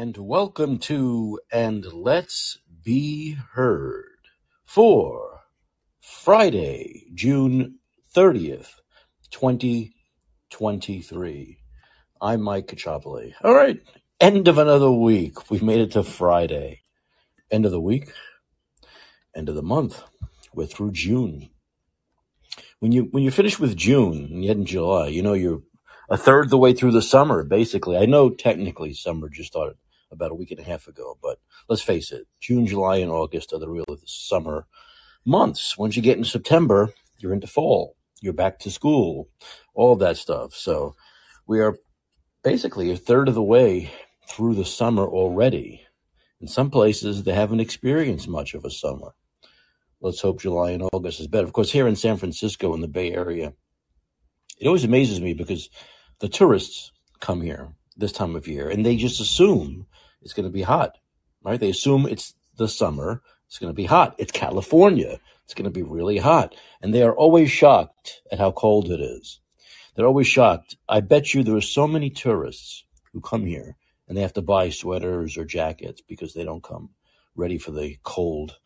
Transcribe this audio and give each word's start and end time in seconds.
and 0.00 0.16
welcome 0.16 0.78
to 0.78 1.38
And 1.52 1.84
Let's 1.92 2.56
Be 2.82 3.36
Heard 3.52 4.28
for 4.64 5.42
Friday, 6.00 7.04
June 7.12 7.80
30th, 8.16 8.76
2023. 9.30 11.58
I'm 12.18 12.40
Mike 12.40 12.68
Caccioppoli. 12.68 13.34
All 13.44 13.54
right, 13.54 13.78
end 14.18 14.48
of 14.48 14.56
another 14.56 14.90
week. 14.90 15.50
We've 15.50 15.62
made 15.62 15.80
it 15.80 15.90
to 15.90 16.02
Friday. 16.02 16.80
End 17.50 17.66
of 17.66 17.70
the 17.70 17.78
week, 17.78 18.10
end 19.36 19.50
of 19.50 19.54
the 19.54 19.62
month. 19.62 20.02
We're 20.54 20.64
through 20.64 20.92
June. 20.92 21.50
When 22.78 22.92
you 22.92 23.08
when 23.10 23.22
you 23.22 23.30
finish 23.30 23.58
with 23.58 23.76
June 23.76 24.30
and 24.32 24.46
head 24.46 24.56
in 24.56 24.64
July, 24.64 25.08
you 25.08 25.20
know 25.20 25.34
you're 25.34 25.60
a 26.08 26.16
third 26.16 26.48
the 26.48 26.56
way 26.56 26.72
through 26.72 26.92
the 26.92 27.02
summer, 27.02 27.44
basically. 27.44 27.98
I 27.98 28.06
know 28.06 28.30
technically 28.30 28.94
summer 28.94 29.28
just 29.28 29.50
started 29.50 29.76
about 30.10 30.30
a 30.30 30.34
week 30.34 30.50
and 30.50 30.60
a 30.60 30.64
half 30.64 30.86
ago, 30.86 31.18
but 31.22 31.38
let's 31.68 31.82
face 31.82 32.12
it, 32.12 32.26
June, 32.40 32.66
July, 32.66 32.96
and 32.96 33.10
August 33.10 33.52
are 33.52 33.58
the 33.58 33.68
real 33.68 33.84
summer 34.04 34.66
months. 35.24 35.76
Once 35.78 35.96
you 35.96 36.02
get 36.02 36.18
in 36.18 36.24
September, 36.24 36.92
you're 37.18 37.32
into 37.32 37.46
fall. 37.46 37.96
You're 38.22 38.32
back 38.32 38.58
to 38.60 38.70
school, 38.70 39.28
all 39.74 39.96
that 39.96 40.16
stuff. 40.16 40.54
So 40.54 40.94
we 41.46 41.60
are 41.60 41.76
basically 42.44 42.90
a 42.90 42.96
third 42.96 43.28
of 43.28 43.34
the 43.34 43.42
way 43.42 43.90
through 44.28 44.54
the 44.54 44.64
summer 44.64 45.06
already. 45.06 45.86
In 46.40 46.48
some 46.48 46.70
places, 46.70 47.22
they 47.22 47.32
haven't 47.32 47.60
experienced 47.60 48.28
much 48.28 48.54
of 48.54 48.64
a 48.64 48.70
summer. 48.70 49.14
Let's 50.00 50.20
hope 50.20 50.40
July 50.40 50.70
and 50.70 50.88
August 50.92 51.20
is 51.20 51.26
better. 51.26 51.46
Of 51.46 51.52
course, 51.52 51.72
here 51.72 51.86
in 51.86 51.96
San 51.96 52.16
Francisco, 52.16 52.72
in 52.74 52.80
the 52.80 52.88
Bay 52.88 53.12
Area, 53.12 53.52
it 54.58 54.66
always 54.66 54.84
amazes 54.84 55.20
me 55.20 55.34
because 55.34 55.68
the 56.20 56.28
tourists 56.28 56.92
come 57.20 57.42
here 57.42 57.74
this 57.96 58.12
time 58.12 58.36
of 58.36 58.48
year 58.48 58.68
and 58.68 58.84
they 58.84 58.96
just 58.96 59.20
assume 59.20 59.86
it's 60.22 60.32
going 60.32 60.46
to 60.46 60.52
be 60.52 60.62
hot, 60.62 60.98
right? 61.42 61.58
They 61.58 61.70
assume 61.70 62.06
it's 62.06 62.34
the 62.56 62.68
summer. 62.68 63.22
It's 63.46 63.58
going 63.58 63.70
to 63.70 63.76
be 63.76 63.86
hot. 63.86 64.14
It's 64.18 64.32
California. 64.32 65.18
It's 65.44 65.54
going 65.54 65.64
to 65.64 65.70
be 65.70 65.82
really 65.82 66.18
hot. 66.18 66.54
And 66.80 66.94
they 66.94 67.02
are 67.02 67.14
always 67.14 67.50
shocked 67.50 68.22
at 68.30 68.38
how 68.38 68.52
cold 68.52 68.90
it 68.90 69.00
is. 69.00 69.40
They're 69.94 70.06
always 70.06 70.28
shocked. 70.28 70.76
I 70.88 71.00
bet 71.00 71.34
you 71.34 71.42
there 71.42 71.56
are 71.56 71.60
so 71.60 71.86
many 71.86 72.10
tourists 72.10 72.84
who 73.12 73.20
come 73.20 73.44
here 73.46 73.76
and 74.06 74.16
they 74.16 74.22
have 74.22 74.32
to 74.34 74.42
buy 74.42 74.70
sweaters 74.70 75.36
or 75.36 75.44
jackets 75.44 76.00
because 76.00 76.34
they 76.34 76.44
don't 76.44 76.62
come 76.62 76.90
ready 77.34 77.58
for 77.58 77.70
the 77.70 77.96
cold 78.02 78.56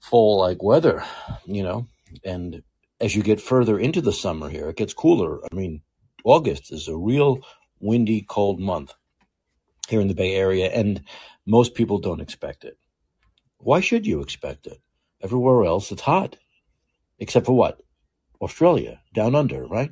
fall 0.00 0.38
like 0.38 0.62
weather, 0.62 1.04
you 1.44 1.62
know. 1.62 1.86
And 2.24 2.62
as 3.00 3.14
you 3.14 3.22
get 3.22 3.40
further 3.40 3.78
into 3.78 4.00
the 4.00 4.12
summer 4.12 4.48
here, 4.48 4.68
it 4.68 4.76
gets 4.76 4.94
cooler. 4.94 5.40
I 5.50 5.54
mean, 5.54 5.82
August 6.24 6.72
is 6.72 6.88
a 6.88 6.96
real 6.96 7.40
windy, 7.80 8.22
cold 8.22 8.60
month 8.60 8.94
here 9.88 10.00
in 10.00 10.08
the 10.08 10.14
Bay 10.14 10.34
Area, 10.34 10.68
and 10.68 11.02
most 11.46 11.74
people 11.74 11.98
don't 11.98 12.20
expect 12.20 12.64
it. 12.64 12.78
Why 13.58 13.80
should 13.80 14.06
you 14.06 14.20
expect 14.20 14.66
it? 14.66 14.80
Everywhere 15.22 15.64
else, 15.64 15.92
it's 15.92 16.02
hot, 16.02 16.36
except 17.18 17.46
for 17.46 17.56
what? 17.56 17.80
Australia, 18.40 19.00
down 19.12 19.34
under, 19.34 19.66
right? 19.66 19.90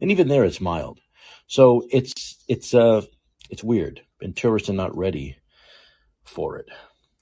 And 0.00 0.10
even 0.10 0.28
there, 0.28 0.44
it's 0.44 0.60
mild. 0.60 1.00
So 1.46 1.86
it's 1.90 2.42
it's 2.48 2.72
uh 2.72 3.02
it's 3.50 3.64
weird, 3.64 4.02
and 4.20 4.36
tourists 4.36 4.70
are 4.70 4.74
not 4.74 4.96
ready 4.96 5.36
for 6.24 6.56
it. 6.56 6.68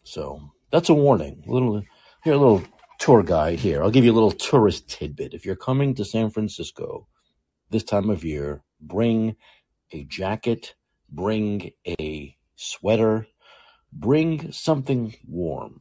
So 0.05 0.53
that's 0.71 0.89
a 0.89 0.95
warning. 0.95 1.43
A 1.49 1.51
little 1.51 1.83
here, 2.23 2.35
a 2.35 2.39
little 2.39 2.63
tour 2.99 3.23
guide 3.23 3.59
here. 3.59 3.83
I'll 3.83 3.91
give 3.91 4.05
you 4.05 4.13
a 4.13 4.15
little 4.21 4.31
tourist 4.33 4.89
tidbit. 4.89 5.35
If 5.35 5.45
you're 5.45 5.57
coming 5.57 5.95
to 5.95 6.05
San 6.05 6.31
Francisco 6.31 7.09
this 7.71 7.85
time 7.85 8.11
of 8.11 8.25
year, 8.25 8.63
bring 8.81 9.37
a 9.93 10.05
jacket, 10.05 10.75
bring 11.11 11.73
a 11.89 12.37
sweater, 12.57 13.27
bring 13.93 14.53
something 14.53 15.15
warm 15.27 15.81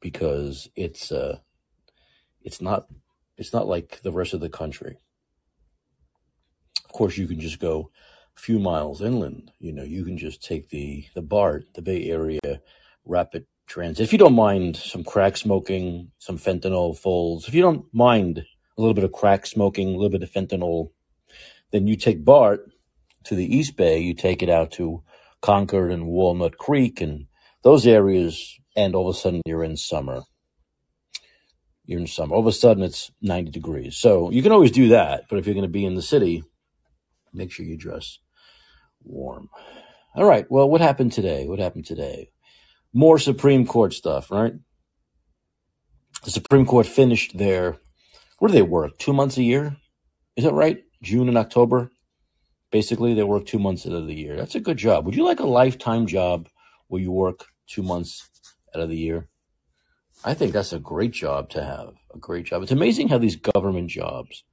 because 0.00 0.68
it's 0.76 1.10
uh 1.10 1.38
it's 2.42 2.60
not 2.60 2.88
it's 3.36 3.52
not 3.52 3.68
like 3.68 4.00
the 4.02 4.12
rest 4.12 4.34
of 4.34 4.40
the 4.40 4.48
country. 4.48 4.96
Of 6.84 6.92
course, 6.92 7.16
you 7.16 7.26
can 7.26 7.40
just 7.40 7.60
go 7.60 7.90
a 8.36 8.40
few 8.40 8.58
miles 8.58 9.02
inland. 9.02 9.52
You 9.58 9.72
know, 9.72 9.84
you 9.84 10.04
can 10.04 10.16
just 10.16 10.42
take 10.42 10.70
the 10.70 11.06
the 11.14 11.22
BART, 11.22 11.74
the 11.74 11.82
Bay 11.82 12.10
Area 12.10 12.60
Rapid 13.04 13.46
Transit. 13.66 14.04
If 14.04 14.12
you 14.12 14.18
don't 14.18 14.34
mind 14.34 14.76
some 14.76 15.04
crack 15.04 15.36
smoking, 15.36 16.10
some 16.18 16.38
fentanyl 16.38 16.96
folds, 16.96 17.46
if 17.46 17.54
you 17.54 17.62
don't 17.62 17.84
mind 17.92 18.38
a 18.38 18.80
little 18.80 18.94
bit 18.94 19.04
of 19.04 19.12
crack 19.12 19.46
smoking, 19.46 19.88
a 19.88 19.96
little 19.96 20.08
bit 20.08 20.22
of 20.22 20.30
fentanyl, 20.30 20.90
then 21.72 21.86
you 21.86 21.96
take 21.96 22.24
BART 22.24 22.70
to 23.24 23.34
the 23.34 23.56
East 23.56 23.76
Bay. 23.76 23.98
You 23.98 24.14
take 24.14 24.42
it 24.42 24.48
out 24.48 24.72
to 24.72 25.02
Concord 25.40 25.92
and 25.92 26.06
Walnut 26.06 26.58
Creek 26.58 27.00
and 27.00 27.26
those 27.62 27.86
areas, 27.86 28.58
and 28.76 28.94
all 28.94 29.08
of 29.08 29.14
a 29.14 29.18
sudden 29.18 29.42
you're 29.46 29.64
in 29.64 29.76
summer. 29.76 30.22
You're 31.84 32.00
in 32.00 32.06
summer. 32.06 32.34
All 32.34 32.40
of 32.40 32.46
a 32.46 32.52
sudden 32.52 32.82
it's 32.82 33.10
90 33.22 33.50
degrees. 33.50 33.96
So 33.96 34.30
you 34.30 34.42
can 34.42 34.52
always 34.52 34.70
do 34.70 34.88
that, 34.88 35.24
but 35.28 35.38
if 35.38 35.46
you're 35.46 35.54
going 35.54 35.62
to 35.62 35.68
be 35.68 35.84
in 35.84 35.94
the 35.94 36.02
city, 36.02 36.44
make 37.32 37.50
sure 37.50 37.66
you 37.66 37.76
dress 37.76 38.18
warm. 39.02 39.48
All 40.14 40.24
right. 40.24 40.46
Well, 40.50 40.68
what 40.68 40.80
happened 40.80 41.12
today? 41.12 41.46
What 41.46 41.58
happened 41.58 41.86
today? 41.86 42.30
More 42.92 43.18
Supreme 43.18 43.66
Court 43.66 43.92
stuff, 43.92 44.30
right? 44.30 44.54
The 46.24 46.30
Supreme 46.30 46.66
Court 46.66 46.86
finished 46.86 47.38
their, 47.38 47.78
where 48.38 48.48
do 48.48 48.54
they 48.54 48.62
work? 48.62 48.98
Two 48.98 49.12
months 49.12 49.36
a 49.36 49.42
year? 49.42 49.76
Is 50.36 50.44
that 50.44 50.54
right? 50.54 50.82
June 51.02 51.28
and 51.28 51.38
October? 51.38 51.90
Basically, 52.70 53.14
they 53.14 53.24
work 53.24 53.46
two 53.46 53.58
months 53.58 53.86
out 53.86 53.92
of 53.92 54.06
the 54.06 54.14
year. 54.14 54.36
That's 54.36 54.54
a 54.54 54.60
good 54.60 54.76
job. 54.76 55.06
Would 55.06 55.16
you 55.16 55.24
like 55.24 55.40
a 55.40 55.46
lifetime 55.46 56.06
job 56.06 56.48
where 56.88 57.00
you 57.00 57.10
work 57.10 57.46
two 57.66 57.82
months 57.82 58.28
out 58.74 58.82
of 58.82 58.88
the 58.88 58.96
year? 58.96 59.28
I 60.24 60.34
think 60.34 60.52
that's 60.52 60.72
a 60.72 60.78
great 60.78 61.12
job 61.12 61.48
to 61.50 61.62
have. 61.62 61.94
A 62.14 62.18
great 62.18 62.46
job. 62.46 62.62
It's 62.62 62.72
amazing 62.72 63.08
how 63.08 63.18
these 63.18 63.36
government 63.36 63.88
jobs, 63.88 64.44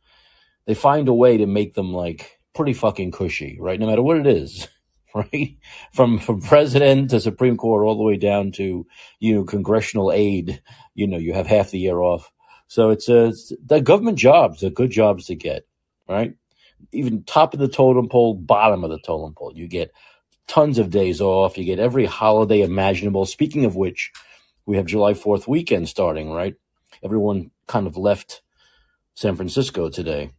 they 0.66 0.76
find 0.76 1.08
a 1.08 1.14
way 1.14 1.38
to 1.38 1.46
make 1.46 1.74
them 1.74 1.94
like 1.94 2.40
pretty 2.54 2.74
fucking 2.74 3.12
cushy, 3.12 3.58
right? 3.60 3.80
No 3.80 3.88
matter 3.88 4.04
what 4.04 4.18
it 4.18 4.28
is, 4.28 4.68
right? 5.16 5.58
From 5.94 6.20
from 6.20 6.42
president 6.42 7.10
to 7.10 7.20
Supreme 7.20 7.58
Court 7.58 7.86
all 7.86 7.98
the 7.98 8.04
way 8.04 8.18
down 8.18 8.52
to 8.54 8.86
you 9.20 9.36
know 9.36 9.44
congressional 9.44 10.12
aid, 10.12 10.62
you 10.94 11.08
know, 11.08 11.18
you 11.18 11.34
have 11.34 11.48
half 11.48 11.72
the 11.72 11.80
year 11.80 12.00
off. 12.00 12.32
So 12.68 12.92
it's 12.92 13.10
a 13.10 13.28
it's, 13.28 13.52
the 13.66 13.82
government 13.82 14.18
jobs 14.18 14.64
are 14.64 14.70
good 14.70 14.92
jobs 14.92 15.26
to 15.26 15.36
get, 15.36 15.68
right? 16.08 16.36
Even 16.92 17.24
top 17.24 17.54
of 17.54 17.60
the 17.60 17.68
totem 17.68 18.10
pole, 18.10 18.34
bottom 18.34 18.84
of 18.84 18.90
the 18.90 19.00
totem 19.00 19.34
pole. 19.34 19.52
You 19.56 19.68
get 19.68 19.92
tons 20.48 20.78
of 20.78 20.90
days 20.90 21.22
off. 21.22 21.58
You 21.58 21.66
get 21.66 21.80
every 21.80 22.06
holiday 22.06 22.62
imaginable. 22.62 23.26
Speaking 23.26 23.66
of 23.66 23.76
which, 23.76 24.12
we 24.66 24.78
have 24.78 24.86
July 24.86 25.14
4th 25.14 25.48
weekend 25.48 25.90
starting, 25.90 26.32
right? 26.32 26.56
Everyone 27.04 27.52
kind 27.68 27.88
of 27.88 27.98
left 27.98 28.42
San 29.16 29.36
Francisco 29.36 29.90
today 29.90 30.32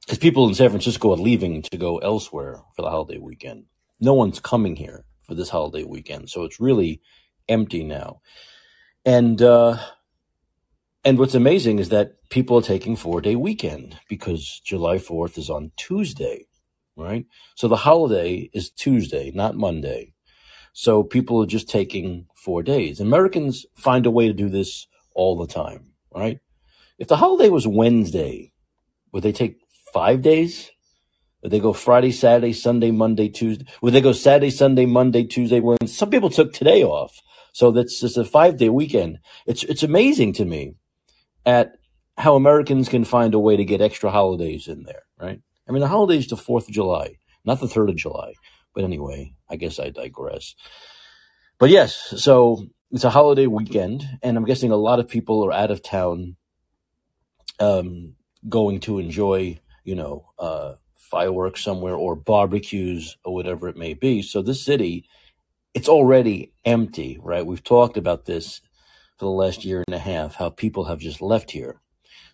because 0.00 0.18
people 0.18 0.48
in 0.48 0.54
San 0.54 0.70
Francisco 0.70 1.12
are 1.12 1.16
leaving 1.16 1.62
to 1.62 1.76
go 1.76 1.98
elsewhere 1.98 2.60
for 2.74 2.82
the 2.82 2.90
holiday 2.90 3.18
weekend. 3.18 3.64
No 4.00 4.14
one's 4.14 4.40
coming 4.40 4.76
here 4.76 5.04
for 5.22 5.34
this 5.34 5.50
holiday 5.50 5.84
weekend, 5.84 6.30
so 6.30 6.44
it's 6.44 6.60
really 6.60 7.00
empty 7.48 7.84
now. 7.84 8.20
And 9.04 9.40
uh, 9.42 9.78
and 11.06 11.20
what's 11.20 11.36
amazing 11.36 11.78
is 11.78 11.90
that 11.90 12.28
people 12.30 12.58
are 12.58 12.62
taking 12.62 12.96
four 12.96 13.20
day 13.20 13.36
weekend 13.36 13.96
because 14.08 14.60
July 14.64 14.96
4th 14.96 15.38
is 15.38 15.48
on 15.48 15.70
Tuesday, 15.76 16.46
right? 16.96 17.26
So 17.54 17.68
the 17.68 17.76
holiday 17.76 18.50
is 18.52 18.70
Tuesday, 18.70 19.30
not 19.32 19.54
Monday. 19.54 20.14
So 20.72 21.04
people 21.04 21.40
are 21.40 21.46
just 21.46 21.68
taking 21.68 22.26
four 22.34 22.64
days. 22.64 22.98
Americans 22.98 23.66
find 23.76 24.04
a 24.04 24.10
way 24.10 24.26
to 24.26 24.32
do 24.32 24.48
this 24.48 24.88
all 25.14 25.36
the 25.36 25.46
time, 25.46 25.92
right? 26.12 26.40
If 26.98 27.06
the 27.06 27.18
holiday 27.18 27.50
was 27.50 27.68
Wednesday, 27.68 28.52
would 29.12 29.22
they 29.22 29.30
take 29.30 29.60
five 29.94 30.22
days? 30.22 30.72
Would 31.40 31.52
they 31.52 31.60
go 31.60 31.72
Friday, 31.72 32.10
Saturday, 32.10 32.52
Sunday, 32.52 32.90
Monday, 32.90 33.28
Tuesday? 33.28 33.64
Would 33.80 33.94
they 33.94 34.00
go 34.00 34.10
Saturday, 34.10 34.50
Sunday, 34.50 34.86
Monday, 34.86 35.22
Tuesday? 35.22 35.60
Wednesday? 35.60 35.86
Some 35.86 36.10
people 36.10 36.30
took 36.30 36.52
today 36.52 36.82
off. 36.82 37.22
So 37.52 37.70
that's 37.70 38.00
just 38.00 38.18
a 38.18 38.24
five 38.24 38.56
day 38.56 38.70
weekend. 38.70 39.20
It's, 39.46 39.62
it's 39.62 39.84
amazing 39.84 40.32
to 40.34 40.44
me 40.44 40.74
at 41.46 41.76
how 42.18 42.34
Americans 42.34 42.88
can 42.88 43.04
find 43.04 43.32
a 43.34 43.38
way 43.38 43.56
to 43.56 43.64
get 43.64 43.80
extra 43.80 44.10
holidays 44.10 44.68
in 44.68 44.82
there, 44.82 45.02
right? 45.20 45.40
I 45.68 45.72
mean, 45.72 45.80
the 45.80 45.88
holiday's 45.88 46.26
the 46.26 46.36
4th 46.36 46.68
of 46.68 46.74
July, 46.74 47.18
not 47.44 47.60
the 47.60 47.66
3rd 47.66 47.90
of 47.90 47.96
July. 47.96 48.34
But 48.74 48.84
anyway, 48.84 49.32
I 49.48 49.56
guess 49.56 49.78
I 49.78 49.90
digress. 49.90 50.54
But 51.58 51.70
yes, 51.70 51.96
so 52.18 52.66
it's 52.90 53.04
a 53.04 53.10
holiday 53.10 53.46
weekend, 53.46 54.06
and 54.22 54.36
I'm 54.36 54.44
guessing 54.44 54.70
a 54.70 54.76
lot 54.76 55.00
of 55.00 55.08
people 55.08 55.44
are 55.46 55.52
out 55.52 55.70
of 55.70 55.82
town 55.82 56.36
um, 57.58 58.14
going 58.48 58.80
to 58.80 58.98
enjoy, 58.98 59.60
you 59.84 59.94
know, 59.94 60.26
uh, 60.38 60.74
fireworks 60.94 61.62
somewhere 61.62 61.94
or 61.94 62.16
barbecues 62.16 63.16
or 63.24 63.32
whatever 63.32 63.68
it 63.68 63.76
may 63.76 63.94
be. 63.94 64.20
So 64.22 64.42
this 64.42 64.62
city, 64.62 65.08
it's 65.72 65.88
already 65.88 66.52
empty, 66.64 67.18
right? 67.22 67.46
We've 67.46 67.64
talked 67.64 67.96
about 67.96 68.26
this 68.26 68.60
for 69.18 69.24
the 69.24 69.30
last 69.30 69.64
year 69.64 69.82
and 69.86 69.94
a 69.94 69.98
half, 69.98 70.36
how 70.36 70.50
people 70.50 70.84
have 70.84 70.98
just 70.98 71.22
left 71.22 71.50
here. 71.52 71.80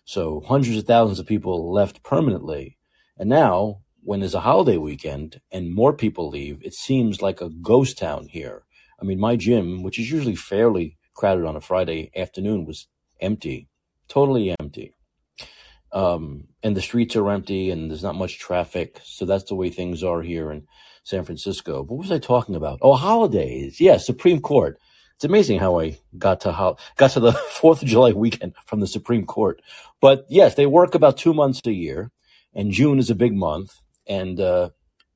So 0.05 0.41
hundreds 0.41 0.77
of 0.77 0.85
thousands 0.85 1.19
of 1.19 1.25
people 1.25 1.71
left 1.71 2.03
permanently. 2.03 2.77
And 3.17 3.29
now 3.29 3.81
when 4.01 4.19
there's 4.19 4.33
a 4.33 4.41
holiday 4.41 4.77
weekend 4.77 5.39
and 5.51 5.73
more 5.73 5.93
people 5.93 6.29
leave, 6.29 6.61
it 6.61 6.73
seems 6.73 7.21
like 7.21 7.39
a 7.39 7.49
ghost 7.49 7.97
town 7.97 8.27
here. 8.29 8.63
I 9.01 9.05
mean, 9.05 9.19
my 9.19 9.35
gym, 9.35 9.81
which 9.83 9.97
is 9.97 10.11
usually 10.11 10.35
fairly 10.35 10.97
crowded 11.13 11.45
on 11.45 11.55
a 11.55 11.61
Friday 11.61 12.11
afternoon, 12.15 12.65
was 12.65 12.87
empty, 13.21 13.69
totally 14.07 14.53
empty. 14.59 14.93
Um, 15.93 16.47
and 16.63 16.75
the 16.75 16.81
streets 16.81 17.15
are 17.15 17.29
empty 17.29 17.69
and 17.69 17.89
there's 17.89 18.03
not 18.03 18.15
much 18.15 18.39
traffic. 18.39 18.99
So 19.03 19.25
that's 19.25 19.43
the 19.45 19.55
way 19.55 19.69
things 19.69 20.03
are 20.03 20.21
here 20.21 20.51
in 20.51 20.67
San 21.03 21.23
Francisco. 21.23 21.83
What 21.83 21.99
was 21.99 22.11
I 22.11 22.17
talking 22.17 22.55
about? 22.55 22.79
Oh, 22.81 22.95
holidays. 22.95 23.79
Yeah, 23.79 23.97
Supreme 23.97 24.41
Court. 24.41 24.79
It's 25.15 25.25
amazing 25.25 25.59
how 25.59 25.79
I 25.79 25.99
got 26.17 26.41
to 26.41 26.51
how 26.51 26.77
got 26.97 27.11
to 27.11 27.19
the 27.19 27.31
Fourth 27.51 27.81
of 27.81 27.87
July 27.87 28.11
weekend 28.11 28.53
from 28.65 28.79
the 28.79 28.87
Supreme 28.87 29.25
Court. 29.25 29.61
But 30.01 30.25
yes, 30.29 30.55
they 30.55 30.65
work 30.65 30.95
about 30.95 31.17
two 31.17 31.33
months 31.33 31.61
a 31.65 31.71
year, 31.71 32.11
and 32.53 32.71
June 32.71 32.99
is 32.99 33.09
a 33.09 33.15
big 33.15 33.33
month, 33.33 33.79
and 34.07 34.39
uh, 34.39 34.69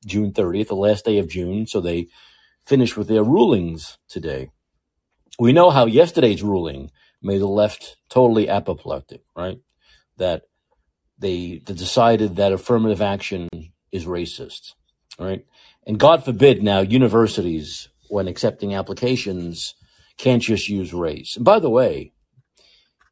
June 0.05 0.31
30th, 0.31 0.67
the 0.67 0.75
last 0.75 1.05
day 1.05 1.17
of 1.17 1.27
June. 1.27 1.67
So 1.67 1.81
they 1.81 2.07
finish 2.65 2.95
with 2.95 3.07
their 3.07 3.23
rulings 3.23 3.97
today. 4.07 4.51
We 5.39 5.53
know 5.53 5.69
how 5.69 5.85
yesterday's 5.85 6.43
ruling 6.43 6.91
made 7.21 7.41
the 7.41 7.47
left 7.47 7.97
totally 8.09 8.49
apoplectic, 8.49 9.21
right? 9.35 9.59
That 10.17 10.43
they, 11.19 11.61
they 11.65 11.73
decided 11.73 12.35
that 12.35 12.53
affirmative 12.53 13.01
action 13.01 13.49
is 13.91 14.05
racist, 14.05 14.73
right? 15.19 15.45
And 15.85 15.99
God 15.99 16.23
forbid 16.23 16.63
now 16.63 16.79
universities, 16.79 17.89
when 18.09 18.27
accepting 18.27 18.73
applications, 18.73 19.75
can't 20.17 20.41
just 20.41 20.69
use 20.69 20.93
race. 20.93 21.35
And 21.35 21.45
by 21.45 21.59
the 21.59 21.69
way, 21.69 22.11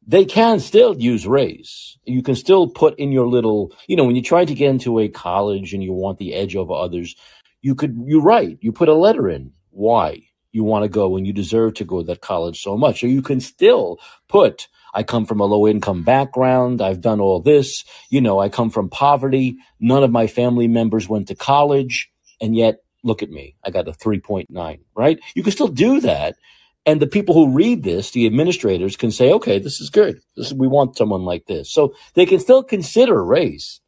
they 0.07 0.25
can 0.25 0.59
still 0.59 0.99
use 0.99 1.25
race. 1.25 1.97
You 2.05 2.21
can 2.21 2.35
still 2.35 2.67
put 2.67 2.97
in 2.99 3.11
your 3.11 3.27
little, 3.27 3.73
you 3.87 3.95
know, 3.95 4.03
when 4.03 4.15
you 4.15 4.21
try 4.21 4.45
to 4.45 4.53
get 4.53 4.69
into 4.69 4.99
a 4.99 5.07
college 5.07 5.73
and 5.73 5.83
you 5.83 5.93
want 5.93 6.19
the 6.19 6.33
edge 6.33 6.55
over 6.55 6.73
others, 6.73 7.15
you 7.61 7.73
could, 7.73 7.97
you 8.05 8.21
write, 8.21 8.59
you 8.61 8.71
put 8.71 8.89
a 8.89 8.93
letter 8.93 9.27
in 9.27 9.53
why 9.71 10.23
you 10.51 10.63
want 10.63 10.83
to 10.83 10.89
go 10.89 11.17
and 11.17 11.25
you 11.25 11.33
deserve 11.33 11.73
to 11.75 11.83
go 11.83 12.01
to 12.01 12.07
that 12.07 12.21
college 12.21 12.61
so 12.61 12.77
much. 12.77 13.01
So 13.01 13.07
you 13.07 13.21
can 13.21 13.39
still 13.39 13.99
put, 14.27 14.67
I 14.93 15.03
come 15.03 15.25
from 15.25 15.39
a 15.41 15.45
low 15.45 15.67
income 15.67 16.03
background. 16.03 16.81
I've 16.81 17.01
done 17.01 17.19
all 17.19 17.41
this. 17.41 17.83
You 18.09 18.21
know, 18.21 18.39
I 18.39 18.49
come 18.49 18.69
from 18.69 18.89
poverty. 18.89 19.57
None 19.79 20.03
of 20.03 20.11
my 20.11 20.27
family 20.27 20.67
members 20.67 21.09
went 21.09 21.27
to 21.27 21.35
college. 21.35 22.09
And 22.39 22.55
yet, 22.55 22.77
look 23.03 23.21
at 23.21 23.29
me. 23.29 23.55
I 23.63 23.71
got 23.71 23.87
a 23.87 23.91
3.9, 23.91 24.79
right? 24.95 25.19
You 25.35 25.43
can 25.43 25.51
still 25.51 25.67
do 25.67 25.99
that. 26.01 26.37
And 26.85 27.01
the 27.01 27.07
people 27.07 27.33
who 27.33 27.51
read 27.51 27.83
this, 27.83 28.11
the 28.11 28.27
administrators 28.27 28.95
can 28.95 29.11
say, 29.11 29.31
okay, 29.33 29.57
this 29.57 29.81
is 29.81 29.89
good. 29.89 30.19
This 30.37 30.47
is, 30.47 30.53
we 30.53 30.67
want 30.67 30.97
someone 30.97 31.23
like 31.23 31.45
this. 31.47 31.71
So 31.71 31.95
they 32.13 32.25
can 32.25 32.39
still 32.39 32.63
consider 32.63 33.23
race 33.23 33.81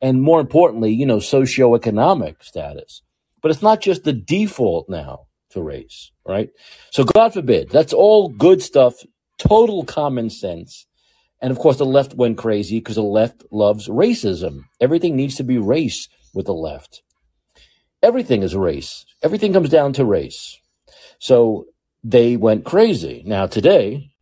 and 0.00 0.22
more 0.22 0.40
importantly, 0.40 0.92
you 0.92 1.06
know, 1.06 1.16
socioeconomic 1.16 2.42
status. 2.42 3.02
But 3.42 3.50
it's 3.50 3.62
not 3.62 3.80
just 3.80 4.04
the 4.04 4.12
default 4.12 4.88
now 4.88 5.26
to 5.50 5.62
race, 5.62 6.12
right? 6.26 6.50
So 6.90 7.04
God 7.04 7.34
forbid, 7.34 7.70
that's 7.70 7.92
all 7.92 8.28
good 8.28 8.62
stuff, 8.62 8.94
total 9.38 9.84
common 9.84 10.30
sense. 10.30 10.86
And 11.40 11.50
of 11.50 11.58
course, 11.58 11.78
the 11.78 11.86
left 11.86 12.14
went 12.14 12.38
crazy 12.38 12.78
because 12.78 12.96
the 12.96 13.02
left 13.02 13.44
loves 13.50 13.88
racism. 13.88 14.64
Everything 14.80 15.16
needs 15.16 15.36
to 15.36 15.44
be 15.44 15.58
race 15.58 16.08
with 16.34 16.46
the 16.46 16.54
left. 16.54 17.02
Everything 18.02 18.42
is 18.42 18.54
race. 18.54 19.04
Everything 19.22 19.52
comes 19.52 19.70
down 19.70 19.92
to 19.94 20.04
race. 20.04 20.58
So 21.18 21.66
they 22.08 22.36
went 22.36 22.64
crazy. 22.64 23.24
Now, 23.26 23.46
today, 23.48 24.12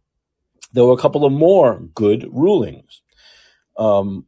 there 0.72 0.84
were 0.84 0.94
a 0.94 0.98
couple 0.98 1.26
of 1.26 1.32
more 1.32 1.80
good 1.94 2.26
rulings. 2.32 3.02
Um, 3.76 4.24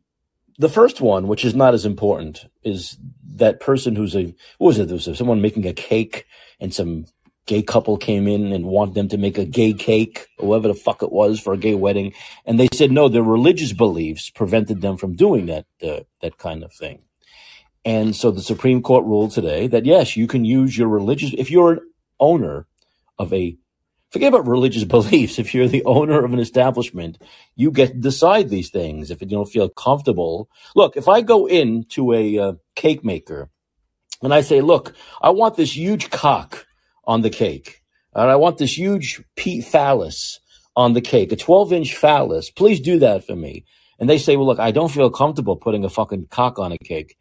the 0.58 0.68
first 0.68 1.00
one, 1.00 1.26
which 1.26 1.42
is 1.42 1.54
not 1.54 1.72
as 1.72 1.86
important, 1.86 2.44
is 2.62 2.98
that 3.36 3.60
person 3.60 3.96
who's 3.96 4.14
a 4.14 4.34
what 4.58 4.68
was 4.68 4.78
it? 4.78 4.88
There 4.88 4.94
was 4.94 5.08
someone 5.16 5.40
making 5.40 5.66
a 5.66 5.72
cake, 5.72 6.26
and 6.60 6.74
some 6.74 7.06
gay 7.46 7.62
couple 7.62 7.96
came 7.96 8.28
in 8.28 8.52
and 8.52 8.66
wanted 8.66 8.94
them 8.94 9.08
to 9.08 9.16
make 9.16 9.38
a 9.38 9.46
gay 9.46 9.72
cake, 9.72 10.26
whatever 10.38 10.68
the 10.68 10.74
fuck 10.74 11.02
it 11.02 11.12
was 11.12 11.40
for 11.40 11.54
a 11.54 11.58
gay 11.58 11.74
wedding, 11.74 12.12
and 12.44 12.60
they 12.60 12.68
said 12.74 12.90
no, 12.90 13.08
their 13.08 13.22
religious 13.22 13.72
beliefs 13.72 14.28
prevented 14.28 14.82
them 14.82 14.98
from 14.98 15.16
doing 15.16 15.46
that 15.46 15.64
uh, 15.82 16.00
that 16.20 16.36
kind 16.36 16.62
of 16.62 16.74
thing. 16.74 17.00
And 17.86 18.14
so 18.14 18.30
the 18.30 18.42
Supreme 18.42 18.82
Court 18.82 19.04
ruled 19.04 19.30
today 19.30 19.66
that 19.68 19.86
yes, 19.86 20.14
you 20.14 20.26
can 20.26 20.44
use 20.44 20.76
your 20.76 20.88
religious 20.88 21.32
if 21.38 21.50
you're 21.50 21.72
an 21.72 21.80
owner 22.20 22.66
of 23.18 23.32
a 23.32 23.56
forget 24.10 24.32
about 24.32 24.48
religious 24.48 24.84
beliefs. 24.96 25.38
If 25.38 25.54
you're 25.54 25.68
the 25.68 25.84
owner 25.84 26.24
of 26.24 26.32
an 26.32 26.38
establishment, 26.38 27.18
you 27.54 27.70
get 27.70 27.88
to 27.88 27.98
decide 27.98 28.48
these 28.48 28.70
things. 28.70 29.10
If 29.10 29.20
you 29.20 29.26
don't 29.26 29.48
feel 29.48 29.68
comfortable, 29.68 30.48
look, 30.74 30.96
if 30.96 31.08
I 31.08 31.20
go 31.20 31.46
in 31.46 31.84
to 31.90 32.12
a 32.12 32.38
uh, 32.38 32.52
cake 32.74 33.04
maker 33.04 33.50
and 34.22 34.32
I 34.32 34.40
say, 34.40 34.60
look, 34.60 34.94
I 35.20 35.30
want 35.30 35.56
this 35.56 35.76
huge 35.76 36.10
cock 36.10 36.66
on 37.04 37.22
the 37.22 37.30
cake, 37.30 37.82
and 38.14 38.30
I 38.30 38.36
want 38.36 38.58
this 38.58 38.76
huge 38.76 39.22
Pete 39.36 39.64
phallus 39.64 40.40
on 40.74 40.94
the 40.94 41.00
cake, 41.00 41.32
a 41.32 41.36
12 41.36 41.72
inch 41.72 41.94
phallus, 41.94 42.50
please 42.50 42.80
do 42.80 42.98
that 42.98 43.26
for 43.26 43.36
me. 43.36 43.64
And 43.98 44.10
they 44.10 44.18
say, 44.18 44.36
well, 44.36 44.46
look, 44.46 44.58
I 44.58 44.72
don't 44.72 44.90
feel 44.90 45.10
comfortable 45.10 45.56
putting 45.56 45.84
a 45.84 45.88
fucking 45.88 46.28
cock 46.30 46.58
on 46.58 46.72
a 46.72 46.78
cake. 46.78 47.16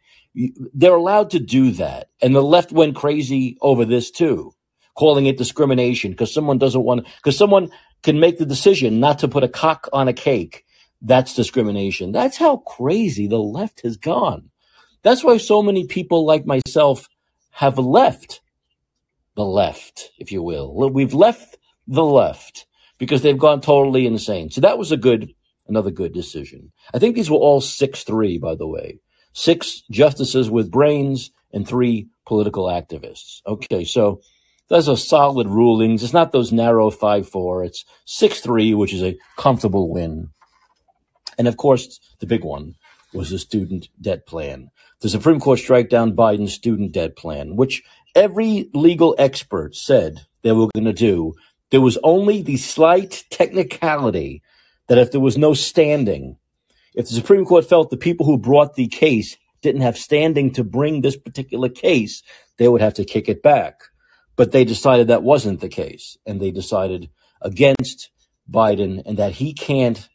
They're 0.74 0.94
allowed 0.94 1.30
to 1.30 1.38
do 1.38 1.70
that. 1.72 2.08
And 2.20 2.34
the 2.34 2.42
left 2.42 2.72
went 2.72 2.96
crazy 2.96 3.56
over 3.62 3.84
this 3.84 4.10
too 4.10 4.55
calling 4.96 5.26
it 5.26 5.38
discrimination 5.38 6.10
because 6.10 6.32
someone 6.32 6.58
doesn't 6.58 6.82
want 6.82 7.06
because 7.16 7.36
someone 7.36 7.70
can 8.02 8.18
make 8.18 8.38
the 8.38 8.46
decision 8.46 9.00
not 9.00 9.18
to 9.20 9.28
put 9.28 9.44
a 9.44 9.48
cock 9.48 9.88
on 9.92 10.08
a 10.08 10.12
cake. 10.12 10.64
That's 11.02 11.34
discrimination. 11.34 12.12
That's 12.12 12.36
how 12.36 12.58
crazy 12.58 13.26
the 13.26 13.38
left 13.38 13.82
has 13.82 13.96
gone. 13.96 14.50
That's 15.02 15.22
why 15.22 15.36
so 15.36 15.62
many 15.62 15.86
people 15.86 16.24
like 16.24 16.46
myself 16.46 17.08
have 17.52 17.78
left 17.78 18.40
the 19.36 19.44
left, 19.44 20.10
if 20.18 20.32
you 20.32 20.42
will. 20.42 20.74
We've 20.90 21.14
left 21.14 21.58
the 21.86 22.04
left 22.04 22.66
because 22.98 23.22
they've 23.22 23.38
gone 23.38 23.60
totally 23.60 24.06
insane. 24.06 24.50
So 24.50 24.60
that 24.62 24.78
was 24.78 24.90
a 24.90 24.96
good, 24.96 25.34
another 25.68 25.90
good 25.90 26.12
decision. 26.12 26.72
I 26.94 26.98
think 26.98 27.14
these 27.14 27.30
were 27.30 27.36
all 27.36 27.60
6-3, 27.60 28.40
by 28.40 28.54
the 28.54 28.66
way. 28.66 28.98
Six 29.32 29.82
justices 29.90 30.50
with 30.50 30.70
brains 30.70 31.30
and 31.52 31.68
three 31.68 32.08
political 32.26 32.64
activists. 32.64 33.42
Okay. 33.46 33.84
So 33.84 34.20
those 34.68 34.88
are 34.88 34.96
solid 34.96 35.48
rulings. 35.48 36.02
It's 36.02 36.12
not 36.12 36.32
those 36.32 36.52
narrow 36.52 36.90
5-4. 36.90 37.66
It's 37.66 37.84
6-3, 38.06 38.76
which 38.76 38.92
is 38.92 39.02
a 39.02 39.16
comfortable 39.36 39.90
win. 39.90 40.30
And 41.38 41.46
of 41.46 41.56
course, 41.56 42.00
the 42.20 42.26
big 42.26 42.44
one 42.44 42.74
was 43.12 43.30
the 43.30 43.38
student 43.38 43.88
debt 44.00 44.26
plan. 44.26 44.70
The 45.00 45.08
Supreme 45.08 45.40
Court 45.40 45.58
strike 45.58 45.88
down 45.88 46.16
Biden's 46.16 46.54
student 46.54 46.92
debt 46.92 47.16
plan, 47.16 47.56
which 47.56 47.82
every 48.14 48.70
legal 48.72 49.14
expert 49.18 49.76
said 49.76 50.26
they 50.42 50.52
were 50.52 50.68
going 50.74 50.86
to 50.86 50.92
do. 50.92 51.34
There 51.70 51.80
was 51.80 51.98
only 52.02 52.42
the 52.42 52.56
slight 52.56 53.24
technicality 53.30 54.42
that 54.88 54.98
if 54.98 55.12
there 55.12 55.20
was 55.20 55.36
no 55.36 55.52
standing, 55.52 56.38
if 56.94 57.08
the 57.08 57.14
Supreme 57.14 57.44
Court 57.44 57.68
felt 57.68 57.90
the 57.90 57.96
people 57.96 58.24
who 58.24 58.38
brought 58.38 58.74
the 58.74 58.88
case 58.88 59.36
didn't 59.60 59.82
have 59.82 59.98
standing 59.98 60.52
to 60.52 60.64
bring 60.64 61.00
this 61.00 61.16
particular 61.16 61.68
case, 61.68 62.22
they 62.56 62.68
would 62.68 62.80
have 62.80 62.94
to 62.94 63.04
kick 63.04 63.28
it 63.28 63.42
back. 63.42 63.80
But 64.36 64.52
they 64.52 64.64
decided 64.64 65.08
that 65.08 65.22
wasn't 65.22 65.60
the 65.60 65.68
case. 65.68 66.16
And 66.26 66.40
they 66.40 66.50
decided 66.50 67.10
against 67.40 68.10
Biden 68.50 69.02
and 69.04 69.16
that 69.16 69.32
he 69.32 69.52
can't 69.52 70.08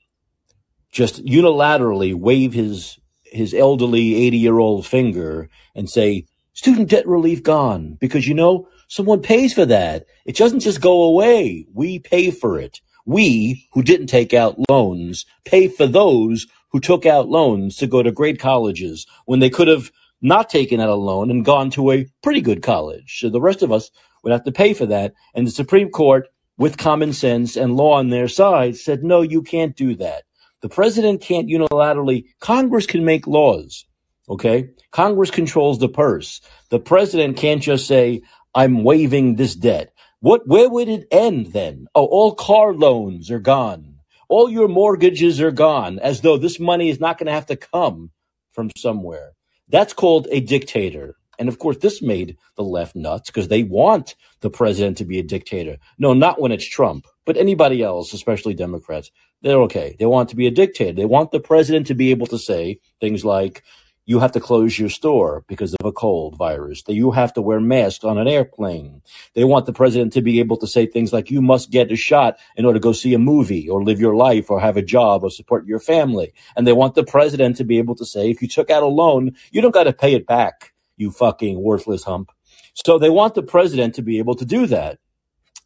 just 0.92 1.26
unilaterally 1.26 2.14
wave 2.14 2.54
his 2.54 2.98
his 3.24 3.54
elderly 3.54 4.16
80 4.16 4.38
year 4.38 4.60
old 4.60 4.86
finger 4.86 5.50
and 5.74 5.90
say, 5.90 6.26
student 6.54 6.90
debt 6.90 7.08
relief 7.08 7.42
gone. 7.44 7.98
Because 8.00 8.28
you 8.28 8.34
know, 8.34 8.68
someone 8.88 9.22
pays 9.22 9.54
for 9.54 9.66
that. 9.66 10.06
It 10.26 10.36
doesn't 10.36 10.60
just 10.60 10.82
go 10.82 11.04
away. 11.04 11.66
We 11.74 12.00
pay 12.00 12.32
for 12.32 12.60
it. 12.60 12.82
We, 13.06 13.68
who 13.72 13.82
didn't 13.82 14.08
take 14.08 14.34
out 14.34 14.60
loans, 14.70 15.26
pay 15.44 15.68
for 15.68 15.88
those 15.88 16.46
who 16.72 16.80
took 16.80 17.06
out 17.06 17.30
loans 17.30 17.78
to 17.78 17.88
go 17.88 18.04
to 18.04 18.12
great 18.12 18.40
colleges 18.40 19.08
when 19.26 19.40
they 19.40 19.50
could 19.50 19.68
have 19.68 19.92
not 20.22 20.50
taken 20.50 20.80
out 20.80 20.90
a 20.90 20.96
loan 20.96 21.32
and 21.32 21.44
gone 21.44 21.72
to 21.72 21.92
a 21.92 22.06
pretty 22.22 22.42
good 22.42 22.62
college. 22.62 23.20
So 23.20 23.30
the 23.30 23.42
rest 23.42 23.64
of 23.64 23.72
us 23.72 23.90
would 24.24 24.34
have 24.34 24.44
to 24.46 24.52
pay 24.52 24.74
for 24.74 24.86
that. 24.88 25.14
And 25.34 25.48
the 25.48 25.52
Supreme 25.52 25.90
Court, 25.90 26.28
with 26.58 26.78
common 26.78 27.14
sense 27.14 27.56
and 27.56 27.76
law 27.76 27.94
on 27.94 28.10
their 28.10 28.28
side, 28.28 28.78
said, 28.78 29.04
no, 29.04 29.22
you 29.22 29.42
can't 29.42 29.76
do 29.76 29.96
that. 29.96 30.24
The 30.62 30.70
president 30.70 31.22
can't 31.22 31.50
unilaterally, 31.50 32.26
Congress 32.40 32.86
can 32.86 33.04
make 33.04 33.26
laws. 33.26 33.86
Okay. 34.30 34.70
Congress 34.92 35.32
controls 35.32 35.80
the 35.80 35.90
purse. 35.90 36.40
The 36.70 36.80
president 36.80 37.38
can't 37.38 37.64
just 37.64 37.88
say, 37.88 38.22
I'm 38.54 38.84
waiving 38.84 39.36
this 39.36 39.56
debt. 39.56 39.94
What, 40.20 40.48
where 40.48 40.70
would 40.70 40.88
it 40.88 41.08
end 41.10 41.48
then? 41.48 41.88
Oh, 41.96 42.06
all 42.06 42.36
car 42.36 42.74
loans 42.74 43.32
are 43.32 43.40
gone. 43.40 43.96
All 44.30 44.50
your 44.50 44.68
mortgages 44.68 45.42
are 45.42 45.52
gone 45.52 46.00
as 46.00 46.22
though 46.22 46.38
this 46.38 46.60
money 46.60 46.90
is 46.90 47.00
not 47.00 47.18
going 47.18 47.28
to 47.28 47.34
have 47.34 47.48
to 47.48 47.56
come 47.56 48.12
from 48.54 48.70
somewhere. 48.78 49.32
That's 49.68 49.94
called 49.94 50.28
a 50.30 50.40
dictator. 50.40 51.16
And 51.42 51.50
of 51.50 51.58
course, 51.58 51.78
this 51.78 52.04
made 52.04 52.38
the 52.56 52.64
left 52.64 52.96
nuts 52.96 53.32
because 53.32 53.48
they 53.48 53.64
want 53.64 54.16
the 54.42 54.52
president 54.52 55.00
to 55.00 55.06
be 55.06 55.18
a 55.18 55.24
dictator. 55.24 55.80
No, 55.98 56.14
not 56.14 56.40
when 56.40 56.52
it's 56.52 56.70
Trump, 56.70 57.08
but 57.26 57.36
anybody 57.36 57.82
else, 57.82 58.14
especially 58.14 58.54
Democrats. 58.54 59.10
They're 59.42 59.64
okay. 59.64 59.96
They 59.98 60.06
want 60.06 60.30
to 60.30 60.36
be 60.36 60.46
a 60.46 60.52
dictator. 60.52 60.94
They 60.94 61.06
want 61.06 61.32
the 61.32 61.40
president 61.40 61.88
to 61.88 61.96
be 61.96 62.12
able 62.12 62.28
to 62.28 62.38
say 62.38 62.80
things 63.00 63.26
like, 63.26 63.64
you 64.06 64.20
have 64.20 64.34
to 64.34 64.40
close 64.40 64.78
your 64.78 64.90
store 64.90 65.44
because 65.48 65.74
of 65.74 65.86
a 65.86 65.92
cold 65.92 66.38
virus, 66.38 66.84
that 66.84 66.94
you 66.94 67.10
have 67.10 67.34
to 67.34 67.42
wear 67.42 67.60
masks 67.60 68.04
on 68.04 68.20
an 68.20 68.28
airplane. 68.28 69.02
They 69.34 69.44
want 69.44 69.66
the 69.66 69.74
president 69.74 70.14
to 70.14 70.22
be 70.22 70.40
able 70.40 70.58
to 70.58 70.68
say 70.68 70.86
things 70.86 71.12
like, 71.12 71.32
you 71.32 71.42
must 71.42 71.72
get 71.72 71.92
a 71.92 71.96
shot 71.96 72.38
in 72.56 72.66
order 72.66 72.78
to 72.78 72.84
go 72.84 72.94
see 72.94 73.16
a 73.16 73.20
movie 73.20 73.68
or 73.68 73.84
live 73.84 74.00
your 74.00 74.16
life 74.16 74.52
or 74.52 74.60
have 74.60 74.78
a 74.78 74.82
job 74.82 75.24
or 75.24 75.32
support 75.32 75.66
your 75.66 75.80
family. 75.80 76.34
And 76.56 76.68
they 76.68 76.74
want 76.74 76.94
the 76.94 77.04
president 77.04 77.58
to 77.58 77.64
be 77.64 77.80
able 77.80 77.96
to 77.96 78.06
say, 78.06 78.30
if 78.30 78.44
you 78.44 78.48
took 78.48 78.70
out 78.70 78.84
a 78.84 78.88
loan, 78.88 79.36
you 79.52 79.62
don't 79.62 79.74
got 79.74 79.86
to 79.86 79.94
pay 79.94 80.14
it 80.14 80.28
back, 80.28 80.71
you 81.02 81.12
fucking 81.12 81.62
worthless 81.62 82.04
hump. 82.04 82.32
So 82.74 82.98
they 82.98 83.10
want 83.10 83.36
the 83.36 83.44
president 83.44 83.96
to 83.96 84.02
be 84.02 84.20
able 84.20 84.36
to 84.36 84.46
do 84.46 84.68
that. 84.68 85.00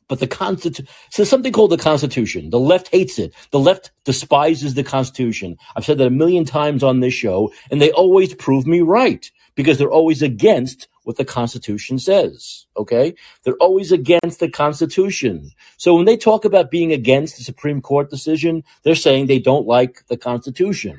But 0.07 0.19
the 0.19 0.27
Constitution, 0.27 0.87
so 1.09 1.23
something 1.23 1.51
called 1.51 1.71
the 1.71 1.77
Constitution. 1.77 2.51
The 2.51 2.59
left 2.59 2.89
hates 2.89 3.17
it. 3.17 3.33
The 3.51 3.59
left 3.59 3.91
despises 4.03 4.75
the 4.75 4.83
Constitution. 4.83 5.57
I've 5.75 5.85
said 5.85 5.97
that 5.97 6.07
a 6.07 6.11
million 6.11 6.45
times 6.45 6.83
on 6.83 6.99
this 6.99 7.13
show, 7.13 7.51
and 7.71 7.81
they 7.81 7.91
always 7.91 8.33
prove 8.35 8.67
me 8.67 8.81
right 8.81 9.29
because 9.55 9.77
they're 9.77 9.91
always 9.91 10.21
against 10.21 10.87
what 11.03 11.17
the 11.17 11.25
Constitution 11.25 11.97
says. 11.97 12.65
Okay? 12.77 13.15
They're 13.43 13.55
always 13.55 13.91
against 13.91 14.39
the 14.39 14.49
Constitution. 14.49 15.51
So 15.77 15.95
when 15.95 16.05
they 16.05 16.17
talk 16.17 16.45
about 16.45 16.71
being 16.71 16.91
against 16.91 17.37
the 17.37 17.43
Supreme 17.43 17.81
Court 17.81 18.09
decision, 18.09 18.63
they're 18.83 18.95
saying 18.95 19.25
they 19.25 19.39
don't 19.39 19.65
like 19.65 20.03
the 20.07 20.17
Constitution. 20.17 20.97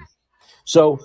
So 0.65 1.01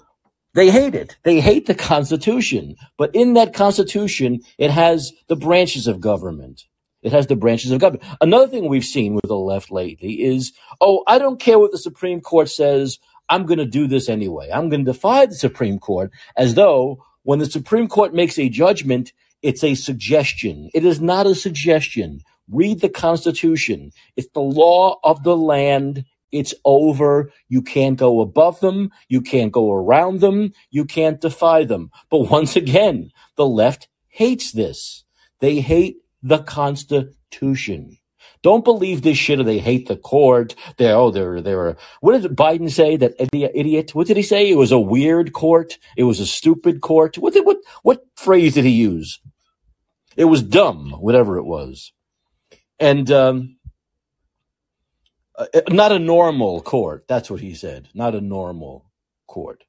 they 0.54 0.70
hate 0.70 0.96
it. 0.96 1.18
They 1.24 1.40
hate 1.40 1.66
the 1.66 1.76
Constitution. 1.76 2.76
But 2.98 3.16
in 3.16 3.34
that 3.36 3.54
Constitution, 3.54 4.42
it 4.58 4.72
has 4.72 5.14
the 5.28 5.36
branches 5.36 5.88
of 5.88 6.02
government. 6.02 6.66
It 7.02 7.12
has 7.14 7.28
the 7.28 7.36
branches 7.36 7.72
of 7.72 7.80
government. 7.80 8.08
Another 8.20 8.48
thing 8.48 8.68
we've 8.68 8.84
seen 8.84 9.16
with 9.16 9.28
the 9.28 9.38
left 9.38 9.72
lately 9.72 10.22
is, 10.22 10.54
oh, 10.80 11.04
I 11.08 11.18
don't 11.18 11.40
care 11.40 11.58
what 11.58 11.72
the 11.72 11.78
Supreme 11.78 12.22
Court 12.22 12.50
says. 12.50 13.00
I'm 13.30 13.46
going 13.46 13.60
to 13.60 13.66
do 13.66 13.88
this 13.88 14.10
anyway. 14.10 14.50
I'm 14.54 14.70
going 14.70 14.86
to 14.86 14.92
defy 14.92 15.26
the 15.26 15.36
Supreme 15.36 15.80
Court 15.80 16.12
as 16.36 16.56
though 16.56 17.04
when 17.24 17.40
the 17.40 17.50
Supreme 17.50 17.88
Court 17.88 18.14
makes 18.14 18.38
a 18.38 18.50
judgment, 18.50 19.14
it's 19.42 19.64
a 19.64 19.74
suggestion. 19.74 20.70
It 20.74 20.86
is 20.86 21.00
not 21.00 21.26
a 21.26 21.34
suggestion. 21.34 22.22
Read 22.50 22.82
the 22.82 22.90
Constitution. 22.90 23.92
It's 24.18 24.28
the 24.34 24.42
law 24.42 25.00
of 25.04 25.24
the 25.24 25.38
land. 25.38 26.06
It's 26.32 26.54
over. 26.66 27.32
You 27.50 27.62
can't 27.62 27.98
go 27.98 28.22
above 28.22 28.60
them. 28.60 28.92
You 29.10 29.22
can't 29.22 29.52
go 29.52 29.72
around 29.72 30.22
them. 30.22 30.54
You 30.70 30.86
can't 30.86 31.22
defy 31.22 31.64
them. 31.66 31.92
But 32.10 32.30
once 32.30 32.56
again, 32.56 33.12
the 33.36 33.46
left 33.46 33.88
hates 34.08 34.52
this. 34.52 35.04
They 35.40 35.60
hate 35.60 35.98
the 36.22 36.40
Constitution. 36.40 37.98
Don't 38.44 38.64
believe 38.64 39.02
this 39.02 39.18
shit 39.18 39.40
or 39.40 39.44
they 39.44 39.60
hate 39.60 39.88
the 39.88 39.96
court. 39.96 40.56
They're, 40.78 40.96
oh, 40.96 41.12
they're, 41.12 41.42
they're, 41.42 41.78
what 42.00 42.20
did 42.20 42.36
Biden 42.36 42.72
say? 42.72 42.98
That 42.98 43.14
idiot? 43.34 43.94
What 43.94 44.08
did 44.08 44.18
he 44.18 44.24
say? 44.24 44.50
It 44.50 44.58
was 44.58 44.72
a 44.72 44.80
weird 44.80 45.34
court. 45.34 45.78
It 45.96 46.06
was 46.06 46.20
a 46.20 46.26
stupid 46.26 46.82
court. 46.82 47.18
What 47.18 47.34
did, 47.34 47.46
what, 47.46 47.58
what 47.84 48.04
phrase 48.16 48.56
did 48.56 48.66
he 48.66 48.72
use? 48.72 49.20
It 50.18 50.26
was 50.26 50.42
dumb, 50.42 50.92
whatever 51.00 51.38
it 51.38 51.46
was. 51.46 51.94
And, 52.80 53.12
um, 53.12 53.58
uh, 55.54 55.62
not 55.70 55.92
a 55.92 56.00
normal 56.00 56.62
court. 56.62 57.06
That's 57.08 57.30
what 57.32 57.42
he 57.42 57.54
said. 57.54 57.90
Not 57.94 58.16
a 58.16 58.22
normal 58.22 58.92
court. 59.28 59.64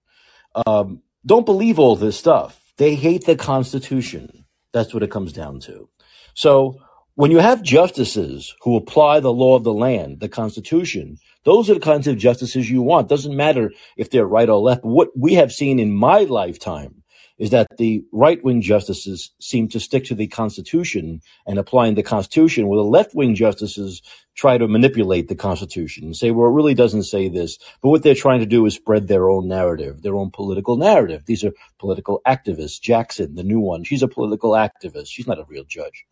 Um, 0.66 1.02
don't 1.24 1.46
believe 1.46 1.78
all 1.78 1.96
this 1.96 2.18
stuff. 2.18 2.60
They 2.78 2.94
hate 2.94 3.26
the 3.26 3.36
Constitution. 3.36 4.44
That's 4.72 4.94
what 4.94 5.02
it 5.02 5.10
comes 5.10 5.32
down 5.32 5.60
to. 5.60 5.88
So 6.34 6.78
when 7.14 7.30
you 7.30 7.38
have 7.38 7.62
justices 7.62 8.54
who 8.62 8.76
apply 8.76 9.20
the 9.20 9.32
law 9.32 9.56
of 9.56 9.64
the 9.64 9.72
land, 9.72 10.20
the 10.20 10.28
Constitution, 10.28 11.18
those 11.44 11.68
are 11.70 11.74
the 11.74 11.80
kinds 11.80 12.06
of 12.08 12.18
justices 12.18 12.70
you 12.70 12.82
want. 12.82 13.08
Doesn't 13.08 13.36
matter 13.36 13.72
if 13.96 14.10
they're 14.10 14.26
right 14.26 14.48
or 14.48 14.60
left. 14.60 14.84
What 14.84 15.10
we 15.16 15.34
have 15.34 15.52
seen 15.52 15.78
in 15.78 15.92
my 15.92 16.20
lifetime 16.20 17.01
is 17.42 17.50
that 17.50 17.66
the 17.76 18.04
right 18.12 18.42
wing 18.44 18.60
justices 18.62 19.32
seem 19.40 19.66
to 19.66 19.80
stick 19.80 20.04
to 20.04 20.14
the 20.14 20.28
Constitution 20.28 21.20
and 21.44 21.58
applying 21.58 21.96
the 21.96 22.02
Constitution, 22.04 22.68
while 22.68 22.80
the 22.84 22.88
left 22.88 23.16
wing 23.16 23.34
justices 23.34 24.00
try 24.36 24.56
to 24.56 24.68
manipulate 24.68 25.26
the 25.26 25.34
Constitution 25.34 26.04
and 26.04 26.16
say, 26.16 26.30
well, 26.30 26.46
it 26.46 26.54
really 26.54 26.72
doesn't 26.72 27.02
say 27.02 27.28
this. 27.28 27.58
But 27.80 27.88
what 27.88 28.04
they're 28.04 28.14
trying 28.14 28.38
to 28.38 28.46
do 28.46 28.64
is 28.64 28.76
spread 28.76 29.08
their 29.08 29.28
own 29.28 29.48
narrative, 29.48 30.02
their 30.02 30.14
own 30.14 30.30
political 30.30 30.76
narrative. 30.76 31.24
These 31.26 31.42
are 31.42 31.52
political 31.80 32.20
activists. 32.28 32.80
Jackson, 32.80 33.34
the 33.34 33.42
new 33.42 33.58
one, 33.58 33.82
she's 33.82 34.04
a 34.04 34.08
political 34.08 34.52
activist. 34.52 35.08
She's 35.08 35.26
not 35.26 35.40
a 35.40 35.44
real 35.48 35.64
judge. 35.64 36.06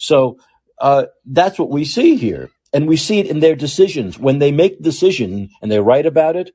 So 0.00 0.36
uh, 0.80 1.04
that's 1.24 1.60
what 1.60 1.70
we 1.70 1.84
see 1.84 2.16
here. 2.16 2.50
And 2.72 2.88
we 2.88 2.96
see 2.96 3.20
it 3.20 3.28
in 3.28 3.38
their 3.38 3.54
decisions. 3.54 4.18
When 4.18 4.40
they 4.40 4.50
make 4.50 4.82
decision 4.82 5.50
and 5.60 5.70
they 5.70 5.78
write 5.78 6.06
about 6.06 6.34
it, 6.34 6.50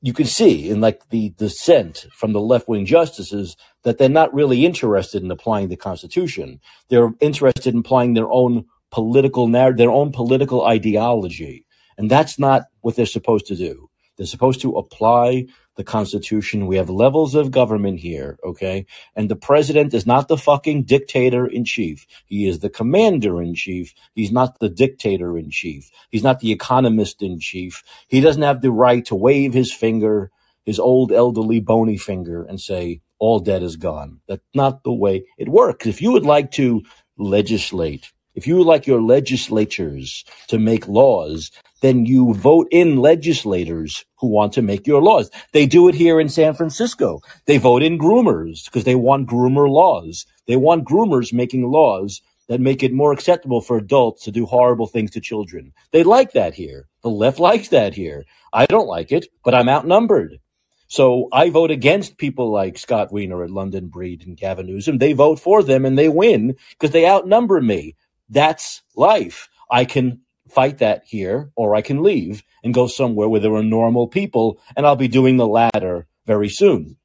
you 0.00 0.12
can 0.12 0.26
see 0.26 0.70
in 0.70 0.80
like 0.80 1.08
the 1.10 1.30
dissent 1.30 2.06
from 2.12 2.32
the 2.32 2.40
left 2.40 2.68
wing 2.68 2.86
justices 2.86 3.56
that 3.82 3.98
they're 3.98 4.08
not 4.08 4.32
really 4.32 4.64
interested 4.64 5.22
in 5.22 5.30
applying 5.30 5.68
the 5.68 5.76
Constitution. 5.76 6.60
They're 6.88 7.12
interested 7.20 7.74
in 7.74 7.80
applying 7.80 8.14
their 8.14 8.30
own 8.30 8.64
political 8.90 9.48
narrative, 9.48 9.78
their 9.78 9.90
own 9.90 10.12
political 10.12 10.64
ideology. 10.64 11.66
And 11.96 12.10
that's 12.10 12.38
not 12.38 12.62
what 12.80 12.94
they're 12.94 13.06
supposed 13.06 13.46
to 13.46 13.56
do. 13.56 13.87
They're 14.18 14.26
supposed 14.26 14.60
to 14.62 14.72
apply 14.72 15.46
the 15.76 15.84
Constitution. 15.84 16.66
We 16.66 16.76
have 16.76 16.90
levels 16.90 17.36
of 17.36 17.52
government 17.52 18.00
here, 18.00 18.36
okay? 18.44 18.84
And 19.14 19.30
the 19.30 19.36
president 19.36 19.94
is 19.94 20.06
not 20.06 20.26
the 20.26 20.36
fucking 20.36 20.82
dictator 20.82 21.46
in 21.46 21.64
chief. 21.64 22.04
He 22.26 22.46
is 22.48 22.58
the 22.58 22.68
commander 22.68 23.40
in 23.40 23.54
chief. 23.54 23.94
He's 24.14 24.32
not 24.32 24.58
the 24.58 24.68
dictator 24.68 25.38
in 25.38 25.50
chief. 25.50 25.90
He's 26.10 26.24
not 26.24 26.40
the 26.40 26.50
economist 26.50 27.22
in 27.22 27.38
chief. 27.38 27.84
He 28.08 28.20
doesn't 28.20 28.42
have 28.42 28.60
the 28.60 28.72
right 28.72 29.04
to 29.06 29.14
wave 29.14 29.54
his 29.54 29.72
finger, 29.72 30.32
his 30.66 30.80
old 30.80 31.12
elderly 31.12 31.60
bony 31.60 31.96
finger, 31.96 32.42
and 32.42 32.60
say, 32.60 33.00
all 33.20 33.38
debt 33.38 33.62
is 33.62 33.76
gone. 33.76 34.20
That's 34.26 34.42
not 34.54 34.82
the 34.82 34.92
way 34.92 35.24
it 35.38 35.48
works. 35.48 35.86
If 35.86 36.02
you 36.02 36.12
would 36.12 36.26
like 36.26 36.50
to 36.52 36.82
legislate, 37.16 38.12
if 38.34 38.46
you 38.46 38.56
would 38.56 38.66
like 38.66 38.86
your 38.86 39.00
legislatures 39.00 40.24
to 40.48 40.58
make 40.58 40.86
laws, 40.88 41.50
then 41.80 42.06
you 42.06 42.34
vote 42.34 42.68
in 42.70 42.96
legislators 42.96 44.04
who 44.16 44.28
want 44.28 44.52
to 44.54 44.62
make 44.62 44.86
your 44.86 45.02
laws. 45.02 45.30
They 45.52 45.66
do 45.66 45.88
it 45.88 45.94
here 45.94 46.20
in 46.20 46.28
San 46.28 46.54
Francisco. 46.54 47.20
They 47.46 47.58
vote 47.58 47.82
in 47.82 47.98
groomers 47.98 48.64
because 48.64 48.84
they 48.84 48.94
want 48.94 49.28
groomer 49.28 49.68
laws. 49.68 50.26
They 50.46 50.56
want 50.56 50.88
groomers 50.88 51.32
making 51.32 51.70
laws 51.70 52.20
that 52.48 52.60
make 52.60 52.82
it 52.82 52.92
more 52.92 53.12
acceptable 53.12 53.60
for 53.60 53.76
adults 53.76 54.24
to 54.24 54.30
do 54.30 54.46
horrible 54.46 54.86
things 54.86 55.10
to 55.12 55.20
children. 55.20 55.72
They 55.92 56.02
like 56.02 56.32
that 56.32 56.54
here. 56.54 56.88
The 57.02 57.10
left 57.10 57.38
likes 57.38 57.68
that 57.68 57.94
here. 57.94 58.24
I 58.52 58.66
don't 58.66 58.88
like 58.88 59.12
it, 59.12 59.26
but 59.44 59.54
I'm 59.54 59.68
outnumbered. 59.68 60.40
So 60.88 61.28
I 61.32 61.50
vote 61.50 61.70
against 61.70 62.16
people 62.16 62.50
like 62.50 62.78
Scott 62.78 63.12
Wiener 63.12 63.44
at 63.44 63.50
London 63.50 63.88
Breed 63.88 64.26
and 64.26 64.36
Gavin 64.36 64.66
Newsom. 64.66 64.96
They 64.96 65.12
vote 65.12 65.38
for 65.38 65.62
them 65.62 65.84
and 65.84 65.98
they 65.98 66.08
win 66.08 66.56
because 66.70 66.92
they 66.92 67.06
outnumber 67.06 67.60
me. 67.60 67.94
That's 68.30 68.82
life. 68.96 69.50
I 69.70 69.84
can 69.84 70.22
fight 70.50 70.78
that 70.78 71.02
here 71.06 71.50
or 71.56 71.74
I 71.74 71.82
can 71.82 72.02
leave 72.02 72.42
and 72.62 72.74
go 72.74 72.86
somewhere 72.86 73.28
where 73.28 73.40
there 73.40 73.54
are 73.54 73.62
normal 73.62 74.08
people 74.08 74.60
and 74.76 74.86
I'll 74.86 74.96
be 74.96 75.08
doing 75.08 75.36
the 75.36 75.46
latter 75.46 76.06
very 76.26 76.48
soon. 76.48 76.96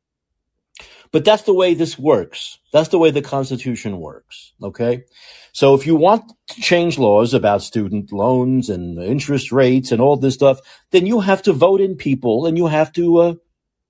But 1.11 1.23
that's 1.23 1.43
the 1.43 1.53
way 1.53 1.75
this 1.75 1.97
works. 1.97 2.57
That's 2.71 2.89
the 2.89 2.97
way 2.97 3.11
the 3.11 3.21
Constitution 3.21 3.99
works. 3.99 4.53
Okay. 4.61 5.03
So 5.51 5.75
if 5.75 5.85
you 5.85 5.95
want 5.95 6.33
to 6.47 6.61
change 6.61 6.97
laws 6.97 7.35
about 7.35 7.61
student 7.61 8.11
loans 8.11 8.67
and 8.67 8.97
interest 8.97 9.51
rates 9.51 9.91
and 9.91 10.01
all 10.01 10.17
this 10.17 10.33
stuff, 10.33 10.59
then 10.89 11.05
you 11.05 11.19
have 11.19 11.43
to 11.43 11.53
vote 11.53 11.81
in 11.81 11.95
people 11.95 12.47
and 12.47 12.57
you 12.57 12.65
have 12.65 12.91
to 12.93 13.17
uh, 13.17 13.33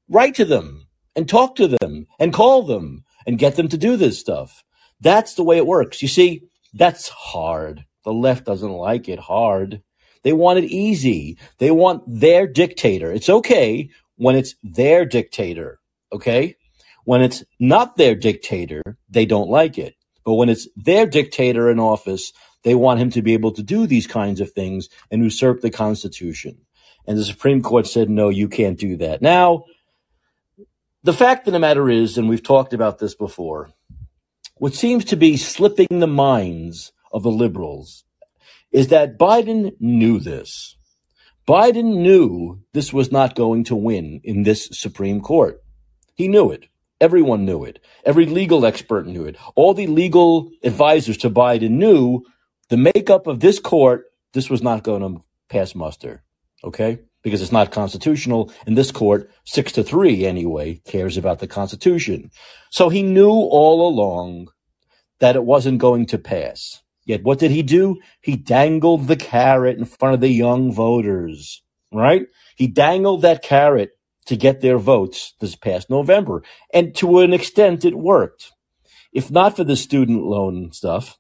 write 0.09 0.35
to 0.35 0.45
them 0.45 0.87
and 1.15 1.29
talk 1.29 1.55
to 1.55 1.67
them 1.67 2.07
and 2.19 2.33
call 2.33 2.63
them 2.63 3.05
and 3.25 3.39
get 3.39 3.55
them 3.55 3.69
to 3.69 3.77
do 3.77 3.95
this 3.95 4.19
stuff. 4.19 4.65
That's 4.99 5.35
the 5.35 5.43
way 5.45 5.55
it 5.55 5.65
works. 5.65 6.01
You 6.01 6.09
see, 6.09 6.43
that's 6.73 7.07
hard. 7.07 7.85
The 8.03 8.13
left 8.13 8.45
doesn't 8.45 8.71
like 8.71 9.07
it 9.09 9.19
hard. 9.19 9.81
They 10.23 10.33
want 10.33 10.59
it 10.59 10.65
easy. 10.65 11.37
They 11.57 11.71
want 11.71 12.03
their 12.07 12.47
dictator. 12.47 13.11
It's 13.11 13.29
okay 13.29 13.89
when 14.15 14.35
it's 14.35 14.55
their 14.63 15.05
dictator. 15.05 15.79
Okay. 16.11 16.55
When 17.05 17.21
it's 17.21 17.43
not 17.59 17.97
their 17.97 18.15
dictator, 18.15 18.81
they 19.09 19.25
don't 19.25 19.49
like 19.49 19.77
it. 19.77 19.95
But 20.23 20.35
when 20.35 20.47
it's 20.47 20.67
their 20.77 21.05
dictator 21.05 21.69
in 21.69 21.79
office, 21.79 22.31
they 22.63 22.75
want 22.75 23.01
him 23.01 23.09
to 23.11 23.21
be 23.21 23.33
able 23.33 23.51
to 23.51 23.63
do 23.63 23.85
these 23.85 24.07
kinds 24.07 24.39
of 24.39 24.53
things 24.53 24.87
and 25.11 25.21
usurp 25.21 25.59
the 25.59 25.69
Constitution. 25.69 26.59
And 27.05 27.17
the 27.17 27.25
Supreme 27.25 27.61
Court 27.61 27.87
said, 27.87 28.09
no, 28.09 28.29
you 28.29 28.47
can't 28.47 28.79
do 28.79 28.95
that. 28.97 29.21
Now, 29.21 29.65
the 31.03 31.11
fact 31.11 31.45
of 31.47 31.53
the 31.53 31.59
matter 31.59 31.89
is, 31.89 32.17
and 32.17 32.29
we've 32.29 32.41
talked 32.41 32.73
about 32.73 32.99
this 32.99 33.15
before, 33.15 33.71
what 34.55 34.73
seems 34.73 35.03
to 35.05 35.17
be 35.17 35.35
slipping 35.35 35.99
the 35.99 36.07
minds 36.07 36.92
of 37.13 37.23
the 37.23 37.31
liberals 37.31 38.03
is 38.71 38.87
that 38.89 39.17
Biden 39.17 39.73
knew 39.79 40.19
this. 40.19 40.75
Biden 41.47 41.97
knew 41.97 42.61
this 42.73 42.91
was 42.91 43.11
not 43.11 43.35
going 43.35 43.63
to 43.65 43.75
win 43.75 44.21
in 44.23 44.43
this 44.43 44.69
Supreme 44.71 45.21
Court. 45.21 45.61
He 46.15 46.27
knew 46.27 46.51
it. 46.51 46.67
Everyone 46.99 47.45
knew 47.45 47.63
it. 47.65 47.79
Every 48.05 48.25
legal 48.25 48.65
expert 48.65 49.05
knew 49.05 49.25
it. 49.25 49.35
All 49.55 49.73
the 49.73 49.87
legal 49.87 50.49
advisors 50.63 51.17
to 51.17 51.29
Biden 51.29 51.71
knew 51.71 52.23
the 52.69 52.77
makeup 52.77 53.27
of 53.27 53.41
this 53.41 53.59
court, 53.59 54.05
this 54.33 54.49
was 54.49 54.63
not 54.63 54.83
going 54.83 55.01
to 55.01 55.23
pass 55.49 55.75
muster. 55.75 56.23
Okay? 56.63 56.99
because 57.23 57.41
it's 57.41 57.51
not 57.51 57.71
constitutional. 57.71 58.51
And 58.67 58.77
this 58.77 58.91
court, 58.91 59.31
six 59.45 59.71
to 59.73 59.83
three 59.83 60.25
anyway, 60.25 60.75
cares 60.85 61.17
about 61.17 61.39
the 61.39 61.47
Constitution. 61.47 62.29
So 62.69 62.89
he 62.89 63.01
knew 63.01 63.31
all 63.31 63.87
along 63.87 64.49
that 65.19 65.35
it 65.35 65.45
wasn't 65.45 65.79
going 65.79 66.05
to 66.07 66.17
pass. 66.17 66.82
Yet 67.05 67.23
what 67.23 67.39
did 67.39 67.51
he 67.51 67.63
do? 67.63 67.99
He 68.21 68.35
dangled 68.35 69.07
the 69.07 69.15
carrot 69.15 69.77
in 69.77 69.85
front 69.85 70.15
of 70.15 70.21
the 70.21 70.29
young 70.29 70.71
voters, 70.71 71.61
right? 71.91 72.27
He 72.55 72.67
dangled 72.67 73.21
that 73.21 73.43
carrot 73.43 73.91
to 74.25 74.35
get 74.35 74.61
their 74.61 74.77
votes 74.77 75.33
this 75.39 75.55
past 75.55 75.89
November. 75.89 76.43
And 76.73 76.95
to 76.95 77.19
an 77.19 77.33
extent, 77.33 77.83
it 77.83 77.95
worked. 77.95 78.51
If 79.11 79.29
not 79.29 79.55
for 79.55 79.63
the 79.63 79.75
student 79.75 80.23
loan 80.23 80.71
stuff 80.71 81.19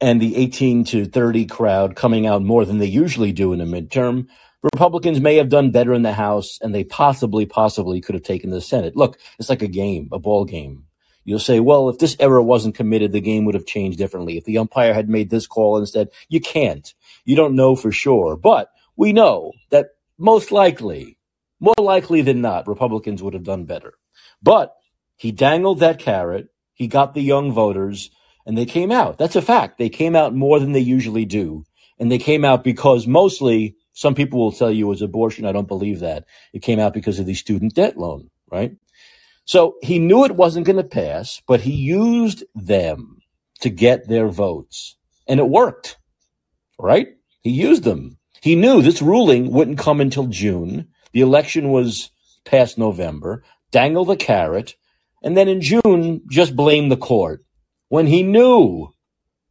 and 0.00 0.20
the 0.20 0.36
18 0.36 0.84
to 0.84 1.04
30 1.04 1.46
crowd 1.46 1.94
coming 1.94 2.26
out 2.26 2.42
more 2.42 2.64
than 2.64 2.78
they 2.78 2.86
usually 2.86 3.32
do 3.32 3.52
in 3.52 3.60
a 3.60 3.66
midterm, 3.66 4.26
Republicans 4.62 5.20
may 5.20 5.36
have 5.36 5.48
done 5.48 5.70
better 5.70 5.92
in 5.92 6.02
the 6.02 6.12
House 6.12 6.58
and 6.60 6.74
they 6.74 6.84
possibly, 6.84 7.46
possibly 7.46 8.00
could 8.00 8.14
have 8.14 8.24
taken 8.24 8.50
the 8.50 8.60
Senate. 8.60 8.96
Look, 8.96 9.18
it's 9.38 9.48
like 9.48 9.62
a 9.62 9.68
game, 9.68 10.08
a 10.12 10.18
ball 10.18 10.44
game. 10.44 10.84
You'll 11.24 11.38
say, 11.38 11.60
well, 11.60 11.88
if 11.88 11.98
this 11.98 12.16
error 12.18 12.42
wasn't 12.42 12.74
committed, 12.74 13.12
the 13.12 13.20
game 13.20 13.44
would 13.44 13.54
have 13.54 13.66
changed 13.66 13.98
differently. 13.98 14.36
If 14.36 14.44
the 14.44 14.58
umpire 14.58 14.94
had 14.94 15.08
made 15.08 15.30
this 15.30 15.46
call 15.46 15.78
instead, 15.78 16.08
you 16.28 16.40
can't. 16.40 16.92
You 17.24 17.36
don't 17.36 17.54
know 17.54 17.76
for 17.76 17.92
sure. 17.92 18.36
But 18.36 18.70
we 18.96 19.12
know 19.12 19.52
that 19.70 19.90
most 20.18 20.50
likely, 20.50 21.18
more 21.60 21.74
likely 21.78 22.22
than 22.22 22.40
not, 22.40 22.66
Republicans 22.66 23.22
would 23.22 23.34
have 23.34 23.44
done 23.44 23.64
better. 23.64 23.94
But 24.42 24.74
he 25.16 25.30
dangled 25.30 25.80
that 25.80 26.00
carrot. 26.00 26.48
He 26.74 26.88
got 26.88 27.14
the 27.14 27.22
young 27.22 27.52
voters 27.52 28.10
and 28.44 28.58
they 28.58 28.66
came 28.66 28.90
out. 28.90 29.18
That's 29.18 29.36
a 29.36 29.42
fact. 29.42 29.78
They 29.78 29.88
came 29.88 30.16
out 30.16 30.34
more 30.34 30.58
than 30.58 30.72
they 30.72 30.80
usually 30.80 31.24
do. 31.24 31.64
And 31.98 32.10
they 32.10 32.18
came 32.18 32.44
out 32.44 32.64
because 32.64 33.06
mostly 33.06 33.76
some 33.92 34.14
people 34.14 34.40
will 34.40 34.52
tell 34.52 34.70
you 34.70 34.86
it 34.86 34.88
was 34.88 35.02
abortion. 35.02 35.46
I 35.46 35.52
don't 35.52 35.68
believe 35.68 36.00
that. 36.00 36.24
It 36.52 36.62
came 36.62 36.80
out 36.80 36.94
because 36.94 37.20
of 37.20 37.26
the 37.26 37.34
student 37.34 37.74
debt 37.74 37.96
loan, 37.96 38.30
right? 38.50 38.72
So 39.44 39.74
he 39.82 39.98
knew 39.98 40.24
it 40.24 40.36
wasn't 40.36 40.66
going 40.66 40.76
to 40.76 40.84
pass, 40.84 41.42
but 41.46 41.62
he 41.62 41.72
used 41.72 42.44
them 42.54 43.18
to 43.60 43.70
get 43.70 44.08
their 44.08 44.28
votes. 44.28 44.96
And 45.26 45.40
it 45.40 45.48
worked, 45.48 45.98
right? 46.78 47.08
He 47.42 47.50
used 47.50 47.84
them. 47.84 48.18
He 48.40 48.56
knew 48.56 48.82
this 48.82 49.02
ruling 49.02 49.52
wouldn't 49.52 49.78
come 49.78 50.00
until 50.00 50.26
June. 50.26 50.88
The 51.12 51.20
election 51.20 51.70
was 51.70 52.10
past 52.44 52.78
November. 52.78 53.44
Dangle 53.70 54.04
the 54.04 54.16
carrot. 54.16 54.74
And 55.22 55.36
then 55.36 55.48
in 55.48 55.60
June, 55.60 56.22
just 56.28 56.56
blame 56.56 56.88
the 56.88 56.96
court. 56.96 57.44
When 57.88 58.06
he 58.06 58.22
knew, 58.22 58.92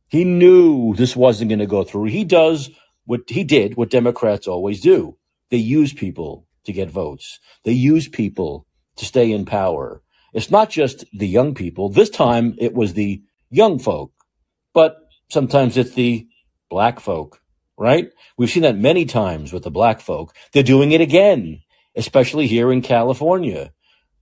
he 0.10 0.26
knew 0.26 0.94
this 0.96 1.16
wasn't 1.16 1.50
going 1.50 1.60
to 1.60 1.66
go 1.66 1.84
through. 1.84 2.06
He 2.06 2.26
does 2.26 2.70
what 3.06 3.22
he 3.28 3.44
did, 3.44 3.78
what 3.78 3.90
Democrats 3.90 4.48
always 4.48 4.82
do. 4.82 5.18
They 5.50 5.58
use 5.58 5.94
people 5.94 6.48
to 6.66 6.74
get 6.74 6.90
votes. 6.90 7.40
They 7.64 7.72
use 7.72 8.08
people 8.08 8.66
to 8.98 9.06
stay 9.06 9.32
in 9.32 9.46
power. 9.46 10.02
It's 10.34 10.52
not 10.52 10.70
just 10.70 11.06
the 11.14 11.28
young 11.28 11.54
people. 11.54 11.90
This 11.90 12.10
time 12.10 12.56
it 12.58 12.74
was 12.74 12.94
the 12.94 13.22
young 13.50 13.80
folk, 13.80 14.14
but 14.74 14.98
sometimes 15.30 15.78
it's 15.78 15.94
the 15.94 16.28
black 16.70 17.00
folk, 17.00 17.42
right? 17.78 18.10
We've 18.38 18.50
seen 18.50 18.64
that 18.64 18.78
many 18.78 19.06
times 19.06 19.52
with 19.52 19.64
the 19.64 19.72
black 19.72 20.00
folk. 20.00 20.34
They're 20.54 20.64
doing 20.64 20.92
it 20.94 21.02
again, 21.02 21.62
especially 21.96 22.48
here 22.48 22.72
in 22.72 22.82
California. 22.82 23.74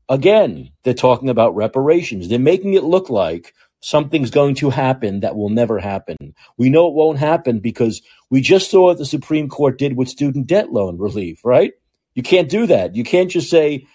Again, 0.08 0.72
they're 0.84 0.96
talking 0.96 1.30
about 1.30 1.56
reparations. 1.56 2.28
They're 2.28 2.40
making 2.40 2.74
it 2.74 2.84
look 2.84 3.10
like 3.12 3.54
something's 3.82 4.32
going 4.32 4.56
to 4.56 4.70
happen 4.70 5.22
that 5.22 5.36
will 5.36 5.50
never 5.50 5.80
happen. 5.80 6.34
We 6.58 6.70
know 6.70 6.88
it 6.88 6.96
won't 6.96 7.20
happen 7.20 7.60
because 7.60 8.02
we 8.30 8.42
just 8.42 8.70
saw 8.70 8.86
what 8.86 8.98
the 8.98 9.06
Supreme 9.06 9.48
Court 9.48 9.78
did 9.78 9.96
with 9.96 10.10
student 10.10 10.48
debt 10.48 10.72
loan 10.72 10.98
relief, 10.98 11.46
right? 11.46 11.74
You 12.16 12.24
can't 12.24 12.50
do 12.50 12.66
that. 12.68 12.96
You 12.96 13.04
can't 13.04 13.30
just 13.32 13.50
say, 13.50 13.86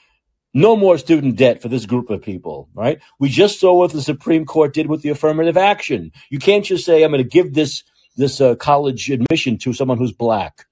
no 0.55 0.77
more 0.77 0.97
student 0.97 1.37
debt 1.37 1.61
for 1.61 1.69
this 1.69 1.85
group 1.85 2.09
of 2.09 2.23
people, 2.23 2.69
right? 2.75 3.01
We 3.19 3.29
just 3.29 3.59
saw 3.59 3.75
what 3.75 3.93
the 3.93 4.01
Supreme 4.01 4.47
Court 4.47 4.73
did 4.73 4.87
with 4.87 5.03
the 5.03 5.09
affirmative 5.11 5.57
action. 5.57 6.13
You 6.31 6.39
can't 6.39 6.65
just 6.65 6.87
say, 6.87 7.03
I'm 7.03 7.11
going 7.11 7.23
to 7.23 7.29
give 7.29 7.55
this, 7.55 7.83
this 8.17 8.41
uh, 8.41 8.55
college 8.55 9.11
admission 9.11 9.59
to 9.59 9.73
someone 9.73 9.99
who's 9.99 10.13
black. 10.13 10.67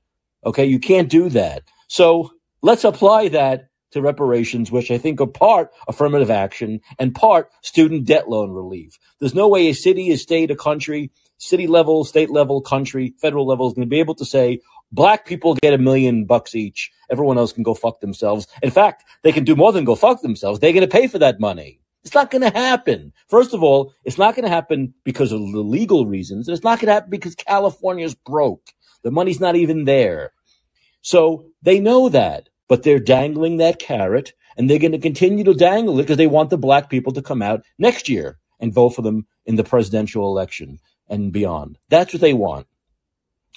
Okay. 0.47 0.65
You 0.65 0.79
can't 0.79 1.09
do 1.09 1.29
that. 1.31 1.65
So 1.89 2.31
let's 2.63 2.85
apply 2.85 3.29
that 3.29 3.69
to 3.91 4.01
reparations, 4.01 4.71
which 4.71 4.91
I 4.91 4.99
think 4.99 5.21
are 5.21 5.27
part 5.27 5.71
affirmative 5.87 6.31
action 6.31 6.81
and 6.99 7.15
part 7.15 7.51
student 7.63 8.07
debt 8.07 8.29
loan 8.29 8.51
relief. 8.53 8.99
There's 9.21 9.35
no 9.35 9.49
way 9.49 9.69
a 9.69 9.75
city, 9.75 10.11
a 10.13 10.17
state, 10.17 10.51
a 10.51 10.57
country, 10.57 11.11
city 11.39 11.67
level, 11.67 12.05
state 12.05 12.31
level, 12.31 12.61
country, 12.61 13.15
federal 13.21 13.47
level 13.47 13.67
is 13.67 13.75
going 13.75 13.87
to 13.87 13.91
be 13.91 14.01
able 14.01 14.15
to 14.15 14.25
say, 14.25 14.61
Black 14.93 15.27
people 15.27 15.55
get 15.55 15.73
a 15.75 15.79
million 15.79 16.27
bucks 16.27 16.55
each. 16.55 16.91
Everyone 17.11 17.39
else 17.39 17.53
can 17.53 17.63
go 17.63 17.75
fuck 17.75 18.01
themselves. 18.01 18.47
In 18.63 18.71
fact, 18.71 19.05
they 19.23 19.33
can 19.33 19.45
do 19.45 19.57
more 19.57 19.73
than 19.73 19.85
go 19.85 19.95
fuck 19.95 20.21
themselves. 20.21 20.61
They're 20.61 20.73
going 20.73 20.83
to 20.83 20.89
pay 20.89 21.07
for 21.07 21.19
that 21.19 21.41
money. 21.41 21.81
It's 22.05 22.15
not 22.15 22.31
going 22.31 22.43
to 22.43 22.51
happen. 22.51 23.13
First 23.29 23.55
of 23.55 23.63
all, 23.63 23.95
it's 24.05 24.19
not 24.19 24.35
going 24.35 24.45
to 24.45 24.51
happen 24.51 24.93
because 25.05 25.33
of 25.33 25.41
the 25.41 25.61
legal 25.61 26.07
reasons. 26.07 26.49
It's 26.49 26.65
not 26.65 26.79
going 26.79 26.89
to 26.89 26.95
happen 26.95 27.11
because 27.11 27.35
California's 27.35 28.15
broke. 28.15 28.71
The 29.03 29.11
money's 29.11 29.41
not 29.41 29.57
even 29.57 29.85
there. 29.85 30.33
So 31.01 31.47
they 31.63 31.81
know 31.81 32.09
that, 32.09 32.49
but 32.69 32.83
they're 32.83 32.99
dangling 32.99 33.59
that 33.59 33.79
carrot 33.79 34.33
and 34.57 34.69
they're 34.69 34.79
going 34.79 34.93
to 34.93 34.99
continue 34.99 35.45
to 35.45 35.55
dangle 35.55 35.99
it 35.99 36.03
because 36.03 36.17
they 36.17 36.27
want 36.27 36.51
the 36.51 36.59
black 36.59 36.91
people 36.91 37.13
to 37.13 37.23
come 37.23 37.43
out 37.43 37.65
next 37.79 38.09
year 38.09 38.39
and 38.61 38.75
vote 38.75 38.91
for 38.91 39.03
them 39.03 39.27
in 39.47 39.57
the 39.57 39.65
presidential 39.65 40.27
election 40.27 40.79
and 41.09 41.33
beyond. 41.33 41.79
That's 41.89 42.13
what 42.13 42.21
they 42.21 42.35
want. 42.35 42.67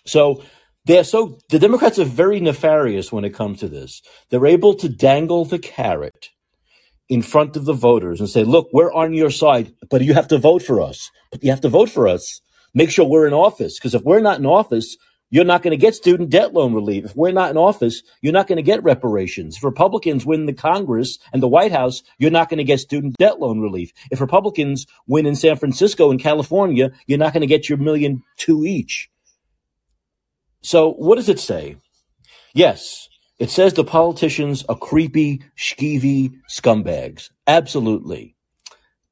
So 0.06 0.44
they're 0.86 1.04
so 1.04 1.40
the 1.50 1.60
Democrats 1.60 2.00
are 2.00 2.06
very 2.06 2.40
nefarious 2.40 3.12
when 3.12 3.26
it 3.26 3.34
comes 3.34 3.60
to 3.60 3.68
this. 3.68 4.02
They're 4.30 4.46
able 4.46 4.76
to 4.76 4.90
dangle 4.90 5.46
the 5.46 5.60
carrot 5.60 6.30
in 7.10 7.22
front 7.22 7.56
of 7.56 7.66
the 7.66 7.74
voters 7.74 8.20
and 8.20 8.30
say, 8.30 8.44
"Look, 8.44 8.70
we're 8.74 8.94
on 8.94 9.14
your 9.14 9.32
side, 9.32 9.74
but 9.90 10.02
you 10.02 10.14
have 10.14 10.28
to 10.30 10.38
vote 10.38 10.62
for 10.64 10.82
us. 10.82 11.12
But 11.32 11.44
you 11.44 11.52
have 11.52 11.62
to 11.62 11.70
vote 11.70 11.90
for 11.90 12.08
us. 12.08 12.42
Make 12.74 12.90
sure 12.92 13.06
we're 13.06 13.28
in 13.28 13.34
office 13.34 13.80
because 13.80 13.96
if 13.96 14.04
we're 14.04 14.22
not 14.22 14.40
in 14.40 14.46
office, 14.46 14.98
you're 15.32 15.44
not 15.44 15.64
going 15.64 15.72
to 15.72 15.78
get 15.78 15.96
student 15.96 16.30
debt 16.30 16.54
loan 16.54 16.74
relief. 16.74 17.06
If 17.06 17.16
we're 17.16 17.32
not 17.32 17.50
in 17.50 17.58
office, 17.58 18.04
you're 18.22 18.34
not 18.34 18.48
going 18.48 18.58
to 18.58 18.64
get 18.64 18.84
reparations. 18.84 19.58
If 19.58 19.64
Republicans 19.64 20.26
win 20.26 20.46
the 20.46 20.54
Congress 20.54 21.18
and 21.34 21.42
the 21.42 21.48
White 21.48 21.72
House, 21.72 22.04
you're 22.20 22.32
not 22.32 22.50
going 22.50 22.60
to 22.60 22.64
get 22.64 22.80
student 22.80 23.16
debt 23.18 23.40
loan 23.40 23.60
relief. 23.60 23.92
If 24.12 24.22
Republicans 24.22 24.86
win 25.08 25.26
in 25.26 25.36
San 25.36 25.58
Francisco 25.58 26.12
and 26.12 26.20
California, 26.20 26.92
you're 27.08 27.18
not 27.20 27.34
going 27.34 27.42
to 27.42 27.48
get 27.48 27.68
your 27.68 27.78
million 27.78 28.24
two 28.38 28.66
each. 28.66 29.10
So 30.66 30.94
what 30.94 31.18
does 31.18 31.30
it 31.30 31.40
say? 31.40 31.78
Yes, 32.56 33.10
it 33.40 33.52
says 33.52 33.74
the 33.74 33.84
politicians 33.84 34.66
are 34.70 34.78
creepy, 34.78 35.44
skeevy 35.58 36.34
scumbags. 36.50 37.30
Absolutely. 37.48 38.36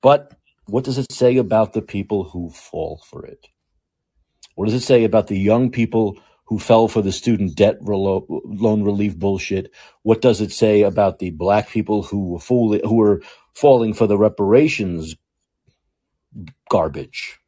But 0.02 0.34
what 0.68 0.84
does 0.86 0.98
it 0.98 1.12
say 1.12 1.38
about 1.38 1.74
the 1.74 1.84
people 1.84 2.26
who 2.26 2.50
fall 2.50 3.04
for 3.10 3.26
it? 3.26 3.48
What 4.56 4.66
does 4.66 4.76
it 4.76 4.82
say 4.84 5.04
about 5.04 5.28
the 5.28 5.38
young 5.40 5.72
people 5.72 6.20
who 6.46 6.60
fell 6.60 6.88
for 6.88 7.02
the 7.02 7.12
student 7.12 7.56
debt 7.56 7.80
relo- 7.82 8.26
loan 8.46 8.84
relief 8.84 9.18
bullshit? 9.18 9.72
What 10.04 10.22
does 10.22 10.42
it 10.42 10.52
say 10.52 10.84
about 10.84 11.20
the 11.20 11.32
black 11.32 11.70
people 11.70 12.04
who 12.04 12.32
were 12.34 12.80
who 12.86 12.96
were 12.96 13.22
falling 13.56 13.94
for 13.94 14.08
the 14.08 14.18
reparations 14.18 15.16
garbage, 16.70 17.40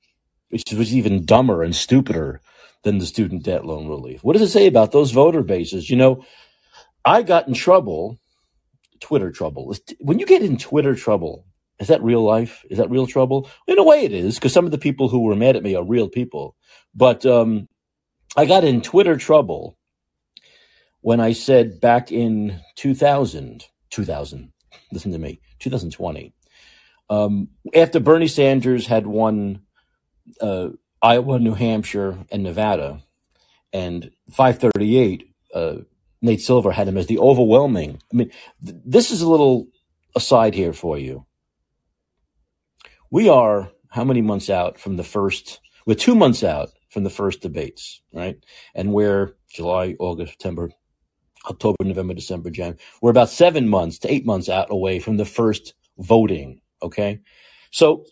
which 0.50 0.64
was 0.74 0.96
even 0.96 1.26
dumber 1.26 1.64
and 1.64 1.76
stupider 1.76 2.42
than 2.86 3.00
the 3.00 3.06
student 3.06 3.44
debt 3.44 3.66
loan 3.66 3.88
relief. 3.88 4.24
What 4.24 4.34
does 4.34 4.44
it 4.44 4.52
say 4.52 4.68
about 4.68 4.92
those 4.92 5.12
voter 5.12 5.42
bases? 5.42 5.90
You 5.90 5.98
know, 5.98 6.24
I 7.04 7.24
got 7.24 7.48
in 7.48 7.56
trouble, 7.56 8.20
Twitter 9.02 9.32
trouble. 9.32 9.76
When 10.00 10.20
you 10.20 10.26
get 10.28 10.44
in 10.44 10.56
Twitter 10.56 10.96
trouble, 10.96 11.48
is 11.80 11.88
that 11.88 12.04
real 12.04 12.24
life? 12.24 12.64
Is 12.70 12.78
that 12.78 12.92
real 12.92 13.08
trouble? 13.08 13.50
In 13.68 13.80
a 13.80 13.84
way, 13.84 14.06
it 14.06 14.14
is 14.14 14.36
because 14.36 14.54
some 14.54 14.66
of 14.66 14.72
the 14.72 14.78
people 14.78 15.10
who 15.10 15.22
were 15.22 15.36
mad 15.36 15.56
at 15.56 15.64
me 15.64 15.76
are 15.76 15.84
real 15.84 16.08
people. 16.08 16.56
But 16.94 17.26
um, 17.26 17.68
I 18.38 18.46
got 18.46 18.64
in 18.64 18.82
Twitter 18.82 19.18
trouble 19.18 19.78
when 21.02 21.20
I 21.20 21.34
said 21.34 21.82
back 21.82 22.12
in 22.12 22.62
2000, 22.76 23.66
2000, 23.90 24.54
listen 24.92 25.12
to 25.12 25.18
me, 25.18 25.42
2020, 25.58 26.36
um, 27.10 27.50
after 27.74 28.00
Bernie 28.00 28.28
Sanders 28.28 28.86
had 28.86 29.08
won 29.08 29.62
uh, 30.40 30.70
Iowa, 31.02 31.40
New 31.40 31.54
Hampshire, 31.54 32.18
and 32.32 32.44
Nevada. 32.44 33.02
And 33.74 34.12
538, 34.32 35.30
uh, 35.54 35.76
Nate 36.22 36.42
Silver 36.42 36.72
had 36.72 36.88
him 36.88 36.98
as 36.98 37.08
the 37.08 37.20
overwhelming. 37.20 38.02
I 38.12 38.16
mean, 38.16 38.32
th- 38.64 38.78
this 38.86 39.12
is 39.12 39.22
a 39.22 39.30
little 39.30 39.68
aside 40.16 40.54
here 40.54 40.74
for 40.74 40.98
you. 40.98 41.26
We 43.12 43.30
are 43.30 43.72
how 43.90 44.04
many 44.04 44.22
months 44.22 44.50
out 44.50 44.80
from 44.80 44.98
the 44.98 45.04
first? 45.04 45.60
We're 45.86 45.96
two 45.96 46.16
months 46.16 46.44
out 46.44 46.70
from 46.90 47.04
the 47.04 47.10
first 47.10 47.42
debates, 47.42 48.02
right? 48.14 48.38
And 48.74 48.94
we're 48.94 49.36
July, 49.50 49.96
August, 50.00 50.32
September, 50.34 50.72
October, 51.48 51.84
November, 51.84 52.14
December, 52.14 52.50
January. 52.50 52.80
We're 53.02 53.12
about 53.12 53.30
seven 53.30 53.70
months 53.70 54.00
to 54.00 54.12
eight 54.12 54.26
months 54.26 54.50
out 54.50 54.68
away 54.70 55.00
from 55.00 55.18
the 55.18 55.26
first 55.26 55.74
voting. 55.98 56.62
Okay. 56.82 57.20
So 57.72 58.06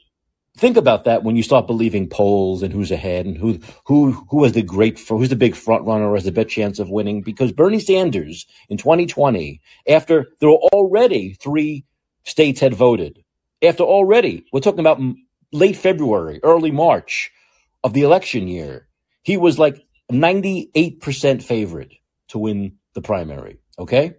think 0.57 0.77
about 0.77 1.05
that 1.05 1.23
when 1.23 1.35
you 1.35 1.43
start 1.43 1.67
believing 1.67 2.07
polls 2.07 2.63
and 2.63 2.73
who's 2.73 2.91
ahead 2.91 3.25
and 3.25 3.37
who 3.37 3.59
who 3.85 4.11
who 4.29 4.43
has 4.43 4.53
the 4.53 4.61
great 4.61 4.99
who's 4.99 5.29
the 5.29 5.35
big 5.35 5.55
front 5.55 5.85
runner 5.85 6.09
or 6.09 6.15
has 6.15 6.25
the 6.25 6.31
best 6.31 6.49
chance 6.49 6.79
of 6.79 6.89
winning. 6.89 7.21
Because 7.21 7.51
Bernie 7.51 7.79
Sanders 7.79 8.45
in 8.69 8.77
2020 8.77 9.61
after 9.87 10.27
there 10.39 10.49
were 10.49 10.57
already 10.73 11.33
three 11.33 11.85
states 12.23 12.59
had 12.59 12.73
voted 12.73 13.23
after 13.61 13.83
already 13.83 14.45
we're 14.53 14.59
talking 14.59 14.79
about 14.79 15.01
late 15.51 15.75
February 15.75 16.39
early 16.43 16.71
March 16.71 17.31
of 17.83 17.93
the 17.93 18.03
election 18.03 18.47
year 18.47 18.87
he 19.23 19.35
was 19.37 19.59
like 19.59 19.85
98% 20.11 21.43
favorite 21.43 21.93
to 22.29 22.39
win 22.39 22.77
the 22.93 23.01
primary 23.01 23.59
okay? 23.77 24.15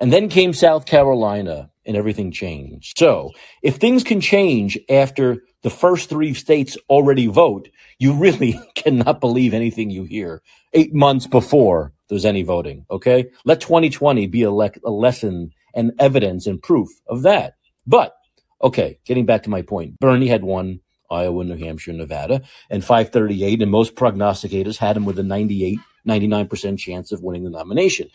And 0.00 0.12
then 0.12 0.28
came 0.28 0.52
South 0.52 0.86
Carolina 0.86 1.70
and 1.86 1.96
everything 1.96 2.30
changed 2.30 2.98
so 2.98 3.30
if 3.62 3.76
things 3.76 4.04
can 4.04 4.20
change 4.20 4.78
after 4.88 5.42
the 5.62 5.70
first 5.70 6.08
three 6.08 6.34
states 6.34 6.76
already 6.88 7.26
vote, 7.26 7.68
you 7.98 8.12
really 8.12 8.60
cannot 8.74 9.20
believe 9.20 9.54
anything 9.54 9.90
you 9.90 10.04
hear 10.04 10.42
eight 10.72 10.94
months 10.94 11.26
before 11.26 11.92
there's 12.08 12.24
any 12.24 12.42
voting. 12.42 12.84
Okay. 12.90 13.30
Let 13.44 13.60
2020 13.60 14.26
be 14.26 14.42
a, 14.42 14.50
le- 14.50 14.70
a 14.84 14.90
lesson 14.90 15.52
and 15.74 15.92
evidence 15.98 16.46
and 16.46 16.62
proof 16.62 16.88
of 17.06 17.22
that. 17.22 17.54
But 17.86 18.14
okay, 18.62 18.98
getting 19.04 19.26
back 19.26 19.44
to 19.44 19.50
my 19.50 19.62
point, 19.62 19.98
Bernie 19.98 20.28
had 20.28 20.44
won 20.44 20.80
Iowa, 21.10 21.44
New 21.44 21.56
Hampshire, 21.56 21.92
Nevada, 21.92 22.42
and 22.70 22.84
538, 22.84 23.62
and 23.62 23.70
most 23.70 23.94
prognosticators 23.94 24.78
had 24.78 24.96
him 24.96 25.04
with 25.04 25.18
a 25.18 25.22
98, 25.22 25.78
99% 26.06 26.78
chance 26.78 27.12
of 27.12 27.22
winning 27.22 27.44
the 27.44 27.50
nomination. 27.50 28.08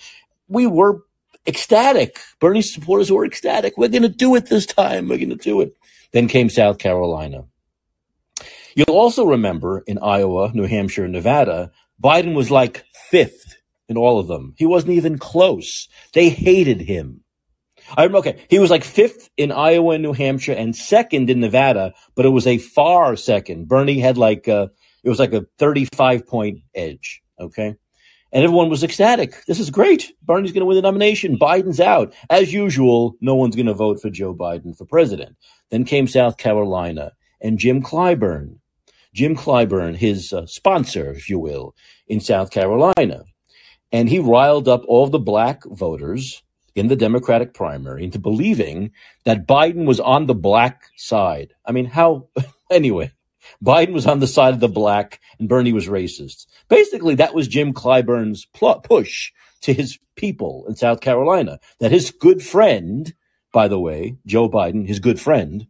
We 0.48 0.68
were 0.68 1.02
ecstatic. 1.48 2.20
Bernie 2.40 2.62
supporters 2.62 3.12
were 3.12 3.26
ecstatic. 3.26 3.78
We're 3.78 3.88
going 3.88 4.04
to 4.04 4.10
do 4.10 4.36
it 4.36 4.48
this 4.48 4.66
time. 4.66 5.08
We're 5.08 5.18
going 5.18 5.30
to 5.30 5.36
do 5.36 5.62
it. 5.62 5.76
Then 6.12 6.28
came 6.28 6.50
South 6.50 6.78
Carolina. 6.78 7.46
You'll 8.76 8.96
also 8.96 9.26
remember 9.26 9.84
in 9.88 9.98
Iowa, 9.98 10.52
New 10.54 10.68
Hampshire, 10.68 11.06
and 11.06 11.14
Nevada, 11.14 11.72
Biden 12.02 12.36
was 12.36 12.52
like 12.52 12.86
fifth 13.10 13.56
in 13.90 13.98
all 13.98 14.20
of 14.20 14.28
them. 14.28 14.54
He 14.58 14.66
wasn't 14.66 14.94
even 14.94 15.18
close. 15.18 15.88
They 16.14 16.30
hated 16.30 16.82
him. 16.82 17.22
I 17.96 18.04
remember, 18.04 18.30
okay, 18.30 18.46
he 18.50 18.60
was 18.60 18.70
like 18.70 18.84
fifth 18.84 19.30
in 19.38 19.52
Iowa 19.52 19.94
and 19.94 20.04
New 20.04 20.14
Hampshire 20.14 20.54
and 20.54 20.76
second 20.76 21.30
in 21.30 21.40
Nevada, 21.40 21.94
but 22.16 22.26
it 22.26 22.30
was 22.30 22.46
a 22.46 22.58
far 22.58 23.16
second. 23.16 23.68
Bernie 23.68 24.00
had 24.00 24.18
like, 24.18 24.48
uh, 24.48 24.68
it 25.04 25.10
was 25.10 25.20
like 25.20 25.34
a 25.34 25.46
35 25.58 26.28
point 26.28 26.60
edge. 26.76 27.22
Okay. 27.40 27.76
And 28.34 28.44
everyone 28.44 28.70
was 28.70 28.84
ecstatic. 28.84 29.46
This 29.46 29.60
is 29.60 29.70
great. 29.70 30.12
Bernie's 30.22 30.52
going 30.52 30.62
to 30.62 30.66
win 30.66 30.76
the 30.76 30.82
nomination. 30.82 31.40
Biden's 31.40 31.80
out. 31.80 32.14
As 32.30 32.54
usual, 32.54 33.16
no 33.22 33.36
one's 33.36 33.56
going 33.56 33.68
to 33.68 33.74
vote 33.74 34.02
for 34.02 34.10
Joe 34.10 34.36
Biden 34.36 34.78
for 34.78 34.86
president. 34.86 35.38
Then 35.72 35.86
came 35.86 36.08
South 36.08 36.38
Carolina 36.38 37.14
and 37.42 37.58
Jim 37.58 37.82
Clyburn. 37.82 38.58
Jim 39.14 39.36
Clyburn, 39.36 39.96
his 39.96 40.34
uh, 40.34 40.46
sponsor, 40.46 41.12
if 41.12 41.30
you 41.30 41.40
will, 41.40 41.74
in 42.08 42.20
South 42.20 42.52
Carolina. 42.52 43.24
And 43.92 44.10
he 44.10 44.20
riled 44.20 44.68
up 44.68 44.84
all 44.88 45.08
the 45.08 45.20
black 45.20 45.64
voters 45.66 46.44
in 46.76 46.88
the 46.88 46.96
Democratic 46.96 47.54
primary 47.54 48.04
into 48.04 48.20
believing 48.20 48.92
that 49.26 49.48
Biden 49.48 49.86
was 49.86 50.00
on 50.00 50.28
the 50.28 50.36
black 50.36 50.84
side. 50.98 51.54
I 51.66 51.72
mean, 51.72 51.86
how, 51.86 52.28
anyway, 52.72 53.12
Biden 53.64 53.94
was 53.94 54.06
on 54.06 54.20
the 54.20 54.28
side 54.28 54.54
of 54.54 54.60
the 54.60 54.68
black 54.68 55.20
and 55.40 55.50
Bernie 55.50 55.74
was 55.74 55.88
racist. 55.88 56.48
Basically, 56.70 57.16
that 57.16 57.34
was 57.34 57.48
Jim 57.48 57.74
Clyburn's 57.74 58.46
pl- 58.46 58.80
push 58.82 59.32
to 59.62 59.74
his 59.74 60.00
people 60.16 60.66
in 60.68 60.76
South 60.76 61.02
Carolina 61.02 61.60
that 61.80 61.92
his 61.92 62.12
good 62.12 62.44
friend, 62.44 63.14
by 63.54 63.68
the 63.68 63.80
way, 63.80 64.18
Joe 64.26 64.50
Biden, 64.50 64.88
his 64.88 65.00
good 65.00 65.20
friend, 65.20 65.68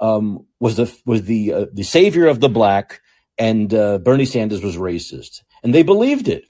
um, 0.00 0.46
was 0.60 0.76
the 0.76 0.92
was 1.06 1.22
the 1.22 1.52
uh, 1.52 1.66
the 1.72 1.84
savior 1.84 2.26
of 2.26 2.40
the 2.40 2.48
black, 2.48 3.00
and 3.38 3.72
uh, 3.72 3.98
Bernie 3.98 4.24
Sanders 4.24 4.62
was 4.62 4.76
racist, 4.76 5.42
and 5.62 5.74
they 5.74 5.82
believed 5.82 6.28
it, 6.28 6.44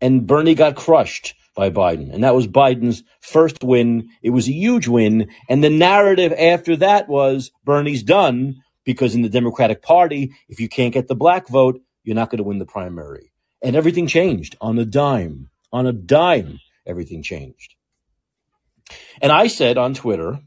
and 0.00 0.26
Bernie 0.26 0.54
got 0.54 0.76
crushed 0.76 1.34
by 1.54 1.68
Biden, 1.68 2.12
and 2.14 2.24
that 2.24 2.34
was 2.34 2.46
Biden's 2.46 3.02
first 3.20 3.62
win. 3.64 4.08
It 4.22 4.30
was 4.30 4.48
a 4.48 4.52
huge 4.52 4.86
win, 4.86 5.30
and 5.48 5.62
the 5.62 5.70
narrative 5.70 6.32
after 6.32 6.76
that 6.76 7.08
was 7.08 7.50
Bernie's 7.64 8.02
done 8.02 8.61
because 8.84 9.14
in 9.14 9.22
the 9.22 9.28
Democratic 9.28 9.82
Party, 9.82 10.32
if 10.48 10.60
you 10.60 10.68
can't 10.68 10.94
get 10.94 11.08
the 11.08 11.14
black 11.14 11.48
vote, 11.48 11.80
you're 12.04 12.16
not 12.16 12.30
going 12.30 12.38
to 12.38 12.44
win 12.44 12.58
the 12.58 12.66
primary, 12.66 13.32
and 13.62 13.76
everything 13.76 14.06
changed 14.06 14.56
on 14.60 14.78
a 14.78 14.84
dime, 14.84 15.48
on 15.72 15.86
a 15.86 15.92
dime, 15.92 16.58
everything 16.86 17.22
changed. 17.22 17.74
And 19.20 19.30
I 19.32 19.46
said 19.46 19.78
on 19.78 19.94
Twitter 19.94 20.40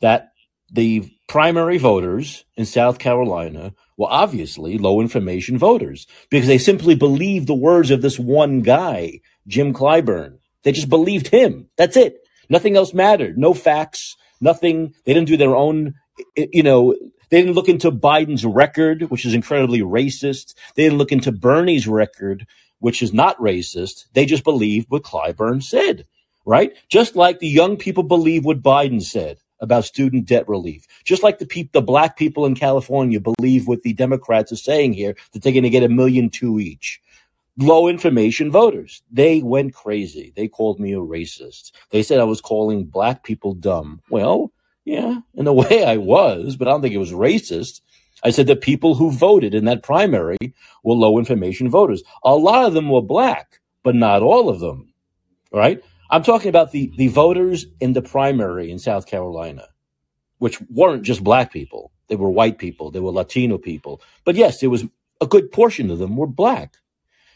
that 0.00 0.32
the 0.70 1.10
primary 1.28 1.78
voters 1.78 2.44
in 2.56 2.66
South 2.66 2.98
Carolina 2.98 3.72
were 3.96 4.08
obviously 4.10 4.78
low 4.78 5.00
information 5.00 5.58
voters 5.58 6.06
because 6.30 6.48
they 6.48 6.58
simply 6.58 6.94
believed 6.94 7.46
the 7.46 7.54
words 7.54 7.90
of 7.90 8.02
this 8.02 8.18
one 8.18 8.62
guy, 8.62 9.20
Jim 9.46 9.72
Clyburn. 9.72 10.38
They 10.64 10.72
just 10.72 10.88
believed 10.88 11.28
him. 11.28 11.68
That's 11.76 11.96
it. 11.96 12.18
Nothing 12.48 12.76
else 12.76 12.92
mattered. 12.92 13.38
No 13.38 13.54
facts, 13.54 14.16
nothing. 14.40 14.94
They 15.04 15.14
didn't 15.14 15.28
do 15.28 15.36
their 15.36 15.56
own, 15.56 15.94
you 16.36 16.62
know, 16.62 16.94
they 17.28 17.40
didn't 17.40 17.54
look 17.54 17.68
into 17.68 17.90
Biden's 17.90 18.44
record, 18.44 19.02
which 19.10 19.24
is 19.24 19.34
incredibly 19.34 19.80
racist. 19.80 20.54
They 20.74 20.84
didn't 20.84 20.98
look 20.98 21.12
into 21.12 21.32
Bernie's 21.32 21.88
record, 21.88 22.46
which 22.78 23.02
is 23.02 23.12
not 23.12 23.38
racist. 23.38 24.06
They 24.12 24.26
just 24.26 24.44
believed 24.44 24.86
what 24.90 25.02
Clyburn 25.02 25.62
said, 25.62 26.06
right? 26.44 26.72
Just 26.88 27.16
like 27.16 27.38
the 27.38 27.48
young 27.48 27.76
people 27.76 28.02
believe 28.02 28.44
what 28.44 28.62
Biden 28.62 29.02
said 29.02 29.38
about 29.60 29.84
student 29.84 30.26
debt 30.26 30.48
relief. 30.48 30.86
Just 31.04 31.22
like 31.22 31.38
the 31.38 31.46
people, 31.46 31.80
the 31.80 31.84
black 31.84 32.16
people 32.16 32.46
in 32.46 32.54
California 32.54 33.20
believe 33.20 33.66
what 33.66 33.82
the 33.82 33.92
Democrats 33.92 34.52
are 34.52 34.56
saying 34.56 34.92
here 34.92 35.16
that 35.32 35.42
they're 35.42 35.52
going 35.52 35.62
to 35.62 35.70
get 35.70 35.82
a 35.82 35.88
million 35.88 36.30
two 36.30 36.60
each. 36.60 37.00
Low 37.58 37.88
information 37.88 38.50
voters. 38.50 39.02
They 39.10 39.40
went 39.40 39.72
crazy. 39.72 40.32
They 40.36 40.46
called 40.46 40.78
me 40.78 40.92
a 40.92 40.98
racist. 40.98 41.72
They 41.90 42.02
said 42.02 42.20
I 42.20 42.24
was 42.24 42.42
calling 42.42 42.84
black 42.84 43.24
people 43.24 43.54
dumb. 43.54 44.02
Well, 44.10 44.52
yeah, 44.86 45.18
in 45.34 45.46
a 45.46 45.52
way 45.62 45.84
I 45.84 45.98
was, 45.98 46.56
but 46.56 46.66
I 46.66 46.70
don't 46.70 46.80
think 46.80 46.94
it 46.94 46.98
was 46.98 47.12
racist. 47.12 47.82
I 48.24 48.30
said 48.30 48.46
the 48.46 48.56
people 48.56 48.94
who 48.94 49.10
voted 49.10 49.54
in 49.54 49.66
that 49.66 49.82
primary 49.82 50.38
were 50.82 50.94
low 50.94 51.18
information 51.18 51.68
voters. 51.68 52.02
A 52.24 52.34
lot 52.34 52.64
of 52.64 52.72
them 52.72 52.88
were 52.88 53.02
black, 53.02 53.60
but 53.82 53.94
not 53.94 54.22
all 54.22 54.48
of 54.48 54.60
them. 54.60 54.94
Right? 55.52 55.82
I'm 56.10 56.22
talking 56.22 56.48
about 56.48 56.72
the, 56.72 56.92
the 56.96 57.08
voters 57.08 57.66
in 57.80 57.92
the 57.92 58.02
primary 58.02 58.70
in 58.70 58.78
South 58.78 59.06
Carolina, 59.06 59.66
which 60.38 60.60
weren't 60.70 61.02
just 61.02 61.22
black 61.22 61.52
people. 61.52 61.92
They 62.08 62.16
were 62.16 62.30
white 62.30 62.58
people. 62.58 62.90
They 62.90 63.00
were 63.00 63.10
Latino 63.10 63.58
people. 63.58 64.00
But 64.24 64.36
yes, 64.36 64.60
there 64.60 64.70
was 64.70 64.84
a 65.20 65.26
good 65.26 65.50
portion 65.50 65.90
of 65.90 65.98
them 65.98 66.16
were 66.16 66.26
black. 66.26 66.76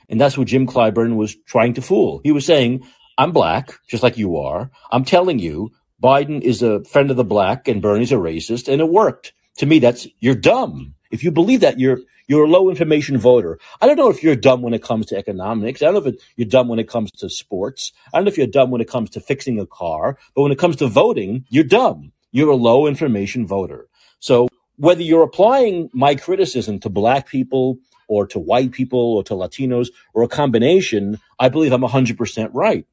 And 0.09 0.21
that's 0.21 0.39
what 0.39 0.49
Jim 0.49 0.67
Clyburn 0.67 1.17
was 1.17 1.35
trying 1.47 1.75
to 1.75 1.83
fool. 1.83 2.21
He 2.23 2.33
was 2.33 2.47
saying, 2.47 2.87
I'm 3.19 3.33
black, 3.33 3.73
just 3.89 4.03
like 4.03 4.17
you 4.17 4.37
are. 4.39 4.71
I'm 4.91 5.05
telling 5.05 5.39
you, 5.39 5.73
Biden 6.03 6.41
is 6.41 6.63
a 6.63 6.83
friend 6.85 7.11
of 7.11 7.17
the 7.17 7.25
black 7.25 7.69
and 7.69 7.83
Bernie's 7.83 8.13
a 8.13 8.17
racist. 8.17 8.69
And 8.69 8.81
it 8.81 8.89
worked. 8.89 9.33
To 9.59 9.67
me, 9.67 9.79
that's, 9.79 10.07
you're 10.21 10.35
dumb. 10.35 10.95
If 11.11 11.23
you 11.23 11.31
believe 11.31 11.61
that, 11.61 11.79
you're, 11.79 11.99
you're 12.27 12.45
a 12.45 12.49
low 12.49 12.71
information 12.71 13.19
voter. 13.19 13.59
I 13.81 13.87
don't 13.87 13.97
know 13.97 14.09
if 14.09 14.23
you're 14.23 14.37
dumb 14.37 14.63
when 14.63 14.73
it 14.73 14.83
comes 14.83 15.07
to 15.07 15.17
economics. 15.17 15.83
I 15.83 15.87
don't 15.87 15.95
know 15.95 16.11
if 16.11 16.17
you're 16.37 16.49
dumb 16.49 16.69
when 16.69 16.79
it 16.79 16.89
comes 16.89 17.11
to 17.13 17.29
sports. 17.29 17.93
I 18.15 18.19
don't 18.19 18.25
know 18.25 18.31
if 18.31 18.39
you're 18.39 18.47
dumb 18.47 18.71
when 18.71 18.81
it 18.81 18.89
comes 18.89 19.11
to 19.11 19.21
fixing 19.21 19.59
a 19.59 19.67
car. 19.67 20.17
But 20.35 20.43
when 20.43 20.53
it 20.53 20.59
comes 20.59 20.77
to 20.77 20.87
voting, 20.87 21.45
you're 21.49 21.65
dumb. 21.65 22.13
You're 22.33 22.51
a 22.51 22.57
low 22.57 22.87
information 22.87 23.47
voter. 23.47 23.89
So 24.21 24.49
whether 24.77 25.03
you're 25.03 25.25
applying 25.25 25.91
my 25.93 26.15
criticism 26.15 26.79
to 26.81 26.89
black 26.89 27.27
people 27.27 27.79
or 28.09 28.27
to 28.29 28.39
white 28.39 28.73
people 28.73 29.17
or 29.17 29.25
to 29.25 29.35
Latinos 29.35 29.89
or 30.15 30.23
a 30.23 30.29
combination, 30.29 31.19
I 31.39 31.49
believe 31.49 31.73
I'm 31.73 31.83
100% 31.83 32.51
right. 32.55 32.87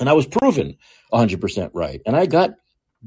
And 0.00 0.08
I 0.08 0.12
was 0.12 0.26
proven 0.26 0.76
100% 1.12 1.70
right. 1.74 2.00
And 2.06 2.16
I 2.16 2.26
got 2.26 2.50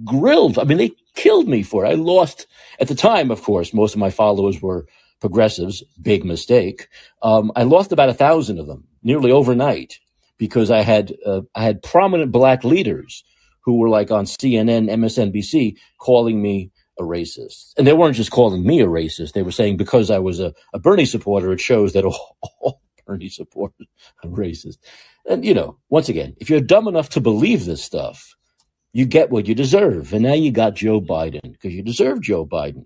grilled. 0.05 0.57
I 0.57 0.63
mean, 0.63 0.77
they 0.77 0.91
killed 1.15 1.47
me 1.47 1.63
for 1.63 1.85
it. 1.85 1.89
I 1.89 1.93
lost 1.93 2.47
at 2.79 2.87
the 2.87 2.95
time, 2.95 3.31
of 3.31 3.41
course, 3.43 3.73
most 3.73 3.93
of 3.93 3.99
my 3.99 4.09
followers 4.09 4.61
were 4.61 4.87
progressives, 5.19 5.83
big 6.01 6.23
mistake. 6.23 6.87
Um, 7.21 7.51
I 7.55 7.63
lost 7.63 7.91
about 7.91 8.09
a 8.09 8.13
thousand 8.13 8.59
of 8.59 8.67
them 8.67 8.87
nearly 9.03 9.31
overnight 9.31 9.99
because 10.37 10.71
I 10.71 10.81
had 10.81 11.13
uh, 11.25 11.41
I 11.55 11.63
had 11.63 11.83
prominent 11.83 12.31
black 12.31 12.63
leaders 12.63 13.23
who 13.61 13.77
were 13.77 13.89
like 13.89 14.11
on 14.11 14.25
CNN, 14.25 14.89
MSNBC, 14.89 15.75
calling 15.99 16.41
me 16.41 16.71
a 16.97 17.03
racist, 17.03 17.73
and 17.77 17.85
they 17.85 17.93
weren't 17.93 18.15
just 18.15 18.31
calling 18.31 18.65
me 18.65 18.81
a 18.81 18.87
racist. 18.87 19.33
They 19.33 19.43
were 19.43 19.51
saying 19.51 19.77
because 19.77 20.09
I 20.09 20.19
was 20.19 20.39
a, 20.39 20.53
a 20.73 20.79
Bernie 20.79 21.05
supporter, 21.05 21.51
it 21.51 21.61
shows 21.61 21.93
that 21.93 22.05
all, 22.05 22.37
all 22.61 22.81
Bernie 23.09 23.29
supporters 23.41 23.87
are 24.23 24.31
racist. 24.31 24.79
And 25.29 25.45
you 25.45 25.55
know, 25.55 25.79
once 25.89 26.09
again, 26.09 26.37
if 26.41 26.51
you're 26.51 26.61
dumb 26.61 26.87
enough 26.87 27.09
to 27.11 27.21
believe 27.21 27.65
this 27.65 27.83
stuff, 27.83 28.35
you 28.93 29.07
get 29.07 29.31
what 29.31 29.47
you 29.47 29.55
deserve. 29.55 30.13
And 30.13 30.23
now 30.23 30.35
you 30.35 30.51
got 30.51 30.75
Joe 30.75 31.01
Biden 31.01 31.53
because 31.53 31.73
you 31.73 31.83
deserve 31.83 32.21
Joe 32.23 32.47
Biden. 32.47 32.85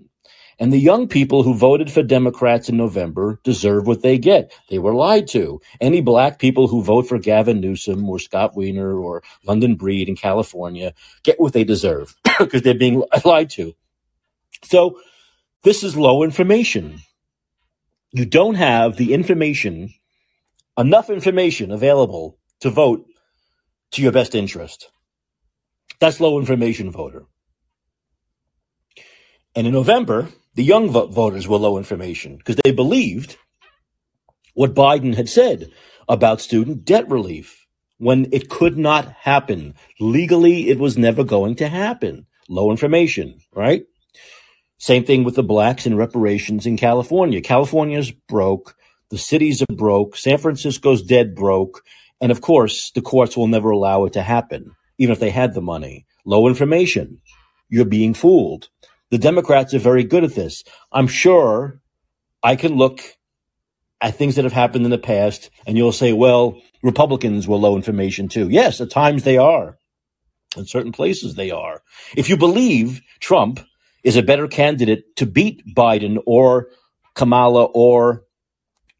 And 0.59 0.73
the 0.73 0.79
young 0.79 1.09
people 1.09 1.43
who 1.43 1.55
voted 1.55 1.91
for 1.91 2.03
Democrats 2.03 2.69
in 2.69 2.77
November 2.77 3.41
deserve 3.43 3.87
what 3.87 4.03
they 4.03 4.19
get. 4.19 4.53
They 4.71 4.79
were 4.79 4.95
lied 4.95 5.27
to. 5.29 5.61
Any 5.81 6.01
black 6.01 6.39
people 6.39 6.67
who 6.67 6.83
vote 6.83 7.09
for 7.09 7.19
Gavin 7.19 7.61
Newsom 7.61 8.09
or 8.09 8.19
Scott 8.19 8.57
Wiener 8.57 8.97
or 8.97 9.23
London 9.45 9.75
Breed 9.75 10.09
in 10.09 10.17
California 10.17 10.93
get 11.23 11.41
what 11.41 11.53
they 11.53 11.65
deserve 11.65 12.15
because 12.39 12.63
they're 12.63 12.75
being 12.75 13.03
lied 13.25 13.51
to. 13.51 13.75
So 14.63 14.93
This 15.63 15.83
is 15.83 15.97
low 15.97 16.23
information. 16.23 17.01
You 18.13 18.25
don't 18.25 18.55
have 18.55 18.97
the 18.97 19.13
information, 19.13 19.93
enough 20.77 21.09
information 21.09 21.71
available 21.71 22.37
to 22.61 22.69
vote 22.69 23.05
to 23.91 24.01
your 24.01 24.11
best 24.11 24.35
interest. 24.35 24.89
That's 25.99 26.19
low 26.19 26.39
information 26.39 26.91
voter. 26.91 27.25
And 29.55 29.67
in 29.67 29.73
November, 29.73 30.29
the 30.55 30.63
young 30.63 30.89
vo- 30.89 31.07
voters 31.07 31.47
were 31.47 31.57
low 31.57 31.77
information 31.77 32.37
because 32.37 32.55
they 32.57 32.71
believed 32.71 33.37
what 34.53 34.73
Biden 34.73 35.15
had 35.15 35.29
said 35.29 35.71
about 36.07 36.41
student 36.41 36.85
debt 36.85 37.09
relief 37.09 37.65
when 37.97 38.27
it 38.31 38.49
could 38.49 38.77
not 38.77 39.11
happen. 39.21 39.75
Legally, 39.99 40.69
it 40.69 40.79
was 40.79 40.97
never 40.97 41.23
going 41.23 41.55
to 41.55 41.69
happen. 41.69 42.25
Low 42.49 42.71
information, 42.71 43.39
right? 43.53 43.83
Same 44.77 45.05
thing 45.05 45.23
with 45.23 45.35
the 45.35 45.43
blacks 45.43 45.85
and 45.85 45.97
reparations 45.97 46.65
in 46.65 46.75
California. 46.77 47.41
California's 47.41 48.11
broke. 48.11 48.75
The 49.13 49.19
cities 49.19 49.61
are 49.61 49.75
broke. 49.75 50.17
San 50.17 50.39
Francisco's 50.39 51.03
dead 51.03 51.35
broke. 51.35 51.83
And 52.19 52.31
of 52.31 52.41
course, 52.41 52.89
the 52.95 53.01
courts 53.01 53.37
will 53.37 53.45
never 53.45 53.69
allow 53.69 54.05
it 54.05 54.13
to 54.13 54.23
happen, 54.23 54.75
even 54.97 55.13
if 55.13 55.19
they 55.19 55.29
had 55.29 55.53
the 55.53 55.61
money. 55.61 56.07
Low 56.25 56.47
information. 56.47 57.21
You're 57.69 57.85
being 57.85 58.15
fooled. 58.15 58.69
The 59.11 59.19
Democrats 59.19 59.75
are 59.75 59.79
very 59.79 60.03
good 60.03 60.23
at 60.23 60.33
this. 60.33 60.63
I'm 60.91 61.05
sure 61.05 61.79
I 62.41 62.55
can 62.55 62.75
look 62.75 63.01
at 64.01 64.15
things 64.15 64.33
that 64.33 64.45
have 64.45 64.51
happened 64.51 64.83
in 64.83 64.89
the 64.89 64.97
past 64.97 65.51
and 65.67 65.77
you'll 65.77 65.91
say, 65.91 66.11
well, 66.11 66.59
Republicans 66.81 67.47
were 67.47 67.57
low 67.57 67.75
information 67.75 68.29
too. 68.29 68.49
Yes, 68.49 68.81
at 68.81 68.89
times 68.89 69.25
they 69.25 69.37
are. 69.37 69.77
In 70.57 70.65
certain 70.65 70.91
places 70.91 71.35
they 71.35 71.51
are. 71.51 71.83
If 72.17 72.29
you 72.29 72.37
believe 72.37 73.03
Trump 73.19 73.59
is 74.03 74.15
a 74.15 74.23
better 74.23 74.47
candidate 74.47 75.15
to 75.17 75.27
beat 75.27 75.61
Biden 75.75 76.17
or 76.25 76.69
Kamala 77.13 77.65
or 77.65 78.23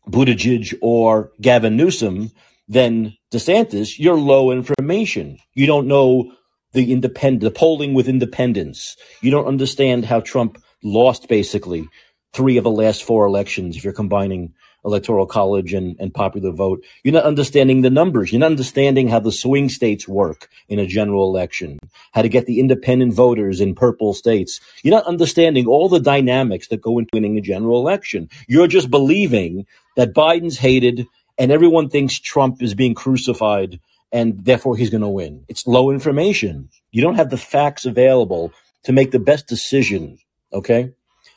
Buttigieg 0.07 0.73
or 0.81 1.31
Gavin 1.41 1.77
Newsom 1.77 2.31
than 2.67 3.15
DeSantis, 3.31 3.99
you're 3.99 4.17
low 4.17 4.51
information. 4.51 5.37
You 5.53 5.67
don't 5.67 5.87
know 5.87 6.33
the 6.73 6.91
independent, 6.91 7.41
the 7.41 7.57
polling 7.57 7.93
with 7.93 8.09
independents. 8.09 8.97
You 9.21 9.31
don't 9.31 9.47
understand 9.47 10.05
how 10.05 10.21
Trump 10.21 10.61
lost 10.83 11.27
basically 11.27 11.87
three 12.33 12.57
of 12.57 12.63
the 12.63 12.71
last 12.71 13.03
four 13.03 13.25
elections 13.25 13.77
if 13.77 13.83
you're 13.83 13.93
combining 13.93 14.53
electoral 14.85 15.25
college 15.25 15.73
and, 15.73 15.95
and 15.99 16.13
popular 16.13 16.51
vote. 16.51 16.83
You're 17.03 17.13
not 17.13 17.23
understanding 17.23 17.81
the 17.81 17.89
numbers. 17.89 18.31
You're 18.31 18.41
not 18.41 18.47
understanding 18.47 19.07
how 19.07 19.19
the 19.19 19.31
swing 19.31 19.69
states 19.69 20.07
work 20.07 20.49
in 20.67 20.79
a 20.79 20.85
general 20.85 21.29
election, 21.29 21.79
how 22.11 22.21
to 22.21 22.29
get 22.29 22.45
the 22.45 22.59
independent 22.59 23.13
voters 23.13 23.61
in 23.61 23.75
purple 23.75 24.13
states. 24.13 24.59
You're 24.83 24.95
not 24.95 25.05
understanding 25.05 25.67
all 25.67 25.87
the 25.87 25.99
dynamics 25.99 26.67
that 26.67 26.81
go 26.81 26.99
into 26.99 27.09
winning 27.13 27.37
a 27.37 27.41
general 27.41 27.79
election. 27.79 28.29
You're 28.47 28.67
just 28.67 28.91
believing 28.91 29.65
that 29.95 30.13
Biden's 30.13 30.57
hated 30.57 31.07
and 31.37 31.51
everyone 31.51 31.89
thinks 31.89 32.19
Trump 32.19 32.61
is 32.61 32.73
being 32.73 32.93
crucified 32.93 33.79
and 34.11 34.45
therefore 34.45 34.77
he's 34.77 34.89
going 34.89 35.01
to 35.01 35.07
win. 35.07 35.43
It's 35.47 35.65
low 35.65 35.89
information. 35.89 36.69
You 36.91 37.01
don't 37.01 37.15
have 37.15 37.31
the 37.31 37.37
facts 37.37 37.85
available 37.85 38.53
to 38.83 38.93
make 38.93 39.11
the 39.11 39.19
best 39.19 39.47
decision. 39.47 40.19
Okay. 40.51 40.91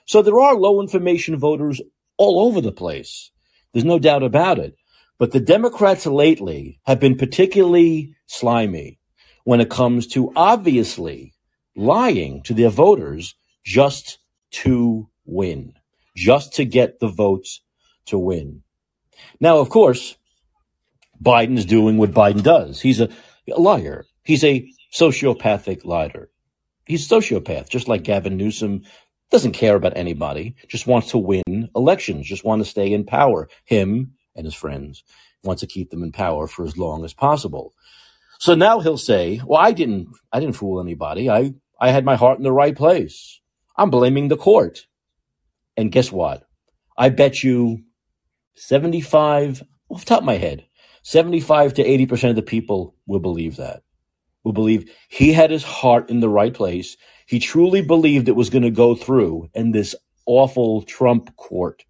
So 0.04 0.22
there 0.22 0.38
are 0.38 0.54
low 0.54 0.80
information 0.80 1.36
voters 1.36 1.80
all 2.18 2.40
over 2.46 2.60
the 2.60 2.72
place. 2.72 3.30
There's 3.72 3.84
no 3.84 3.98
doubt 3.98 4.22
about 4.22 4.58
it. 4.58 4.76
But 5.18 5.32
the 5.32 5.40
Democrats 5.40 6.06
lately 6.06 6.78
have 6.84 7.00
been 7.00 7.16
particularly 7.16 8.14
slimy 8.26 8.98
when 9.44 9.60
it 9.60 9.70
comes 9.70 10.06
to 10.08 10.32
obviously 10.36 11.32
lying 11.74 12.42
to 12.42 12.52
their 12.52 12.68
voters 12.68 13.34
just 13.64 14.18
to 14.50 15.08
win, 15.24 15.72
just 16.14 16.52
to 16.54 16.64
get 16.64 17.00
the 17.00 17.08
votes 17.08 17.62
to 18.06 18.18
win. 18.18 18.62
Now, 19.40 19.58
of 19.58 19.68
course, 19.68 20.16
Biden's 21.22 21.64
doing 21.64 21.96
what 21.96 22.12
Biden 22.12 22.42
does. 22.42 22.80
He's 22.80 23.00
a, 23.00 23.08
liar. 23.46 24.06
He's 24.22 24.44
a 24.44 24.68
sociopathic 24.94 25.84
liar. 25.84 26.30
He's 26.86 27.10
a 27.10 27.14
sociopath, 27.14 27.68
just 27.68 27.88
like 27.88 28.02
Gavin 28.02 28.36
Newsom 28.36 28.82
doesn't 29.30 29.52
care 29.52 29.74
about 29.74 29.96
anybody, 29.96 30.54
just 30.68 30.86
wants 30.86 31.10
to 31.10 31.18
win 31.18 31.68
elections, 31.74 32.26
just 32.26 32.44
want 32.44 32.62
to 32.62 32.70
stay 32.70 32.92
in 32.92 33.04
power. 33.04 33.48
Him 33.64 34.12
and 34.36 34.44
his 34.44 34.54
friends 34.54 35.02
wants 35.42 35.60
to 35.60 35.66
keep 35.66 35.90
them 35.90 36.02
in 36.02 36.12
power 36.12 36.46
for 36.46 36.64
as 36.64 36.76
long 36.76 37.04
as 37.04 37.12
possible. 37.12 37.72
So 38.38 38.54
now 38.54 38.80
he'll 38.80 38.98
say, 38.98 39.40
"Well, 39.44 39.60
I 39.60 39.72
didn't, 39.72 40.08
I 40.32 40.40
didn't 40.40 40.56
fool 40.56 40.80
anybody. 40.80 41.28
I, 41.30 41.54
I 41.80 41.90
had 41.90 42.04
my 42.04 42.16
heart 42.16 42.38
in 42.38 42.44
the 42.44 42.52
right 42.52 42.76
place. 42.76 43.40
I'm 43.76 43.90
blaming 43.90 44.28
the 44.28 44.36
court." 44.36 44.86
And 45.76 45.92
guess 45.92 46.12
what? 46.12 46.44
I 46.96 47.08
bet 47.08 47.42
you 47.42 47.82
75, 48.56 49.62
off 49.88 50.00
the 50.00 50.06
top 50.06 50.20
of 50.20 50.24
my 50.24 50.36
head, 50.36 50.66
75 51.02 51.74
to 51.74 51.84
80% 51.84 52.30
of 52.30 52.36
the 52.36 52.42
people 52.42 52.94
will 53.06 53.20
believe 53.20 53.56
that. 53.56 53.82
Will 54.44 54.52
believe 54.52 54.90
he 55.08 55.32
had 55.32 55.50
his 55.50 55.64
heart 55.64 56.10
in 56.10 56.20
the 56.20 56.28
right 56.28 56.54
place 56.54 56.96
he 57.26 57.40
truly 57.40 57.82
believed 57.82 58.28
it 58.28 58.36
was 58.36 58.50
going 58.50 58.62
to 58.62 58.70
go 58.70 58.94
through, 58.94 59.50
and 59.54 59.74
this 59.74 59.94
awful 60.26 60.82
Trump 60.82 61.34
court 61.36 61.84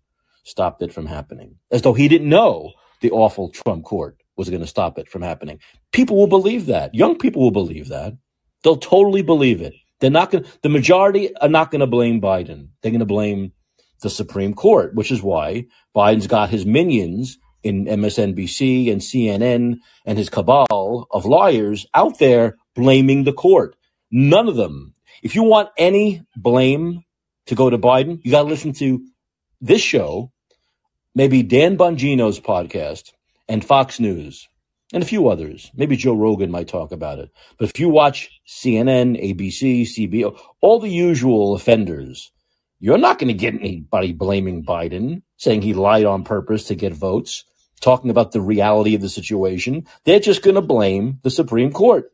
stopped 0.45 0.83
it 0.83 0.93
from 0.93 1.07
happening. 1.07 1.57
As 1.71 1.83
though 1.83 1.93
he 1.93 2.09
didn't 2.09 2.29
know 2.29 2.73
the 3.03 3.11
awful 3.11 3.51
Trump 3.51 3.85
court 3.85 4.17
was 4.37 4.49
going 4.49 4.63
to 4.63 4.67
stop 4.67 4.99
it 4.99 5.09
from 5.09 5.23
happening. 5.23 5.61
People 5.93 6.17
will 6.17 6.27
believe 6.27 6.67
that. 6.67 6.95
Young 6.95 7.19
people 7.19 7.43
will 7.43 7.51
believe 7.51 7.89
that. 7.89 8.15
They'll 8.63 8.77
totally 8.79 9.23
believe 9.23 9.61
it. 9.61 9.75
They're 10.01 10.11
not 10.11 10.31
going 10.31 10.45
the 10.63 10.69
majority 10.69 11.35
are 11.37 11.49
not 11.49 11.71
going 11.71 11.81
to 11.81 11.87
blame 11.87 12.21
Biden. 12.21 12.69
They're 12.81 12.93
going 12.93 13.01
to 13.01 13.07
blame 13.07 13.53
the 14.03 14.11
Supreme 14.11 14.55
Court, 14.55 14.95
which 14.95 15.11
is 15.11 15.23
why 15.23 15.67
Biden's 15.95 16.27
got 16.27 16.51
his 16.51 16.67
minions 16.67 17.39
in 17.63 17.87
MSNBC 17.87 18.91
and 18.93 19.01
CNN 19.01 19.79
and 20.05 20.19
his 20.19 20.29
cabal 20.29 21.07
of 21.11 21.25
liars 21.25 21.87
out 21.95 22.19
there 22.19 22.57
blaming 22.75 23.25
the 23.25 23.33
court. 23.33 23.77
None 24.11 24.49
of 24.49 24.57
them 24.57 24.95
if 25.23 25.35
you 25.35 25.43
want 25.43 25.71
any 25.77 26.23
blame 26.37 27.03
to 27.47 27.55
go 27.55 27.71
to 27.71 27.79
Biden, 27.79 28.21
you 28.23 28.31
got 28.31 28.43
to 28.43 28.49
listen 28.49 28.73
to 28.75 29.05
this 29.61 29.81
show, 29.81 30.31
maybe 31.15 31.43
Dan 31.43 31.77
Bongino's 31.77 32.41
podcast, 32.41 33.13
and 33.49 33.65
Fox 33.65 33.99
News, 33.99 34.49
and 34.93 35.03
a 35.03 35.07
few 35.07 35.29
others. 35.29 35.71
Maybe 35.75 35.97
Joe 35.97 36.15
Rogan 36.15 36.51
might 36.51 36.69
talk 36.69 36.93
about 36.93 37.19
it. 37.19 37.31
But 37.59 37.71
if 37.71 37.81
you 37.81 37.89
watch 37.89 38.31
CNN, 38.47 39.21
ABC, 39.23 39.83
CBO, 39.83 40.39
all 40.61 40.81
the 40.81 40.91
usual 40.91 41.55
offenders, 41.55 42.31
you're 42.79 42.99
not 42.99 43.19
going 43.19 43.29
to 43.29 43.35
get 43.35 43.55
anybody 43.55 44.13
blaming 44.13 44.65
Biden, 44.65 45.23
saying 45.37 45.63
he 45.63 45.75
lied 45.75 46.05
on 46.05 46.25
purpose 46.25 46.65
to 46.65 46.75
get 46.75 46.93
votes, 46.93 47.45
talking 47.81 48.11
about 48.11 48.33
the 48.33 48.41
reality 48.41 48.95
of 48.95 49.01
the 49.01 49.09
situation. 49.09 49.87
They're 50.05 50.21
just 50.21 50.43
going 50.43 50.57
to 50.57 50.63
blame 50.63 51.21
the 51.23 51.31
Supreme 51.31 51.73
Court. 51.73 52.13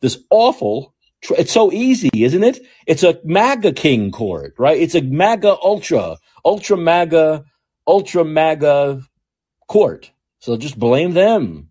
This 0.00 0.18
awful 0.30 0.94
it's 1.30 1.52
so 1.52 1.72
easy, 1.72 2.10
isn't 2.12 2.42
it? 2.42 2.60
It's 2.86 3.02
a 3.02 3.20
MAGA 3.24 3.72
King 3.72 4.10
court, 4.10 4.54
right? 4.58 4.80
It's 4.80 4.94
a 4.94 5.02
MAGA 5.02 5.56
Ultra, 5.62 6.16
Ultra 6.44 6.76
MAGA, 6.76 7.44
Ultra 7.86 8.24
MAGA 8.24 9.02
court. 9.68 10.10
So 10.40 10.56
just 10.56 10.78
blame 10.78 11.12
them. 11.12 11.68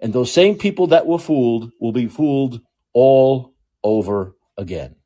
And 0.00 0.12
those 0.12 0.32
same 0.32 0.56
people 0.56 0.88
that 0.88 1.06
were 1.06 1.18
fooled 1.18 1.72
will 1.80 1.92
be 1.92 2.06
fooled 2.06 2.60
all 2.92 3.54
over 3.82 4.36
again. 4.56 4.96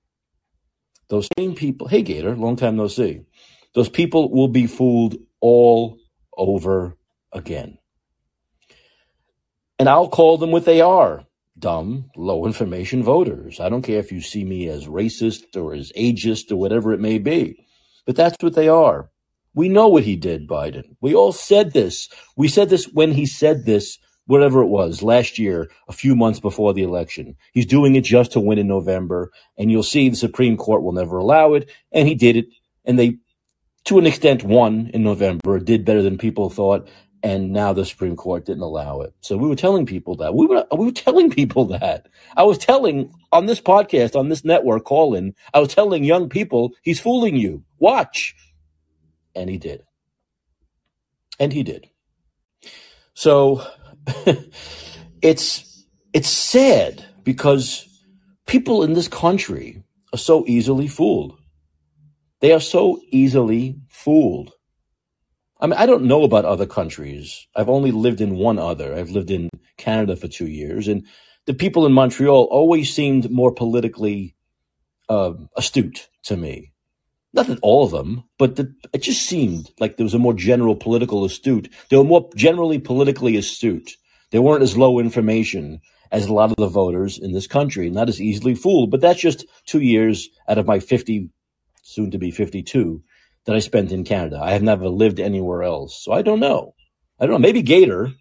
Those 1.08 1.28
same 1.38 1.54
people, 1.54 1.88
hey 1.88 2.02
Gator, 2.02 2.36
long 2.36 2.56
time 2.56 2.76
no 2.76 2.88
see. 2.88 3.22
Those 3.74 3.88
people 3.88 4.30
will 4.30 4.48
be 4.48 4.66
fooled 4.66 5.16
all 5.40 5.98
over 6.36 6.96
again. 7.32 7.78
And 9.78 9.88
I'll 9.88 10.08
call 10.08 10.38
them 10.38 10.50
what 10.50 10.64
they 10.64 10.80
are 10.80 11.24
dumb, 11.58 12.10
low 12.16 12.46
information 12.46 13.02
voters. 13.02 13.60
I 13.60 13.68
don't 13.68 13.82
care 13.82 13.98
if 13.98 14.12
you 14.12 14.20
see 14.20 14.44
me 14.44 14.68
as 14.68 14.86
racist 14.86 15.56
or 15.56 15.74
as 15.74 15.92
ageist 15.96 16.52
or 16.52 16.56
whatever 16.56 16.92
it 16.92 17.00
may 17.00 17.18
be, 17.18 17.66
but 18.06 18.16
that's 18.16 18.36
what 18.40 18.54
they 18.54 18.68
are. 18.68 19.10
We 19.54 19.68
know 19.68 19.88
what 19.88 20.04
he 20.04 20.14
did, 20.14 20.46
Biden. 20.46 20.96
We 21.00 21.14
all 21.14 21.32
said 21.32 21.72
this. 21.72 22.08
We 22.36 22.48
said 22.48 22.68
this 22.68 22.84
when 22.86 23.12
he 23.12 23.26
said 23.26 23.64
this, 23.64 23.98
whatever 24.28 24.62
it 24.62 24.66
was, 24.66 25.02
last 25.02 25.38
year, 25.38 25.70
a 25.88 25.92
few 25.92 26.14
months 26.14 26.38
before 26.38 26.74
the 26.74 26.82
election. 26.82 27.34
He's 27.54 27.66
doing 27.66 27.96
it 27.96 28.02
just 28.02 28.30
to 28.32 28.40
win 28.40 28.58
in 28.58 28.68
November, 28.68 29.32
and 29.56 29.72
you'll 29.72 29.82
see 29.82 30.08
the 30.08 30.16
Supreme 30.16 30.56
Court 30.58 30.82
will 30.82 30.92
never 30.92 31.16
allow 31.16 31.54
it, 31.54 31.70
and 31.92 32.06
he 32.06 32.14
did 32.14 32.36
it, 32.36 32.46
and 32.84 32.98
they, 32.98 33.16
to 33.86 33.98
an 33.98 34.06
extent, 34.06 34.44
won 34.44 34.90
in 34.92 35.02
November, 35.02 35.58
did 35.58 35.86
better 35.86 36.02
than 36.02 36.18
people 36.18 36.50
thought, 36.50 36.86
and 37.22 37.52
now 37.54 37.72
the 37.72 37.86
Supreme 37.86 38.16
Court 38.16 38.44
didn't 38.44 38.62
allow 38.62 39.00
it. 39.00 39.14
So 39.22 39.38
we 39.38 39.48
were 39.48 39.56
telling 39.56 39.86
people 39.86 40.14
that. 40.16 40.34
We 40.34 40.46
were 40.46 40.66
we 40.76 40.84
were 40.84 40.92
telling 40.92 41.30
people 41.30 41.64
that. 41.80 42.06
I 42.36 42.42
was 42.42 42.58
telling 42.58 43.10
on 43.32 43.46
this 43.46 43.62
podcast, 43.62 44.14
on 44.14 44.28
this 44.28 44.44
network, 44.44 44.84
Callin, 44.84 45.34
I 45.54 45.60
was 45.60 45.74
telling 45.74 46.04
young 46.04 46.28
people, 46.28 46.72
he's 46.82 47.00
fooling 47.00 47.36
you. 47.36 47.64
Watch. 47.78 48.36
And 49.34 49.48
he 49.48 49.56
did. 49.56 49.82
And 51.40 51.52
he 51.52 51.62
did. 51.62 51.88
So 53.14 53.66
it's 55.22 55.84
it's 56.12 56.28
sad 56.28 57.04
because 57.24 57.86
people 58.46 58.82
in 58.82 58.94
this 58.94 59.08
country 59.08 59.82
are 60.12 60.18
so 60.18 60.44
easily 60.46 60.88
fooled. 60.88 61.38
They 62.40 62.52
are 62.52 62.60
so 62.60 63.00
easily 63.10 63.80
fooled. 63.88 64.52
I 65.60 65.66
mean, 65.66 65.78
I 65.78 65.86
don't 65.86 66.04
know 66.04 66.22
about 66.22 66.44
other 66.44 66.66
countries. 66.66 67.46
I've 67.56 67.68
only 67.68 67.90
lived 67.90 68.20
in 68.20 68.36
one 68.36 68.58
other. 68.58 68.94
I've 68.94 69.10
lived 69.10 69.30
in 69.30 69.50
Canada 69.76 70.16
for 70.16 70.28
two 70.28 70.46
years, 70.46 70.88
and 70.88 71.04
the 71.46 71.54
people 71.54 71.84
in 71.86 71.92
Montreal 71.92 72.44
always 72.50 72.94
seemed 72.94 73.30
more 73.30 73.52
politically 73.52 74.36
uh, 75.08 75.34
astute 75.56 76.08
to 76.24 76.36
me. 76.36 76.72
Not 77.34 77.48
that 77.48 77.58
all 77.62 77.84
of 77.84 77.90
them, 77.90 78.24
but 78.38 78.56
the, 78.56 78.74
it 78.92 79.02
just 79.02 79.22
seemed 79.22 79.70
like 79.80 79.96
there 79.96 80.04
was 80.04 80.14
a 80.14 80.18
more 80.18 80.34
general 80.34 80.76
political 80.76 81.24
astute. 81.24 81.70
They 81.90 81.96
were 81.96 82.04
more 82.04 82.30
generally 82.36 82.78
politically 82.78 83.36
astute. 83.36 83.92
They 84.30 84.38
weren't 84.38 84.62
as 84.62 84.76
low 84.76 84.98
information 84.98 85.80
as 86.10 86.26
a 86.26 86.34
lot 86.34 86.50
of 86.50 86.56
the 86.56 86.68
voters 86.68 87.18
in 87.18 87.32
this 87.32 87.46
country, 87.46 87.90
not 87.90 88.08
as 88.08 88.20
easily 88.20 88.54
fooled. 88.54 88.90
But 88.90 89.00
that's 89.00 89.20
just 89.20 89.46
two 89.66 89.80
years 89.80 90.28
out 90.48 90.58
of 90.58 90.66
my 90.66 90.80
50, 90.80 91.30
soon 91.82 92.10
to 92.10 92.18
be 92.18 92.30
52, 92.30 93.02
that 93.44 93.56
I 93.56 93.58
spent 93.60 93.92
in 93.92 94.04
Canada. 94.04 94.40
I 94.42 94.52
have 94.52 94.62
never 94.62 94.88
lived 94.88 95.20
anywhere 95.20 95.62
else. 95.62 96.02
So 96.02 96.12
I 96.12 96.22
don't 96.22 96.40
know. 96.40 96.74
I 97.20 97.26
don't 97.26 97.34
know. 97.34 97.38
Maybe 97.38 97.62
Gator 97.62 98.12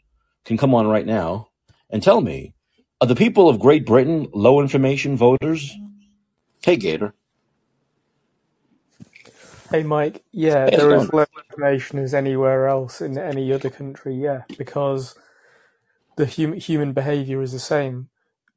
can 0.45 0.57
come 0.57 0.73
on 0.73 0.87
right 0.87 1.05
now 1.05 1.49
and 1.89 2.01
tell 2.01 2.21
me 2.21 2.53
are 2.99 3.07
the 3.07 3.15
people 3.15 3.47
of 3.47 3.59
Great 3.59 3.85
Britain 3.85 4.27
low 4.33 4.59
information 4.59 5.15
voters? 5.17 5.75
Hey, 6.63 6.77
Gator. 6.77 7.13
Hey, 9.69 9.83
Mike. 9.83 10.23
Yeah, 10.31 10.69
Hey, 10.69 10.77
there 10.77 10.95
is 10.95 11.13
low 11.13 11.25
information 11.49 11.99
as 11.99 12.13
anywhere 12.13 12.67
else 12.67 13.01
in 13.01 13.17
any 13.17 13.51
other 13.53 13.69
country. 13.69 14.15
Yeah, 14.15 14.43
because 14.57 15.13
the 16.17 16.25
hum- 16.25 16.53
human 16.53 16.93
behavior 16.93 17.41
is 17.41 17.53
the 17.53 17.59
same. 17.59 18.09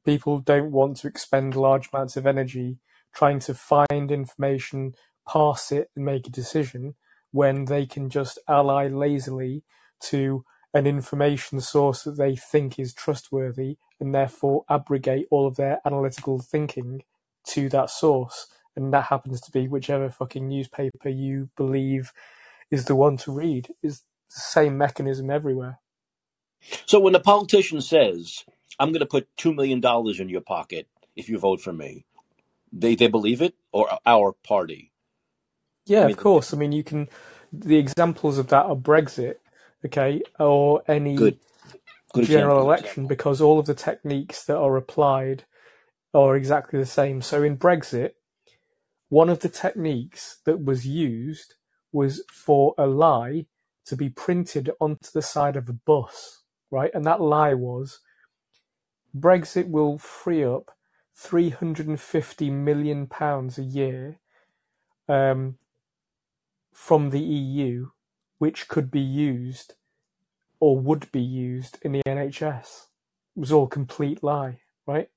People 0.03 0.39
don't 0.39 0.71
want 0.71 0.97
to 0.97 1.07
expend 1.07 1.55
large 1.55 1.89
amounts 1.93 2.17
of 2.17 2.25
energy 2.27 2.79
trying 3.13 3.39
to 3.39 3.53
find 3.53 4.11
information, 4.11 4.93
parse 5.27 5.71
it, 5.71 5.89
and 5.95 6.05
make 6.05 6.27
a 6.27 6.31
decision 6.31 6.95
when 7.31 7.65
they 7.65 7.85
can 7.85 8.09
just 8.09 8.39
ally 8.47 8.87
lazily 8.87 9.63
to 9.99 10.43
an 10.73 10.87
information 10.87 11.59
source 11.59 12.03
that 12.03 12.17
they 12.17 12.35
think 12.35 12.79
is 12.79 12.93
trustworthy 12.93 13.77
and 13.99 14.15
therefore 14.15 14.63
abrogate 14.69 15.27
all 15.29 15.45
of 15.45 15.57
their 15.57 15.79
analytical 15.85 16.39
thinking 16.39 17.01
to 17.45 17.69
that 17.69 17.89
source. 17.89 18.47
And 18.75 18.93
that 18.93 19.05
happens 19.05 19.41
to 19.41 19.51
be 19.51 19.67
whichever 19.67 20.09
fucking 20.09 20.47
newspaper 20.47 21.09
you 21.09 21.49
believe 21.57 22.11
is 22.71 22.85
the 22.85 22.95
one 22.95 23.17
to 23.17 23.31
read. 23.31 23.67
Is 23.83 23.99
the 24.33 24.39
same 24.39 24.77
mechanism 24.77 25.29
everywhere. 25.29 25.80
So 26.85 26.99
when 26.99 27.15
a 27.15 27.19
politician 27.19 27.81
says, 27.81 28.45
I'm 28.79 28.89
going 28.91 29.01
to 29.01 29.05
put 29.05 29.27
$2 29.37 29.55
million 29.55 29.81
in 30.21 30.29
your 30.29 30.41
pocket 30.41 30.87
if 31.15 31.29
you 31.29 31.39
vote 31.39 31.61
for 31.61 31.73
me, 31.73 32.05
they, 32.73 32.95
they 32.95 33.07
believe 33.07 33.41
it 33.41 33.55
or 33.73 33.89
our 34.05 34.33
party? 34.33 34.91
I 34.91 34.95
Yeah, 35.85 36.05
of 36.05 36.17
course. 36.17 36.53
I 36.53 36.57
mean, 36.57 36.73
you 36.73 36.83
can. 36.83 37.09
The 37.53 37.77
examples 37.77 38.37
of 38.39 38.47
that 38.49 38.65
are 38.67 38.75
Brexit, 38.75 39.35
okay, 39.85 40.23
or 40.39 40.83
any 40.87 41.15
good, 41.15 41.39
good 42.13 42.29
general 42.29 42.61
example. 42.61 42.61
election, 42.61 43.07
because 43.07 43.41
all 43.41 43.59
of 43.59 43.67
the 43.67 43.75
techniques 43.75 44.45
that 44.45 44.57
are 44.57 44.77
applied 44.77 45.45
are 46.13 46.35
exactly 46.35 46.79
the 46.79 46.85
same. 46.85 47.21
So 47.21 47.43
in 47.43 47.57
Brexit, 47.57 48.11
one 49.09 49.29
of 49.29 49.39
the 49.39 49.49
techniques 49.49 50.39
that 50.45 50.63
was 50.65 50.87
used 50.87 51.55
was 51.93 52.23
for 52.31 52.75
a 52.77 52.87
lie 52.87 53.45
to 53.85 53.95
be 53.97 54.09
printed 54.09 54.71
onto 54.81 55.09
the 55.13 55.21
side 55.21 55.55
of 55.57 55.69
a 55.69 55.73
bus, 55.73 56.40
right? 56.71 56.91
And 56.93 57.05
that 57.05 57.21
lie 57.21 57.53
was 57.53 57.99
Brexit 59.15 59.69
will 59.69 59.97
free 59.97 60.43
up 60.43 60.71
350 61.15 62.49
million 62.49 63.07
pounds 63.07 63.57
a 63.57 63.63
year 63.63 64.19
um, 65.07 65.57
from 66.73 67.09
the 67.09 67.19
EU, 67.19 67.89
which 68.39 68.67
could 68.67 68.89
be 68.89 69.01
used 69.01 69.75
or 70.59 70.79
would 70.79 71.11
be 71.11 71.21
used 71.21 71.77
in 71.81 71.91
the 71.91 72.01
NHS. 72.07 72.85
It 73.35 73.39
was 73.39 73.51
all 73.51 73.67
complete 73.67 74.23
lie, 74.23 74.61
right? 74.87 75.09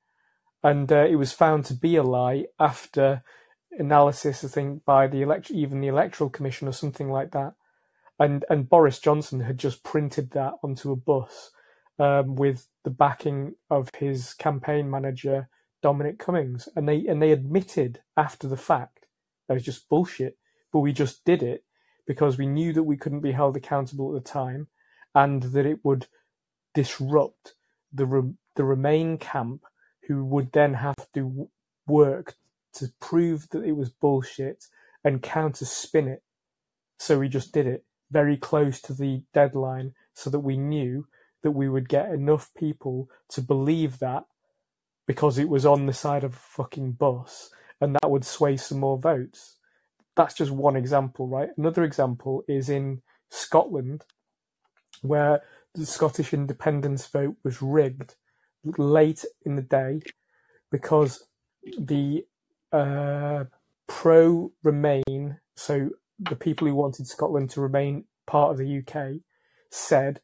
And 0.63 0.91
uh, 0.91 1.07
it 1.07 1.17
was 1.17 1.33
found 1.33 1.67
to 1.67 1.75
be 1.75 1.97
a 1.97 2.03
lie 2.03 2.47
after 2.59 3.23
analysis, 3.79 4.45
I 4.45 4.49
think, 4.49 4.85
by 4.85 5.07
the 5.07 5.23
elect- 5.23 5.51
even 5.51 5.81
the 5.81 5.89
Electoral 5.89 6.31
Commission 6.31 6.67
or 6.67 6.73
something 6.73 7.11
like 7.11 7.33
that. 7.33 7.55
And 8.25 8.43
and 8.49 8.71
Boris 8.71 9.01
Johnson 9.01 9.41
had 9.41 9.59
just 9.59 9.85
printed 9.85 10.31
that 10.31 10.55
onto 10.63 10.91
a 10.91 10.97
bus 10.97 11.51
um, 11.99 12.37
with 12.37 12.69
the 12.83 12.91
backing 12.91 13.57
of 13.69 13.91
his 13.99 14.33
campaign 14.33 14.91
manager 14.91 15.51
Dominic 15.83 16.19
Cummings, 16.19 16.67
and 16.75 16.89
they 16.89 17.07
and 17.07 17.21
they 17.21 17.33
admitted 17.33 18.01
after 18.17 18.49
the 18.49 18.57
fact 18.57 19.09
that 19.47 19.53
was 19.53 19.63
just 19.63 19.91
bullshit. 19.91 20.39
But 20.73 20.79
we 20.79 20.95
just 20.95 21.23
did 21.27 21.43
it 21.43 21.65
because 22.07 22.39
we 22.39 22.47
knew 22.47 22.73
that 22.73 22.85
we 22.85 22.97
couldn't 22.97 23.21
be 23.21 23.33
held 23.33 23.59
accountable 23.59 24.17
at 24.17 24.25
the 24.25 24.31
time, 24.31 24.69
and 25.15 25.43
that 25.43 25.67
it 25.67 25.85
would 25.85 26.07
disrupt 26.73 27.57
the 27.93 28.07
Re- 28.07 28.35
the 28.57 28.65
Remain 28.65 29.19
camp, 29.19 29.65
who 30.09 30.25
would 30.25 30.51
then 30.53 30.73
have 30.73 30.97
to 31.13 31.51
work 31.87 32.37
to 32.77 32.89
prove 33.03 33.51
that 33.51 33.65
it 33.65 33.73
was 33.73 33.91
bullshit 33.91 34.65
and 35.05 35.23
counter 35.23 35.67
spin 35.67 36.09
it. 36.09 36.23
So 36.99 37.19
we 37.19 37.29
just 37.29 37.53
did 37.53 37.67
it 37.67 37.85
very 38.15 38.39
close 38.39 38.81
to 38.81 38.95
the 38.95 39.23
deadline, 39.35 39.93
so 40.15 40.31
that 40.31 40.47
we 40.49 40.57
knew 40.57 41.07
that 41.43 41.51
we 41.51 41.69
would 41.69 41.89
get 41.89 42.11
enough 42.11 42.51
people 42.57 43.11
to 43.29 43.43
believe 43.43 43.99
that 43.99 44.25
because 45.07 45.37
it 45.37 45.49
was 45.49 45.67
on 45.67 45.85
the 45.85 45.93
side 45.93 46.25
of 46.25 46.33
a 46.33 46.47
fucking 46.57 46.93
bus, 46.93 47.51
and 47.81 47.95
that 47.95 48.11
would 48.11 48.25
sway 48.25 48.57
some 48.57 48.81
more 48.81 48.99
votes. 48.99 49.59
That's 50.17 50.35
just 50.35 50.53
one 50.53 50.77
example, 50.77 51.27
right? 51.27 51.51
Another 51.59 51.85
example 51.85 52.45
is 52.49 52.71
in 52.71 53.03
Scotland, 53.31 54.05
where 55.03 55.43
the 55.75 55.85
Scottish 55.85 56.33
independence 56.33 57.07
vote 57.07 57.37
was 57.43 57.61
rigged 57.61 58.15
late 58.79 59.25
in 59.45 59.57
the 59.57 59.69
day 59.81 60.01
because 60.71 61.27
the 61.79 62.25
uh, 62.73 63.45
pro 63.87 64.53
Remain, 64.63 65.41
so 65.57 65.91
the 66.19 66.37
people 66.37 66.67
who 66.67 66.75
wanted 66.75 67.07
Scotland 67.07 67.51
to 67.51 67.61
remain 67.61 68.05
part 68.27 68.53
of 68.53 68.59
the 68.59 68.79
UK, 68.79 69.21
said 69.71 70.21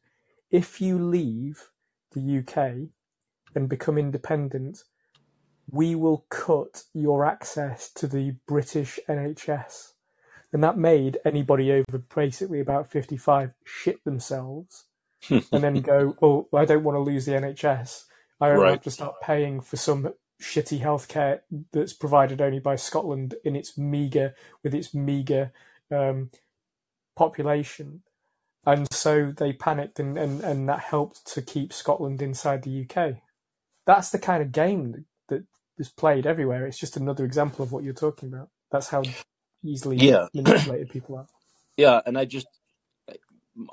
if 0.49 0.81
you 0.81 0.97
leave 0.97 1.69
the 2.13 2.39
UK 2.39 2.89
and 3.55 3.69
become 3.69 3.97
independent, 3.97 4.83
we 5.69 5.95
will 5.95 6.25
cut 6.29 6.83
your 6.93 7.25
access 7.25 7.91
to 7.93 8.07
the 8.07 8.35
British 8.47 8.99
NHS. 9.07 9.93
And 10.53 10.63
that 10.63 10.77
made 10.77 11.17
anybody 11.23 11.71
over 11.71 12.03
basically 12.13 12.59
about 12.59 12.91
55 12.91 13.53
shit 13.63 14.03
themselves 14.03 14.85
and 15.29 15.43
then 15.51 15.75
go, 15.81 16.15
oh, 16.21 16.47
I 16.53 16.65
don't 16.65 16.83
want 16.83 16.97
to 16.97 16.99
lose 16.99 17.25
the 17.25 17.33
NHS. 17.33 18.03
I 18.41 18.49
don't 18.49 18.59
right. 18.59 18.71
have 18.71 18.81
to 18.83 18.91
start 18.91 19.21
paying 19.21 19.61
for 19.61 19.77
some 19.77 20.13
shitty 20.41 20.81
healthcare 20.81 21.41
that's 21.71 21.93
provided 21.93 22.41
only 22.41 22.59
by 22.59 22.75
Scotland 22.75 23.35
in 23.45 23.55
its 23.55 23.77
meager, 23.77 24.33
with 24.63 24.73
its 24.73 24.93
meager 24.93 25.53
um, 25.91 26.31
population. 27.17 28.03
And 28.65 28.87
so 28.93 29.33
they 29.37 29.53
panicked 29.53 29.99
and, 29.99 30.17
and, 30.17 30.41
and 30.43 30.69
that 30.69 30.79
helped 30.81 31.25
to 31.35 31.41
keep 31.41 31.73
Scotland 31.73 32.21
inside 32.21 32.63
the 32.63 32.85
UK. 32.89 33.15
That's 33.87 34.11
the 34.11 34.19
kind 34.19 34.43
of 34.43 34.51
game 34.53 34.93
that, 34.93 35.05
that 35.29 35.45
is 35.79 35.89
played 35.91 36.27
everywhere. 36.27 36.67
It's 36.67 36.79
just 36.79 36.97
another 36.97 37.25
example 37.25 37.63
of 37.63 37.71
what 37.73 37.83
you're 37.83 37.93
talking 37.93 38.33
about. 38.33 38.49
That's 38.71 38.89
how 38.89 39.15
easily 39.65 40.09
Yeah. 40.09 40.27
manipulated 40.35 40.89
people 40.89 41.17
are. 41.17 41.27
yeah. 41.77 42.01
And 42.05 42.17
I 42.17 42.25
just, 42.25 42.47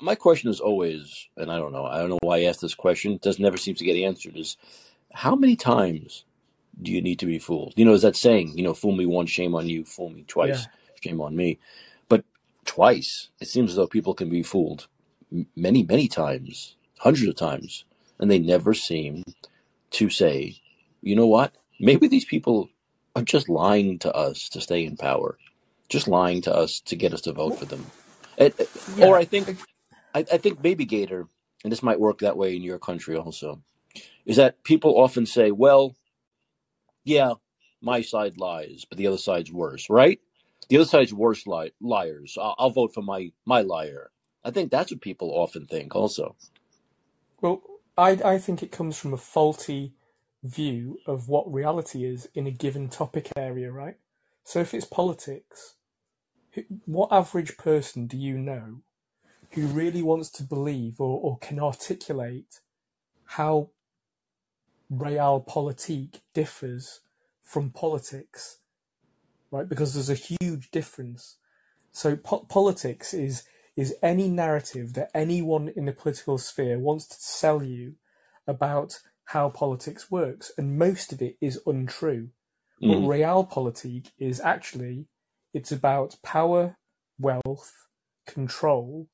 my 0.03 0.15
question 0.17 0.51
is 0.51 0.61
always, 0.61 1.29
and 1.37 1.51
I 1.53 1.59
don't 1.59 1.73
know, 1.73 1.87
I 1.87 1.99
don't 1.99 2.11
know 2.11 2.19
why 2.23 2.39
I 2.39 2.45
asked 2.45 2.63
this 2.63 2.75
question. 2.77 3.13
It 3.13 3.23
does 3.23 3.39
never 3.41 3.57
seems 3.59 3.79
to 3.81 3.87
get 3.87 3.97
answered. 3.97 4.37
Is 4.37 4.57
how 5.15 5.37
many 5.37 5.57
times 5.57 6.25
do 6.83 6.93
you 6.93 7.03
need 7.03 7.19
to 7.21 7.27
be 7.27 7.39
fooled? 7.39 7.75
You 7.77 7.85
know, 7.87 7.95
is 7.95 8.03
that 8.03 8.17
saying, 8.17 8.57
you 8.59 8.65
know, 8.65 8.75
fool 8.75 8.93
me 8.93 9.07
once, 9.07 9.31
shame 9.31 9.55
on 9.55 9.69
you, 9.69 9.85
fool 9.85 10.11
me 10.11 10.25
Yeah. 10.41 10.53
twice, 10.53 10.69
shame 11.03 11.21
on 11.21 11.37
me. 11.37 11.59
Twice, 12.69 13.31
it 13.41 13.49
seems 13.49 13.71
as 13.71 13.77
though 13.77 13.89
people 13.89 14.15
can 14.15 14.29
be 14.31 14.45
fooled 14.45 14.89
many, 15.57 15.83
many 15.85 16.07
times, 16.07 16.77
hundreds 16.99 17.29
of 17.29 17.37
times, 17.37 17.87
and 18.21 18.31
they 18.31 18.39
never 18.39 18.75
seem 18.75 19.25
to 19.93 20.11
say, 20.11 20.61
you 21.03 21.17
know 21.17 21.27
what? 21.27 21.55
Maybe 21.81 22.09
these 22.09 22.27
people 22.27 22.71
are 23.17 23.23
just 23.23 23.49
lying 23.49 23.99
to 24.01 24.15
us 24.15 24.51
to 24.51 24.61
stay 24.61 24.85
in 24.85 24.99
power, 24.99 25.39
just 25.89 26.09
lying 26.09 26.43
to 26.43 26.55
us 26.55 26.81
to 26.83 26.97
get 26.97 27.15
us 27.15 27.23
to 27.23 27.33
vote 27.33 27.57
for 27.57 27.65
them. 27.65 27.93
And, 28.39 28.55
uh, 28.61 28.67
or 28.99 29.17
I 29.17 29.25
think, 29.25 29.51
I, 30.15 30.21
I 30.33 30.39
think 30.39 30.63
maybe 30.63 30.85
Gator, 30.85 31.27
and 31.65 31.73
this 31.73 31.83
might 31.83 32.01
work 32.01 32.21
that 32.21 32.37
way 32.37 32.55
in 32.55 32.63
your 32.63 32.79
country 32.79 33.17
also, 33.17 33.63
is 34.27 34.37
that 34.37 34.63
people 34.65 35.01
often 35.01 35.27
say, 35.27 35.53
well, 35.53 35.97
yeah, 37.05 37.35
my 37.83 38.03
side 38.03 38.39
lies, 38.39 38.85
but 38.89 38.99
the 38.99 39.07
other 39.07 39.19
side's 39.19 39.53
worse, 39.53 39.91
right? 39.91 40.21
The 40.69 40.77
other 40.77 40.87
side's 40.87 41.15
worse 41.15 41.47
li- 41.47 41.73
liars. 41.81 42.37
I'll, 42.41 42.55
I'll 42.59 42.71
vote 42.71 42.95
for 42.95 43.03
my 43.03 43.33
my 43.47 43.63
liar. 43.63 44.11
I 44.45 44.51
think 44.51 44.71
that's 44.71 44.91
what 44.93 45.01
people 45.01 45.31
often 45.31 45.67
think 45.67 45.95
also. 45.97 46.37
Well, 47.41 47.63
I, 47.97 48.11
I 48.25 48.39
think 48.39 48.63
it 48.63 48.73
comes 48.73 48.99
from 48.99 49.15
a 49.15 49.19
faulty 49.19 49.95
view 50.43 50.99
of 51.07 51.29
what 51.29 51.53
reality 51.53 52.05
is 52.05 52.29
in 52.35 52.47
a 52.47 52.51
given 52.53 52.89
topic 52.89 53.31
area, 53.37 53.73
right? 53.73 53.97
So 54.45 54.61
if 54.61 54.75
it's 54.75 54.87
politics, 54.87 55.77
what 56.87 57.13
average 57.13 57.57
person 57.57 58.07
do 58.07 58.17
you 58.17 58.39
know 58.39 58.83
who 59.53 59.67
really 59.67 60.03
wants 60.03 60.31
to 60.31 60.43
believe 60.43 61.01
or, 61.01 61.21
or 61.21 61.39
can 61.39 61.61
articulate 61.61 62.61
how 63.25 63.71
real 64.91 65.17
realpolitik 65.45 66.21
differs 66.35 67.01
from 67.43 67.71
politics, 67.71 68.58
right? 69.51 69.69
Because 69.69 69.95
there's 69.95 70.11
a 70.11 70.37
huge 70.41 70.71
difference. 70.71 71.37
So 71.93 72.17
po- 72.17 72.47
politics 72.49 73.15
is 73.15 73.45
is 73.77 73.95
any 74.03 74.29
narrative 74.29 74.95
that 74.95 75.11
anyone 75.15 75.69
in 75.77 75.85
the 75.85 75.93
political 75.93 76.37
sphere 76.37 76.81
wants 76.81 77.07
to 77.07 77.17
sell 77.21 77.63
you 77.63 77.95
about 78.47 78.99
how 79.27 79.49
politics 79.49 80.11
works, 80.11 80.51
and 80.59 80.79
most 80.79 81.13
of 81.13 81.23
it 81.23 81.37
is 81.41 81.61
untrue. 81.67 82.31
Mm. 82.83 82.89
But 82.89 83.09
realpolitik 83.09 84.11
is 84.19 84.41
actually 84.41 85.07
it's 85.55 85.71
about 85.71 86.17
power, 86.23 86.77
wealth, 87.19 87.73
control, 88.27 89.09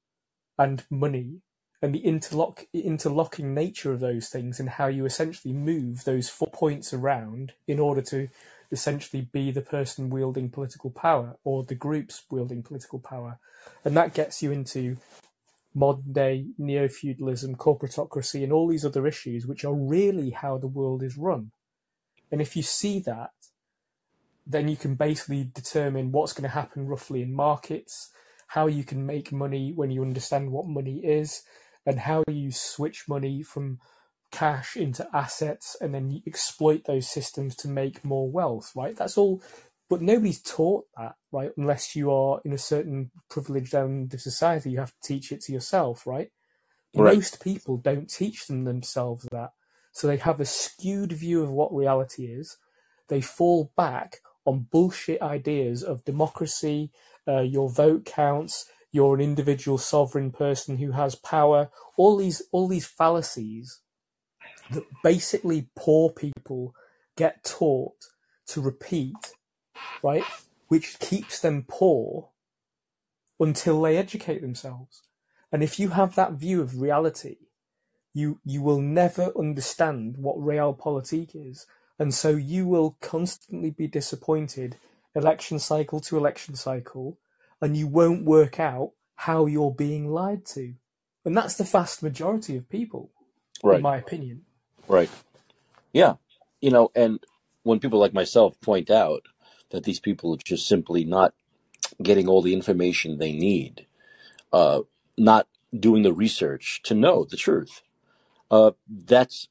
and 0.58 0.84
money, 0.90 1.40
and 1.82 1.94
the 1.94 1.98
interlock 1.98 2.64
interlocking 2.72 3.54
nature 3.54 3.92
of 3.92 4.00
those 4.00 4.28
things, 4.28 4.60
and 4.60 4.68
how 4.70 4.86
you 4.86 5.04
essentially 5.04 5.52
move 5.52 6.04
those 6.04 6.28
four 6.28 6.48
points 6.52 6.94
around 6.94 7.52
in 7.66 7.78
order 7.78 8.00
to 8.02 8.28
essentially 8.74 9.22
be 9.32 9.50
the 9.50 9.62
person 9.62 10.10
wielding 10.10 10.50
political 10.50 10.90
power 10.90 11.38
or 11.44 11.64
the 11.64 11.74
groups 11.74 12.24
wielding 12.30 12.62
political 12.62 12.98
power, 12.98 13.38
and 13.84 13.96
that 13.96 14.12
gets 14.12 14.42
you 14.42 14.52
into 14.52 14.98
modern 15.74 16.12
day 16.12 16.46
neo 16.58 16.86
feudalism, 16.88 17.56
corporatocracy, 17.56 18.44
and 18.44 18.52
all 18.52 18.68
these 18.68 18.84
other 18.84 19.06
issues, 19.06 19.46
which 19.46 19.64
are 19.64 19.74
really 19.74 20.30
how 20.30 20.58
the 20.58 20.66
world 20.66 21.02
is 21.02 21.16
run. 21.16 21.50
And 22.30 22.40
if 22.40 22.54
you 22.56 22.62
see 22.62 23.00
that, 23.00 23.30
then 24.46 24.68
you 24.68 24.76
can 24.76 24.94
basically 24.94 25.50
determine 25.54 26.12
what's 26.12 26.34
going 26.34 26.42
to 26.42 26.60
happen 26.60 26.86
roughly 26.86 27.22
in 27.22 27.32
markets, 27.32 28.10
how 28.48 28.66
you 28.66 28.84
can 28.84 29.06
make 29.06 29.32
money 29.32 29.72
when 29.72 29.90
you 29.90 30.02
understand 30.02 30.52
what 30.52 30.66
money 30.66 31.00
is, 31.02 31.42
and 31.86 31.98
how 31.98 32.22
you 32.28 32.50
switch 32.50 33.08
money 33.08 33.42
from 33.42 33.78
cash 34.34 34.76
into 34.76 35.08
assets 35.14 35.76
and 35.80 35.94
then 35.94 36.10
you 36.10 36.22
exploit 36.26 36.84
those 36.86 37.08
systems 37.10 37.56
to 37.58 37.68
make 37.68 38.04
more 38.04 38.30
wealth, 38.30 38.72
right? 38.76 38.96
That's 38.96 39.18
all. 39.18 39.42
But 39.90 40.02
nobody's 40.02 40.42
taught 40.42 40.86
that, 40.98 41.16
right? 41.32 41.52
Unless 41.58 41.96
you 41.96 42.12
are 42.12 42.42
in 42.44 42.52
a 42.54 42.58
certain 42.58 43.12
privileged 43.30 43.74
element 43.74 44.14
of 44.14 44.22
society, 44.22 44.72
you 44.72 44.80
have 44.80 44.92
to 44.92 45.08
teach 45.08 45.32
it 45.32 45.42
to 45.42 45.54
yourself, 45.54 46.06
right? 46.06 46.30
right? 46.96 47.16
Most 47.16 47.42
people 47.42 47.78
don't 47.78 48.10
teach 48.10 48.46
them 48.48 48.64
themselves 48.64 49.26
that. 49.32 49.52
So 49.92 50.08
they 50.08 50.18
have 50.18 50.40
a 50.40 50.46
skewed 50.46 51.12
view 51.12 51.42
of 51.42 51.50
what 51.52 51.74
reality 51.74 52.26
is. 52.26 52.58
They 53.08 53.20
fall 53.22 53.72
back 53.76 54.18
on 54.46 54.68
bullshit 54.72 55.22
ideas 55.22 55.84
of 55.84 56.04
democracy, 56.04 56.92
uh, 57.28 57.42
your 57.42 57.70
vote 57.70 58.06
counts, 58.06 58.66
you're 58.92 59.14
an 59.16 59.22
individual 59.22 59.78
sovereign 59.78 60.32
person 60.32 60.78
who 60.78 60.92
has 60.92 61.16
power, 61.16 61.70
all 61.96 62.16
these 62.18 62.42
all 62.52 62.68
these 62.68 62.86
fallacies 62.86 63.80
that 64.70 64.84
basically 65.02 65.68
poor 65.76 66.10
people 66.10 66.74
get 67.16 67.44
taught 67.44 67.96
to 68.48 68.60
repeat, 68.60 69.32
right? 70.02 70.24
Which 70.68 70.98
keeps 70.98 71.40
them 71.40 71.64
poor 71.68 72.30
until 73.38 73.82
they 73.82 73.96
educate 73.96 74.40
themselves. 74.40 75.02
And 75.52 75.62
if 75.62 75.78
you 75.78 75.90
have 75.90 76.14
that 76.14 76.32
view 76.32 76.60
of 76.60 76.80
reality, 76.80 77.36
you 78.12 78.40
you 78.44 78.62
will 78.62 78.80
never 78.80 79.32
understand 79.36 80.16
what 80.18 80.36
realpolitik 80.38 81.30
is 81.34 81.66
and 81.98 82.12
so 82.12 82.30
you 82.30 82.66
will 82.66 82.96
constantly 83.00 83.70
be 83.70 83.86
disappointed 83.86 84.76
election 85.14 85.58
cycle 85.58 86.00
to 86.00 86.16
election 86.16 86.56
cycle, 86.56 87.18
and 87.60 87.76
you 87.76 87.86
won't 87.86 88.24
work 88.24 88.58
out 88.58 88.92
how 89.14 89.46
you're 89.46 89.70
being 89.70 90.08
lied 90.08 90.44
to. 90.44 90.74
And 91.24 91.36
that's 91.36 91.54
the 91.54 91.64
vast 91.64 92.02
majority 92.02 92.56
of 92.56 92.68
people, 92.68 93.12
right. 93.62 93.76
in 93.76 93.82
my 93.82 93.96
opinion. 93.96 94.42
Right. 94.88 95.10
Yeah. 95.92 96.14
You 96.60 96.70
know, 96.70 96.90
and 96.94 97.20
when 97.64 97.80
people 97.80 98.00
like 98.00 98.14
myself 98.14 98.60
point 98.60 98.90
out 98.90 99.22
that 99.70 99.84
these 99.84 100.00
people 100.00 100.34
are 100.34 100.38
just 100.44 100.68
simply 100.68 101.04
not 101.04 101.34
getting 102.02 102.28
all 102.28 102.42
the 102.42 102.54
information 102.54 103.18
they 103.18 103.32
need, 103.32 103.86
uh, 104.52 104.82
not 105.18 105.48
doing 105.78 106.02
the 106.02 106.12
research 106.12 106.82
to 106.84 106.94
know 106.94 107.26
the 107.28 107.36
truth, 107.36 107.82
uh, 108.50 108.72
that's 108.88 109.48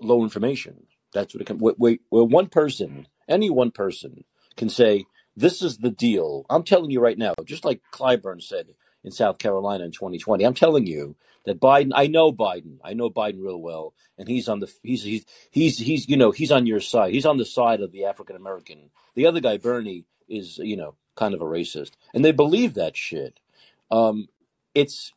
low 0.00 0.22
information. 0.22 0.86
That's 1.14 1.34
what 1.34 1.42
it 1.42 1.46
comes. 1.46 1.60
Where, 1.62 1.98
where 2.10 2.24
one 2.24 2.48
person, 2.48 3.08
any 3.28 3.50
one 3.50 3.70
person, 3.70 4.24
can 4.56 4.68
say, 4.68 5.06
"This 5.36 5.62
is 5.62 5.78
the 5.78 5.90
deal." 5.90 6.46
I'm 6.50 6.64
telling 6.64 6.90
you 6.90 7.00
right 7.00 7.18
now, 7.18 7.34
just 7.44 7.64
like 7.64 7.82
Clyburn 7.92 8.42
said 8.42 8.74
in 9.04 9.10
South 9.10 9.38
Carolina 9.38 9.84
in 9.84 9.92
2020. 9.92 10.44
I'm 10.44 10.54
telling 10.54 10.86
you 10.86 11.16
that 11.44 11.60
Biden. 11.60 11.92
I 11.94 12.06
know 12.06 12.32
Biden. 12.32 12.78
I 12.84 12.94
know 12.94 13.10
Biden 13.10 13.42
real 13.42 13.60
well, 13.60 13.94
and 14.18 14.28
he's 14.28 14.48
on 14.48 14.60
the 14.60 14.72
he's 14.82 15.02
he's 15.04 15.24
he's 15.50 15.78
he's 15.78 16.08
you 16.08 16.16
know 16.16 16.30
he's 16.30 16.52
on 16.52 16.66
your 16.66 16.80
side. 16.80 17.12
He's 17.12 17.26
on 17.26 17.38
the 17.38 17.44
side 17.44 17.80
of 17.80 17.92
the 17.92 18.04
African 18.04 18.36
American. 18.36 18.90
The 19.14 19.26
other 19.26 19.40
guy, 19.40 19.58
Bernie, 19.58 20.04
is 20.28 20.58
you 20.58 20.76
know 20.76 20.96
kind 21.16 21.34
of 21.34 21.42
a 21.42 21.46
racist, 21.46 21.92
and 22.14 22.24
they 22.24 22.32
believe 22.32 22.74
that 22.74 22.96
shit. 22.96 23.40
Um, 23.90 24.28
it's 24.74 25.12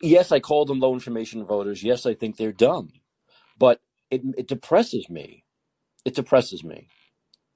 yes, 0.00 0.32
I 0.32 0.40
call 0.40 0.64
them 0.64 0.80
low 0.80 0.94
information 0.94 1.44
voters. 1.44 1.82
Yes, 1.82 2.06
I 2.06 2.14
think 2.14 2.36
they're 2.36 2.52
dumb, 2.52 2.92
but 3.58 3.80
it, 4.10 4.22
it 4.38 4.48
depresses 4.48 5.08
me. 5.10 5.44
It 6.04 6.14
depresses 6.14 6.64
me. 6.64 6.88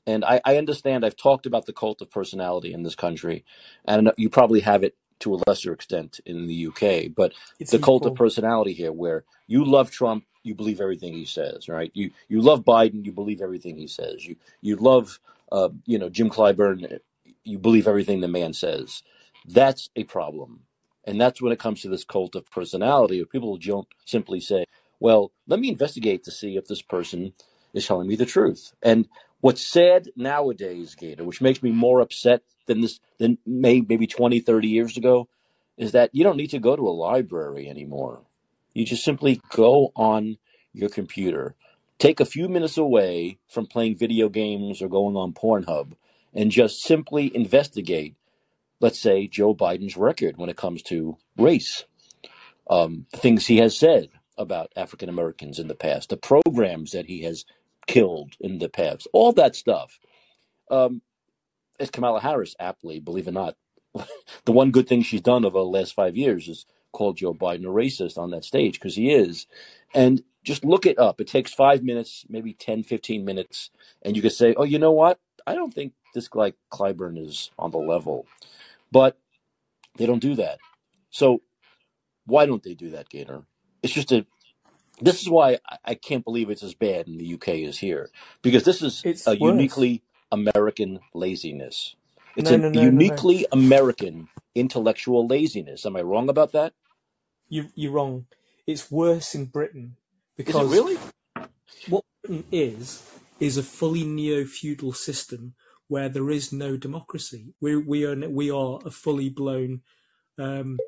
And 0.07 0.25
I, 0.25 0.41
I 0.45 0.57
understand 0.59 1.05
I've 1.05 1.17
talked 1.17 1.47
about 1.47 1.67
the 1.67 1.73
cult 1.73 2.03
of 2.03 2.11
personality 2.11 2.73
in 2.73 2.83
this 2.83 2.95
country, 2.97 3.45
and 3.87 4.13
you 4.17 4.31
probably 4.31 4.61
have 4.61 4.85
it 4.85 4.97
to 5.21 5.35
a 5.35 5.41
lesser 5.47 5.73
extent 5.73 6.21
in 6.27 6.47
the 6.49 6.67
UK, 6.69 7.15
but 7.15 7.35
it's 7.61 7.73
the 7.73 7.79
equal. 7.79 7.85
cult 7.85 8.07
of 8.07 8.15
personality 8.15 8.75
here, 8.75 8.93
where 8.93 9.25
you 9.47 9.65
love 9.65 9.91
Trump, 9.91 10.25
you 10.43 10.55
believe 10.55 10.81
everything 10.81 11.15
he 11.15 11.25
says, 11.25 11.69
right? 11.69 11.91
You 11.95 12.11
you 12.29 12.43
love 12.43 12.65
Biden, 12.65 13.05
you 13.07 13.13
believe 13.13 13.41
everything 13.41 13.77
he 13.79 13.89
says. 13.89 14.27
You 14.27 14.37
you 14.61 14.77
love 14.77 15.21
uh, 15.53 15.71
you 15.87 15.99
know 15.99 16.11
Jim 16.11 16.31
Clyburn, 16.31 16.99
you 17.45 17.59
believe 17.59 17.89
everything 17.89 18.21
the 18.21 18.29
man 18.29 18.53
says. 18.53 19.03
That's 19.47 19.91
a 19.97 20.05
problem. 20.05 20.63
And 21.07 21.21
that's 21.21 21.43
when 21.43 21.53
it 21.53 21.59
comes 21.59 21.83
to 21.83 21.89
this 21.89 22.05
cult 22.05 22.35
of 22.35 22.51
personality, 22.51 23.19
where 23.19 23.27
people 23.27 23.57
don't 23.59 23.89
simply 24.07 24.41
say, 24.41 24.65
well, 25.01 25.33
let 25.47 25.61
me 25.61 25.69
investigate 25.69 26.25
to 26.25 26.31
see 26.31 26.57
if 26.57 26.67
this 26.67 26.83
person 26.83 27.35
is 27.75 27.87
telling 27.87 28.09
me 28.09 28.17
the 28.17 28.27
truth. 28.27 28.73
And 28.83 29.09
what's 29.45 29.67
sad 29.67 30.09
nowadays, 30.17 30.95
Gator, 30.95 31.25
which 31.25 31.43
makes 31.43 31.63
me 31.63 31.71
more 31.71 32.01
upset 32.01 32.43
than 32.67 32.81
this 32.81 32.99
than 33.19 33.37
maybe 33.45 34.07
20, 34.07 34.41
30 34.41 34.69
years 34.69 34.97
ago, 34.97 35.29
is 35.77 35.93
that 35.93 36.11
you 36.15 36.25
don't 36.25 36.39
need 36.39 36.51
to 36.51 36.59
go 36.59 36.75
to 36.75 36.89
a 36.89 36.91
library 36.91 37.69
anymore. 37.69 38.23
You 38.73 38.87
just 38.87 39.05
simply 39.05 39.43
go 39.51 39.93
on 39.95 40.39
your 40.73 40.89
computer, 40.89 41.57
take 41.99 42.21
a 42.21 42.25
few 42.25 42.49
minutes 42.49 42.79
away 42.79 43.39
from 43.47 43.67
playing 43.67 43.99
video 43.99 44.31
games 44.31 44.81
or 44.81 44.89
going 44.89 45.17
on 45.17 45.35
Pornhub, 45.35 45.93
and 46.33 46.51
just 46.51 46.83
simply 46.83 47.31
investigate 47.37 48.17
let's 48.81 49.01
say, 49.01 49.27
Joe 49.27 49.55
Biden's 49.55 49.97
record 49.97 50.37
when 50.37 50.51
it 50.51 50.57
comes 50.57 50.83
to 50.85 51.17
race, 51.39 51.85
um, 52.71 53.07
things 53.15 53.47
he 53.47 53.59
has 53.59 53.77
said 53.77 54.09
about 54.39 54.73
African 54.77 55.09
Americans 55.09 55.59
in 55.59 55.69
the 55.69 55.75
past, 55.75 56.09
the 56.11 56.17
programs 56.17 56.93
that 56.93 57.07
he 57.07 57.23
has 57.23 57.45
killed 57.87 58.35
in 58.41 58.59
the 58.59 58.69
past, 58.69 59.09
all 59.13 59.33
that 59.35 59.57
stuff. 59.57 59.99
Um, 60.71 61.03
as 61.81 61.91
Kamala 61.91 62.21
Harris 62.21 62.55
aptly, 62.61 63.01
believe 63.01 63.27
it 63.27 63.31
or 63.31 63.33
not, 63.33 63.57
the 64.45 64.53
one 64.53 64.71
good 64.71 64.89
thing 64.89 65.03
she's 65.03 65.21
done 65.21 65.45
over 65.45 65.59
the 65.59 65.65
last 65.65 65.95
five 65.95 66.17
years 66.17 66.49
is 66.49 66.67
called 66.93 67.19
Joe 67.19 67.35
Biden 67.35 67.65
a 67.65 67.69
racist 67.69 68.19
on 68.19 68.31
that 68.31 68.45
stage 68.45 68.75
because 68.75 68.97
he 68.97 69.13
is. 69.13 69.47
And 69.95 70.23
just 70.45 70.65
look 70.65 70.87
it 70.87 70.99
up. 70.99 71.21
It 71.21 71.27
takes 71.29 71.53
five 71.53 71.83
minutes, 71.83 72.25
maybe 72.29 72.53
10, 72.53 72.83
15 72.83 73.25
minutes, 73.25 73.71
and 74.03 74.17
you 74.17 74.23
could 74.23 74.33
say, 74.33 74.55
oh, 74.57 74.65
you 74.65 74.79
know 74.79 74.93
what? 74.93 75.19
I 75.47 75.55
don't 75.55 75.73
think 75.75 75.93
this 76.15 76.29
guy 76.29 76.53
Clyburn 76.73 77.19
is 77.25 77.51
on 77.59 77.71
the 77.71 77.79
level. 77.79 78.27
But 78.93 79.19
they 79.97 80.07
don't 80.07 80.21
do 80.21 80.35
that. 80.37 80.59
So 81.11 81.43
why 82.27 82.47
don't 82.47 82.63
they 82.63 82.75
do 82.75 82.91
that, 82.91 83.09
Gator? 83.09 83.43
It's 83.83 83.93
just 83.93 84.13
a. 84.13 84.27
This 85.01 85.23
is 85.23 85.29
why 85.31 85.59
I 85.69 85.79
can't 85.95 86.25
believe 86.25 86.51
it's 86.51 86.63
as 86.65 86.75
bad 86.75 87.09
in 87.09 87.19
the 87.19 87.35
UK 87.35 87.49
as 87.69 87.79
here 87.79 88.11
because 88.43 88.65
this 88.65 88.83
is 88.83 89.05
It's 89.05 89.27
a 89.27 89.37
worse. 89.39 89.79
uniquely 89.79 90.03
American 90.33 91.01
laziness. 91.15 91.97
It's 92.37 92.51
No, 92.51 92.57
a 92.57 92.59
no, 92.59 92.71
no, 92.71 92.91
no, 92.91 93.03
no. 93.03 93.25
uniquely 93.25 93.47
American 93.53 94.29
intellectual 94.55 95.27
laziness. 95.27 95.87
Am 95.87 95.97
I 95.97 96.03
wrong 96.03 96.29
about 96.31 96.53
that? 96.53 96.75
You, 97.49 97.71
you're 97.77 97.93
wrong. 97.93 98.27
It's 98.67 98.91
worse 98.91 99.35
in 99.35 99.47
Britain 99.47 99.97
Is 100.47 100.59
it 100.59 100.65
because 100.65 100.67
really? 100.67 100.99
what 101.87 102.05
Britain 102.25 102.47
is 102.53 103.03
is 103.41 103.57
a 103.59 103.63
fully 103.65 104.05
neo 104.05 104.45
feudal 104.47 104.93
system 104.95 105.55
where 105.89 106.09
there 106.09 106.31
is 106.31 106.53
no 106.53 106.77
democracy. 106.77 107.55
We 107.61 107.77
we 107.77 108.05
are 108.07 108.17
we 108.31 108.51
are 108.51 108.81
a 108.87 108.91
fully 108.91 109.31
blown 109.31 109.83
um, 110.39 110.83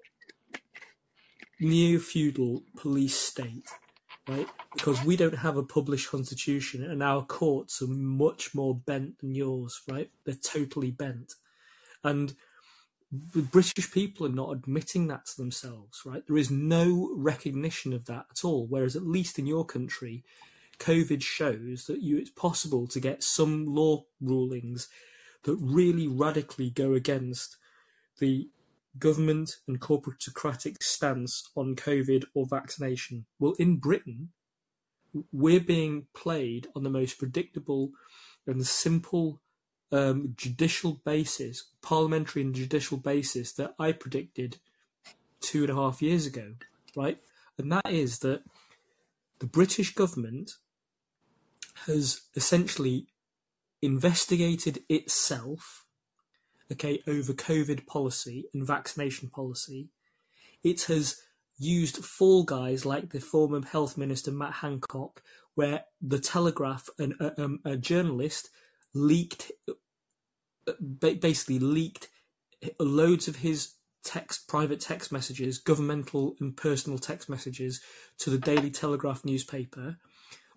neo 1.61 1.99
feudal 2.01 2.65
police 2.77 3.17
state 3.17 3.67
right? 4.29 4.49
Because 4.75 5.03
we 5.05 5.17
don't 5.17 5.39
have 5.39 5.57
a 5.57 5.63
published 5.63 6.11
constitution 6.11 6.83
and 6.85 7.03
our 7.03 7.25
courts 7.25 7.81
are 7.83 7.89
much 7.89 8.55
more 8.55 8.75
bent 8.75 9.19
than 9.19 9.35
yours, 9.35 9.81
right? 9.89 10.11
They're 10.25 10.35
totally 10.35 10.91
bent. 10.91 11.35
And 12.03 12.35
the 13.13 13.43
British 13.43 13.93
people 13.93 14.27
are 14.27 14.31
not 14.31 14.51
admitting 14.51 15.07
that 15.09 15.27
to 15.27 15.37
themselves, 15.37 16.03
right? 16.05 16.27
There 16.27 16.37
is 16.37 16.51
no 16.51 17.13
recognition 17.15 17.93
of 17.93 18.07
that 18.07 18.27
at 18.31 18.45
all. 18.45 18.67
Whereas, 18.67 18.97
at 18.97 19.07
least 19.07 19.39
in 19.39 19.47
your 19.47 19.65
country, 19.65 20.25
COVID 20.79 21.23
shows 21.23 21.87
that 21.87 22.03
you, 22.03 22.19
it's 22.19 22.31
possible 22.31 22.87
to 22.89 23.01
get 23.01 23.23
some 23.23 23.67
law 23.67 24.05
rulings 24.21 24.89
that 25.45 25.57
really 25.57 26.09
radically 26.09 26.71
go 26.71 26.95
against 26.95 27.57
the 28.19 28.49
government 28.99 29.57
and 29.67 29.81
corporatocratic 29.81 30.83
stance 30.83 31.49
on 31.57 31.77
COVID 31.77 32.25
or 32.35 32.47
vaccination. 32.47 33.27
Well, 33.39 33.55
in 33.59 33.77
Britain, 33.77 34.31
we're 35.33 35.61
being 35.61 36.07
played 36.15 36.69
on 36.75 36.83
the 36.83 36.91
most 36.91 37.19
predictable 37.19 37.91
and 38.47 38.67
simple 38.67 39.41
um, 39.93 40.35
judicial 40.37 41.01
basis, 41.05 41.71
parliamentary 41.83 42.43
and 42.43 42.55
judicial 42.55 42.99
basis 42.99 43.53
that 43.53 43.75
I 43.79 43.93
predicted 43.93 44.59
two 45.41 45.63
and 45.63 45.71
a 45.71 45.75
half 45.75 46.03
years 46.03 46.27
ago, 46.27 46.55
right? 46.97 47.19
And 47.59 47.71
that 47.73 47.91
is 47.91 48.19
that 48.21 48.43
the 49.39 49.47
British 49.47 49.95
government 49.95 50.53
has 51.87 52.23
essentially 52.35 53.07
investigated 53.83 54.83
itself, 54.89 55.86
okay, 56.73 57.03
over 57.07 57.33
COVID 57.33 57.87
policy 57.87 58.47
and 58.53 58.67
vaccination 58.67 59.29
policy. 59.29 59.89
It 60.63 60.83
has 60.85 61.21
used 61.59 62.05
fall 62.05 62.45
guys 62.45 62.85
like 62.85 63.11
the 63.11 63.21
former 63.21 63.65
health 63.65 63.97
minister 63.97 64.31
Matt 64.31 64.55
Hancock, 64.55 65.23
where 65.55 65.85
the 66.01 66.19
Telegraph, 66.19 66.89
a, 66.99 67.43
um, 67.43 67.61
a 67.65 67.77
journalist, 67.77 68.51
leaked, 68.95 69.53
basically 71.01 71.59
leaked 71.59 72.09
loads 72.81 73.29
of 73.29 73.37
his 73.37 73.75
text, 74.05 74.49
private 74.49 74.81
text 74.81 75.13
messages, 75.13 75.59
governmental 75.59 76.37
and 76.41 76.57
personal 76.57 76.99
text 76.99 77.29
messages 77.29 77.81
to 78.19 78.31
the 78.31 78.39
Daily 78.39 78.71
Telegraph 78.71 79.25
newspaper, 79.25 79.99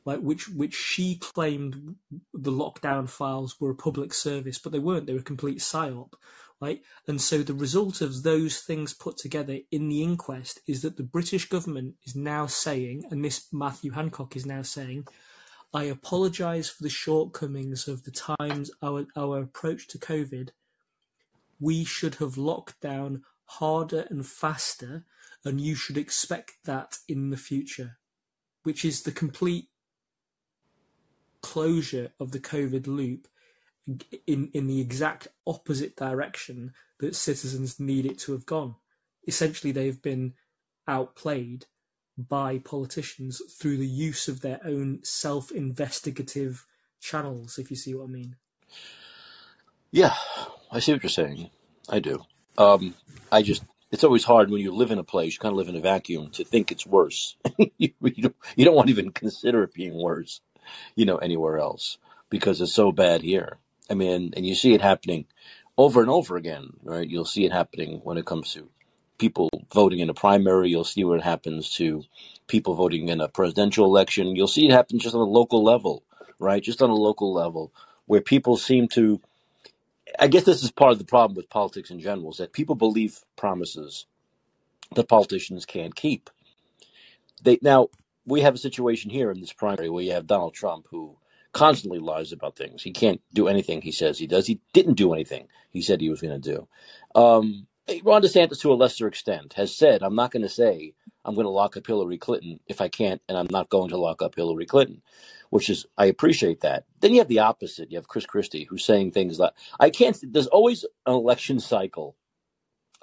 like 0.10 0.22
which 0.22 0.49
which 0.49 0.74
she 0.74 1.18
claimed 1.18 1.95
the 2.34 2.51
lockdown 2.51 3.07
files 3.07 3.60
were 3.60 3.70
a 3.70 3.76
public 3.76 4.12
service, 4.12 4.57
but 4.57 4.72
they 4.72 4.80
weren't. 4.80 5.05
They 5.05 5.14
were 5.14 5.20
a 5.20 5.34
complete 5.34 5.60
psyop, 5.60 6.14
right? 6.60 6.82
And 7.07 7.22
so 7.22 7.43
the 7.43 7.53
result 7.53 8.01
of 8.01 8.24
those 8.24 8.57
things 8.60 8.95
put 8.95 9.18
together 9.18 9.60
in 9.70 9.88
the 9.88 10.01
inquest 10.01 10.62
is 10.68 10.82
that 10.82 10.97
the 10.97 11.03
British 11.03 11.47
government 11.47 11.93
is 12.07 12.16
now 12.16 12.47
saying, 12.47 13.03
and 13.12 13.24
this 13.24 13.49
Matthew 13.53 13.91
Hancock 13.91 14.36
is 14.36 14.47
now 14.47 14.64
saying, 14.64 15.05
I 15.76 15.84
apologise 15.84 16.70
for 16.72 16.82
the 16.82 16.89
shortcomings 16.89 17.88
of 17.88 18.03
the 18.03 18.16
times 18.39 18.72
our 18.82 19.05
our 19.16 19.43
approach 19.43 19.88
to 19.89 19.99
COVID. 19.99 20.49
We 21.60 21.84
should 21.84 22.16
have 22.16 22.36
locked 22.36 22.82
down 22.82 23.22
harder 23.45 24.07
and 24.10 24.26
faster, 24.26 25.05
and 25.45 25.62
you 25.62 25.76
should 25.76 25.99
expect 25.99 26.53
that 26.66 26.97
in 27.07 27.30
the 27.30 27.38
future, 27.38 27.99
which 28.64 28.84
is 28.84 29.03
the 29.03 29.12
complete 29.12 29.68
closure 31.42 32.12
of 32.20 32.32
the 32.32 32.40
COVID 32.40 32.88
loop 32.88 33.28
in 34.28 34.50
in 34.54 34.68
the 34.68 34.82
exact 34.82 35.28
opposite 35.48 35.96
direction 35.96 36.74
that 37.00 37.16
citizens 37.16 37.80
need 37.80 38.06
it 38.06 38.20
to 38.20 38.34
have 38.34 38.46
gone. 38.46 38.76
Essentially, 39.28 39.72
they've 39.72 40.02
been 40.02 40.34
outplayed 40.88 41.66
by 42.18 42.60
politicians 42.60 43.42
through 43.60 43.78
the 43.78 43.88
use 43.88 44.28
of 44.28 44.42
their 44.42 44.60
own 44.66 45.00
self-investigative 45.04 46.66
channels, 47.00 47.58
if 47.58 47.70
you 47.70 47.78
see 47.78 47.94
what 47.94 48.06
I 48.06 48.08
mean. 48.08 48.36
Yeah, 49.92 50.14
I 50.72 50.80
see 50.80 50.92
what 50.92 51.04
you're 51.04 51.10
saying. 51.10 51.50
I 51.88 52.00
do. 52.00 52.26
Um, 52.58 52.94
I 53.32 53.42
just, 53.42 53.64
it's 53.92 54.04
always 54.04 54.26
hard 54.26 54.50
when 54.50 54.62
you 54.62 54.74
live 54.74 54.92
in 54.92 55.00
a 55.00 55.04
place, 55.04 55.34
you 55.34 55.40
kind 55.40 55.54
of 55.54 55.58
live 55.58 55.70
in 55.70 55.78
a 55.78 55.82
vacuum, 55.82 56.30
to 56.32 56.44
think 56.44 56.72
it's 56.72 56.86
worse. 56.86 57.38
you, 57.58 57.92
you, 58.02 58.24
don't, 58.24 58.36
you 58.56 58.66
don't 58.66 58.76
want 58.76 58.88
to 58.88 58.94
even 58.94 59.12
consider 59.12 59.64
it 59.64 59.74
being 59.74 59.94
worse, 59.94 60.42
you 60.96 61.06
know, 61.06 61.18
anywhere 61.18 61.60
else 61.60 61.98
because 62.30 62.62
it's 62.62 62.74
so 62.74 62.92
bad 62.92 63.24
here. 63.24 63.60
I 63.90 63.96
mean, 63.96 64.34
and 64.38 64.46
you 64.48 64.56
see 64.56 64.74
it 64.74 64.82
happening 64.82 65.28
over 65.78 66.02
and 66.02 66.12
over 66.12 66.38
again, 66.38 66.72
right? 66.84 67.10
You'll 67.10 67.26
see 67.26 67.46
it 67.46 67.54
happening 67.54 68.02
when 68.04 68.18
it 68.18 68.26
comes 68.26 68.54
to 68.54 68.70
people 69.20 69.50
voting 69.74 70.00
in 70.00 70.10
a 70.10 70.16
primary. 70.16 70.70
You'll 70.70 70.86
see 70.86 71.04
what 71.06 71.22
happens 71.24 71.72
to 71.78 72.04
people 72.48 72.76
voting 72.76 73.10
in 73.10 73.22
a 73.22 73.30
presidential 73.30 73.86
election. 73.86 74.36
You'll 74.36 74.48
see 74.48 74.68
it 74.68 74.72
happen 74.74 75.00
just 75.00 75.16
on 75.16 75.22
a 75.22 75.26
local 75.26 75.64
level, 75.64 76.04
right? 76.40 76.64
Just 76.64 76.82
on 76.82 76.92
a 76.92 76.96
local 76.96 77.34
level 77.34 77.74
where 78.08 78.22
people 78.22 78.58
seem 78.58 78.88
to. 78.90 79.22
I 80.20 80.28
guess 80.28 80.44
this 80.44 80.64
is 80.64 80.72
part 80.72 80.94
of 80.94 81.00
the 81.00 81.06
problem 81.06 81.36
with 81.36 81.50
politics 81.50 81.92
in 81.92 82.00
general 82.00 82.32
is 82.32 82.38
that 82.38 82.54
people 82.54 82.76
believe 82.76 83.20
promises 83.38 84.06
that 84.96 85.08
politicians 85.10 85.66
can't 85.66 85.96
keep. 85.96 86.30
They 87.44 87.60
now 87.62 87.90
we 88.30 88.42
have 88.42 88.56
a 88.56 88.60
situation 88.60 89.12
here 89.12 89.32
in 89.32 89.42
this 89.42 89.54
primary 89.54 89.90
where 89.90 90.04
you 90.04 90.14
have 90.14 90.28
Donald 90.28 90.56
Trump 90.56 90.88
who 90.92 91.18
constantly 91.54 92.00
lies 92.00 92.32
about 92.34 92.58
things. 92.58 92.84
He 92.84 92.92
can't 92.92 93.22
do 93.34 93.48
anything 93.48 93.82
he 93.82 93.92
says 93.94 94.20
he 94.20 94.28
does. 94.28 94.48
He 94.48 94.62
didn't 94.74 94.96
do 94.96 95.14
anything 95.14 95.48
he 95.72 95.82
said 95.82 96.02
he 96.02 96.10
was 96.10 96.22
going 96.22 96.40
to 96.42 96.52
do. 96.54 96.68
Um, 97.20 97.68
Ron 98.04 98.22
DeSantis, 98.22 98.62
to 98.62 98.74
a 98.74 98.76
lesser 98.76 99.08
extent, 99.08 99.54
has 99.54 99.76
said, 99.76 100.04
I'm 100.04 100.16
not 100.16 100.32
going 100.32 100.44
to 100.44 100.50
say 100.50 100.94
I'm 101.26 101.36
going 101.36 101.46
to 101.46 101.52
lock 101.52 101.78
up 101.78 101.88
Hillary 101.88 102.18
Clinton 102.18 102.60
if 102.68 102.82
I 102.82 102.88
can't, 102.88 103.22
and 103.30 103.38
I'm 103.38 103.48
not 103.52 103.70
going 103.70 103.90
to 103.90 103.98
lock 103.98 104.22
up 104.22 104.36
Hillary 104.36 104.66
Clinton, 104.66 105.02
which 105.50 105.70
is, 105.70 105.86
I 105.98 106.06
appreciate 106.06 106.62
that. 106.62 106.86
Then 107.02 107.14
you 107.14 107.20
have 107.20 107.28
the 107.28 107.40
opposite. 107.40 107.92
You 107.92 107.98
have 107.98 108.08
Chris 108.08 108.26
Christie, 108.26 108.66
who's 108.66 108.86
saying 108.86 109.12
things 109.12 109.40
like, 109.40 109.54
I 109.80 109.90
can't, 109.90 110.18
there's 110.24 110.48
always 110.48 110.86
an 111.06 111.14
election 111.14 111.60
cycle. 111.60 112.16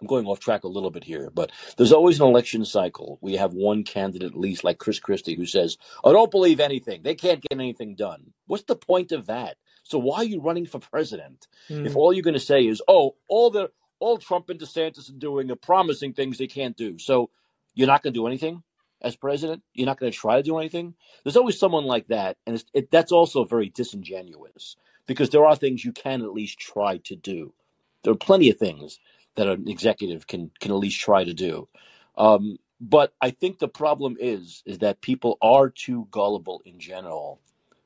I'm 0.01 0.07
going 0.07 0.27
off 0.27 0.41
track 0.41 0.65
a 0.65 0.69
little 0.69 0.91
bit 0.91 1.05
here, 1.05 1.31
but 1.35 1.51
there's 1.77 1.93
always 1.93 2.21
an 2.21 2.27
election 2.27 2.65
cycle. 2.65 3.19
We 3.23 3.37
have 3.37 3.55
one 3.55 3.83
candidate, 3.83 4.33
at 4.33 4.39
least 4.39 4.63
like 4.63 4.79
Chris 4.79 4.99
Christie, 4.99 5.37
who 5.37 5.47
says, 5.47 5.79
I 6.05 6.13
don't 6.13 6.31
believe 6.31 6.61
anything. 6.61 7.03
They 7.03 7.15
can't 7.15 7.41
get 7.41 7.59
anything 7.59 7.95
done. 7.95 8.33
What's 8.47 8.65
the 8.65 8.77
point 8.77 9.13
of 9.13 9.27
that? 9.27 9.57
So 9.85 9.99
why 9.99 10.19
are 10.19 10.25
you 10.25 10.41
running 10.41 10.67
for 10.67 10.81
president? 10.81 11.47
Mm. 11.71 11.87
If 11.87 11.93
hmm. 11.93 11.99
all 11.99 12.13
you're 12.13 12.23
going 12.23 12.35
to 12.35 12.41
say 12.41 12.67
is, 12.67 12.83
oh, 12.89 13.15
all 13.29 13.51
the 13.51 13.71
all 13.99 14.19
Trump 14.19 14.51
and 14.51 14.61
DeSantis 14.61 15.09
are 15.09 15.19
doing 15.19 15.51
are 15.51 15.57
promising 15.57 16.13
things 16.13 16.37
they 16.37 16.47
can't 16.47 16.77
do. 16.77 16.99
So 16.99 17.31
you're 17.75 17.87
not 17.87 18.03
going 18.03 18.13
to 18.13 18.19
do 18.19 18.27
anything 18.27 18.63
as 19.01 19.17
president. 19.17 19.63
You're 19.73 19.87
not 19.87 19.99
going 19.99 20.13
to 20.13 20.19
try 20.19 20.37
to 20.37 20.43
do 20.43 20.59
anything. 20.59 20.95
There's 21.23 21.37
always 21.37 21.59
someone 21.59 21.85
like 21.85 22.09
that, 22.09 22.37
and 22.47 22.63
it, 22.75 22.91
that's 22.91 23.13
also 23.13 23.45
very 23.45 23.71
disingenuous 23.71 24.77
because 25.07 25.31
there 25.31 25.47
are 25.47 25.57
things 25.57 25.85
you 25.85 25.93
can 25.93 26.23
at 26.23 26.33
least 26.33 26.59
try 26.59 26.99
to 27.05 27.17
do. 27.17 27.55
There 28.03 28.13
are 28.13 28.17
plenty 28.17 28.51
of 28.51 28.59
things 28.59 28.99
that 29.37 29.49
an 29.49 29.69
executive 29.69 30.27
can 30.27 30.51
can 30.61 30.71
at 30.73 30.79
least 30.79 31.01
try 31.01 31.25
to 31.25 31.35
do. 31.35 31.69
Um, 32.17 32.59
but 32.81 33.15
I 33.21 33.31
think 33.31 33.59
the 33.59 33.69
problem 33.69 34.17
is 34.21 34.63
is 34.67 34.79
that 34.79 35.01
people 35.01 35.39
are 35.41 35.71
too 35.71 36.09
gullible 36.11 36.63
in 36.65 36.79
general 36.79 37.41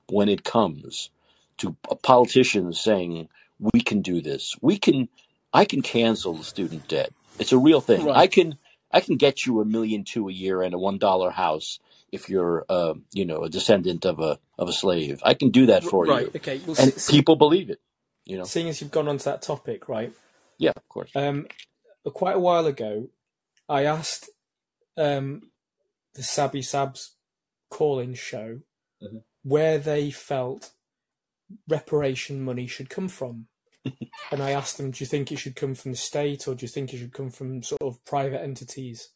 when 0.09 0.29
it 0.29 0.45
comes 0.45 1.11
to 1.59 1.77
politicians 2.03 2.81
saying 2.81 3.29
we 3.59 3.81
can 3.81 4.03
do 4.03 4.21
this. 4.21 4.57
We 4.61 4.79
can 4.79 5.09
I 5.53 5.65
can 5.65 5.83
cancel 5.83 6.35
the 6.35 6.45
student 6.45 6.89
debt. 6.89 7.13
It's 7.39 7.53
a 7.53 7.59
real 7.59 7.81
thing. 7.81 8.07
Right. 8.07 8.17
I 8.17 8.27
can 8.27 8.59
I 8.91 9.01
can 9.01 9.17
get 9.17 9.47
you 9.47 9.61
a 9.61 9.65
million 9.65 10.05
two 10.05 10.29
a 10.29 10.33
year 10.33 10.63
and 10.63 10.75
a 10.75 10.79
one 10.79 10.99
dollar 10.99 11.31
house 11.31 11.79
if 12.13 12.29
you're 12.29 12.65
uh, 12.69 12.95
you 13.13 13.25
know 13.25 13.43
a 13.43 13.49
descendant 13.49 14.05
of 14.05 14.21
a 14.21 14.39
of 14.59 14.69
a 14.69 14.73
slave. 14.73 15.21
I 15.25 15.35
can 15.35 15.51
do 15.51 15.67
that 15.67 15.85
for 15.85 16.05
right. 16.05 16.09
you. 16.09 16.27
Right. 16.27 16.37
Okay. 16.37 16.61
Well, 16.67 16.77
and 16.79 16.93
see, 16.95 17.17
people 17.17 17.37
believe 17.37 17.71
it. 17.71 17.81
You 18.25 18.39
know. 18.39 18.45
Seeing 18.45 18.69
as 18.69 18.81
you've 18.81 18.91
gone 18.91 19.09
on 19.09 19.19
to 19.19 19.25
that 19.27 19.43
topic, 19.43 19.89
right? 19.89 20.13
Yeah, 20.61 20.73
of 20.77 20.87
course. 20.89 21.11
Um, 21.17 21.47
quite 22.05 22.37
a 22.37 22.41
while 22.41 22.67
ago, 22.67 23.09
I 23.69 23.85
asked 23.85 24.29
um, 24.97 25.51
the 26.15 26.23
Sabby 26.23 26.61
Sabs 26.61 27.13
call-in 27.71 28.15
show 28.15 28.61
mm-hmm. 29.03 29.19
where 29.43 29.79
they 29.79 30.11
felt 30.11 30.73
reparation 31.67 32.45
money 32.45 32.67
should 32.67 32.91
come 32.91 33.09
from 33.09 33.47
and 34.31 34.43
I 34.43 34.51
asked 34.51 34.77
them, 34.77 34.91
"Do 34.91 35.03
you 35.03 35.07
think 35.07 35.33
it 35.33 35.39
should 35.39 35.57
come 35.57 35.75
from 35.75 35.93
the 35.93 35.97
state, 35.97 36.47
or 36.47 36.55
do 36.55 36.65
you 36.65 36.69
think 36.69 36.93
it 36.93 36.99
should 36.99 37.15
come 37.15 37.31
from 37.31 37.63
sort 37.63 37.81
of 37.81 38.05
private 38.05 38.43
entities?" 38.43 39.09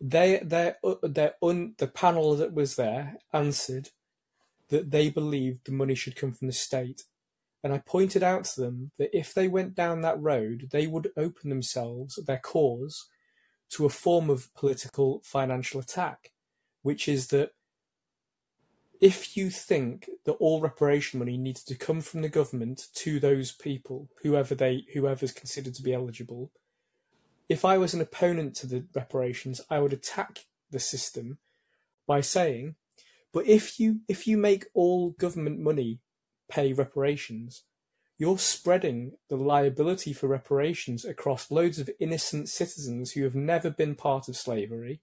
They, 0.00 0.40
they, 0.44 0.74
they, 1.02 1.30
un, 1.42 1.74
the 1.78 1.88
panel 1.88 2.36
that 2.36 2.52
was 2.52 2.76
there 2.76 3.16
answered 3.32 3.88
that 4.68 4.90
they 4.90 5.08
believed 5.08 5.64
the 5.64 5.72
money 5.72 5.94
should 5.94 6.16
come 6.16 6.32
from 6.32 6.46
the 6.46 6.52
state, 6.52 7.04
and 7.62 7.72
I 7.72 7.78
pointed 7.78 8.22
out 8.22 8.44
to 8.44 8.60
them 8.60 8.92
that 8.98 9.16
if 9.16 9.34
they 9.34 9.48
went 9.48 9.74
down 9.74 10.02
that 10.02 10.20
road, 10.20 10.68
they 10.70 10.86
would 10.86 11.10
open 11.16 11.50
themselves, 11.50 12.18
their 12.26 12.38
cause, 12.38 13.08
to 13.70 13.84
a 13.84 13.90
form 13.90 14.30
of 14.30 14.52
political 14.54 15.20
financial 15.24 15.80
attack, 15.80 16.32
which 16.82 17.08
is 17.08 17.28
that 17.28 17.50
if 19.00 19.36
you 19.36 19.50
think 19.50 20.08
that 20.24 20.32
all 20.32 20.60
reparation 20.60 21.18
money 21.18 21.36
needs 21.36 21.62
to 21.64 21.74
come 21.74 22.00
from 22.00 22.22
the 22.22 22.28
government 22.28 22.88
to 22.94 23.20
those 23.20 23.52
people, 23.52 24.08
whoever 24.22 24.54
they 24.54 24.86
whoever's 24.92 25.32
considered 25.32 25.74
to 25.74 25.82
be 25.82 25.94
eligible, 25.94 26.50
if 27.48 27.64
I 27.64 27.78
was 27.78 27.94
an 27.94 28.00
opponent 28.00 28.54
to 28.56 28.66
the 28.66 28.84
reparations, 28.94 29.60
I 29.70 29.78
would 29.80 29.92
attack 29.92 30.46
the 30.70 30.80
system 30.80 31.38
by 32.06 32.20
saying, 32.20 32.74
but 33.32 33.46
if 33.46 33.78
you 33.78 34.00
if 34.08 34.26
you 34.26 34.36
make 34.36 34.66
all 34.74 35.10
government 35.10 35.60
money 35.60 36.00
pay 36.50 36.72
reparations, 36.72 37.64
you're 38.18 38.38
spreading 38.38 39.12
the 39.28 39.36
liability 39.36 40.12
for 40.12 40.26
reparations 40.26 41.04
across 41.04 41.50
loads 41.50 41.78
of 41.78 41.90
innocent 42.00 42.48
citizens 42.48 43.12
who 43.12 43.22
have 43.22 43.34
never 43.34 43.70
been 43.70 43.94
part 43.94 44.28
of 44.28 44.36
slavery, 44.36 45.00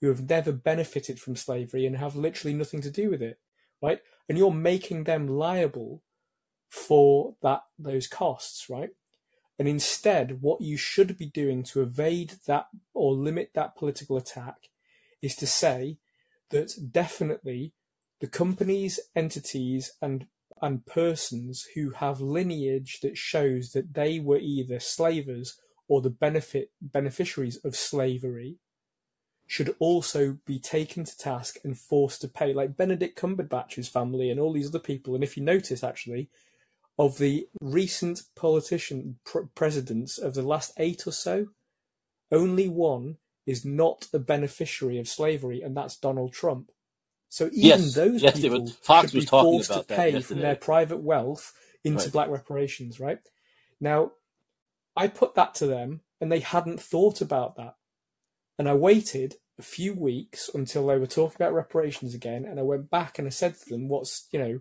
who 0.00 0.08
have 0.08 0.28
never 0.28 0.52
benefited 0.52 1.18
from 1.18 1.34
slavery 1.34 1.86
and 1.86 1.96
have 1.96 2.14
literally 2.14 2.54
nothing 2.54 2.82
to 2.82 2.90
do 2.90 3.10
with 3.10 3.22
it, 3.22 3.38
right? 3.82 4.00
And 4.28 4.36
you're 4.36 4.52
making 4.52 5.04
them 5.04 5.26
liable 5.26 6.02
for 6.68 7.36
that 7.42 7.62
those 7.78 8.06
costs, 8.06 8.68
right? 8.68 8.90
And 9.58 9.66
instead, 9.66 10.40
what 10.42 10.60
you 10.60 10.76
should 10.76 11.16
be 11.16 11.26
doing 11.26 11.62
to 11.64 11.82
evade 11.82 12.34
that 12.46 12.66
or 12.94 13.14
limit 13.14 13.50
that 13.54 13.76
political 13.76 14.16
attack 14.16 14.68
is 15.20 15.34
to 15.36 15.46
say 15.46 15.98
that 16.50 16.92
definitely 16.92 17.72
the 18.20 18.28
companies, 18.28 19.00
entities, 19.16 19.92
and 20.00 20.26
and 20.62 20.86
persons 20.86 21.66
who 21.74 21.90
have 21.90 22.20
lineage 22.20 23.00
that 23.00 23.16
shows 23.16 23.72
that 23.72 23.94
they 23.94 24.20
were 24.20 24.38
either 24.38 24.80
slavers 24.80 25.60
or 25.88 26.00
the 26.00 26.10
benefit 26.10 26.70
beneficiaries 26.80 27.56
of 27.64 27.76
slavery 27.76 28.58
should 29.46 29.74
also 29.78 30.38
be 30.46 30.58
taken 30.58 31.04
to 31.04 31.16
task 31.16 31.56
and 31.64 31.78
forced 31.78 32.20
to 32.20 32.28
pay, 32.28 32.52
like 32.52 32.76
Benedict 32.76 33.18
Cumberbatch's 33.18 33.88
family 33.88 34.30
and 34.30 34.38
all 34.38 34.52
these 34.52 34.68
other 34.68 34.78
people. 34.78 35.14
And 35.14 35.24
if 35.24 35.38
you 35.38 35.42
notice, 35.42 35.82
actually, 35.82 36.28
of 36.98 37.16
the 37.16 37.48
recent 37.60 38.22
politician 38.36 39.18
pr- 39.24 39.46
presidents 39.54 40.18
of 40.18 40.34
the 40.34 40.42
last 40.42 40.72
eight 40.76 41.06
or 41.06 41.12
so, 41.12 41.46
only 42.30 42.68
one 42.68 43.16
is 43.46 43.64
not 43.64 44.08
a 44.12 44.18
beneficiary 44.18 44.98
of 44.98 45.08
slavery, 45.08 45.62
and 45.62 45.74
that's 45.74 45.96
Donald 45.96 46.34
Trump. 46.34 46.70
So 47.28 47.46
even 47.46 47.62
Yes, 47.62 47.94
those 47.94 48.22
yes, 48.22 48.40
people 48.40 48.64
were- 48.64 48.70
Fox 48.82 49.10
should 49.10 49.16
was 49.16 49.24
be 49.24 49.28
talking 49.28 49.50
forced 49.52 49.70
about 49.70 49.82
to 49.82 49.88
that 49.88 49.96
pay 49.96 50.20
from 50.20 50.40
their 50.40 50.56
private 50.56 50.98
wealth 50.98 51.52
into 51.84 52.04
Right. 52.04 52.12
black 52.12 52.28
reparations, 52.30 52.98
right? 53.00 53.18
Now, 53.80 54.12
I 54.96 55.08
put 55.08 55.34
that 55.34 55.54
to 55.56 55.66
them, 55.66 56.00
and 56.20 56.32
they 56.32 56.40
hadn't 56.40 56.80
thought 56.80 57.20
about 57.20 57.56
that. 57.56 57.74
And 58.58 58.68
I 58.68 58.74
waited 58.74 59.36
a 59.58 59.62
few 59.62 59.94
weeks 59.94 60.48
until 60.52 60.86
they 60.86 60.98
were 60.98 61.06
talking 61.06 61.36
about 61.36 61.54
reparations 61.54 62.14
again, 62.14 62.44
and 62.44 62.58
I 62.58 62.62
went 62.62 62.90
back 62.90 63.18
and 63.18 63.26
I 63.26 63.30
said 63.30 63.54
to 63.56 63.68
them, 63.68 63.88
"What's 63.88 64.26
you 64.32 64.38
know, 64.38 64.60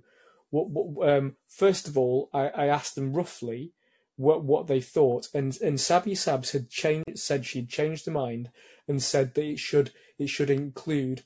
what, 0.49 0.69
what 0.69 1.09
um, 1.09 1.37
first 1.47 1.87
of 1.87 1.97
all, 1.97 2.29
I, 2.33 2.47
I 2.49 2.65
asked 2.67 2.95
them 2.95 3.13
roughly 3.13 3.73
what 4.17 4.43
what 4.43 4.67
they 4.67 4.81
thought, 4.81 5.29
and 5.33 5.57
and 5.61 5.79
Sabby 5.79 6.13
Sabs 6.13 6.51
had 6.51 6.69
changed, 6.69 7.17
said 7.17 7.45
she'd 7.45 7.69
changed 7.69 8.05
her 8.05 8.11
mind 8.11 8.51
and 8.87 9.01
said 9.01 9.33
that 9.33 9.43
it 9.45 9.59
should 9.59 9.91
it 10.19 10.29
should 10.29 10.49
include 10.51 11.23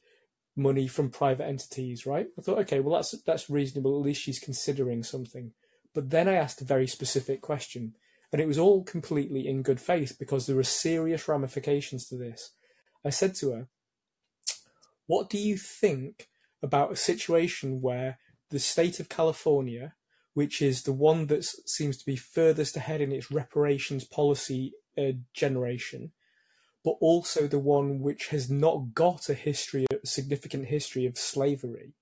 money 0.55 0.87
from 0.87 1.09
private 1.09 1.45
entities, 1.45 2.05
right? 2.05 2.27
I 2.37 2.41
thought, 2.41 2.59
okay, 2.59 2.79
well 2.79 2.95
that's 2.95 3.15
that's 3.25 3.49
reasonable. 3.49 3.97
At 3.97 4.05
least 4.05 4.21
she's 4.21 4.39
considering 4.39 5.03
something. 5.03 5.53
But 5.93 6.09
then 6.09 6.27
I 6.27 6.33
asked 6.33 6.61
a 6.61 6.65
very 6.65 6.87
specific 6.87 7.41
question, 7.41 7.95
and 8.31 8.41
it 8.41 8.47
was 8.47 8.57
all 8.57 8.83
completely 8.83 9.47
in 9.47 9.61
good 9.61 9.79
faith 9.79 10.15
because 10.19 10.47
there 10.47 10.55
were 10.55 10.63
serious 10.63 11.27
ramifications 11.27 12.07
to 12.07 12.15
this. 12.15 12.51
I 13.03 13.09
said 13.09 13.35
to 13.35 13.51
her, 13.51 13.67
"What 15.07 15.29
do 15.29 15.37
you 15.37 15.57
think 15.57 16.27
about 16.61 16.91
a 16.91 16.95
situation 16.95 17.81
where 17.81 18.19
the 18.49 18.59
state 18.59 18.99
of 18.99 19.09
California, 19.09 19.95
which 20.33 20.61
is 20.61 20.83
the 20.83 20.93
one 20.93 21.27
that 21.27 21.43
seems 21.43 21.97
to 21.97 22.05
be 22.05 22.15
furthest 22.15 22.77
ahead 22.77 23.01
in 23.01 23.11
its 23.11 23.31
reparations 23.31 24.05
policy 24.05 24.73
uh, 24.97 25.13
generation, 25.33 26.11
but 26.83 26.95
also 26.99 27.47
the 27.47 27.59
one 27.59 27.99
which 27.99 28.27
has 28.27 28.49
not 28.49 28.93
got 28.93 29.29
a 29.29 29.33
history, 29.33 29.85
a 29.91 30.05
significant 30.05 30.67
history 30.67 31.05
of 31.05 31.17
slavery, 31.17 31.93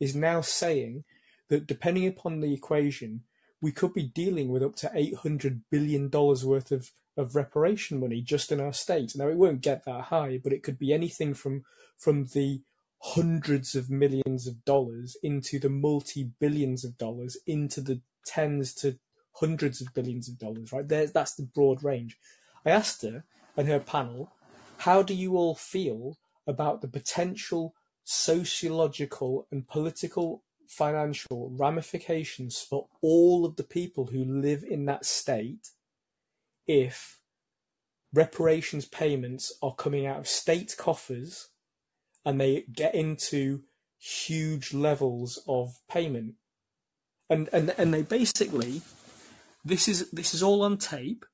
is 0.00 0.14
now 0.14 0.40
saying 0.40 1.04
that 1.48 1.66
depending 1.66 2.06
upon 2.06 2.40
the 2.40 2.52
equation, 2.52 3.22
we 3.60 3.72
could 3.72 3.94
be 3.94 4.02
dealing 4.02 4.48
with 4.48 4.62
up 4.62 4.74
to 4.76 4.90
eight 4.94 5.14
hundred 5.14 5.62
billion 5.70 6.08
dollars 6.08 6.44
worth 6.44 6.72
of, 6.72 6.90
of 7.16 7.36
reparation 7.36 8.00
money 8.00 8.20
just 8.20 8.50
in 8.50 8.60
our 8.60 8.72
state. 8.72 9.12
Now 9.14 9.28
it 9.28 9.36
won't 9.36 9.60
get 9.60 9.84
that 9.84 10.04
high, 10.04 10.40
but 10.42 10.52
it 10.52 10.62
could 10.62 10.78
be 10.78 10.92
anything 10.92 11.34
from 11.34 11.62
from 11.96 12.26
the 12.26 12.62
hundreds 12.98 13.74
of 13.74 13.90
millions 13.90 14.46
of 14.46 14.64
dollars 14.64 15.16
into 15.22 15.58
the 15.58 15.68
multi 15.68 16.30
billions 16.40 16.84
of 16.84 16.98
dollars 16.98 17.36
into 17.46 17.80
the 17.80 18.00
tens 18.24 18.74
to 18.74 18.98
hundreds 19.34 19.80
of 19.80 19.92
billions 19.94 20.28
of 20.28 20.38
dollars. 20.38 20.72
Right 20.72 20.88
there, 20.88 21.06
that's 21.06 21.34
the 21.34 21.48
broad 21.54 21.82
range. 21.82 22.18
I 22.66 22.70
asked 22.70 23.02
her 23.02 23.24
and 23.56 23.68
her 23.68 23.80
panel, 23.80 24.32
how 24.78 25.02
do 25.02 25.14
you 25.14 25.36
all 25.36 25.54
feel 25.54 26.18
about 26.46 26.80
the 26.80 26.88
potential 26.88 27.74
sociological 28.04 29.46
and 29.50 29.68
political 29.68 30.42
financial 30.66 31.50
ramifications 31.56 32.60
for 32.60 32.88
all 33.00 33.44
of 33.44 33.56
the 33.56 33.62
people 33.62 34.06
who 34.06 34.24
live 34.24 34.64
in 34.64 34.86
that 34.86 35.04
state 35.04 35.68
if 36.66 37.20
reparations 38.12 38.86
payments 38.86 39.52
are 39.62 39.74
coming 39.74 40.06
out 40.06 40.18
of 40.18 40.28
state 40.28 40.74
coffers 40.78 41.48
and 42.24 42.40
they 42.40 42.64
get 42.72 42.94
into 42.94 43.62
huge 43.98 44.72
levels 44.72 45.38
of 45.46 45.78
payment? 45.88 46.34
And 47.28 47.48
and 47.52 47.74
and 47.78 47.94
they 47.94 48.02
basically 48.02 48.82
this 49.64 49.88
is 49.88 50.10
this 50.10 50.34
is 50.34 50.42
all 50.42 50.62
on 50.62 50.76
tape 50.76 51.24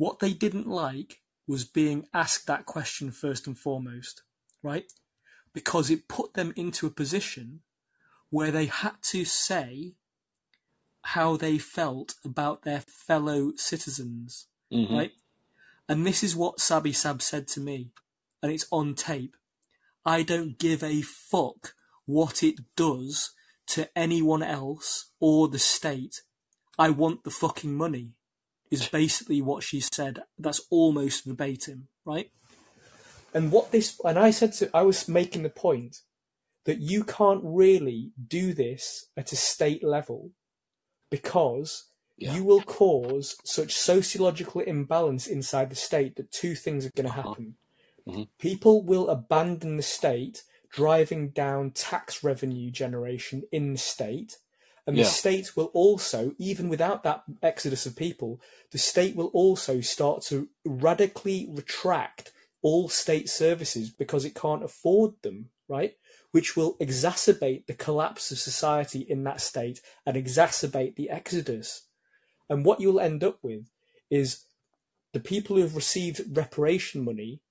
what 0.00 0.20
they 0.20 0.32
didn't 0.32 0.66
like 0.66 1.20
was 1.46 1.66
being 1.66 2.06
asked 2.14 2.46
that 2.46 2.64
question 2.64 3.10
first 3.10 3.46
and 3.46 3.58
foremost, 3.58 4.22
right? 4.62 4.90
Because 5.52 5.90
it 5.90 6.08
put 6.08 6.32
them 6.32 6.54
into 6.56 6.86
a 6.86 6.90
position 7.02 7.60
where 8.30 8.50
they 8.50 8.64
had 8.64 8.94
to 9.02 9.26
say 9.26 9.96
how 11.02 11.36
they 11.36 11.58
felt 11.58 12.14
about 12.24 12.62
their 12.62 12.80
fellow 12.80 13.52
citizens, 13.56 14.46
Mhm. 14.72 14.90
right? 14.90 15.12
And 15.86 16.06
this 16.06 16.22
is 16.22 16.34
what 16.34 16.60
Sabby 16.60 16.94
Sab 16.94 17.20
said 17.20 17.46
to 17.48 17.60
me, 17.60 17.92
and 18.42 18.50
it's 18.50 18.66
on 18.72 18.94
tape. 18.94 19.36
I 20.06 20.22
don't 20.22 20.58
give 20.58 20.82
a 20.82 21.02
fuck 21.02 21.76
what 22.06 22.42
it 22.42 22.74
does 22.74 23.32
to 23.66 23.90
anyone 23.98 24.42
else 24.42 25.10
or 25.18 25.48
the 25.48 25.58
state. 25.58 26.22
I 26.78 26.88
want 26.88 27.24
the 27.24 27.30
fucking 27.30 27.76
money 27.76 28.14
is 28.70 28.88
basically 28.88 29.42
what 29.42 29.62
she 29.62 29.80
said. 29.80 30.22
That's 30.38 30.60
almost 30.70 31.24
verbatim, 31.24 31.88
right? 32.04 32.30
And 33.34 33.52
what 33.52 33.72
this, 33.72 34.00
and 34.04 34.18
I 34.18 34.30
said 34.30 34.52
to, 34.54 34.70
I 34.74 34.82
was 34.82 35.08
making 35.08 35.42
the 35.44 35.50
point 35.50 35.98
that 36.66 36.80
you 36.80 37.04
can't 37.04 37.40
really 37.44 38.12
do 38.28 38.52
this 38.54 39.06
at 39.16 39.32
a 39.32 39.36
state 39.36 39.84
level 39.84 40.32
because 41.10 41.86
Yeah. 42.18 42.34
you 42.34 42.44
will 42.44 42.62
cause 42.62 43.36
such 43.44 43.74
sociological 43.74 44.60
imbalance 44.62 45.26
inside 45.26 45.70
the 45.70 45.76
state 45.76 46.16
that 46.16 46.32
two 46.32 46.54
things 46.54 46.86
are 46.86 46.92
going 46.96 47.06
to 47.06 47.12
Uh-huh. 47.12 47.22
happen. 47.30 47.56
Mhm. 48.08 48.28
People 48.38 48.82
will 48.84 49.08
abandon 49.08 49.76
the 49.76 49.82
state, 49.82 50.44
driving 50.70 51.30
down 51.30 51.70
tax 51.72 52.22
revenue 52.24 52.70
generation 52.70 53.42
in 53.52 53.72
the 53.72 53.78
state. 53.78 54.38
And 54.90 54.98
the 54.98 55.04
Yeah. 55.04 55.10
state 55.10 55.56
will 55.56 55.66
also, 55.66 56.34
even 56.36 56.68
without 56.68 57.04
that 57.04 57.22
exodus 57.44 57.86
of 57.86 57.94
people, 57.94 58.40
the 58.72 58.78
state 58.78 59.14
will 59.14 59.28
also 59.28 59.80
start 59.80 60.22
to 60.22 60.48
radically 60.64 61.46
retract 61.48 62.32
all 62.60 62.88
state 62.88 63.28
services 63.28 63.88
because 63.90 64.24
it 64.24 64.34
can't 64.34 64.64
afford 64.64 65.12
them, 65.22 65.50
right? 65.68 65.96
Which 66.32 66.56
will 66.56 66.76
exacerbate 66.78 67.66
the 67.66 67.74
collapse 67.74 68.32
of 68.32 68.40
society 68.40 68.98
in 68.98 69.22
that 69.22 69.40
state 69.40 69.80
and 70.04 70.16
exacerbate 70.16 70.96
the 70.96 71.08
exodus. 71.08 71.86
And 72.48 72.64
what 72.64 72.80
you'll 72.80 72.98
end 72.98 73.22
up 73.22 73.38
with 73.42 73.70
is 74.10 74.44
the 75.12 75.20
people 75.20 75.54
who 75.54 75.62
have 75.62 75.76
received 75.76 76.36
reparation 76.36 77.04
money 77.04 77.42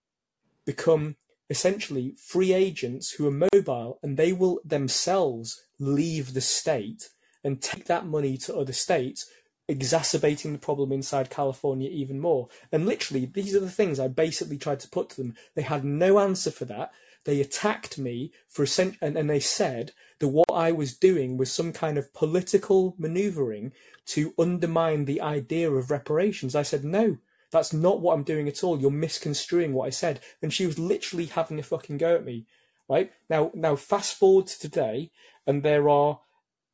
become 0.65 1.15
essentially 1.49 2.15
free 2.17 2.51
agents 2.51 3.11
who 3.11 3.25
are 3.27 3.47
mobile 3.53 3.97
and 4.03 4.17
they 4.17 4.33
will 4.33 4.59
themselves 4.65 5.63
leave 5.79 6.33
the 6.33 6.41
state 6.41 7.07
and 7.43 7.61
take 7.61 7.85
that 7.85 8.05
money 8.05 8.37
to 8.37 8.55
other 8.57 8.73
states, 8.73 9.29
exacerbating 9.67 10.51
the 10.51 10.59
problem 10.59 10.91
inside 10.91 11.29
California 11.29 11.89
even 11.89 12.19
more. 12.19 12.47
And 12.71 12.85
literally, 12.85 13.25
these 13.25 13.55
are 13.55 13.59
the 13.59 13.69
things 13.69 13.99
I 13.99 14.07
basically 14.07 14.57
tried 14.57 14.79
to 14.81 14.89
put 14.89 15.09
to 15.11 15.17
them. 15.17 15.35
They 15.55 15.61
had 15.61 15.83
no 15.85 16.19
answer 16.19 16.51
for 16.51 16.65
that. 16.65 16.91
They 17.25 17.41
attacked 17.41 17.97
me 17.97 18.31
for 18.47 18.63
a 18.63 18.67
cent- 18.67 18.97
and, 19.01 19.17
and 19.17 19.29
they 19.29 19.39
said 19.39 19.91
that 20.19 20.29
what 20.29 20.51
I 20.51 20.71
was 20.71 20.97
doing 20.97 21.37
was 21.37 21.51
some 21.51 21.71
kind 21.71 21.97
of 21.97 22.13
political 22.13 22.95
maneuvering 22.97 23.73
to 24.07 24.33
undermine 24.39 25.05
the 25.05 25.21
idea 25.21 25.69
of 25.69 25.91
reparations. 25.91 26.55
I 26.55 26.63
said, 26.63 26.83
no, 26.83 27.17
that's 27.51 27.73
not 27.73 28.01
what 28.01 28.13
I'm 28.13 28.23
doing 28.23 28.47
at 28.47 28.63
all. 28.63 28.79
You're 28.79 28.91
misconstruing 28.91 29.73
what 29.73 29.85
I 29.85 29.91
said. 29.91 30.19
And 30.41 30.53
she 30.53 30.65
was 30.65 30.79
literally 30.79 31.25
having 31.25 31.59
a 31.59 31.63
fucking 31.63 31.97
go 31.97 32.15
at 32.15 32.25
me. 32.25 32.45
Right? 32.87 33.11
Now 33.29 33.51
now 33.53 33.75
fast 33.75 34.15
forward 34.15 34.47
to 34.47 34.59
today 34.59 35.11
and 35.45 35.61
there 35.61 35.89
are 35.89 36.21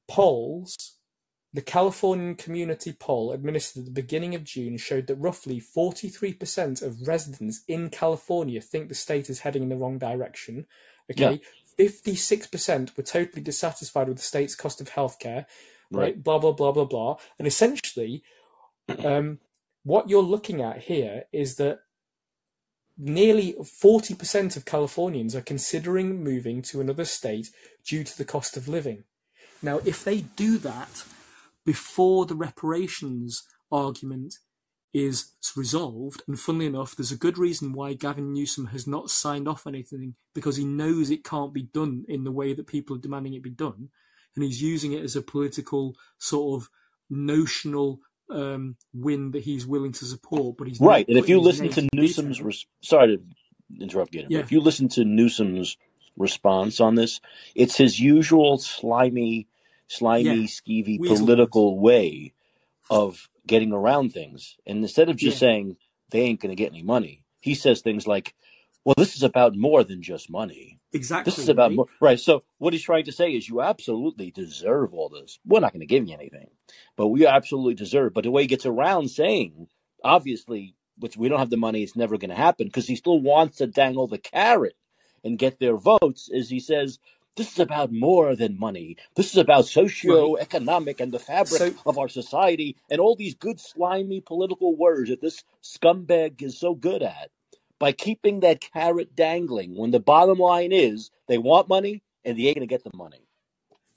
polls 0.07 0.93
the 1.53 1.61
Californian 1.61 2.35
community 2.35 2.93
poll 2.93 3.31
administered 3.31 3.81
at 3.81 3.85
the 3.85 3.91
beginning 4.01 4.35
of 4.35 4.43
June 4.43 4.77
showed 4.77 5.07
that 5.07 5.15
roughly 5.15 5.59
43% 5.59 6.81
of 6.83 7.07
residents 7.07 7.63
in 7.67 7.89
California 7.89 8.61
think 8.61 8.87
the 8.87 8.95
state 8.95 9.29
is 9.29 9.39
heading 9.39 9.63
in 9.63 9.69
the 9.69 9.75
wrong 9.77 9.97
direction, 9.97 10.67
Yeah. 11.15 11.33
Okay, 11.33 11.41
fifty-six 11.77 12.45
percent 12.47 12.95
were 12.95 13.03
totally 13.03 13.41
dissatisfied 13.41 14.07
with 14.07 14.17
the 14.17 14.23
state's 14.23 14.55
cost 14.55 14.79
of 14.79 14.91
healthcare. 14.91 15.45
Right. 15.91 16.15
Right, 16.15 16.23
blah 16.23 16.37
blah 16.37 16.51
blah 16.51 16.71
blah 16.71 16.85
blah, 16.85 17.17
and 17.39 17.47
essentially, 17.47 18.23
um, 19.03 19.39
what 19.83 20.09
you're 20.09 20.23
looking 20.23 20.61
at 20.61 20.79
here 20.83 21.23
is 21.33 21.55
that 21.55 21.79
nearly 22.97 23.53
40% 23.61 24.57
of 24.57 24.65
Californians 24.65 25.35
are 25.35 25.41
considering 25.41 26.23
moving 26.23 26.61
to 26.63 26.81
another 26.81 27.05
state 27.05 27.49
due 27.85 28.03
to 28.03 28.17
the 28.17 28.25
cost 28.25 28.57
of 28.57 28.67
living. 28.67 29.05
Now, 29.61 29.79
if 29.85 30.03
they 30.03 30.21
do 30.21 30.57
that 30.59 31.03
before 31.65 32.25
the 32.25 32.35
reparations 32.35 33.43
argument 33.71 34.35
is 34.93 35.33
resolved, 35.57 36.23
and 36.27 36.39
funnily 36.39 36.67
enough, 36.67 36.95
there's 36.95 37.11
a 37.11 37.17
good 37.17 37.37
reason 37.37 37.73
why 37.73 37.93
Gavin 37.93 38.31
Newsom 38.33 38.67
has 38.67 38.87
not 38.87 39.09
signed 39.09 39.47
off 39.47 39.67
anything 39.67 40.15
because 40.33 40.55
he 40.55 40.63
knows 40.65 41.09
it 41.09 41.23
can't 41.23 41.53
be 41.53 41.63
done 41.63 42.05
in 42.07 42.23
the 42.23 42.31
way 42.31 42.53
that 42.53 42.67
people 42.67 42.95
are 42.95 42.99
demanding 43.01 43.33
it 43.33 43.43
be 43.43 43.49
done, 43.49 43.89
and 44.35 44.45
he's 44.45 44.61
using 44.61 44.93
it 44.93 45.03
as 45.03 45.15
a 45.15 45.21
political 45.21 45.95
sort 46.17 46.61
of 46.61 46.69
notional 47.09 47.99
um, 48.31 48.75
win 48.93 49.31
that 49.31 49.43
he's 49.43 49.67
willing 49.67 49.91
to 49.93 50.05
support. 50.05 50.57
But 50.57 50.67
he's 50.67 50.79
Right. 50.79 51.07
And 51.07 51.17
if 51.17 51.27
you 51.29 51.39
listen 51.39 51.69
to 51.69 51.87
Newsom's, 51.93 52.41
res- 52.41 52.65
sorry 52.81 53.17
to 53.17 53.23
interrupt 53.81 54.13
you, 54.15 54.25
Yeah. 54.29 54.39
if 54.39 54.51
you 54.51 54.61
listen 54.61 54.87
to 54.89 55.03
Newsom's 55.03 55.77
response 56.17 56.79
on 56.79 56.95
this, 56.95 57.21
it's 57.55 57.77
his 57.77 57.99
usual 57.99 58.57
slimy, 58.57 59.47
slimy, 59.87 60.23
Yeah, 60.23 60.47
skeevy 60.47 60.99
weasel 60.99 61.17
political 61.17 61.79
way 61.79 62.33
of 62.89 63.29
getting 63.47 63.71
around 63.71 64.13
things. 64.13 64.57
And 64.65 64.79
instead 64.79 65.09
of 65.09 65.17
just 65.17 65.41
Yeah, 65.41 65.47
saying 65.47 65.77
they 66.09 66.21
ain't 66.21 66.39
going 66.39 66.55
to 66.55 66.55
get 66.55 66.71
any 66.71 66.83
money, 66.83 67.23
he 67.39 67.55
says 67.55 67.81
things 67.81 68.07
like, 68.07 68.35
well, 68.83 68.95
this 68.97 69.15
is 69.15 69.23
about 69.23 69.55
more 69.55 69.83
than 69.83 70.03
just 70.03 70.29
money. 70.29 70.79
Exactly. 70.93 71.31
This 71.31 71.39
is 71.39 71.49
about 71.49 71.69
right? 71.69 71.75
more. 71.75 71.85
Right. 71.99 72.19
So 72.19 72.43
what 72.59 72.73
he's 72.73 72.83
trying 72.83 73.05
to 73.05 73.11
say 73.11 73.31
is 73.31 73.49
you 73.49 73.61
absolutely 73.61 74.29
deserve 74.31 74.93
all 74.93 75.09
this. 75.09 75.39
We're 75.45 75.59
not 75.59 75.73
going 75.73 75.81
to 75.81 75.87
give 75.87 76.07
you 76.07 76.13
anything, 76.13 76.49
but 76.95 77.07
we 77.07 77.25
absolutely 77.25 77.73
deserve. 77.73 78.13
But 78.13 78.23
the 78.23 78.31
way 78.31 78.43
he 78.43 78.47
gets 78.47 78.65
around 78.65 79.09
saying, 79.09 79.67
obviously, 80.03 80.75
which 80.97 81.17
we 81.17 81.27
don't 81.27 81.39
have 81.39 81.49
the 81.49 81.57
money, 81.57 81.81
it's 81.81 81.95
never 81.95 82.17
going 82.17 82.29
to 82.29 82.35
happen 82.35 82.67
because 82.67 82.87
he 82.87 82.95
still 82.95 83.19
wants 83.19 83.57
to 83.57 83.67
dangle 83.67 84.07
the 84.07 84.19
carrot 84.19 84.75
and 85.25 85.39
get 85.39 85.59
their 85.59 85.77
votes 85.77 86.29
is 86.31 86.49
he 86.51 86.61
says, 86.61 86.99
this 87.37 87.53
is 87.53 87.59
about 87.59 87.93
more 87.93 88.35
than 88.37 88.59
money. 88.59 88.97
This 89.17 89.31
is 89.31 89.37
about 89.39 89.67
socio-economic 89.67 91.01
and 91.01 91.13
the 91.13 91.19
fabric 91.19 91.65
So, 91.65 91.73
of 91.87 91.99
our 91.99 92.09
society 92.09 92.77
and 92.91 93.01
all 93.01 93.17
these 93.17 93.35
good 93.35 93.59
slimy 93.61 94.21
political 94.21 94.77
words 94.77 95.11
that 95.11 95.21
this 95.21 95.45
scumbag 95.63 96.43
is 96.43 96.59
so 96.59 96.75
good 96.75 97.03
at 97.03 97.31
by 97.79 97.93
keeping 97.93 98.41
that 98.41 98.61
carrot 98.61 99.15
dangling 99.15 99.77
when 99.77 99.91
the 99.91 100.01
bottom 100.01 100.39
line 100.39 100.73
is 100.73 101.11
they 101.29 101.39
want 101.39 101.69
money 101.69 102.03
and 102.25 102.39
they 102.39 102.45
ain't 102.45 102.57
gonna 102.57 102.67
get 102.67 102.85
the 102.85 102.91
money. 102.95 103.27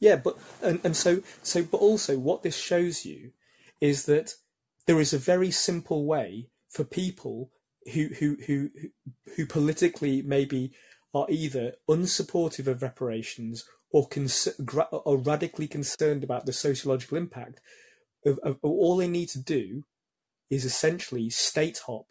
yeah, 0.00 0.16
but 0.16 0.38
and, 0.62 0.80
and 0.84 0.96
so 0.96 1.22
so 1.42 1.62
but 1.64 1.78
also 1.78 2.18
what 2.18 2.42
this 2.42 2.56
shows 2.58 3.04
you 3.06 3.32
is 3.80 4.06
that 4.06 4.34
there 4.86 5.00
is 5.00 5.12
a 5.14 5.18
very 5.18 5.50
simple 5.50 6.06
way 6.06 6.48
for 6.70 6.84
people 6.84 7.50
who 7.94 8.08
who 8.08 8.36
who 8.46 8.70
who 9.36 9.46
politically 9.46 10.22
maybe 10.22 10.72
are 11.14 11.26
either 11.28 11.74
unsupportive 11.88 12.66
of 12.66 12.82
reparations 12.82 13.64
or 13.90 14.06
cons- 14.08 14.48
gra- 14.64 14.88
are 14.92 15.16
radically 15.16 15.66
concerned 15.66 16.22
about 16.22 16.46
the 16.46 16.52
sociological 16.52 17.16
impact 17.16 17.60
of, 18.24 18.38
of 18.42 18.58
all 18.62 18.96
they 18.96 19.08
need 19.08 19.28
to 19.30 19.42
do 19.42 19.84
is 20.50 20.64
essentially 20.64 21.30
state 21.30 21.80
hop 21.86 22.06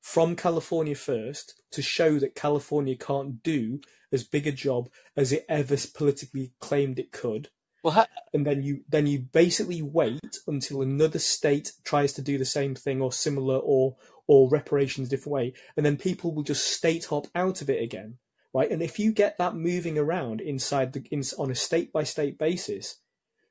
from 0.00 0.36
California 0.36 0.94
first 0.94 1.60
to 1.70 1.82
show 1.82 2.18
that 2.18 2.34
California 2.34 2.96
can't 2.96 3.42
do 3.42 3.80
as 4.12 4.24
big 4.24 4.46
a 4.46 4.52
job 4.52 4.88
as 5.16 5.32
it 5.32 5.44
ever 5.48 5.76
politically 5.94 6.52
claimed 6.60 6.98
it 6.98 7.12
could. 7.12 7.50
Well, 7.82 7.94
ha- 7.94 8.08
And 8.34 8.46
then 8.46 8.62
you 8.62 8.82
then 8.90 9.08
you 9.08 9.20
basically 9.20 9.82
wait 9.82 10.38
until 10.48 10.82
another 10.82 11.20
state 11.20 11.72
tries 11.84 12.14
to 12.14 12.22
do 12.22 12.38
the 12.38 12.46
same 12.46 12.76
thing 12.76 13.02
or 13.02 13.12
similar 13.12 13.58
or 13.58 13.96
or 14.28 14.50
reparations 14.50 15.08
different 15.10 15.32
way, 15.34 15.54
and 15.76 15.86
then 15.86 15.98
people 15.98 16.34
will 16.34 16.44
just 16.44 16.66
state 16.72 17.06
hop 17.06 17.28
out 17.34 17.62
of 17.62 17.70
it 17.70 17.82
again, 17.82 18.18
right? 18.54 18.70
And 18.70 18.82
if 18.82 19.00
you 19.00 19.12
get 19.12 19.38
that 19.38 19.56
moving 19.56 19.98
around 19.98 20.42
inside 20.42 20.94
the 20.94 21.04
in, 21.10 21.22
on 21.38 21.50
a 21.50 21.56
state 21.56 21.92
by 21.92 22.04
state 22.04 22.38
basis, 22.38 22.98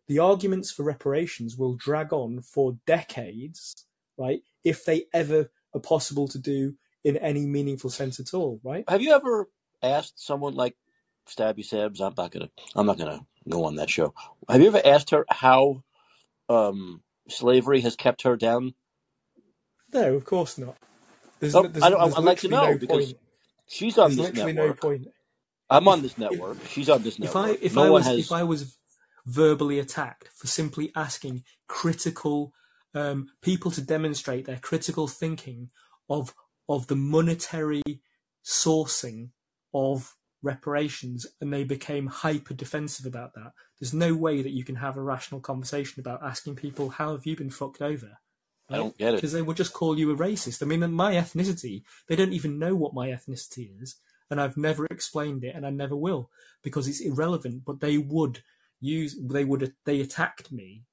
the 0.08 0.20
arguments 0.20 0.72
for 0.72 0.84
reparations 0.84 1.58
will 1.58 1.76
drag 1.76 2.14
on 2.14 2.42
for 2.42 2.78
decades, 2.88 3.86
right? 4.18 4.42
If 4.64 4.86
they 4.86 5.06
ever 5.14 5.52
are 5.76 5.82
possible 5.82 6.28
to 6.30 6.40
do 6.40 6.76
in 7.04 7.18
any 7.18 7.46
meaningful 7.46 7.90
sense 7.90 8.20
at 8.20 8.34
all, 8.34 8.60
right? 8.64 8.86
have 8.90 9.02
you 9.02 9.14
ever 9.14 9.50
asked 9.84 10.20
someone 10.26 10.56
like 10.56 10.76
Stabby 11.28 11.60
Sabs? 11.68 12.02
I'm 12.02 12.14
not 12.18 12.32
gonna. 12.32 12.50
I'm 12.76 12.88
not 12.88 12.98
gonna 13.00 13.26
go 13.50 13.66
on 13.66 13.76
that 13.76 13.90
show. 13.90 14.14
Have 14.50 14.62
you 14.62 14.68
ever 14.68 14.82
asked 14.86 15.12
her 15.12 15.26
how 15.30 15.84
um, 16.50 17.04
slavery 17.30 17.82
has 17.82 17.96
kept 17.96 18.24
her 18.24 18.38
down? 18.38 18.76
No, 19.94 20.16
of 20.16 20.26
course 20.26 20.58
not. 20.58 20.78
There's 21.40 21.56
Oh, 21.56 21.64
no, 21.64 21.70
there's, 21.70 21.82
I 21.82 21.92
don't. 21.92 22.02
there's 22.02 22.18
I'd 22.18 22.24
like 22.26 22.40
to 22.40 22.50
know 22.50 22.74
no 22.74 22.78
because 22.78 23.06
point. 23.06 23.18
she's 23.68 23.98
on 23.98 24.16
There's 24.16 24.18
this 24.18 24.34
literally 24.34 24.54
no 24.54 24.74
network. 24.74 24.74
point. 24.74 25.08
I'm 25.70 25.88
on 25.90 26.02
If 26.02 26.04
this 26.04 26.18
if 26.30 26.42
network. 26.42 26.60
She's 26.68 26.90
on 26.90 27.04
this 27.04 27.20
network. 27.20 27.32
if 27.32 27.36
I 27.36 27.52
if 27.62 27.78
No 27.78 27.84
I 27.88 27.92
was 27.92 28.12
if. 28.18 28.32
I 28.32 28.44
was 28.44 28.78
verbally 29.28 29.80
attacked 29.80 30.30
for 30.36 30.48
simply 30.48 30.92
asking 30.96 31.44
critical 31.70 32.54
um, 32.96 33.30
people 33.44 33.72
to 33.74 33.82
demonstrate 33.82 34.48
their 34.48 34.60
critical 34.60 35.08
thinking 35.10 35.72
of 36.10 36.36
of 36.70 36.88
the 36.88 36.98
monetary 36.98 37.84
sourcing 38.46 39.32
of 39.76 40.16
reparations 40.44 41.26
and 41.42 41.54
they 41.54 41.64
became 41.64 42.08
hyper 42.08 42.54
defensive 42.54 43.06
about 43.06 43.34
that. 43.36 43.54
There's 43.80 43.94
no 43.94 44.16
way 44.16 44.42
that 44.42 44.52
you 44.52 44.64
can 44.64 44.76
have 44.76 44.98
a 44.98 45.02
rational 45.02 45.42
conversation 45.42 46.00
about 46.00 46.24
asking 46.24 46.56
people 46.56 46.90
how 46.90 47.12
have 47.14 47.26
you 47.26 47.36
been 47.36 47.50
fucked 47.50 47.82
over? 47.82 48.20
I 48.70 48.76
don't 48.76 48.98
get 48.98 49.14
it. 49.14 49.18
because 49.18 49.32
they 49.32 49.42
will 49.42 49.54
just 49.54 49.74
call 49.74 49.98
you 49.98 50.12
a 50.12 50.16
racist. 50.16 50.62
I 50.62 50.66
mean 50.66 50.92
my 50.92 51.14
ethnicity 51.14 51.84
they 52.08 52.16
don't 52.16 52.34
even 52.34 52.60
know 52.60 52.76
what 52.76 52.94
my 52.94 53.08
ethnicity 53.08 53.82
is 53.82 53.96
and 54.30 54.42
i've 54.42 54.58
never 54.58 54.86
explained 54.88 55.44
it 55.46 55.56
and 55.56 55.66
i 55.66 55.70
never 55.70 55.96
will 55.96 56.30
because 56.64 56.88
it's 56.88 57.00
irrelevant 57.00 57.64
but 57.66 57.80
they 57.80 57.98
would 57.98 58.44
use 58.82 59.18
they 59.22 59.46
would 59.46 59.74
they 59.86 60.02
attacked 60.02 60.52
me 60.52 60.84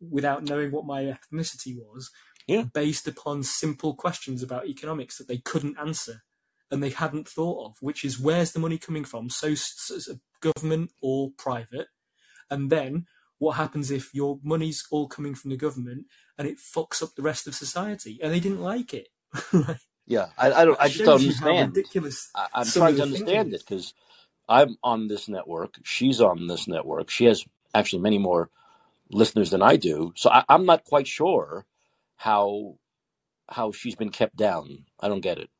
without 0.00 0.42
knowing 0.44 0.70
what 0.70 0.86
my 0.86 1.02
ethnicity 1.02 1.76
was 1.76 2.10
Yeah. 2.46 2.62
based 2.72 3.06
upon 3.06 3.42
simple 3.42 3.94
questions 3.94 4.42
about 4.42 4.66
economics 4.66 5.18
that 5.18 5.28
they 5.28 5.38
couldn't 5.38 5.78
answer 5.78 6.22
and 6.70 6.82
they 6.82 6.90
hadn't 6.90 7.28
thought 7.28 7.66
of, 7.66 7.76
which 7.80 8.04
is 8.04 8.20
where's 8.20 8.52
the 8.52 8.58
money 8.58 8.78
coming 8.78 9.04
from? 9.04 9.30
So, 9.30 9.54
so 9.54 10.14
government 10.40 10.90
or 11.02 11.30
private, 11.36 11.88
and 12.50 12.70
then 12.70 13.06
what 13.38 13.52
happens 13.52 13.90
if 13.90 14.14
your 14.14 14.38
money's 14.42 14.84
all 14.90 15.08
coming 15.08 15.34
from 15.34 15.50
the 15.50 15.56
government 15.56 16.06
and 16.36 16.48
it 16.48 16.58
fucks 16.58 17.02
up 17.02 17.14
the 17.14 17.22
rest 17.22 17.46
of 17.46 17.54
society? 17.54 18.18
And 18.22 18.32
they 18.32 18.40
didn't 18.40 18.62
like 18.62 18.92
it. 18.94 19.08
Yeah, 20.08 20.28
I, 20.38 20.50
I 20.50 20.64
don't. 20.64 20.80
I 20.80 20.88
just 20.88 21.04
don't 21.04 21.20
shows 21.20 21.22
you 21.22 21.34
how 21.34 21.50
understand. 21.50 21.76
ridiculous 21.76 22.30
I, 22.34 22.46
I'm 22.54 22.66
trying 22.66 22.96
to 22.96 23.02
understand 23.02 23.52
it 23.52 23.60
because 23.60 23.92
I'm 24.48 24.78
on 24.82 25.08
this 25.08 25.28
network. 25.28 25.74
She's 25.84 26.18
on 26.22 26.46
this 26.46 26.66
network. 26.66 27.10
She 27.10 27.26
has 27.26 27.44
actually 27.74 28.00
many 28.00 28.16
more 28.16 28.48
listeners 29.10 29.50
than 29.50 29.60
I 29.60 29.76
do. 29.76 30.14
So 30.16 30.30
I, 30.30 30.44
I'm 30.48 30.64
not 30.64 30.84
quite 30.84 31.06
sure 31.06 31.66
how 32.16 32.76
how 33.50 33.70
she's 33.70 33.96
been 33.96 34.08
kept 34.08 34.34
down. 34.36 34.86
I 34.98 35.08
don't 35.08 35.20
get 35.20 35.36
it. 35.36 35.50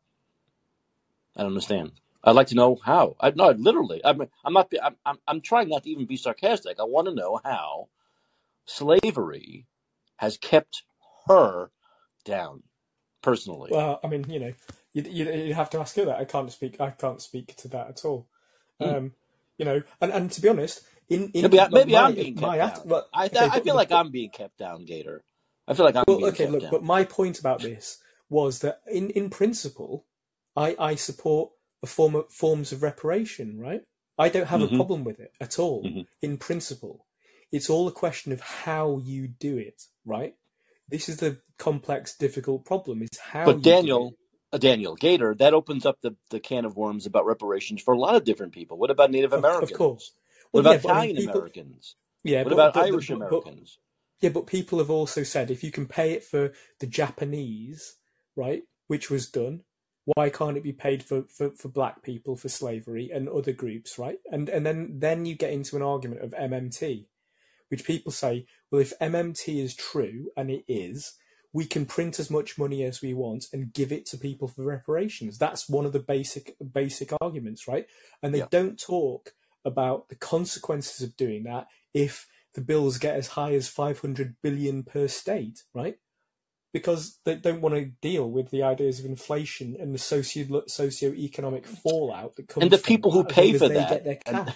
I 1.39 1.43
don't 1.45 1.53
understand. 1.53 1.93
I'd 2.25 2.37
like 2.37 2.49
to 2.49 2.57
know 2.57 2.79
how. 2.85 3.17
I 3.21 3.33
no, 3.33 3.51
literally. 3.53 4.03
I'm 4.05 4.23
I'm 4.45 4.55
not. 4.55 4.73
I'm 4.83 4.97
I'm, 5.07 5.19
I'm 5.29 5.43
trying 5.43 5.71
not 5.71 5.85
to 5.85 5.91
even 5.91 6.07
be 6.07 6.19
sarcastic. 6.19 6.81
I 6.81 6.85
want 6.85 7.09
to 7.09 7.15
know 7.15 7.41
how 7.45 7.89
slavery 8.67 9.67
has 10.19 10.39
kept 10.39 10.85
her 11.29 11.71
down 12.25 12.65
personally. 13.23 13.79
Well, 13.79 14.01
I 14.05 14.09
mean, 14.09 14.27
you 14.31 14.41
know, 14.41 14.55
you 14.95 15.03
you 15.05 15.55
have 15.55 15.71
to 15.71 15.81
ask 15.81 15.97
her 15.97 16.07
that. 16.07 16.19
I 16.21 16.25
can't 16.27 16.53
speak. 16.53 16.81
I 16.81 16.91
can't 16.91 17.23
speak 17.23 17.57
to 17.59 17.69
that 17.69 17.89
at 17.89 18.05
all. 18.05 18.29
Hmm. 18.81 18.95
Um, 18.97 19.13
you 19.59 19.65
know, 19.67 19.83
and, 20.01 20.13
and 20.13 20.33
to 20.33 20.41
be 20.43 20.49
honest, 20.49 20.83
in 21.09 21.31
in 21.35 21.51
Maybe 21.51 21.61
I, 21.61 21.69
maybe 21.71 21.97
my 21.97 21.97
I'm 21.97 22.15
being 22.15 22.35
kept 22.35 22.59
my 22.59 22.61
down. 22.61 22.83
well, 22.85 23.09
I 23.15 23.31
okay, 23.35 23.51
I 23.51 23.61
but 23.61 23.61
feel 23.61 23.77
like 23.77 23.91
but 23.91 24.01
I'm 24.01 24.11
being 24.11 24.31
kept 24.31 24.59
down, 24.59 24.85
Gator. 24.87 25.25
I 25.69 25.75
feel 25.75 25.87
like 25.87 25.97
I'm 25.97 26.05
Well, 26.07 26.19
being 26.19 26.35
okay, 26.35 26.47
kept 26.47 26.49
look, 26.49 26.69
down. 26.69 26.71
but 26.71 26.85
my 26.85 27.05
point 27.05 27.41
about 27.41 27.63
this 27.63 27.99
was 28.31 28.61
that 28.61 28.81
in, 28.91 29.11
in 29.11 29.31
principle, 29.31 30.07
I, 30.59 30.77
I 30.81 30.97
support 30.97 31.53
a 31.85 31.89
form 31.89 32.17
of, 32.17 32.33
forms 32.33 32.73
of 32.73 32.85
reparation, 32.85 33.61
right? 33.61 33.83
I 34.19 34.31
don't 34.31 34.49
have 34.49 34.63
a 34.63 34.69
hmm 34.69 34.81
problem 34.81 35.05
with 35.05 35.21
it 35.21 35.33
at 35.41 35.61
all 35.61 35.93
hmm 35.93 36.03
in 36.23 36.39
principle. 36.39 37.07
It's 37.53 37.71
all 37.71 37.89
a 37.89 37.93
question 37.93 38.33
of 38.33 38.43
how 38.43 39.01
you 39.05 39.29
do 39.29 39.59
it, 39.59 39.85
right? 40.07 40.37
This 40.89 41.09
is 41.11 41.19
the 41.19 41.41
complex, 41.59 42.17
difficult 42.17 42.67
problem: 42.67 43.03
is 43.03 43.19
how 43.21 43.55
But 43.55 43.63
you 43.63 43.75
do 43.77 43.99
it. 43.99 44.03
Daniel, 44.03 44.17
uh, 44.53 44.59
Daniel 44.59 44.97
Gator, 44.97 45.35
that 45.37 45.55
opens 45.55 45.87
up 45.87 45.99
the, 46.03 46.17
the 46.31 46.41
can 46.41 46.65
of 46.67 46.77
worms 46.77 47.07
about 47.07 47.27
reparations 47.27 47.83
for 47.83 47.95
a 47.95 47.99
lot 47.99 48.17
of 48.17 48.25
different 48.25 48.53
people. 48.55 48.79
What 48.79 48.91
about 48.93 49.11
Native 49.13 49.33
Of, 49.33 49.49
of 49.61 49.73
Americans? 49.73 49.73
course. 49.73 50.13
What 50.53 50.61
Well, 50.61 50.67
yeah, 50.67 50.79
about 50.79 50.79
but 50.79 50.91
I 50.91 50.95
mean, 50.95 51.11
Italian 51.11 51.19
Americans? 51.19 51.97
yeah, 52.25 52.45
What 52.45 52.53
but 52.53 52.55
about 52.55 52.75
but 52.75 52.91
Irish 52.93 53.11
but 53.29 53.45
Americans? 53.51 53.79
yeah, 54.21 54.31
but 54.31 54.47
people 54.49 54.79
have 54.81 54.91
also 54.91 55.23
said 55.25 55.51
if 55.51 55.65
you 55.65 55.71
can 55.73 55.87
pay 55.87 56.13
it 56.13 56.25
for 56.25 56.53
the 56.81 56.87
Japanese, 56.87 57.97
right, 58.37 58.65
which 58.89 59.11
was 59.11 59.31
done, 59.31 59.63
Why 60.15 60.31
can't 60.31 60.57
it 60.57 60.63
be 60.63 60.73
paid 60.73 61.03
for, 61.03 61.25
for, 61.25 61.51
for 61.51 61.69
black 61.69 62.03
people 62.03 62.35
for 62.37 62.49
slavery 62.49 63.11
and 63.13 63.29
other 63.29 63.53
groups, 63.53 63.99
right? 63.99 64.19
And 64.33 64.49
and 64.49 64.65
then 64.65 64.99
then 64.99 65.27
you 65.27 65.35
get 65.35 65.53
into 65.53 65.77
an 65.77 65.83
argument 65.83 66.23
of 66.23 66.31
MMT, 66.33 67.07
which 67.69 67.85
people 67.85 68.13
say, 68.13 68.47
well, 68.71 68.81
if 68.81 68.99
MMT 69.01 69.63
is 69.63 69.75
true, 69.77 70.31
and 70.37 70.51
it 70.51 70.65
is, 70.67 71.15
we 71.53 71.67
can 71.67 71.87
print 71.87 72.19
as 72.19 72.31
much 72.31 72.59
money 72.59 72.85
as 72.85 73.03
we 73.03 73.15
want 73.15 73.47
and 73.53 73.73
give 73.73 73.93
it 73.93 74.07
to 74.07 74.19
people 74.19 74.49
for 74.49 74.63
reparations. 74.65 75.39
That's 75.39 75.69
one 75.69 75.85
of 75.87 75.93
the 75.93 76.01
basic 76.01 76.57
basic 76.73 77.13
arguments, 77.21 77.69
right? 77.69 77.87
And 78.23 78.35
they 78.35 78.39
Yeah. 78.39 78.47
don't 78.51 78.79
talk 78.81 79.35
about 79.65 80.09
the 80.09 80.17
consequences 80.17 81.03
of 81.03 81.17
doing 81.17 81.43
that 81.45 81.67
if 81.93 82.27
the 82.55 82.61
bills 82.63 82.99
get 82.99 83.17
as 83.17 83.29
high 83.29 83.55
as 83.55 83.69
500 83.69 84.37
billion 84.43 84.83
per 84.85 85.09
state, 85.09 85.65
right? 85.75 85.99
Because 86.73 87.19
they 87.25 87.37
don't 87.37 87.63
want 87.63 87.75
to 87.77 87.87
deal 88.03 88.31
with 88.31 88.51
the 88.51 88.63
ideas 88.63 89.01
of 89.01 89.07
inflation 89.07 89.77
and 89.81 89.95
the 89.95 89.99
socio 89.99 90.63
socio-economic 90.67 91.67
fallout 91.67 92.37
that 92.37 92.49
comes 92.49 92.65
And 92.65 92.71
the 92.73 92.79
people 92.79 93.13
who 93.13 93.25
pay 93.25 93.53
for 93.55 93.69
they 93.69 93.75
that, 93.75 93.91
get 93.91 94.05
their 94.05 94.19
and 94.27 94.53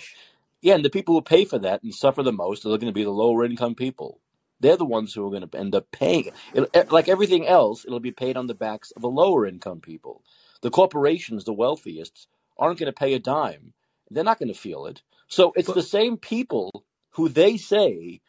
yeah, 0.63 0.75
and 0.75 0.85
the 0.85 0.91
people 0.91 1.15
who 1.15 1.23
pay 1.23 1.45
for 1.45 1.59
that 1.61 1.83
and 1.83 1.95
suffer 1.95 2.23
the 2.23 2.33
most 2.33 2.65
are 2.65 2.71
going 2.71 2.81
to 2.87 2.93
be 2.93 3.05
the 3.05 3.11
lower 3.11 3.45
income 3.45 3.75
people. 3.75 4.21
They're 4.61 4.77
the 4.77 4.85
ones 4.85 5.15
who 5.15 5.27
are 5.27 5.31
going 5.31 5.49
to 5.49 5.59
end 5.59 5.75
up 5.75 5.91
paying. 5.93 6.27
It, 6.27 6.35
it- 6.55 6.71
eh, 6.75 6.85
like 6.91 7.09
everything 7.09 7.47
else, 7.47 7.85
it'll 7.85 8.01
be 8.01 8.13
paid 8.13 8.37
on 8.37 8.47
the 8.49 8.55
backs 8.55 8.93
of 8.93 9.03
the 9.03 9.11
lower 9.11 9.47
income 9.47 9.81
people. 9.81 10.23
The 10.63 10.71
corporations, 10.71 11.45
the 11.45 11.53
wealthiest, 11.55 12.29
aren't 12.59 12.79
going 12.79 12.93
to 12.93 12.99
pay 12.99 13.15
a 13.15 13.19
dime. 13.21 13.75
They're 14.11 14.25
not 14.25 14.39
going 14.39 14.53
to 14.53 14.59
feel 14.59 14.87
it. 14.87 15.03
So 15.29 15.53
it's 15.57 15.69
But 15.69 15.77
the 15.77 15.83
same 15.83 16.17
people 16.19 16.85
who 17.13 17.29
they 17.29 17.57
say 17.57 18.21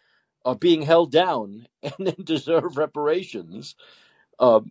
are 0.45 0.55
being 0.55 0.83
held 0.83 1.11
down 1.11 1.67
and 1.99 2.15
deserve 2.25 2.77
reparations, 2.77 3.75
uh, 4.39 4.61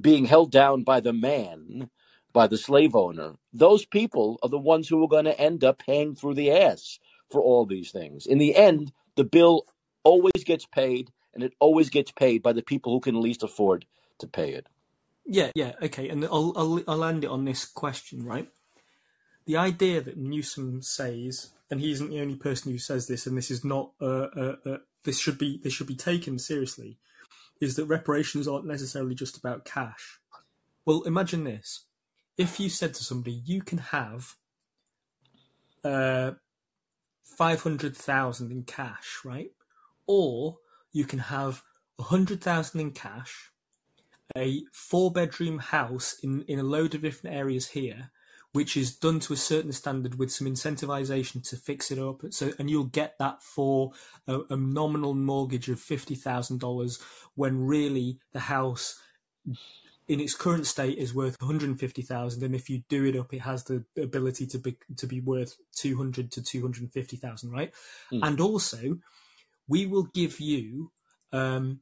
being 0.00 0.26
held 0.26 0.52
down 0.52 0.84
by 0.84 1.00
the 1.00 1.12
man, 1.12 1.90
by 2.32 2.46
the 2.46 2.58
slave 2.58 2.94
owner. 2.96 3.34
Those 3.52 3.86
people 3.86 4.38
are 4.42 4.48
the 4.48 4.58
ones 4.58 4.88
who 4.88 5.02
are 5.04 5.08
going 5.08 5.26
to 5.26 5.40
end 5.40 5.64
up 5.64 5.78
paying 5.80 6.14
through 6.14 6.34
the 6.34 6.50
ass 6.52 6.98
for 7.30 7.40
all 7.40 7.66
these 7.66 7.90
things. 7.90 8.26
In 8.26 8.38
the 8.38 8.56
end, 8.56 8.92
the 9.16 9.24
bill 9.24 9.64
always 10.04 10.44
gets 10.44 10.66
paid, 10.66 11.10
and 11.34 11.42
it 11.42 11.54
always 11.60 11.90
gets 11.90 12.12
paid 12.12 12.42
by 12.42 12.52
the 12.52 12.62
people 12.62 12.92
who 12.92 13.00
can 13.00 13.20
least 13.20 13.42
afford 13.42 13.86
to 14.18 14.26
pay 14.26 14.52
it. 14.52 14.68
yeah, 15.26 15.50
yeah, 15.54 15.72
okay. 15.82 16.08
And 16.08 16.24
I'll, 16.24 16.52
I'll 16.56 16.82
I'll 16.88 17.04
end 17.04 17.24
it 17.24 17.30
on 17.30 17.44
this 17.44 17.64
question, 17.66 18.24
right? 18.24 18.48
the 19.46 19.56
idea 19.56 20.00
that 20.02 20.16
Newsom 20.18 20.82
says, 20.82 21.50
and 21.70 21.80
he 21.80 21.90
isn't 21.92 22.10
the 22.10 22.20
only 22.20 22.36
person 22.36 22.70
who 22.70 22.78
says 22.78 23.08
this, 23.08 23.26
and 23.26 23.36
this 23.36 23.50
is 23.50 23.64
not, 23.64 23.92
a, 24.00 24.06
uh, 24.06 24.56
uh, 24.66 24.78
this 25.08 25.18
should 25.18 25.38
be 25.38 25.58
this 25.64 25.72
should 25.72 25.86
be 25.86 25.96
taken 25.96 26.38
seriously, 26.38 26.98
is 27.62 27.76
that 27.76 27.86
reparations 27.86 28.46
aren't 28.46 28.66
necessarily 28.66 29.14
just 29.14 29.38
about 29.38 29.64
cash. 29.64 30.20
Well, 30.84 31.00
imagine 31.04 31.44
this: 31.44 31.86
if 32.36 32.60
you 32.60 32.68
said 32.68 32.92
to 32.94 33.02
somebody, 33.02 33.40
"You 33.46 33.62
can 33.62 33.78
have 33.78 34.36
uh, 35.82 36.32
five 37.24 37.62
hundred 37.62 37.96
thousand 37.96 38.52
in 38.52 38.64
cash, 38.64 39.20
right?" 39.24 39.50
Or 40.06 40.58
you 40.92 41.06
can 41.06 41.20
have 41.20 41.62
a 41.98 42.02
hundred 42.02 42.42
thousand 42.42 42.80
in 42.82 42.90
cash, 42.90 43.50
a 44.36 44.64
four-bedroom 44.72 45.58
house 45.58 46.18
in 46.22 46.42
in 46.42 46.58
a 46.58 46.70
load 46.74 46.94
of 46.94 47.00
different 47.00 47.34
areas 47.34 47.68
here, 47.68 48.10
which 48.52 48.76
is 48.76 48.96
done 48.96 49.20
to 49.20 49.32
a 49.32 49.36
certain 49.36 49.72
standard 49.72 50.18
with 50.18 50.32
some 50.32 50.46
incentivization 50.46 51.46
to 51.48 51.56
fix 51.56 51.90
it 51.90 51.98
up. 51.98 52.22
So, 52.30 52.52
and 52.58 52.70
you'll 52.70 52.84
get 52.84 53.18
that 53.18 53.42
for 53.42 53.92
a, 54.26 54.40
a 54.50 54.56
nominal 54.56 55.14
mortgage 55.14 55.68
of 55.68 55.78
fifty 55.80 56.14
thousand 56.14 56.60
dollars, 56.60 56.98
when 57.34 57.66
really 57.66 58.18
the 58.32 58.40
house, 58.40 58.98
in 60.08 60.20
its 60.20 60.34
current 60.34 60.66
state, 60.66 60.98
is 60.98 61.14
worth 61.14 61.36
one 61.40 61.50
hundred 61.50 61.78
fifty 61.78 62.02
thousand, 62.02 62.42
and 62.42 62.54
if 62.54 62.70
you 62.70 62.82
do 62.88 63.04
it 63.04 63.16
up, 63.16 63.34
it 63.34 63.40
has 63.42 63.64
the 63.64 63.84
ability 63.96 64.46
to 64.46 64.58
be 64.58 64.78
to 64.96 65.06
be 65.06 65.20
worth 65.20 65.56
two 65.76 65.96
hundred 65.96 66.32
to 66.32 66.42
two 66.42 66.62
hundred 66.62 66.90
fifty 66.90 67.16
thousand, 67.16 67.50
right? 67.50 67.72
Mm. 68.12 68.26
And 68.26 68.40
also, 68.40 68.98
we 69.66 69.86
will 69.86 70.08
give 70.14 70.40
you. 70.40 70.90
Um, 71.32 71.80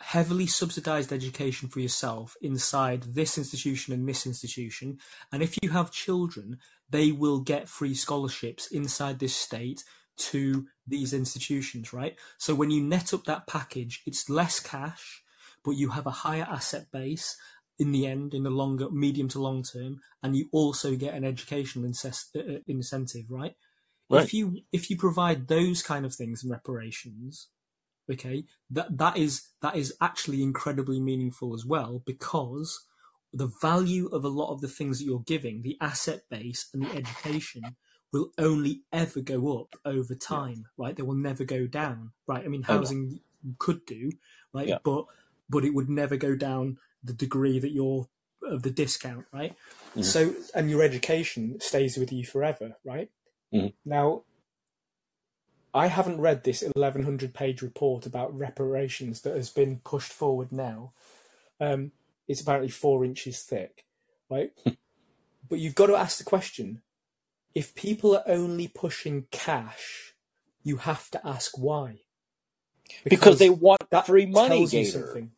heavily 0.00 0.46
subsidized 0.46 1.12
education 1.12 1.68
for 1.68 1.80
yourself 1.80 2.36
inside 2.42 3.02
this 3.02 3.38
institution 3.38 3.94
and 3.94 4.08
this 4.08 4.26
institution. 4.26 4.98
And 5.32 5.42
if 5.42 5.56
you 5.62 5.70
have 5.70 5.90
children, 5.90 6.58
they 6.90 7.12
will 7.12 7.40
get 7.40 7.68
free 7.68 7.94
scholarships 7.94 8.66
inside 8.68 9.18
this 9.18 9.34
state 9.34 9.84
to 10.16 10.66
these 10.86 11.12
institutions, 11.12 11.92
right? 11.92 12.16
So 12.38 12.54
when 12.54 12.70
you 12.70 12.82
net 12.82 13.12
up 13.14 13.24
that 13.24 13.46
package, 13.46 14.02
it's 14.06 14.30
less 14.30 14.60
cash, 14.60 15.22
but 15.64 15.72
you 15.72 15.90
have 15.90 16.06
a 16.06 16.10
higher 16.10 16.46
asset 16.48 16.86
base 16.92 17.36
in 17.78 17.92
the 17.92 18.06
end, 18.06 18.32
in 18.32 18.42
the 18.42 18.50
longer, 18.50 18.90
medium 18.90 19.28
to 19.28 19.38
long 19.38 19.62
term, 19.62 20.00
and 20.22 20.36
you 20.36 20.48
also 20.52 20.96
get 20.96 21.14
an 21.14 21.24
educational 21.24 21.84
incest, 21.84 22.36
uh, 22.36 22.58
incentive, 22.66 23.26
right? 23.28 23.54
Right. 24.08 24.24
If 24.24 24.32
you 24.32 24.60
if 24.72 24.88
you 24.88 24.96
provide 24.96 25.48
those 25.48 25.82
kind 25.82 26.06
of 26.06 26.14
things 26.14 26.44
in 26.44 26.50
reparations, 26.50 27.48
okay 28.10 28.44
that 28.70 28.96
that 28.98 29.16
is 29.16 29.48
that 29.62 29.76
is 29.76 29.94
actually 30.00 30.42
incredibly 30.42 31.00
meaningful 31.00 31.54
as 31.54 31.64
well 31.64 32.02
because 32.06 32.86
the 33.32 33.50
value 33.60 34.08
of 34.08 34.24
a 34.24 34.28
lot 34.28 34.52
of 34.52 34.60
the 34.60 34.68
things 34.68 34.98
that 34.98 35.04
you're 35.04 35.20
giving 35.26 35.62
the 35.62 35.76
asset 35.80 36.22
base 36.30 36.68
and 36.72 36.82
the 36.82 36.94
education 36.94 37.76
will 38.12 38.30
only 38.38 38.82
ever 38.92 39.20
go 39.20 39.60
up 39.60 39.74
over 39.84 40.14
time 40.14 40.64
right 40.78 40.96
they 40.96 41.02
will 41.02 41.14
never 41.14 41.44
go 41.44 41.66
down 41.66 42.12
right 42.26 42.44
i 42.44 42.48
mean 42.48 42.62
know. 42.62 42.76
housing 42.78 43.20
could 43.58 43.84
do 43.86 44.10
right 44.54 44.68
Yeah. 44.68 44.78
but 44.84 45.04
but 45.48 45.64
it 45.64 45.74
would 45.74 45.88
never 45.88 46.16
go 46.16 46.34
down 46.36 46.78
the 47.04 47.12
degree 47.12 47.58
that 47.58 47.72
you're 47.72 48.06
of 48.42 48.62
the 48.62 48.70
discount 48.70 49.24
right 49.32 49.54
Mhm. 49.96 50.02
so 50.04 50.34
and 50.54 50.70
your 50.70 50.82
education 50.82 51.58
stays 51.60 51.96
with 51.96 52.12
you 52.12 52.24
forever 52.24 52.76
right 52.84 53.10
Mhm. 53.52 53.72
now 53.84 54.22
I 55.76 55.88
haven't 55.88 56.22
read 56.22 56.42
this 56.42 56.62
1100 56.62 57.34
page 57.34 57.60
report 57.60 58.06
about 58.06 58.36
reparations 58.36 59.20
that 59.20 59.36
has 59.36 59.50
been 59.50 59.80
pushed 59.84 60.10
forward 60.10 60.50
now. 60.50 60.92
Um, 61.60 61.92
it's 62.26 62.40
apparently 62.40 62.70
four 62.70 63.04
inches 63.04 63.42
thick, 63.42 63.84
right? 64.30 64.52
but 64.64 65.58
you've 65.58 65.74
got 65.74 65.88
to 65.88 65.96
ask 65.96 66.16
the 66.16 66.24
question 66.24 66.80
if 67.54 67.74
people 67.74 68.16
are 68.16 68.24
only 68.26 68.68
pushing 68.68 69.26
cash, 69.30 70.14
you 70.62 70.78
have 70.78 71.10
to 71.10 71.26
ask 71.26 71.58
why. 71.58 72.00
Because 73.04 73.38
they 73.38 73.50
want 73.50 73.90
that 73.90 74.06
free 74.06 74.24
money, 74.24 74.48
tells 74.48 74.72
you 74.72 74.82
Gator. 74.82 75.06
something. 75.06 75.32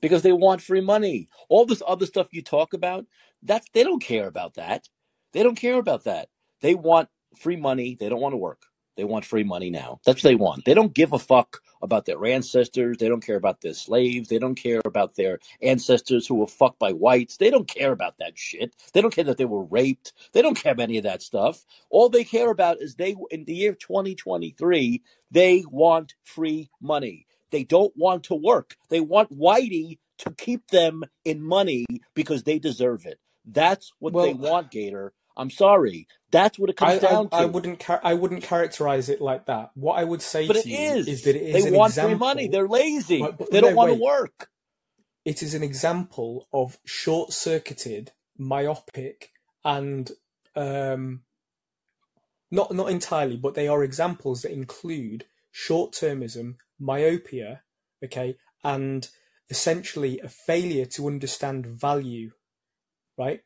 Because 0.00 0.22
they 0.22 0.32
want 0.32 0.60
free 0.60 0.80
money. 0.80 1.28
All 1.48 1.66
this 1.66 1.82
other 1.86 2.06
stuff 2.06 2.28
you 2.32 2.42
talk 2.42 2.74
about, 2.74 3.06
that's 3.44 3.68
they 3.72 3.84
don't 3.84 4.02
care 4.02 4.26
about 4.26 4.54
that. 4.54 4.88
They 5.32 5.44
don't 5.44 5.54
care 5.54 5.78
about 5.78 6.02
that. 6.02 6.30
They 6.62 6.74
want 6.74 7.10
free 7.36 7.56
money. 7.56 7.96
They 7.98 8.08
don't 8.08 8.20
want 8.20 8.32
to 8.32 8.38
work. 8.38 8.62
They 8.98 9.04
want 9.04 9.24
free 9.24 9.44
money 9.44 9.70
now. 9.70 10.00
That's 10.04 10.24
what 10.24 10.30
they 10.30 10.34
want. 10.34 10.64
They 10.64 10.74
don't 10.74 10.92
give 10.92 11.12
a 11.12 11.20
fuck 11.20 11.62
about 11.80 12.04
their 12.04 12.26
ancestors. 12.26 12.98
They 12.98 13.08
don't 13.08 13.24
care 13.24 13.36
about 13.36 13.60
their 13.60 13.72
slaves. 13.72 14.28
They 14.28 14.40
don't 14.40 14.56
care 14.56 14.80
about 14.84 15.14
their 15.14 15.38
ancestors 15.62 16.26
who 16.26 16.34
were 16.34 16.48
fucked 16.48 16.80
by 16.80 16.90
whites. 16.92 17.36
They 17.36 17.48
don't 17.48 17.68
care 17.68 17.92
about 17.92 18.18
that 18.18 18.36
shit. 18.36 18.74
They 18.92 19.00
don't 19.00 19.14
care 19.14 19.22
that 19.22 19.36
they 19.36 19.44
were 19.44 19.62
raped. 19.62 20.14
They 20.32 20.42
don't 20.42 20.60
care 20.60 20.72
about 20.72 20.82
any 20.82 20.98
of 20.98 21.04
that 21.04 21.22
stuff. 21.22 21.64
All 21.90 22.08
they 22.08 22.24
care 22.24 22.50
about 22.50 22.82
is 22.82 22.96
they, 22.96 23.14
in 23.30 23.44
the 23.44 23.54
year 23.54 23.74
2023, 23.74 25.00
they 25.30 25.62
want 25.70 26.16
free 26.24 26.68
money. 26.80 27.28
They 27.52 27.62
don't 27.62 27.92
want 27.96 28.24
to 28.24 28.34
work. 28.34 28.76
They 28.88 28.98
want 28.98 29.30
Whitey 29.32 30.00
to 30.18 30.32
keep 30.32 30.66
them 30.72 31.04
in 31.24 31.40
money 31.40 31.86
because 32.14 32.42
they 32.42 32.58
deserve 32.58 33.06
it. 33.06 33.20
That's 33.44 33.92
what 34.00 34.12
they 34.12 34.34
want, 34.34 34.72
Gator. 34.72 35.12
I'm 35.38 35.50
sorry. 35.50 36.08
That's 36.32 36.58
what 36.58 36.70
it 36.70 36.76
comes 36.76 37.04
I, 37.04 37.08
down 37.08 37.28
I, 37.32 37.38
to. 37.38 37.42
I 37.44 37.46
wouldn't 37.46 37.80
char- 37.80 38.00
I 38.04 38.14
wouldn't 38.14 38.42
characterize 38.44 39.08
it 39.08 39.20
like 39.22 39.46
that. 39.46 39.70
What 39.74 39.94
I 39.98 40.04
would 40.04 40.22
say 40.22 40.46
but 40.48 40.54
to 40.54 40.60
it 40.60 40.66
you 40.66 40.78
is. 40.78 41.08
is 41.08 41.22
that 41.24 41.36
it 41.36 41.42
is 41.42 41.64
they 41.64 41.70
an 41.70 41.74
want 41.74 41.92
example. 41.92 42.10
free 42.10 42.18
money. 42.18 42.48
They're 42.48 42.68
lazy. 42.68 43.22
Right, 43.22 43.38
but 43.38 43.50
they 43.50 43.60
don't 43.60 43.72
no, 43.72 43.76
want 43.76 43.90
to 43.92 43.98
work. 44.02 44.50
it 45.24 45.42
is 45.42 45.54
an 45.54 45.62
example 45.62 46.48
of 46.52 46.78
short-circuited, 46.86 48.12
myopic, 48.38 49.30
and 49.64 50.10
um, 50.56 51.22
not 52.50 52.72
not 52.74 52.90
entirely, 52.90 53.36
but 53.36 53.54
they 53.54 53.68
are 53.68 53.84
examples 53.84 54.42
that 54.42 54.52
include 54.52 55.26
short-termism, 55.52 56.56
myopia, 56.80 57.62
okay, 58.04 58.36
and 58.64 59.08
essentially 59.50 60.20
a 60.20 60.28
failure 60.28 60.86
to 60.86 61.06
understand 61.08 61.66
value, 61.66 62.32
right? 63.18 63.42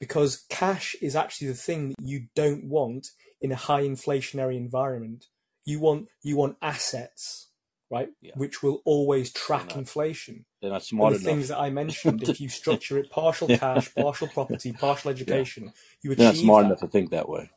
Because 0.00 0.44
cash 0.48 0.94
is 1.02 1.16
actually 1.16 1.48
the 1.48 1.54
thing 1.54 1.88
that 1.90 1.96
you 2.06 2.26
don't 2.34 2.64
want 2.64 3.08
in 3.40 3.52
a 3.52 3.56
high 3.56 3.82
inflationary 3.82 4.56
environment. 4.56 5.26
You 5.64 5.80
want 5.80 6.08
you 6.22 6.36
want 6.36 6.56
assets, 6.62 7.48
right? 7.90 8.08
Yeah. 8.22 8.32
Which 8.36 8.62
will 8.62 8.80
always 8.84 9.32
track 9.32 9.68
not. 9.68 9.76
inflation 9.76 10.44
They're 10.62 10.70
not 10.70 10.82
smart 10.84 11.12
the 11.12 11.16
enough. 11.18 11.24
things 11.24 11.48
that 11.48 11.58
I 11.58 11.70
mentioned, 11.70 12.22
if 12.22 12.40
you 12.40 12.48
structure 12.60 12.98
it 12.98 13.10
partial 13.10 13.50
Yeah. 13.50 13.58
cash, 13.58 13.94
partial 13.94 14.28
property, 14.28 14.72
partial 14.72 15.10
education, 15.10 15.72
you 16.02 16.12
achieve. 16.12 16.18
They're 16.18 16.26
not 16.32 16.36
smart 16.36 16.62
that. 16.62 16.66
enough 16.68 16.80
to 16.80 16.86
think 16.88 17.10
that 17.10 17.28
way. 17.28 17.50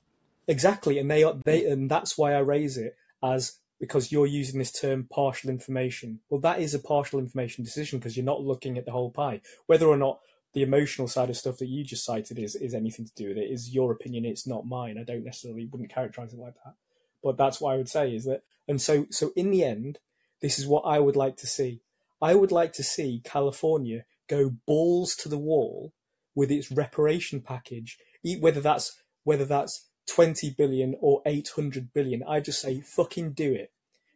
Exactly, 0.48 0.98
and 1.00 1.10
they 1.10 1.24
are 1.24 1.36
they, 1.46 1.66
and 1.66 1.90
that's 1.90 2.18
why 2.18 2.34
I 2.34 2.40
raise 2.40 2.78
it 2.78 2.96
as 3.24 3.60
because 3.80 4.12
you're 4.12 4.28
using 4.28 4.60
this 4.60 4.72
term 4.72 5.08
partial 5.12 5.50
information. 5.50 6.20
Well, 6.30 6.42
that 6.42 6.60
is 6.60 6.74
a 6.74 6.80
partial 6.80 7.20
information 7.20 7.64
decision 7.64 8.00
because 8.00 8.18
you're 8.18 8.26
not 8.26 8.42
looking 8.44 8.78
at 8.78 8.86
the 8.86 8.92
whole 8.92 9.10
pie. 9.12 9.42
Whether 9.68 9.88
or 9.88 9.98
not 9.98 10.20
the 10.54 10.64
emotional 10.64 11.08
side 11.08 11.30
of 11.30 11.38
stuff 11.38 11.58
that 11.58 11.68
you 11.68 11.84
just 11.84 12.06
cited 12.06 12.38
is 12.38 12.56
is 12.56 12.74
anything 12.74 13.06
to 13.06 13.14
do 13.16 13.30
with 13.30 13.38
it 13.38 13.50
is 13.52 13.74
your 13.74 13.92
opinion. 13.92 14.26
It's 14.26 14.48
not 14.48 14.66
mine. 14.66 14.98
I 14.98 15.04
don't 15.04 15.24
necessarily 15.24 15.66
wouldn't 15.66 15.94
characterize 15.94 16.34
it 16.34 16.40
like 16.40 16.56
that. 16.66 16.76
But 17.24 17.38
that's 17.38 17.62
what 17.62 17.74
I 17.74 17.78
would 17.78 17.90
say 17.90 18.16
is 18.16 18.26
that, 18.26 18.44
and 18.68 18.82
so 18.82 19.06
so 19.10 19.32
in 19.36 19.52
the 19.52 19.64
end, 19.64 20.00
this 20.42 20.60
is 20.60 20.68
what 20.68 20.82
I 20.82 21.00
would 21.00 21.16
like 21.16 21.38
to 21.38 21.48
see. 21.48 21.82
I 22.22 22.36
would 22.36 22.52
like 22.52 22.74
to 22.74 22.84
see 22.84 23.22
California 23.24 24.06
go 24.28 24.52
balls 24.66 25.16
to 25.18 25.30
the 25.30 25.38
wall 25.38 25.94
with 26.36 26.52
its 26.52 26.72
reparation 26.72 27.42
package, 27.42 27.98
whether 28.40 28.62
that's 28.62 29.02
whether 29.24 29.46
that's 29.46 29.88
20 30.08 30.50
billion 30.52 30.96
or 31.00 31.22
800 31.26 31.94
billion. 31.94 32.24
I 32.28 32.40
just 32.40 32.62
say 32.62 32.82
fucking 32.82 33.34
do 33.34 33.54
it. 33.54 33.72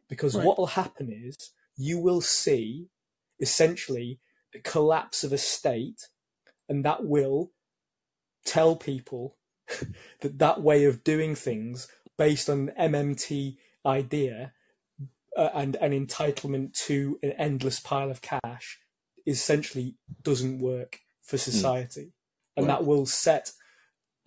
Because 0.09 0.35
Right. 0.35 0.45
what 0.45 0.57
will 0.57 0.67
happen 0.67 1.11
is 1.11 1.51
you 1.77 1.99
will 1.99 2.21
see 2.21 2.89
essentially 3.39 4.19
the 4.53 4.59
collapse 4.59 5.23
of 5.23 5.33
a 5.33 5.37
state 5.37 6.09
and 6.69 6.83
that 6.85 7.05
will 7.05 7.51
tell 8.45 8.75
people 8.75 9.37
that 10.21 10.39
that 10.39 10.61
way 10.61 10.85
of 10.85 11.03
doing 11.03 11.35
things 11.35 11.87
based 12.17 12.49
on 12.49 12.71
an 12.77 12.93
MMT 12.93 13.57
idea 13.85 14.53
uh, 15.35 15.49
and 15.53 15.75
an 15.77 15.91
entitlement 15.91 16.73
to 16.73 17.19
an 17.21 17.31
endless 17.33 17.79
pile 17.79 18.09
of 18.09 18.21
cash 18.21 18.79
essentially 19.27 19.95
doesn't 20.23 20.59
work 20.59 20.99
for 21.23 21.37
society. 21.37 22.13
And 22.55 22.67
Right. 22.67 22.77
that 22.79 22.85
will 22.85 23.05
set 23.05 23.51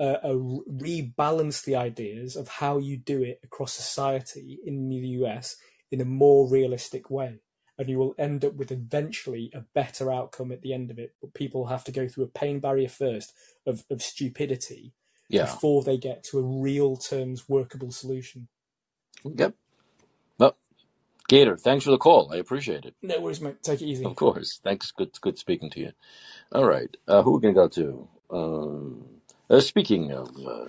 uh, 0.01 0.16
a 0.22 0.34
rebalance 0.34 1.64
the 1.64 1.76
ideas 1.76 2.36
of 2.36 2.49
how 2.49 2.78
you 2.78 2.97
do 2.97 3.22
it 3.22 3.41
across 3.43 3.72
society 3.72 4.59
in 4.64 4.89
the 4.89 4.97
US 4.97 5.57
in 5.91 6.01
a 6.01 6.05
more 6.05 6.49
realistic 6.49 7.11
way 7.11 7.41
and 7.79 7.89
you 7.89 7.99
will 7.99 8.14
end 8.18 8.45
up 8.45 8.55
with 8.55 8.72
eventually 8.72 9.51
a 9.55 9.62
better 9.74 10.12
outcome 10.12 10.53
at 10.53 10.62
the 10.62 10.74
end 10.74 10.91
of 10.91 10.99
it 10.99 11.14
but 11.22 11.35
people 11.35 11.66
have 11.66 11.85
to 11.85 11.93
go 11.93 12.09
through 12.09 12.24
a 12.24 12.29
pain 12.41 12.61
barrier 12.61 12.89
first 12.89 13.33
of, 13.66 13.85
of 13.91 14.03
stupidity 14.03 14.95
Yeah. 15.29 15.45
before 15.45 15.83
they 15.85 15.99
get 15.99 16.24
to 16.24 16.39
a 16.39 16.43
real 16.43 16.97
terms 16.97 17.49
workable 17.49 17.93
solution 17.93 18.49
Yep. 19.24 19.55
Well, 20.39 20.57
Gator, 21.29 21.57
thanks 21.59 21.85
for 21.85 21.93
the 21.93 21.99
call. 21.99 22.33
I 22.33 22.37
appreciate 22.39 22.85
it. 22.87 22.95
no 23.03 23.20
worries 23.20 23.41
mate 23.41 23.62
take 23.62 23.83
it 23.83 23.87
easy 23.87 24.07
Of 24.07 24.16
course. 24.16 24.61
Thanks. 24.64 24.93
Good. 24.93 25.11
Good 25.20 25.39
speaking 25.39 25.70
to 25.70 25.81
you. 25.81 25.93
All 26.53 26.66
right. 26.66 26.97
Uh, 27.09 27.22
who 27.22 27.33
are 27.33 27.39
we 27.39 27.43
gonna 27.43 27.55
go 27.55 27.68
to? 27.68 28.09
Um, 28.31 29.05
uh, 29.51 29.61
speaking 29.61 30.12
of 30.12 30.31
uh, 30.47 30.66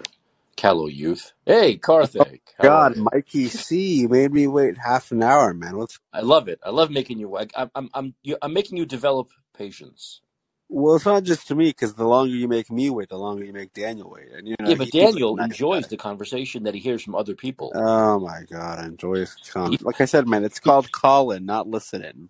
callow 0.59 0.87
youth, 0.87 1.33
hey 1.45 1.77
Karthik, 1.77 2.41
oh, 2.61 2.67
are 2.67 2.89
God. 2.89 2.97
Mikey 2.97 3.49
C, 3.49 4.01
you 4.01 4.09
made 4.09 4.33
me 4.33 4.47
wait 4.47 4.77
half 4.77 5.11
an 5.11 5.23
hour, 5.23 5.53
man. 5.53 5.77
What's 5.77 5.99
I 6.13 6.21
love 6.21 6.47
it. 6.47 6.59
I 6.63 6.71
love 6.71 6.91
making 6.91 7.19
you. 7.19 7.37
I, 7.37 7.47
I'm. 7.55 7.71
I'm. 7.75 7.89
I'm, 7.93 8.15
you, 8.23 8.37
I'm 8.41 8.53
making 8.53 8.77
you 8.77 8.85
develop 8.85 9.29
patience. 9.57 10.21
well? 10.69 10.95
It's 10.95 11.05
not 11.05 11.23
just 11.23 11.47
to 11.49 11.55
me 11.55 11.69
because 11.69 11.95
the 11.95 12.07
longer 12.07 12.35
you 12.35 12.47
make 12.47 12.71
me 12.71 12.89
wait, 12.89 13.09
the 13.09 13.17
longer 13.17 13.45
you 13.45 13.53
make 13.53 13.73
Daniel 13.73 14.11
wait, 14.11 14.29
and 14.33 14.47
you 14.47 14.55
know 14.61 14.69
Yeah, 14.69 14.75
but 14.75 14.89
he 14.89 14.91
seems 14.91 15.15
like 15.15 15.25
a 15.25 15.27
Daniel 15.27 15.37
nice 15.37 15.47
enjoys 15.47 15.87
the 15.87 15.97
conversation 15.97 16.63
that 16.63 16.75
he 16.75 16.81
hears 16.81 17.03
from 17.03 17.15
other 17.15 17.35
people. 17.35 17.75
Oh 17.75 18.19
my 18.19 18.41
God, 18.51 18.79
I 18.79 18.85
enjoy 18.87 19.17
his 19.19 19.35
con. 19.53 19.77
Like 19.81 20.01
I 20.01 20.05
said, 20.05 20.27
man, 20.27 20.43
it's 20.43 20.59
called 20.59 20.91
Callin, 20.91 21.45
not 21.45 21.67
listening. 21.67 22.29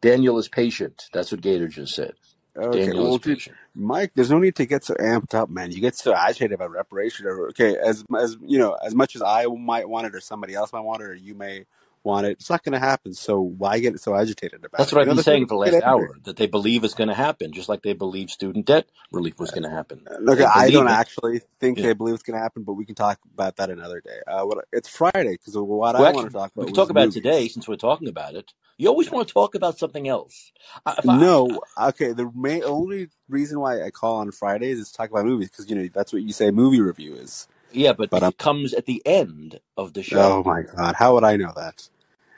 Daniel 0.00 0.38
is 0.38 0.48
patient. 0.48 1.06
That's 1.12 1.32
what 1.32 1.42
Gator 1.42 1.68
just 1.68 1.94
said. 1.94 2.14
Okay, 2.58 2.86
Daniel 2.86 3.04
well, 3.04 3.18
dude. 3.18 3.42
Mike, 3.74 4.12
there's 4.14 4.30
no 4.30 4.38
need 4.38 4.56
to 4.56 4.66
get 4.66 4.84
so 4.84 4.94
amped 4.96 5.34
up, 5.34 5.50
man. 5.50 5.72
You 5.72 5.80
get 5.80 5.96
so 5.96 6.14
agitated 6.14 6.54
about 6.54 6.72
reparation. 6.72 7.26
Or 7.26 7.48
okay, 7.50 7.76
as 7.78 8.04
as 8.18 8.36
you 8.46 8.58
know, 8.58 8.74
as 8.84 8.94
much 8.94 9.16
as 9.16 9.22
I 9.22 9.46
might 9.46 9.88
want 9.88 10.06
it, 10.08 10.14
or 10.14 10.20
somebody 10.20 10.54
else 10.54 10.72
might 10.72 10.80
want 10.80 11.02
it, 11.02 11.06
or 11.06 11.14
you 11.14 11.34
may 11.34 11.66
want 12.04 12.26
it, 12.26 12.32
it's 12.32 12.50
not 12.50 12.64
going 12.64 12.74
to 12.74 12.78
happen. 12.80 13.14
So 13.14 13.40
why 13.40 13.78
get 13.80 14.00
so 14.00 14.14
agitated 14.16 14.64
about 14.64 14.78
That's 14.78 14.92
it? 14.92 14.96
what 14.96 15.02
I've 15.02 15.08
know, 15.08 15.14
been 15.16 15.24
saying 15.24 15.46
for 15.46 15.54
the 15.54 15.72
last 15.72 15.82
hour. 15.82 16.16
That 16.24 16.36
they 16.36 16.46
believe 16.46 16.84
it's 16.84 16.94
going 16.94 17.08
to 17.08 17.14
happen, 17.14 17.52
just 17.52 17.68
like 17.68 17.82
they 17.82 17.94
believe 17.94 18.30
student 18.30 18.66
debt 18.66 18.86
relief 19.12 19.38
was 19.40 19.50
going 19.50 19.64
to 19.64 19.70
happen. 19.70 20.06
Look, 20.20 20.38
They 20.38 20.44
I 20.44 20.70
don't 20.70 20.88
it. 20.88 20.92
actually 20.92 21.42
think 21.60 21.78
Yeah. 21.78 21.88
they 21.88 21.92
believe 21.94 22.14
it's 22.14 22.22
going 22.24 22.36
to 22.38 22.42
happen, 22.42 22.64
but 22.64 22.74
we 22.74 22.86
can 22.86 22.94
talk 22.94 23.20
about 23.34 23.56
that 23.56 23.70
another 23.70 24.00
day. 24.00 24.18
Uh, 24.26 24.44
what, 24.44 24.64
it's 24.72 24.88
Friday 24.88 25.32
because 25.32 25.56
what 25.56 25.96
Well, 25.96 26.08
I 26.08 26.12
want 26.12 26.28
to 26.30 26.32
talk 26.32 26.52
about. 26.52 26.62
we 26.62 26.66
can 26.66 26.74
talk 26.74 26.90
about 26.90 27.08
it 27.08 27.12
today 27.12 27.48
since 27.48 27.68
we're 27.68 27.76
talking 27.76 28.08
about 28.08 28.34
it. 28.34 28.52
You 28.78 28.88
always 28.88 29.10
want 29.10 29.28
to 29.28 29.34
talk 29.34 29.56
about 29.56 29.78
something 29.78 30.08
else. 30.08 30.52
I, 30.86 30.96
if 30.98 31.08
I, 31.08 31.20
No, 31.20 31.62
okay. 31.80 32.12
The 32.12 32.30
main 32.34 32.64
only 32.64 33.08
reason 33.28 33.60
why 33.60 33.82
I 33.82 33.90
call 33.90 34.16
on 34.18 34.32
Fridays 34.32 34.78
is 34.80 34.90
to 34.90 34.96
talk 34.98 35.10
about 35.10 35.26
movies 35.26 35.50
because 35.50 35.70
you 35.70 35.76
know 35.76 35.88
that's 35.92 36.12
what 36.12 36.22
you 36.22 36.32
say 36.32 36.50
movie 36.50 36.80
review 36.80 37.14
is. 37.14 37.48
yeah, 37.70 37.92
but 37.94 38.10
But 38.10 38.24
it 38.24 38.38
comes 38.38 38.74
at 38.74 38.86
the 38.86 39.02
end 39.06 39.60
of 39.76 39.94
the 39.94 40.02
show. 40.02 40.38
oh 40.38 40.44
my 40.44 40.62
god, 40.62 40.96
how 40.96 41.14
would 41.14 41.24
I 41.24 41.36
know 41.36 41.52
that? 41.56 41.88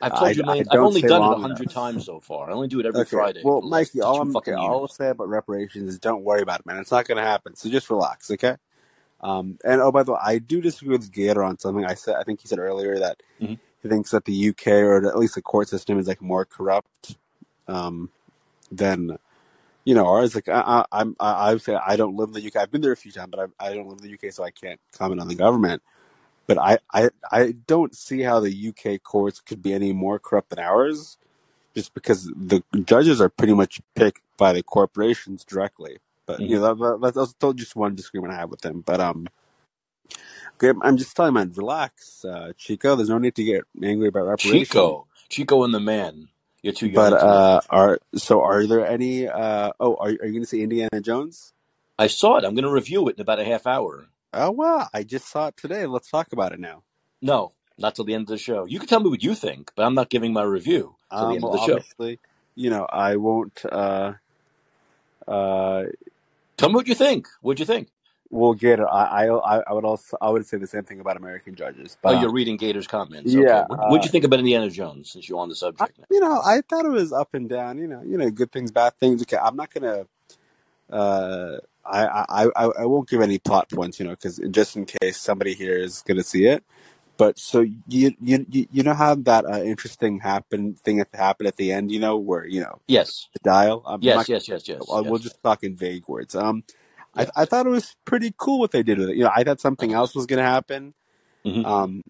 I've 0.01 0.15
I, 0.15 0.31
you 0.31 0.45
million. 0.45 0.69
I've 0.71 0.83
only 0.83 1.03
done 1.03 1.25
it 1.25 1.33
a 1.33 1.39
hundred 1.39 1.71
times 1.71 2.05
so 2.05 2.21
far. 2.21 2.51
I 2.51 2.55
only 2.55 2.69
do 2.69 2.81
it 2.81 2.87
every 2.87 3.05
Okay, 3.05 3.07
Friday 3.07 3.43
well, 3.43 3.63
Mikey, 3.63 4.03
all 4.03 4.21
I'm 4.21 4.37
okay, 4.37 4.53
all 4.55 4.83
I'll 4.83 4.89
say 4.89 5.11
about 5.11 5.29
reparations 5.29 5.93
is 5.93 5.99
don't 6.01 6.25
worry 6.25 6.43
about 6.43 6.61
it, 6.61 6.67
man. 6.67 6.79
It's 6.79 6.91
not 6.93 7.07
going 7.09 7.19
to 7.19 7.25
happen. 7.25 7.57
So 7.57 7.71
just 7.71 7.91
relax, 7.91 8.31
okay? 8.33 8.57
Um, 9.21 9.59
and 9.65 9.81
oh, 9.81 9.93
by 9.93 10.05
the 10.05 10.13
way, 10.13 10.19
I 10.23 10.39
do 10.39 10.61
disagree 10.63 10.97
with 10.97 11.13
Gator 11.13 11.43
on 11.45 11.59
something. 11.59 11.85
I 11.85 11.95
said, 11.95 12.17
I 12.17 12.25
think 12.25 12.41
he 12.43 12.49
said 12.49 12.59
earlier 12.61 12.99
that 13.01 13.23
hmm 13.41 13.55
he 13.83 13.89
thinks 13.91 14.11
that 14.13 14.27
the 14.27 14.51
UK 14.51 14.69
or 14.69 15.07
at 15.09 15.19
least 15.19 15.37
the 15.37 15.43
court 15.43 15.69
system 15.69 15.99
is 15.99 16.09
like 16.09 16.23
more 16.23 16.45
corrupt 16.45 17.17
um, 17.69 18.11
than 18.73 19.19
you 19.85 19.95
know 19.95 20.07
ours. 20.07 20.35
Like 20.35 20.49
I, 20.49 20.61
I, 20.61 20.85
I'm, 21.01 21.17
I, 21.21 21.53
I 21.53 21.59
say 21.59 21.77
I 21.77 21.97
don't 21.97 22.17
live 22.17 22.31
in 22.31 22.35
the 22.35 22.47
UK. 22.47 22.57
I've 22.57 22.73
been 22.73 22.83
there 22.83 22.93
a 22.93 22.97
few 22.99 23.13
times, 23.13 23.31
but 23.33 23.51
I, 23.61 23.69
I 23.69 23.75
don't 23.75 23.89
live 23.89 24.01
in 24.03 24.05
the 24.09 24.15
UK, 24.15 24.33
so 24.35 24.45
I 24.45 24.51
can't 24.53 24.81
comment 24.97 25.21
on 25.21 25.29
the 25.29 25.37
government. 25.37 25.83
But 26.47 26.59
I, 26.59 26.79
I, 26.95 27.11
I 27.33 27.55
don't 27.69 27.97
see 27.97 28.23
how 28.23 28.41
the 28.41 28.69
UK 28.71 29.03
courts 29.03 29.41
could 29.41 29.63
be 29.63 29.75
any 29.75 29.95
more 29.95 30.19
corrupt 30.21 30.51
than 30.51 30.61
ours, 30.61 31.19
just 31.75 31.95
because 31.95 32.25
the 32.37 32.63
judges 32.85 33.21
are 33.21 33.31
pretty 33.31 33.55
much 33.55 33.81
picked 33.97 34.23
by 34.39 34.53
the 34.53 34.63
corporations 34.63 35.45
directly. 35.45 35.99
But 36.27 36.45
you 36.45 36.57
hmm 36.57 36.61
know, 36.61 36.75
that, 36.75 37.01
that, 37.03 37.15
that's 37.15 37.35
just 37.57 37.77
one 37.77 37.95
disagreement 37.97 38.35
I 38.35 38.39
have 38.39 38.51
with 38.51 38.63
them. 38.63 38.83
But 38.87 39.01
um, 39.01 39.29
okay, 40.63 40.79
I'm 40.83 40.97
just 40.97 41.17
telling 41.17 41.31
you, 41.33 41.39
man, 41.39 41.53
relax, 41.55 42.25
uh, 42.25 42.53
Chico. 42.57 42.97
There's 42.97 43.09
no 43.09 43.19
need 43.19 43.35
to 43.37 43.45
get 43.45 43.65
angry 43.83 44.09
about 44.09 44.27
reparation. 44.27 44.59
Chico, 44.61 45.07
Chico, 45.29 45.65
and 45.65 45.73
the 45.75 45.81
man. 45.81 46.29
You're 46.63 46.75
too 46.75 46.87
young 46.89 47.11
But 47.11 47.13
uh, 47.15 47.61
are 47.71 47.99
so? 48.15 48.43
Are 48.43 48.67
there 48.67 48.87
any? 48.87 49.27
Uh, 49.27 49.73
oh, 49.81 49.95
are, 49.95 50.09
are 50.09 50.11
you 50.27 50.33
going 50.33 50.43
to 50.43 50.47
see 50.47 50.63
Indiana 50.63 51.01
Jones? 51.01 51.53
I 51.99 52.07
saw 52.07 52.37
it. 52.37 52.45
I'm 52.45 52.55
going 52.55 52.65
to 52.65 52.71
review 52.71 53.09
it 53.09 53.17
in 53.17 53.23
about 53.23 53.41
a 53.41 53.45
half 53.45 53.67
hour. 53.67 54.07
Oh 54.35 54.51
wow, 54.51 54.89
I 54.93 55.03
just 55.03 55.29
saw 55.29 55.49
it 55.49 55.57
today. 55.57 55.87
Let's 55.87 56.11
talk 56.11 56.33
about 56.33 56.53
it 56.53 56.61
now. 56.61 56.83
No, 57.23 57.53
not 57.79 57.95
till 57.95 58.05
the 58.05 58.15
end 58.15 58.23
of 58.23 58.29
the 58.29 58.39
show. 58.39 58.65
You 58.67 58.79
can 58.79 58.89
tell 58.89 59.01
me 59.01 59.09
what 59.11 59.23
you 59.23 59.35
think, 59.35 59.73
but 59.75 59.85
I'm 59.85 59.95
not 59.95 60.11
giving 60.11 60.33
my 60.33 60.43
review 60.43 60.97
till 61.11 61.19
the 61.21 61.27
Um, 61.27 61.33
end 61.35 61.43
well, 61.43 61.55
of 61.55 61.61
the 61.61 61.67
show. 61.67 61.73
obviously, 61.77 62.19
you 62.55 62.71
know, 62.71 62.87
I 62.91 63.17
won't. 63.17 63.61
Uh, 63.65 64.15
uh, 65.27 65.85
Tell 66.57 66.69
me 66.69 66.75
what 66.75 66.89
you 66.89 66.95
think. 66.95 67.27
What'd 67.41 67.59
you 67.59 67.65
think? 67.67 67.89
We'll 68.31 68.55
get 68.55 68.81
it. 68.81 68.85
I, 68.91 69.29
I, 69.29 69.59
I 69.69 69.73
would 69.73 69.85
also, 69.85 70.17
I 70.21 70.31
would 70.31 70.47
say 70.47 70.59
the 70.59 70.67
same 70.67 70.85
thing 70.85 71.01
about 71.01 71.17
American 71.17 71.55
judges. 71.55 71.97
Oh, 72.05 72.13
But 72.13 72.19
you're 72.21 72.31
um, 72.31 72.35
reading 72.35 72.57
Gator's 72.57 72.87
comments. 72.87 73.37
Okay. 73.37 73.61
yeah, 73.61 73.65
What, 73.67 73.81
what'd 73.87 74.05
uh, 74.05 74.05
you 74.05 74.11
think 74.11 74.25
about 74.25 74.41
Indiana 74.41 74.71
Jones 74.71 75.11
since 75.13 75.29
you're 75.29 75.41
on 75.41 75.49
the 75.49 75.57
subject 75.57 75.99
now? 75.99 76.07
you 76.11 76.21
know, 76.21 76.41
I 76.45 76.63
thought 76.69 76.87
it 76.87 76.91
was 76.91 77.13
up 77.13 77.35
and 77.35 77.49
down. 77.49 77.79
You 77.79 77.89
know, 77.89 78.03
you 78.03 78.19
know, 78.19 78.31
good 78.31 78.53
things, 78.53 78.73
bad 78.73 78.95
things. 78.99 79.23
Okay, 79.23 79.39
I'm 79.39 79.57
not 79.57 79.73
gonna. 79.73 80.07
Uh, 80.91 81.59
I, 81.85 82.07
I, 82.07 82.45
I, 82.57 82.65
I 82.81 82.87
won't 82.87 83.09
give 83.09 83.23
any 83.23 83.39
plot 83.39 83.71
points. 83.71 84.01
You 84.01 84.07
know, 84.07 84.13
because 84.13 84.41
just 84.51 84.77
in 84.77 84.87
case 84.87 85.19
somebody 85.19 85.55
here 85.55 85.79
is 85.79 86.03
gonna 86.03 86.25
see 86.25 86.47
it. 86.47 86.65
But 87.19 87.39
so 87.39 87.61
you 87.89 88.15
you 88.23 88.47
you 88.51 88.83
know 88.83 88.95
how 88.95 89.15
that 89.17 89.45
uh, 89.47 89.63
interesting 89.63 90.21
happen 90.21 90.75
thing 90.75 90.99
that 90.99 91.09
happened 91.15 91.49
at 91.49 91.57
the 91.57 91.73
end. 91.73 91.93
You 91.93 92.01
know 92.01 92.17
where 92.19 92.47
you 92.47 92.61
know 92.61 92.81
Yes. 92.89 93.29
the 93.35 93.41
dial. 93.45 93.83
I'm 93.87 94.01
Yes, 94.03 94.17
not. 94.17 94.29
yes, 94.29 94.49
yes, 94.49 94.69
yes, 94.69 94.83
We'll 94.89 95.05
yes. 95.05 95.23
just 95.23 95.43
talk 95.43 95.65
in 95.65 95.77
vague 95.77 96.09
words. 96.09 96.35
Um, 96.35 96.65
I 97.17 97.29
I 97.37 97.45
thought 97.47 97.67
it 97.67 97.71
was 97.71 97.97
pretty 98.07 98.35
cool 98.39 98.61
what 98.61 98.73
they 98.73 98.83
did 98.85 98.99
with 98.99 99.11
it. 99.11 99.17
You 99.17 99.25
know, 99.25 99.33
I 99.35 99.45
thought 99.45 99.61
something 99.61 99.93
else 99.95 100.15
was 100.15 100.27
gonna 100.27 100.43
happen. 100.43 100.95
hmm 101.45 101.63
Um, 101.65 102.03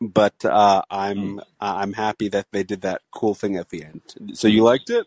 but 0.00 0.44
uh, 0.44 0.82
Mm. 1.16 1.34
I'm 1.34 1.40
I'm 1.60 1.94
happy 1.94 2.28
that 2.30 2.48
they 2.52 2.64
did 2.64 2.82
that 2.82 3.02
cool 3.12 3.34
thing 3.34 3.56
at 3.56 3.70
the 3.70 3.84
end. 3.84 4.02
So 4.34 4.48
you 4.48 4.64
liked 4.64 4.90
it? 4.90 5.06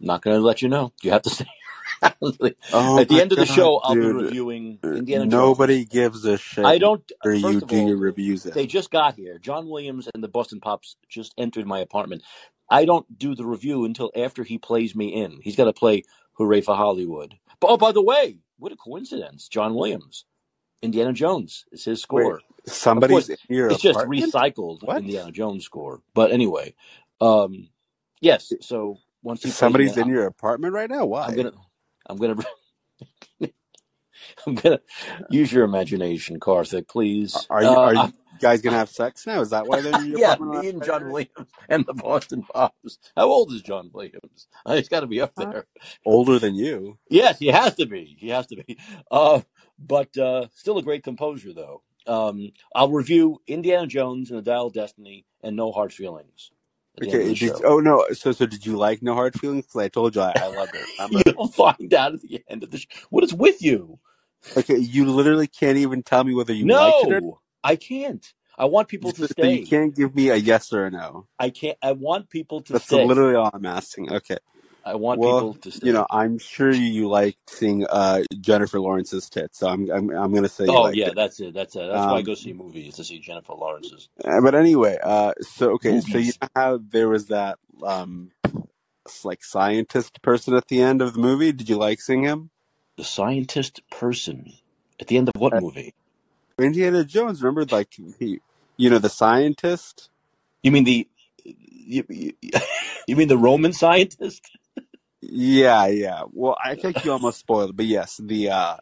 Not 0.00 0.22
going 0.22 0.36
to 0.36 0.42
let 0.46 0.62
you 0.62 0.68
know. 0.68 0.92
You 1.02 1.12
have 1.12 1.22
to 1.22 1.30
stay. 1.32 1.48
Oh 2.72 3.02
At 3.02 3.08
the 3.08 3.20
end 3.20 3.32
of 3.32 3.38
the 3.38 3.46
god, 3.46 3.46
show, 3.46 3.78
I'll 3.78 3.96
be 3.96 4.10
reviewing 4.10 4.80
Uh, 4.82 4.90
Indiana 4.92 5.26
Jones. 5.28 5.58
Nobody 5.58 5.84
gives 5.84 6.24
a 6.26 6.38
shit 6.38 6.64
I 6.64 6.78
don't. 6.78 7.10
First 7.22 7.42
you 7.44 7.62
do 7.62 7.76
your 7.78 7.96
all, 7.96 7.98
reviews. 7.98 8.46
they 8.54 8.66
just 8.66 8.90
got 8.90 9.16
here. 9.16 9.38
John 9.38 9.68
Williams 9.68 10.08
and 10.14 10.24
the 10.24 10.28
Boston 10.28 10.60
Pops 10.60 10.96
just 11.08 11.34
entered 11.38 11.66
my 11.66 11.80
apartment. 11.80 12.22
I 12.70 12.84
don't 12.84 13.18
do 13.18 13.34
the 13.34 13.46
review 13.46 13.84
until 13.84 14.12
after 14.16 14.44
he 14.44 14.58
plays 14.58 14.94
me 14.96 15.08
in. 15.14 15.40
He's 15.42 15.56
got 15.56 15.64
to 15.66 15.72
play 15.74 16.04
"Hooray 16.34 16.62
for 16.62 16.76
Hollywood." 16.76 17.34
Oh, 17.68 17.76
by 17.78 17.92
the 17.92 18.02
way, 18.02 18.38
what 18.58 18.72
a 18.72 18.76
coincidence! 18.76 19.48
John 19.48 19.74
Williams, 19.74 20.26
Indiana 20.82 21.12
Jones 21.12 21.66
is 21.72 21.84
his 21.84 22.02
score. 22.02 22.42
Of 22.96 23.04
somebody's 23.04 23.06
course, 23.06 23.30
in 23.30 23.38
your 23.48 23.70
it's 23.70 23.82
just 23.82 24.04
apartment? 24.04 24.06
recycled 24.06 24.80
What? 24.80 24.96
Indiana 24.96 25.32
Jones 25.32 25.64
score. 25.64 26.02
But 26.14 26.32
anyway, 26.32 26.74
um, 27.20 27.70
yes. 28.20 28.56
So 28.60 28.98
once 29.22 29.42
he 29.44 29.52
plays 29.52 29.78
me 29.78 29.86
Somebody's 29.86 29.96
in, 29.96 30.04
your 30.08 30.26
apartment 30.26 30.74
right 30.74 30.90
now? 30.90 31.06
why? 31.06 31.26
I'm 31.26 31.34
gonna, 31.34 31.52
I'm 32.06 32.18
gonna, 32.18 32.36
I'm 34.46 34.54
gonna 34.56 34.80
use 35.28 35.52
your 35.52 35.64
imagination, 35.64 36.40
Karthik, 36.40 36.88
please. 36.88 37.50
Are 37.50 37.64
you 37.64 37.78
Uh, 37.78 37.80
are 37.82 37.94
you 37.94 38.02
I'm, 38.02 38.14
guys 38.40 38.62
gonna 38.62 38.78
have 38.78 38.90
sex 38.90 39.26
now? 39.26 39.40
Is 39.40 39.50
that 39.50 39.66
why 39.66 39.80
they're 39.80 39.94
in 39.94 40.06
your 40.10 40.20
yeah, 40.20 40.36
me 40.40 40.68
and 40.68 40.82
John 40.82 41.08
Williams 41.10 41.48
and 41.68 41.86
the 41.86 41.94
Boston 41.94 42.44
Pops. 42.44 42.98
How 43.16 43.26
old 43.26 43.52
is 43.52 43.62
John 43.62 43.90
Williams? 43.92 44.48
Uh, 44.66 44.76
He's 44.76 44.88
got 44.88 45.00
to 45.00 45.06
be 45.06 45.20
up 45.20 45.34
there. 45.36 45.66
Older 46.06 46.38
than 46.38 46.54
you. 46.54 46.98
Yes, 47.10 47.38
he 47.38 47.48
has 47.48 47.74
to 47.76 47.86
be. 47.86 48.16
He 48.18 48.30
has 48.30 48.46
to 48.48 48.56
be. 48.56 48.78
Uh, 49.10 49.42
but 49.78 50.16
uh, 50.18 50.48
still 50.54 50.78
a 50.78 50.82
great 50.82 51.04
composer, 51.04 51.52
though. 51.52 51.82
Um, 52.06 52.52
I'll 52.74 52.90
review 52.90 53.40
Indiana 53.46 53.86
Jones 53.86 54.30
and 54.30 54.38
the 54.38 54.42
Dial 54.42 54.66
of 54.68 54.74
Destiny 54.74 55.26
and 55.42 55.56
No 55.56 55.72
Hard 55.72 55.92
Feelings 55.92 56.50
at 56.96 57.02
the 57.02 57.10
end 57.12 57.22
of 57.22 57.28
Okay. 57.28 57.34
Did 57.34 57.60
oh 57.64 57.80
no? 57.80 58.06
So 58.12 58.32
so 58.32 58.46
did 58.46 58.66
you 58.66 58.76
like 58.76 59.02
No 59.02 59.14
Hard 59.14 59.38
Feelings? 59.38 59.66
'Cause 59.66 59.82
I 59.82 59.88
told 59.88 60.16
you 60.16 60.22
I, 60.22 60.34
I 60.40 60.48
loved 60.48 60.74
it. 60.76 60.88
Remember? 60.98 61.22
You'll 61.26 61.48
find 61.48 61.94
out 61.94 62.14
at 62.14 62.22
the 62.22 62.42
end 62.48 62.62
of 62.64 62.70
the 62.70 62.78
show. 62.78 62.88
What 63.10 63.24
is 63.24 63.34
with 63.34 63.62
you? 63.62 63.98
Okay, 64.56 64.78
you 64.78 65.06
literally 65.10 65.48
can't 65.48 65.78
even 65.78 66.02
tell 66.02 66.24
me 66.24 66.34
whether 66.34 66.52
you 66.54 66.68
liked 66.68 67.02
it 67.02 67.10
or 67.10 67.20
No, 67.20 67.40
I 67.64 67.76
can't. 67.76 68.26
I 68.58 68.66
want 68.66 68.88
people 68.88 69.12
to 69.14 69.26
so 69.26 69.34
you 69.42 69.60
can't 69.66 69.96
give 69.96 70.14
me 70.14 70.30
a 70.30 70.36
yes 70.36 70.72
or 70.72 70.86
a 70.86 70.92
no. 70.92 71.28
I 71.38 71.50
can't. 71.50 71.78
I 71.82 71.92
want 71.92 72.30
people 72.30 72.62
to 72.62 72.74
That's 72.74 72.86
stay. 72.86 73.06
literally 73.08 73.36
all 73.36 73.50
I'm 73.52 73.66
asking. 73.66 74.12
Okay. 74.12 74.38
I 74.84 74.96
want 74.96 75.20
Well, 75.20 75.40
people 75.40 75.54
to 75.54 75.72
stay. 75.72 75.86
you 75.88 75.92
know, 75.94 76.06
I'm 76.10 76.38
sure 76.38 76.70
you, 76.72 77.08
like 77.08 77.36
seeing 77.48 77.86
uh, 77.88 78.22
Jennifer 78.40 78.80
Lawrence's 78.80 79.28
tits, 79.30 79.58
so 79.58 79.68
I'm 79.68 79.90
I'm, 79.90 80.10
I'm 80.10 80.34
gonna 80.34 80.48
say 80.48 80.68
Oh 80.68 80.90
yeah, 80.92 81.12
it. 81.12 81.14
that's 81.14 81.40
it. 81.40 81.54
That's 81.54 81.76
it. 81.76 81.88
That's 81.88 82.06
why 82.06 82.18
I 82.18 82.22
Um, 82.22 82.26
go 82.26 82.34
see 82.34 82.52
movies 82.52 82.96
to 82.96 83.04
see 83.04 83.18
Jennifer 83.20 83.54
Lawrence's 83.54 84.08
uh, 84.24 84.40
but 84.42 84.54
anyway, 84.54 84.98
uh, 85.02 85.32
so 85.40 85.72
okay, 85.72 86.00
so 86.00 86.18
you 86.18 86.32
know 86.42 86.48
how 86.56 86.80
there 86.90 87.08
was 87.08 87.28
that 87.28 87.58
um, 87.84 88.32
like 89.24 89.44
scientist 89.44 90.22
person 90.22 90.54
at 90.54 90.68
the 90.68 90.82
end 90.82 91.02
of 91.02 91.14
the 91.14 91.20
movie? 91.20 91.52
Did 91.52 91.68
you 91.68 91.76
like 91.76 92.00
seeing 92.00 92.22
him? 92.24 92.50
The 92.96 93.04
scientist 93.04 93.82
person 93.90 94.54
at 95.00 95.08
the 95.08 95.18
end 95.18 95.28
of 95.34 95.40
what 95.40 95.54
Uh, 95.54 95.60
movie? 95.60 95.94
Indiana 96.58 97.04
Jones, 97.04 97.42
remember, 97.42 97.66
like 97.74 97.94
he, 98.18 98.40
you 98.76 98.90
know, 98.90 98.98
the 98.98 99.10
scientist. 99.10 100.10
You 100.62 100.72
mean 100.72 100.84
the 100.84 101.08
you, 101.44 102.04
you, 102.10 102.32
you 103.08 103.16
mean 103.16 103.28
the 103.28 103.38
Roman 103.38 103.72
scientist 103.74 104.42
Yeah, 105.22 105.86
yeah. 105.86 106.22
Well, 106.32 106.56
I 106.62 106.76
think 106.76 107.04
you 107.04 107.12
almost 107.12 107.40
spoiled 107.40 107.70
it, 107.70 107.76
but 107.76 107.86
yes, 107.86 108.20
the 108.22 108.50
uh, 108.50 108.76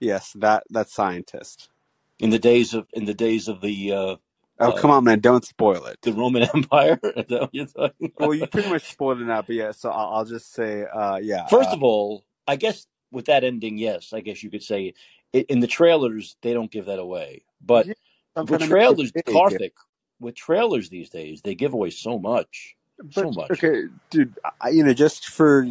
yes, 0.00 0.32
that 0.36 0.64
that 0.70 0.90
scientist. 0.90 1.70
in 2.18 2.30
the 2.30 2.38
days 2.38 2.74
of 2.74 2.86
in 2.92 3.04
the 3.06 3.14
days 3.14 3.48
of 3.48 3.60
the 3.60 3.92
uh, 3.92 4.16
Oh, 4.60 4.72
uh, 4.72 4.74
come 4.74 4.90
on, 4.90 5.04
man! 5.04 5.20
Don't 5.20 5.44
spoil 5.46 5.86
it. 5.86 5.98
the 6.02 6.12
Roman 6.12 6.44
Empire? 6.54 7.00
Is 7.04 7.26
that 7.28 7.40
what 7.42 7.50
you're 7.54 7.66
talking 7.66 8.12
Well, 8.18 8.34
you 8.34 8.46
pretty 8.46 8.68
much 8.68 8.84
spoiled 8.84 9.20
it 9.20 9.26
now, 9.26 9.42
but 9.42 9.56
yeah. 9.56 9.72
So 9.72 9.90
I'll, 9.90 10.14
I'll 10.16 10.24
just 10.26 10.52
say, 10.52 10.84
uh, 10.84 11.18
yeah. 11.22 11.46
First 11.46 11.72
Uh, 11.72 11.74
of 11.74 11.82
all, 11.82 12.24
I 12.48 12.56
guess 12.56 12.86
with 13.12 13.26
that 13.26 13.44
ending, 13.44 13.78
yes, 13.78 14.12
I 14.12 14.20
guess 14.20 14.42
you 14.42 14.50
could 14.50 14.62
say 14.64 14.94
i 15.34 15.38
in 15.48 15.60
the 15.60 15.66
trailers 15.66 16.36
they 16.42 16.52
don't 16.54 16.70
give 16.70 16.86
that 16.86 16.98
away, 16.98 17.44
but 17.60 17.88
I'm 18.36 18.46
with 18.46 18.48
trying 18.48 18.60
to 18.60 18.66
make 18.68 18.70
trailers, 18.70 19.12
it. 19.14 19.26
Karthik, 19.26 19.72
with 20.20 20.34
trailers 20.34 20.88
these 20.90 21.10
days, 21.10 21.42
they 21.42 21.54
give 21.54 21.74
away 21.74 21.90
so 21.90 22.18
much, 22.18 22.76
so 23.10 23.30
much. 23.32 23.50
okay, 23.52 23.84
dude, 24.10 24.38
I, 24.60 24.70
you 24.70 24.84
know, 24.84 24.94
just 24.94 25.26
for 25.28 25.66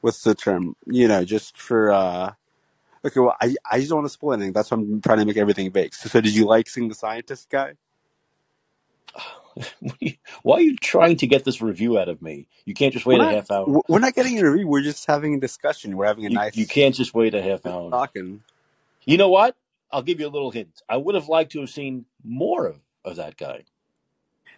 what's 0.00 0.22
the 0.24 0.34
term? 0.34 0.76
You 0.86 1.08
know, 1.08 1.24
just 1.24 1.56
for 1.58 1.92
uh, 1.92 2.32
okay. 3.04 3.20
Well, 3.20 3.36
I 3.40 3.56
I 3.70 3.78
just 3.78 3.90
don't 3.90 3.98
want 3.98 4.06
to 4.06 4.12
spoil 4.14 4.34
anything. 4.34 4.52
That's 4.52 4.70
why 4.70 4.78
I'm 4.78 5.00
trying 5.02 5.18
to 5.18 5.24
make 5.26 5.36
everything 5.38 5.70
big. 5.70 5.94
So, 5.94 6.08
so 6.08 6.20
did 6.20 6.34
you 6.34 6.46
like 6.46 6.68
seeing 6.68 6.88
the 6.88 6.94
scientist 6.94 7.50
guy? 7.50 7.74
Why 10.42 10.56
are 10.56 10.60
you 10.62 10.76
trying 10.76 11.16
to 11.18 11.26
get 11.26 11.44
this 11.44 11.60
review 11.62 11.98
out 11.98 12.08
of 12.08 12.22
me? 12.22 12.48
You 12.66 12.74
can't 12.74 12.92
just 12.92 13.06
wait 13.06 13.18
We're 13.18 13.24
a 13.24 13.26
not 13.26 13.34
half 13.34 13.50
hour. 13.50 13.80
we're 13.88 13.98
not 14.00 14.14
getting 14.14 14.38
a 14.40 14.50
review. 14.50 14.68
We're 14.68 14.82
just 14.82 15.06
having 15.06 15.34
a 15.34 15.40
discussion. 15.40 15.96
We're 15.96 16.06
having 16.06 16.26
a 16.26 16.30
You 16.30 16.36
you 16.54 16.66
can't 16.66 16.94
just 16.94 17.14
wait 17.14 17.34
a 17.34 17.42
half 17.42 17.66
hour. 17.66 17.90
talking. 17.92 18.42
You 19.10 19.16
know 19.16 19.28
what? 19.28 19.56
I'll 19.90 20.02
give 20.04 20.20
you 20.20 20.28
a 20.28 20.30
little 20.30 20.52
hint. 20.52 20.82
I 20.88 20.96
would 20.96 21.16
have 21.16 21.28
liked 21.28 21.50
to 21.52 21.60
have 21.62 21.70
seen 21.70 22.04
more 22.22 22.66
of, 22.66 22.76
of 23.04 23.16
that 23.16 23.36
guy. 23.36 23.64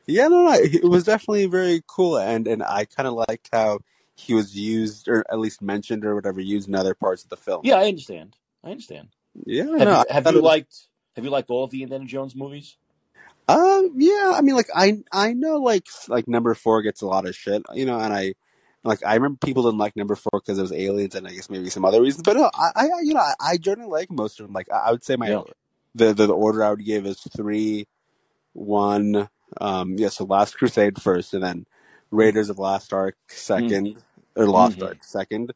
Yeah, 0.07 0.29
no, 0.29 0.45
no, 0.45 0.53
it 0.53 0.85
was 0.85 1.05
definitely 1.05 1.47
very 1.47 1.83
cool, 1.87 2.19
and 2.19 2.47
and 2.47 2.63
I 2.63 2.85
kind 2.85 3.07
of 3.07 3.15
liked 3.15 3.49
how 3.51 3.79
he 4.15 4.35
was 4.35 4.55
used, 4.55 5.09
or 5.09 5.25
at 5.33 5.39
least 5.39 5.63
mentioned, 5.63 6.05
or 6.05 6.15
whatever, 6.15 6.39
used 6.39 6.69
in 6.69 6.75
other 6.75 6.95
parts 6.95 7.25
of 7.25 7.31
the 7.31 7.37
film. 7.39 7.63
Yeah, 7.65 7.77
I 7.77 7.87
understand. 7.89 8.37
I 8.63 8.73
understand. 8.73 9.09
Yeah, 9.47 9.65
Have 9.79 9.89
no, 9.89 10.01
you 10.01 10.05
have 10.11 10.27
you 10.27 10.35
was. 10.35 10.43
liked 10.43 10.89
have 11.17 11.25
you 11.25 11.31
liked 11.31 11.49
all 11.49 11.65
of 11.65 11.71
the 11.71 11.83
Indiana 11.83 12.05
Jones 12.05 12.37
movies? 12.37 12.77
Um, 13.49 13.93
yeah, 13.97 14.33
I 14.35 14.43
mean, 14.43 14.55
like 14.55 14.69
I 14.75 14.99
I 15.13 15.33
know 15.33 15.57
like 15.61 15.87
like 16.09 16.29
number 16.29 16.53
four 16.55 16.83
gets 16.83 17.01
a 17.01 17.07
lot 17.07 17.27
of 17.27 17.35
shit, 17.35 17.63
you 17.73 17.87
know, 17.87 17.99
and 17.99 18.13
I 18.13 18.35
like 18.85 19.05
I 19.07 19.15
remember 19.15 19.39
people 19.45 19.65
didn't 19.65 19.79
like 19.79 19.97
number 19.97 20.17
four 20.17 20.31
because 20.41 20.59
it 20.59 20.63
was 20.63 20.73
aliens, 20.73 21.15
and 21.15 21.27
I 21.27 21.33
guess 21.33 21.51
maybe 21.51 21.71
some 21.71 21.85
other 21.85 22.01
reasons, 22.03 22.23
but 22.25 22.37
no, 22.37 22.51
I, 22.55 22.71
I 22.77 22.85
you 23.03 23.15
know 23.15 23.21
I, 23.21 23.35
I 23.41 23.57
generally 23.59 23.91
like 23.91 24.11
most 24.11 24.41
of 24.41 24.47
them. 24.47 24.55
Like 24.55 24.71
I, 24.73 24.89
I 24.89 24.91
would 24.93 25.05
say 25.05 25.17
my 25.17 25.29
Yeah. 25.29 25.43
the, 25.95 26.15
the 26.15 26.27
the 26.27 26.35
order 26.35 26.65
I 26.65 26.71
would 26.71 26.85
give 26.85 27.07
is 27.07 27.21
three, 27.21 27.87
one, 28.55 29.29
um, 29.61 29.95
yeah, 29.99 30.09
so 30.09 30.25
Last 30.25 30.57
Crusade 30.59 31.01
first, 31.03 31.35
and 31.35 31.43
then 31.43 31.67
Raiders 32.11 32.51
of 32.51 32.59
Lost 32.59 32.93
Ark 32.93 33.17
second, 33.29 34.03
or 34.37 34.47
Lost 34.47 34.79
Mm-hmm. 34.79 34.83
Ark 34.83 35.05
second, 35.05 35.53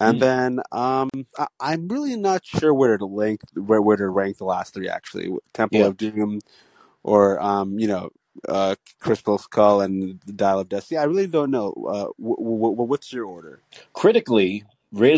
and 0.00 0.18
Mm. 0.18 0.22
then 0.22 0.60
um, 0.72 1.10
I, 1.38 1.46
I'm 1.60 1.88
really 1.88 2.16
not 2.16 2.44
sure 2.46 2.74
where 2.74 2.98
to 2.98 3.06
rank 3.06 3.42
where 3.54 3.82
where 3.82 3.96
to 3.96 4.08
rank 4.08 4.38
the 4.38 4.44
last 4.44 4.74
three 4.74 4.88
actually. 4.88 5.30
Temple 5.54 5.80
Yeah. 5.80 5.86
of 5.86 5.96
Doom, 5.96 6.40
or 7.04 7.40
um, 7.42 7.78
you 7.78 7.88
know, 7.88 8.10
uh, 8.48 8.76
Crystal 9.00 9.38
Skull 9.38 9.82
and 9.82 10.20
the 10.26 10.32
Dial 10.34 10.60
of 10.60 10.68
Destiny. 10.68 10.98
I 10.98 11.04
really 11.04 11.26
don't 11.28 11.50
know. 11.50 11.72
Uh, 11.88 12.08
w- 12.22 12.36
w- 12.38 12.74
what's 12.84 13.12
your 13.12 13.26
order? 13.26 13.62
Critically, 13.94 14.64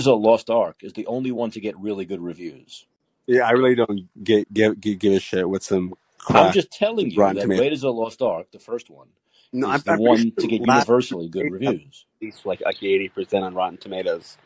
of 0.09 0.21
Lost 0.21 0.51
Ark 0.51 0.79
is 0.83 0.95
the 0.95 1.07
only 1.07 1.33
one 1.33 1.51
to 1.53 1.61
get 1.61 1.79
really 1.79 2.07
good 2.07 2.23
reviews. 2.23 2.87
Yeah, 3.27 3.43
I 3.47 3.53
really 3.53 3.77
don't 3.77 4.09
get, 4.25 4.53
give, 4.53 4.81
give 4.81 4.99
give 4.99 5.15
a 5.15 5.21
shit 5.21 5.49
with 5.49 5.63
some 5.65 5.95
I'm 6.35 6.51
just 6.51 6.73
telling 6.73 7.11
you 7.11 7.33
that 7.35 7.51
Tomatoes. 7.51 7.57
Raiders 7.57 7.85
of 7.85 7.95
the 7.95 8.01
Lost 8.01 8.23
Ark, 8.23 8.49
the 8.53 8.61
first 8.61 8.91
one, 8.91 9.09
No, 9.53 9.69
is 9.69 9.83
I'm, 9.85 9.85
the 9.85 9.95
I'm 10.07 10.17
one 10.17 10.33
sure 10.33 10.33
to 10.41 10.49
get 10.49 10.63
universally 10.65 11.29
good 11.29 11.49
reviews. 11.51 12.07
least 12.23 12.47
like 12.47 12.63
like 12.65 12.83
eighty 12.83 13.11
percent 13.11 13.45
on 13.45 13.55
Rotten 13.55 13.79
Tomatoes. 13.79 14.39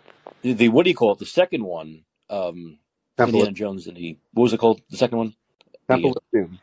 The, 0.42 0.54
the 0.54 0.68
what 0.70 0.84
do 0.84 0.90
you 0.90 0.96
call 0.96 1.12
it? 1.12 1.20
The 1.20 1.26
second 1.26 1.64
one, 1.64 2.04
um, 2.30 2.78
Temple 3.18 3.42
Indiana 3.42 3.52
of, 3.52 3.52
Jones 3.52 3.86
and 3.88 3.96
the 3.96 4.18
what 4.32 4.44
was 4.44 4.52
it 4.54 4.58
called? 4.60 4.82
The 4.90 4.96
second 4.98 5.18
one, 5.18 5.34
the 5.88 5.94
Temple 5.94 6.10
uh, 6.10 6.14
of 6.16 6.22
Doom. 6.32 6.60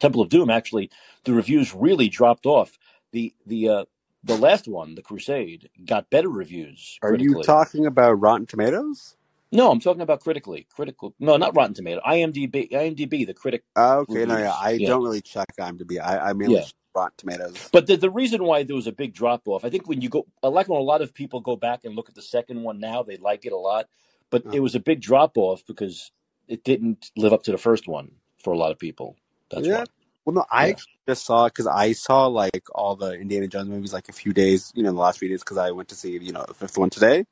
Temple 0.00 0.22
of 0.22 0.30
Doom. 0.30 0.50
Actually, 0.50 0.90
the 1.24 1.34
reviews 1.34 1.74
really 1.74 2.08
dropped 2.08 2.46
off. 2.46 2.78
The 3.12 3.34
the 3.46 3.68
uh, 3.68 3.84
the 4.24 4.36
last 4.36 4.68
one, 4.68 4.96
the 4.96 5.02
Crusade, 5.02 5.70
got 5.86 6.10
better 6.10 6.28
reviews 6.30 6.98
Are 7.02 7.16
you 7.16 7.34
talking 7.42 7.86
about 7.86 8.12
Rotten 8.14 8.46
Tomatoes? 8.46 9.16
No, 9.52 9.70
I'm 9.70 9.80
talking 9.80 10.02
about 10.02 10.20
critically. 10.20 10.66
Critical. 10.74 11.14
No, 11.18 11.36
not 11.36 11.56
Rotten 11.56 11.74
Tomato. 11.74 12.00
IMDb. 12.06 12.70
IMDb. 12.70 13.26
The 13.26 13.34
critic 13.34 13.64
Uh, 13.76 13.98
okay, 14.00 14.26
no, 14.26 14.36
yeah. 14.38 14.52
I 14.52 14.78
Yeah, 14.78 14.88
don't 14.88 15.02
really 15.02 15.22
check 15.22 15.48
IMDb. 15.58 16.00
I, 16.00 16.30
I 16.30 16.32
mainly 16.34 16.56
yeah. 16.56 16.64
Rotten 16.94 17.14
Tomatoes. 17.16 17.70
But 17.72 17.86
the, 17.86 17.96
the 17.96 18.10
reason 18.10 18.44
why 18.44 18.62
there 18.64 18.76
was 18.76 18.86
a 18.86 18.92
big 18.92 19.14
drop 19.14 19.42
off, 19.46 19.64
I 19.64 19.70
think 19.70 19.88
when 19.88 20.00
you 20.00 20.08
go, 20.08 20.26
I 20.42 20.48
like 20.48 20.68
when 20.68 20.80
a 20.80 20.84
lot 20.84 21.02
of 21.02 21.14
people 21.14 21.40
go 21.40 21.56
back 21.56 21.84
and 21.84 21.96
look 21.96 22.08
at 22.08 22.14
the 22.14 22.22
second 22.22 22.62
one 22.62 22.80
now, 22.80 23.02
they 23.02 23.16
like 23.16 23.46
it 23.46 23.52
a 23.52 23.56
lot. 23.58 23.86
But 24.30 24.44
Uh, 24.46 24.50
it 24.52 24.60
was 24.60 24.74
a 24.74 24.80
big 24.80 25.00
drop 25.00 25.36
off 25.38 25.64
because 25.66 26.12
it 26.48 26.64
didn't 26.64 27.10
live 27.16 27.32
up 27.32 27.42
to 27.44 27.52
the 27.52 27.58
first 27.58 27.88
one 27.88 28.12
for 28.42 28.52
a 28.52 28.58
lot 28.58 28.72
of 28.72 28.78
people. 28.78 29.16
That's 29.50 29.70
yeah. 29.70 29.72
why. 29.72 29.86
Well, 30.24 30.34
no, 30.34 30.46
I 30.50 30.74
Yeah. 30.74 30.80
just 31.08 31.26
saw 31.26 31.46
it 31.46 31.50
because 31.54 31.66
I 31.68 31.92
saw 31.92 32.26
like 32.28 32.64
all 32.74 32.96
the 32.96 33.14
Indiana 33.14 33.48
Jones 33.48 33.68
movies 33.70 33.92
like 33.94 34.08
a 34.08 34.12
few 34.14 34.32
days, 34.32 34.72
you 34.76 34.82
know, 34.84 34.90
in 34.90 34.96
the 34.96 35.02
last 35.02 35.18
few 35.20 35.28
days 35.28 35.40
because 35.42 35.58
I 35.58 35.72
went 35.72 35.88
to 35.90 35.96
see 35.96 36.18
you 36.18 36.32
know 36.32 36.44
the 36.48 36.54
fifth 36.54 36.78
one 36.78 36.90
today. 36.90 37.26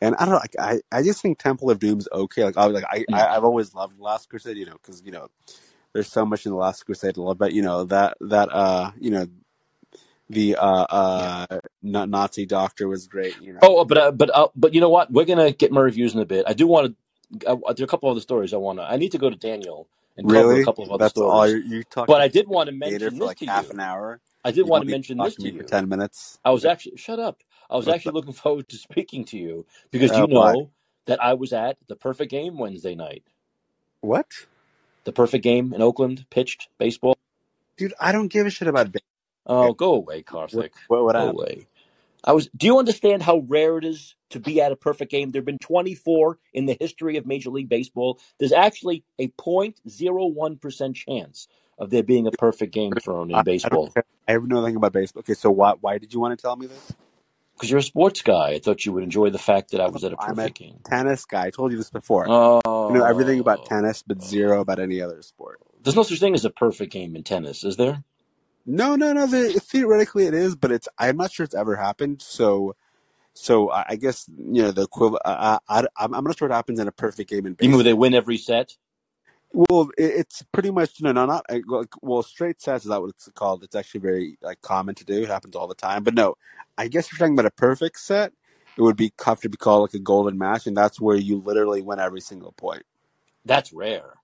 And 0.00 0.14
I 0.16 0.20
don't 0.26 0.30
know, 0.30 0.36
like 0.40 0.56
I, 0.60 0.80
I 0.92 1.02
just 1.02 1.22
think 1.22 1.38
Temple 1.38 1.70
of 1.70 1.78
Doom's 1.80 2.08
okay. 2.12 2.44
Like 2.44 2.56
I 2.58 2.66
was 2.66 2.74
like 2.74 2.84
I, 2.90 3.06
Mm. 3.10 3.26
I 3.26 3.36
I've 3.36 3.44
always 3.44 3.74
loved 3.74 4.00
Last 4.00 4.30
Crusade, 4.30 4.56
you 4.58 4.66
know, 4.66 4.74
because 4.82 5.02
you 5.04 5.12
know 5.12 5.28
there's 5.94 6.12
so 6.12 6.26
much 6.26 6.46
in 6.46 6.52
the 6.52 6.58
Last 6.58 6.84
Crusade 6.86 7.14
to 7.16 7.22
love, 7.22 7.38
but 7.38 7.52
you 7.54 7.62
know 7.62 7.84
that 7.86 8.16
that 8.22 8.50
uh 8.52 8.92
you 9.00 9.10
know 9.10 9.26
the 10.30 10.56
uh 10.56 10.86
uh 10.90 11.60
Na- 11.82 12.06
Nazi 12.06 12.46
doctor 12.46 12.88
was 12.88 13.08
great, 13.08 13.38
you 13.38 13.54
know. 13.54 13.62
Oh, 13.62 13.84
but 13.84 13.98
uh, 13.98 14.12
but 14.12 14.30
uh, 14.34 14.48
but 14.56 14.74
you 14.74 14.80
know 14.80 14.88
what? 14.90 15.12
We're 15.12 15.24
gonna 15.24 15.52
get 15.52 15.72
my 15.72 15.80
reviews 15.80 16.14
in 16.14 16.20
a 16.20 16.26
bit. 16.26 16.44
I 16.48 16.54
do 16.54 16.66
want 16.66 16.88
to. 16.88 16.96
There 17.40 17.50
are 17.52 17.84
a 17.84 17.86
couple 17.88 18.10
other 18.10 18.20
stories 18.20 18.54
I 18.54 18.58
want 18.58 18.78
to. 18.78 18.84
I 18.84 18.96
need 18.96 19.12
to 19.12 19.18
go 19.18 19.30
to 19.30 19.36
Daniel 19.36 19.88
and 20.16 20.28
cover 20.28 20.54
a 20.56 20.60
Really? 20.60 20.60
couple 20.60 20.84
of 20.84 20.92
other 20.92 21.04
That's 21.04 21.20
all 21.20 21.46
stories. 21.46 21.48
you 21.48 21.58
you 21.58 21.84
talk 21.84 22.08
But 22.08 22.20
I 22.22 22.28
did 22.28 22.48
want 22.48 22.68
to 22.68 22.76
mention 22.76 23.18
this 23.18 23.34
like 23.34 23.36
to 23.36 23.46
half 23.46 23.70
you. 23.70 23.72
an 23.72 23.80
hour. 23.80 24.20
I 24.44 24.52
did 24.52 24.64
You 24.64 24.70
want 24.70 24.84
to 24.84 24.88
mention 24.88 25.20
this 25.20 25.36
to 25.36 25.42
to 25.42 25.48
me 25.48 25.52
for 25.52 25.62
you. 25.62 25.64
ten 25.64 25.88
minutes? 25.88 26.38
I 26.44 26.52
was 26.52 26.64
actually 26.66 26.98
shut 26.98 27.20
up. 27.20 27.42
I 27.70 27.76
was 27.76 27.88
actually 27.88 28.14
looking 28.14 28.34
forward 28.34 28.68
to 28.70 28.76
speaking 28.78 29.24
to 29.26 29.38
you 29.38 29.66
because 29.92 30.16
Uh, 30.16 30.18
you 30.18 30.28
know 30.28 30.72
that 31.06 31.22
I 31.22 31.34
was 31.34 31.52
at 31.52 31.78
the 31.88 31.96
Perfect 31.96 32.30
Game 32.32 32.58
Wednesday 32.58 32.94
night. 32.96 33.24
What? 34.02 34.26
The 35.04 35.12
Perfect 35.12 35.44
Game 35.44 35.74
in 35.74 35.82
Oakland 35.82 36.26
pitched 36.30 36.68
baseball. 36.78 37.16
Dude, 37.78 37.94
I 38.00 38.12
don't 38.12 38.28
give 38.28 38.46
a 38.46 38.50
shit 38.50 38.68
about 38.68 38.92
baseball. 38.92 39.02
Oh, 39.46 39.74
go 39.74 39.94
away, 39.94 40.22
What 40.50 40.68
what, 40.88 41.04
what 41.04 41.16
Go 41.16 41.28
happened? 41.28 41.30
away. 41.30 41.68
I 42.24 42.32
was. 42.32 42.48
Do 42.56 42.66
you 42.66 42.78
understand 42.78 43.22
how 43.22 43.38
rare 43.46 43.78
it 43.78 43.84
is 43.84 44.14
to 44.30 44.40
be 44.40 44.60
at 44.60 44.72
a 44.72 44.76
perfect 44.76 45.10
game? 45.10 45.30
There 45.30 45.40
have 45.40 45.46
been 45.46 45.58
24 45.58 46.38
in 46.54 46.66
the 46.66 46.76
history 46.80 47.16
of 47.16 47.26
Major 47.26 47.50
League 47.50 47.68
Baseball. 47.68 48.18
There's 48.38 48.52
actually 48.52 49.04
a 49.18 49.28
0.01 49.28 50.60
percent 50.60 50.96
chance 50.96 51.48
of 51.78 51.90
there 51.90 52.02
being 52.02 52.26
a 52.26 52.32
perfect 52.32 52.72
game 52.72 52.92
thrown 52.94 53.30
in 53.30 53.36
I 53.36 53.42
baseball. 53.42 53.88
care. 53.90 54.04
I 54.26 54.32
have 54.32 54.46
nothing 54.46 54.76
about 54.76 54.92
baseball. 54.92 55.20
Okay, 55.20 55.34
so 55.34 55.50
why 55.50 55.74
why 55.80 55.98
did 55.98 56.12
you 56.14 56.20
want 56.20 56.36
to 56.38 56.42
tell 56.42 56.56
me 56.56 56.66
this? 56.66 56.92
Because 57.54 57.70
you're 57.70 57.78
a 57.78 57.82
sports 57.82 58.20
guy, 58.20 58.50
I 58.50 58.58
thought 58.58 58.84
you 58.84 58.92
would 58.92 59.02
enjoy 59.02 59.30
the 59.30 59.38
fact 59.38 59.70
that 59.70 59.80
I 59.80 59.88
was 59.88 60.04
at 60.04 60.12
a 60.12 60.16
I'm 60.20 60.32
a 60.32 60.34
perfect 60.34 60.58
game. 60.58 60.78
tennis 60.84 61.24
guy. 61.24 61.46
I 61.46 61.50
told 61.50 61.72
you 61.72 61.78
this 61.78 61.88
before. 61.88 62.26
Oh, 62.28 62.60
I 62.66 62.92
know 62.92 63.04
everything 63.04 63.40
about 63.40 63.60
Oh, 63.60 63.64
tennis, 63.64 64.02
but 64.06 64.22
zero 64.22 64.60
about 64.60 64.78
any 64.78 65.00
other 65.00 65.22
sport. 65.22 65.60
There's 65.82 65.96
no 65.96 66.02
such 66.02 66.18
thing 66.20 66.34
as 66.34 66.44
a 66.44 66.50
perfect 66.50 66.92
game 66.92 67.16
in 67.16 67.22
tennis, 67.22 67.64
is 67.64 67.76
there? 67.78 68.02
No, 68.66 68.96
no, 68.96 69.12
no. 69.12 69.26
The, 69.26 69.60
theoretically, 69.60 70.26
it 70.26 70.34
is, 70.34 70.56
but 70.56 70.72
it's. 70.72 70.88
I'm 70.98 71.16
not 71.16 71.30
sure 71.30 71.44
it's 71.44 71.54
ever 71.54 71.76
happened. 71.76 72.20
So, 72.20 72.74
so 73.32 73.70
I, 73.70 73.84
I 73.90 73.96
guess 73.96 74.28
you 74.36 74.62
know 74.62 74.72
the 74.72 74.82
equivalent. 74.82 75.22
I, 75.24 75.58
I, 75.68 75.84
I'm 75.96 76.24
not 76.24 76.36
sure 76.36 76.48
what 76.48 76.54
happens 76.54 76.80
in 76.80 76.88
a 76.88 76.92
perfect 76.92 77.30
game 77.30 77.46
in 77.46 77.56
You 77.60 77.68
mean 77.68 77.70
baseball. 77.70 77.84
they 77.84 77.94
win 77.94 78.14
every 78.14 78.36
set? 78.36 78.76
Well, 79.52 79.90
it, 79.96 80.04
it's 80.04 80.42
pretty 80.52 80.70
much 80.70 81.00
no, 81.00 81.12
no, 81.12 81.26
not 81.26 81.46
like 81.48 81.64
well, 82.02 82.22
straight 82.22 82.60
sets 82.60 82.84
is 82.84 82.90
that 82.90 83.00
what 83.00 83.10
it's 83.10 83.28
called. 83.34 83.62
It's 83.62 83.76
actually 83.76 84.00
very 84.00 84.36
like 84.42 84.60
common 84.62 84.94
to 84.96 85.04
do. 85.04 85.22
It 85.22 85.28
happens 85.28 85.54
all 85.54 85.68
the 85.68 85.74
time. 85.74 86.02
But 86.02 86.14
no, 86.14 86.36
I 86.76 86.88
guess 86.88 87.10
you're 87.10 87.18
talking 87.18 87.34
about 87.34 87.46
a 87.46 87.50
perfect 87.52 88.00
set. 88.00 88.32
It 88.76 88.82
would 88.82 88.96
be 88.96 89.12
have 89.24 89.40
to 89.40 89.48
be 89.48 89.56
called 89.56 89.82
like 89.82 89.94
a 89.94 89.98
golden 90.02 90.36
match, 90.36 90.66
and 90.66 90.76
that's 90.76 91.00
where 91.00 91.16
you 91.16 91.38
literally 91.38 91.82
win 91.82 92.00
every 92.00 92.20
single 92.20 92.52
point. 92.52 92.82
That's 93.44 93.72
rare. 93.72 94.14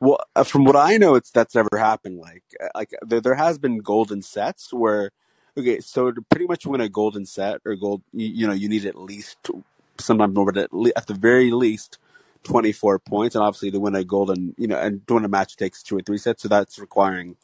Well, 0.00 0.18
uh, 0.34 0.44
from 0.44 0.64
what 0.64 0.76
I 0.76 0.96
know, 0.96 1.14
it's 1.14 1.30
that's 1.30 1.54
never 1.54 1.68
happened. 1.78 2.18
Like, 2.18 2.42
uh, 2.62 2.68
like 2.74 2.90
there, 3.02 3.20
there 3.20 3.34
has 3.34 3.58
been 3.58 3.78
golden 3.78 4.22
sets 4.22 4.72
where, 4.72 5.10
okay, 5.56 5.80
so 5.80 6.10
to 6.10 6.22
pretty 6.22 6.46
much 6.46 6.66
win 6.66 6.80
a 6.80 6.88
golden 6.88 7.26
set 7.26 7.60
or 7.64 7.74
gold, 7.76 8.02
you, 8.12 8.26
you 8.26 8.46
know, 8.46 8.52
you 8.52 8.68
need 8.68 8.84
at 8.86 8.96
least 8.96 9.38
sometimes 9.98 10.34
more, 10.34 10.46
but 10.46 10.56
at, 10.56 10.72
le- 10.72 10.92
at 10.96 11.06
the 11.06 11.14
very 11.14 11.50
least, 11.50 11.98
twenty 12.42 12.72
four 12.72 12.98
points, 12.98 13.34
and 13.34 13.44
obviously 13.44 13.70
to 13.70 13.80
win 13.80 13.94
a 13.94 14.04
golden, 14.04 14.54
you 14.58 14.66
know, 14.66 14.78
and 14.78 15.06
to 15.06 15.14
win 15.14 15.24
a 15.24 15.28
match 15.28 15.56
takes 15.56 15.82
two 15.82 15.96
or 15.96 16.02
three 16.02 16.18
sets, 16.18 16.42
so 16.42 16.48
that's 16.48 16.78
requiring 16.78 17.36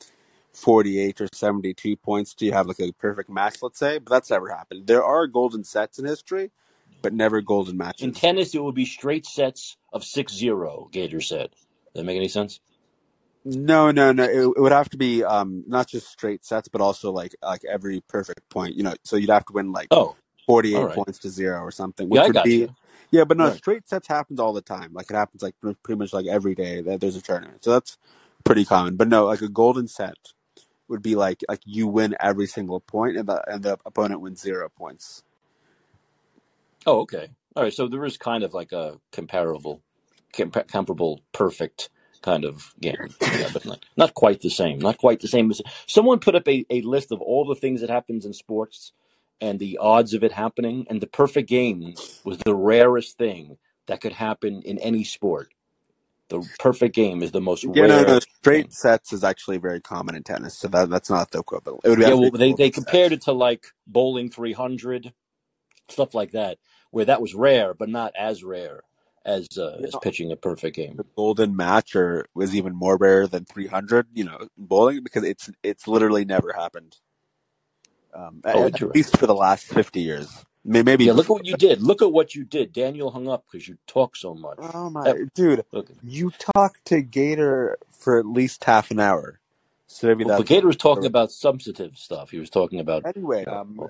forty 0.52 0.98
eight 0.98 1.20
or 1.20 1.28
seventy 1.32 1.72
two 1.72 1.96
points 1.96 2.34
to 2.34 2.50
have 2.50 2.66
like 2.66 2.80
a 2.80 2.92
perfect 2.92 3.30
match, 3.30 3.56
let's 3.62 3.78
say. 3.78 3.98
But 3.98 4.10
that's 4.10 4.30
never 4.30 4.48
happened. 4.48 4.86
There 4.86 5.04
are 5.04 5.26
golden 5.26 5.64
sets 5.64 5.98
in 5.98 6.04
history, 6.04 6.50
but 7.02 7.14
never 7.14 7.40
golden 7.40 7.76
matches. 7.76 8.02
In 8.02 8.12
tennis, 8.12 8.54
it 8.54 8.62
would 8.62 8.74
be 8.74 8.84
straight 8.84 9.24
sets 9.26 9.76
of 9.92 10.02
6-0, 10.02 10.92
Gator 10.92 11.20
said. 11.20 11.50
Does 11.94 12.00
that 12.02 12.04
make 12.04 12.16
any 12.16 12.28
sense? 12.28 12.60
No, 13.44 13.90
no, 13.90 14.12
no. 14.12 14.24
It, 14.24 14.54
it 14.56 14.60
would 14.62 14.72
have 14.72 14.90
to 14.90 14.98
be 14.98 15.24
um 15.24 15.64
not 15.68 15.88
just 15.88 16.08
straight 16.10 16.46
sets, 16.46 16.68
but 16.68 16.82
also 16.82 17.12
like 17.12 17.36
like 17.42 17.64
every 17.66 18.02
perfect 18.08 18.48
point. 18.50 18.76
You 18.76 18.84
know, 18.84 18.94
so 19.04 19.16
you'd 19.16 19.30
have 19.30 19.46
to 19.46 19.54
win 19.54 19.72
like 19.72 19.90
Oh, 19.90 20.16
forty 20.46 20.74
all 20.74 20.84
eight 20.84 20.88
right. 20.88 20.94
points 20.94 21.18
to 21.20 21.30
zero 21.30 21.60
or 21.62 21.72
something, 21.72 22.08
Yeah, 22.10 22.22
I 22.24 22.28
would 22.28 22.30
got 22.30 22.50
be 22.50 22.58
you. 22.58 22.74
yeah. 23.10 23.24
But 23.24 23.38
no, 23.38 23.48
Right. 23.48 23.50
straight 23.50 23.88
sets 23.88 24.08
happens 24.08 24.40
all 24.40 24.54
the 24.54 24.62
time. 24.62 24.92
Like 24.94 25.10
it 25.10 25.16
happens 25.16 25.42
like 25.42 25.56
pre- 25.60 25.74
pretty 25.84 25.98
much 26.00 26.14
like 26.14 26.28
every 26.28 26.54
day 26.54 26.82
that 26.82 27.02
there's 27.02 27.16
a 27.16 27.22
tournament. 27.22 27.64
So 27.64 27.72
that's 27.72 27.98
pretty 28.44 28.64
common. 28.66 28.96
But 28.96 29.08
no, 29.08 29.26
like 29.26 29.42
a 29.42 29.50
golden 29.50 29.88
set 29.88 30.16
would 30.88 31.02
be 31.02 31.16
like 31.16 31.42
like 31.48 31.62
you 31.66 31.88
win 31.88 32.16
every 32.20 32.46
single 32.46 32.80
point 32.80 33.16
and 33.18 33.28
the 33.28 33.42
and 33.52 33.62
the 33.64 33.78
opponent 33.86 34.20
wins 34.22 34.40
zero 34.42 34.68
points. 34.70 35.24
Oh, 36.86 37.00
okay. 37.02 37.30
All 37.56 37.64
right. 37.64 37.72
So 37.74 37.88
there 37.88 38.04
is 38.04 38.18
kind 38.18 38.44
of 38.44 38.54
like 38.54 38.72
a 38.72 38.98
comparable, 39.12 39.82
compa- 40.34 40.68
comparable, 40.68 41.22
perfect 41.32 41.90
kind 42.22 42.44
of 42.44 42.74
game. 42.80 43.16
Yeah, 43.34 43.48
but 43.52 43.64
not, 43.66 43.84
not 43.96 44.14
quite 44.14 44.40
the 44.42 44.50
same. 44.50 44.80
Not 44.80 44.98
quite 44.98 45.20
the 45.20 45.28
same 45.28 45.50
as 45.50 45.62
someone 45.86 46.20
put 46.20 46.36
up 46.36 46.48
a, 46.48 46.66
a 46.70 46.82
list 46.82 47.12
of 47.12 47.20
all 47.20 47.46
the 47.46 47.54
things 47.56 47.80
that 47.82 47.90
happens 47.90 48.26
in 48.26 48.34
sports 48.34 48.92
and 49.40 49.58
the 49.60 49.78
odds 49.78 50.14
of 50.14 50.24
it 50.24 50.32
happening, 50.32 50.86
and 50.90 51.00
the 51.00 51.06
perfect 51.08 51.48
game 51.48 51.98
was 52.24 52.38
the 52.38 52.54
rarest 52.56 53.18
thing 53.18 53.58
that 53.88 54.00
could 54.00 54.14
happen 54.14 54.62
in 54.64 54.78
any 54.80 55.04
sport. 55.04 55.52
The 56.30 56.48
perfect 56.58 56.94
game 56.94 57.22
is 57.22 57.32
the 57.32 57.40
most 57.42 57.64
Yeah, 57.74 57.86
no, 57.86 58.04
no. 58.04 58.18
rare 58.18 58.20
Straight 58.20 58.72
thing. 58.72 58.74
sets 58.74 59.12
is 59.12 59.24
actually 59.24 59.58
very 59.58 59.80
common 59.80 60.16
in 60.16 60.24
tennis, 60.24 60.58
so 60.58 60.68
that 60.68 60.90
that's 60.90 61.10
not 61.10 61.30
the 61.32 61.40
equivalent. 61.40 61.84
It 61.84 61.90
would 61.90 62.00
Yeah, 62.00 62.14
have 62.14 62.14
well, 62.14 62.30
be 62.32 62.32
they, 62.32 62.54
they 62.54 62.70
compared 62.70 63.12
sets. 63.12 63.14
it 63.14 63.22
to 63.22 63.32
like 63.32 63.66
bowling 63.86 64.30
300, 64.30 65.12
stuff 65.88 66.14
like 66.14 66.32
that, 66.32 66.58
where 66.92 67.06
that 67.06 67.22
was 67.22 67.34
rare, 67.34 67.74
but 67.74 67.88
not 67.90 68.12
as 68.18 68.44
rare 68.44 68.82
as 69.24 69.46
uh, 69.58 69.80
as 69.82 69.92
know, 69.92 69.98
pitching 70.00 70.32
a 70.32 70.36
perfect 70.36 70.76
game. 70.76 70.96
the 70.96 71.04
golden 71.16 71.54
match 71.54 71.94
or 71.94 72.26
was 72.34 72.54
even 72.54 72.74
more 72.74 72.96
rare 72.96 73.26
than 73.26 73.44
300 73.44 74.06
you 74.12 74.24
know 74.24 74.38
in 74.38 74.48
bowling 74.56 75.02
because 75.02 75.24
it's 75.24 75.50
it's 75.62 75.86
literally 75.86 76.24
never 76.24 76.52
happened 76.52 76.96
um, 78.14 78.40
Oh, 78.44 78.66
at, 78.66 78.74
at 78.82 78.94
least 78.94 79.16
for 79.18 79.26
the 79.26 79.34
last 79.34 79.66
50 79.66 80.00
years 80.00 80.44
maybe 80.64 81.04
Yeah, 81.04 81.12
look 81.12 81.26
at 81.26 81.30
what 81.30 81.46
you 81.46 81.54
did. 81.54 81.80
Look 81.80 82.02
at 82.02 82.12
what 82.12 82.34
you 82.34 82.44
did. 82.44 82.72
Daniel 82.72 83.10
hung 83.10 83.28
up 83.28 83.44
because 83.50 83.68
you 83.68 83.78
talk 83.86 84.16
so 84.16 84.34
much. 84.34 84.58
oh 84.58 84.90
my 84.90 85.04
That, 85.04 85.34
dude 85.34 85.64
look, 85.72 85.90
you 86.02 86.32
talked 86.54 86.84
to 86.86 87.02
gator 87.02 87.76
for 87.90 88.18
at 88.18 88.26
least 88.26 88.64
half 88.64 88.90
an 88.90 89.00
hour 89.00 89.40
so 89.86 90.06
maybe 90.06 90.24
well, 90.24 90.42
Gator 90.42 90.68
was 90.68 90.76
talking 90.76 91.06
about 91.06 91.32
substantive 91.32 91.98
stuff. 91.98 92.30
He 92.30 92.38
was 92.38 92.48
talking 92.48 92.78
about, 92.78 93.04
anyway 93.04 93.44
um 93.44 93.80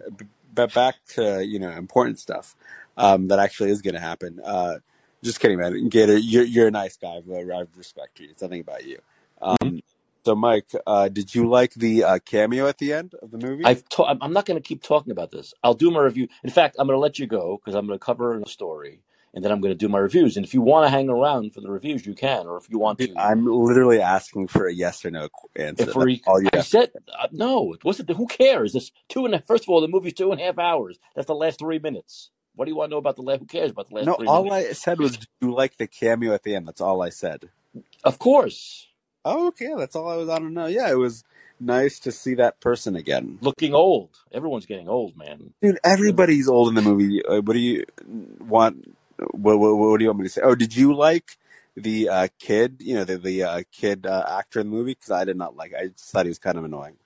but 0.55 0.73
back 0.73 0.97
to 1.15 1.45
you 1.45 1.59
know 1.59 1.71
important 1.71 2.19
stuff 2.19 2.57
um 2.97 3.29
that 3.29 3.39
actually 3.39 3.71
is 3.71 3.83
going 3.83 3.95
to 3.95 4.01
happen 4.01 4.41
uh 4.45 4.77
just 5.23 5.41
kidding 5.41 5.59
man 5.59 5.89
gator 5.89 6.17
you're 6.17 6.45
you're 6.45 6.69
a 6.69 6.71
nice 6.71 6.97
guy 6.97 7.17
I've, 7.17 7.31
I've 7.31 7.77
respect 7.77 8.21
you 8.21 8.29
it's 8.31 8.43
nothing 8.43 8.61
about 8.61 8.85
you 8.85 8.99
mhm. 9.43 9.57
um 9.63 9.81
so 10.25 10.35
mike 10.35 10.71
uh 10.87 11.09
did 11.09 11.35
you 11.35 11.49
like 11.49 11.75
the 11.75 12.05
uh 12.05 12.19
cameo 12.25 12.67
at 12.67 12.79
the 12.79 12.93
end 12.93 13.15
of 13.23 13.31
the 13.31 13.39
movie 13.39 13.65
I've 13.65 13.89
ta- 13.89 14.17
I'm 14.21 14.33
not 14.33 14.47
going 14.47 14.61
to 14.61 14.67
keep 14.67 14.83
talking 14.83 15.11
about 15.13 15.31
this. 15.31 15.55
I'll 15.63 15.75
do 15.75 15.91
my 15.91 16.01
review. 16.01 16.29
In 16.43 16.51
fact, 16.51 16.77
I'm 16.79 16.87
going 16.87 16.97
to 16.97 17.01
let 17.01 17.19
you 17.19 17.27
go 17.27 17.59
because 17.59 17.75
I'm 17.75 17.87
going 17.87 17.99
to 17.99 18.05
cover 18.05 18.39
the 18.39 18.49
story, 18.49 19.01
and 19.35 19.45
then 19.45 19.53
I'm 19.53 19.61
going 19.61 19.73
to 19.73 19.79
do 19.79 19.89
my 19.89 19.99
reviews. 19.99 20.37
And 20.37 20.45
if 20.45 20.55
you 20.55 20.61
want 20.61 20.87
to 20.87 20.91
hang 20.91 21.09
around 21.09 21.55
for 21.55 21.61
the 21.61 21.71
reviews, 21.71 22.05
you 22.07 22.15
can. 22.15 22.47
Or 22.47 22.57
if 22.57 22.69
you 22.71 22.79
want 22.79 22.99
to, 22.99 23.13
I'm 23.17 23.47
literally 23.47 24.01
asking 24.01 24.49
for 24.49 24.67
a 24.67 24.73
yes 24.75 25.05
or 25.05 25.11
no 25.11 25.29
answer. 25.57 25.87
for 25.87 26.09
all 26.27 26.43
you 26.43 26.49
I 26.53 26.61
said 26.61 26.91
uh, 27.19 27.29
no, 27.33 27.73
it 27.73 27.85
wasn't. 27.85 28.11
Who 28.11 28.27
cares? 28.27 28.73
This 28.73 28.91
two 29.09 29.25
and 29.25 29.35
a, 29.35 29.41
first 29.41 29.65
of 29.65 29.71
all, 29.71 29.81
the 29.81 29.89
movie's 29.89 30.15
two 30.15 30.33
and 30.33 30.41
a 30.41 30.45
half 30.45 30.59
hours. 30.59 30.99
That's 31.15 31.27
the 31.27 31.35
last 31.35 31.59
three 31.59 31.79
minutes. 31.79 32.31
What 32.57 32.67
do 32.67 32.71
you 32.71 32.77
want 32.77 32.91
to 32.91 32.95
know 32.95 32.99
about 32.99 33.17
the 33.17 33.23
last? 33.23 33.41
Who 33.41 33.47
cares 33.47 33.71
about 33.71 33.89
the 33.89 33.97
last 33.97 34.07
No, 34.07 34.15
three 34.17 34.27
all 34.29 34.45
minutes? 34.45 34.57
I 34.71 34.73
said 34.73 35.01
was, 35.01 35.17
do 35.19 35.27
you 35.43 35.55
like 35.55 35.77
the 35.79 35.87
cameo 35.87 36.35
at 36.35 36.43
the 36.43 36.55
end? 36.55 36.69
That's 36.69 36.81
all 36.81 37.03
I 37.03 37.11
said. 37.11 37.51
Of 38.05 38.19
course, 38.19 38.89
Oh, 39.25 39.49
okay. 39.49 39.73
That's 39.77 39.97
all 39.97 40.09
I 40.09 40.17
was 40.17 40.29
on 40.29 40.43
to 40.43 40.51
know. 40.51 40.67
Yeah, 40.67 40.91
it 40.91 40.99
was 40.99 41.25
nice 41.61 41.99
to 42.01 42.13
see 42.13 42.35
that 42.35 42.61
person 42.61 42.97
again. 42.97 43.41
looking 43.41 43.75
old. 43.75 44.19
Everyone's 44.33 44.67
getting 44.67 44.89
old, 44.89 45.17
man. 45.17 45.55
Dude, 45.63 45.79
everybody's 45.85 46.49
old 46.49 46.69
in 46.69 46.75
the 46.77 46.83
movie. 46.83 47.25
Uh, 47.25 47.41
What 47.43 47.55
do 47.55 47.61
you 47.61 47.85
want? 48.41 48.97
What, 49.33 49.59
what, 49.59 49.77
what 49.77 49.99
do 49.99 50.05
you 50.05 50.11
want 50.11 50.21
me 50.21 50.27
to 50.27 50.31
say? 50.31 50.43
Oh, 50.43 50.55
did 50.55 50.77
you 50.77 50.95
like 50.95 51.37
the 51.77 52.09
uh, 52.09 52.29
kid? 52.39 52.77
You 52.81 52.97
know, 52.97 53.05
the 53.05 53.19
the 53.19 53.43
uh, 53.45 53.63
kid 53.73 54.07
uh, 54.07 54.25
actor 54.39 54.61
in 54.61 54.71
the 54.71 54.77
movie? 54.77 54.93
Because 54.93 55.11
I 55.11 55.25
did 55.25 55.37
not 55.37 55.57
like. 55.57 55.75
I 55.75 55.89
just 55.89 56.11
thought 56.11 56.27
he 56.27 56.31
was 56.31 56.39
kind 56.39 56.59
of 56.59 56.65
annoying. 56.65 56.97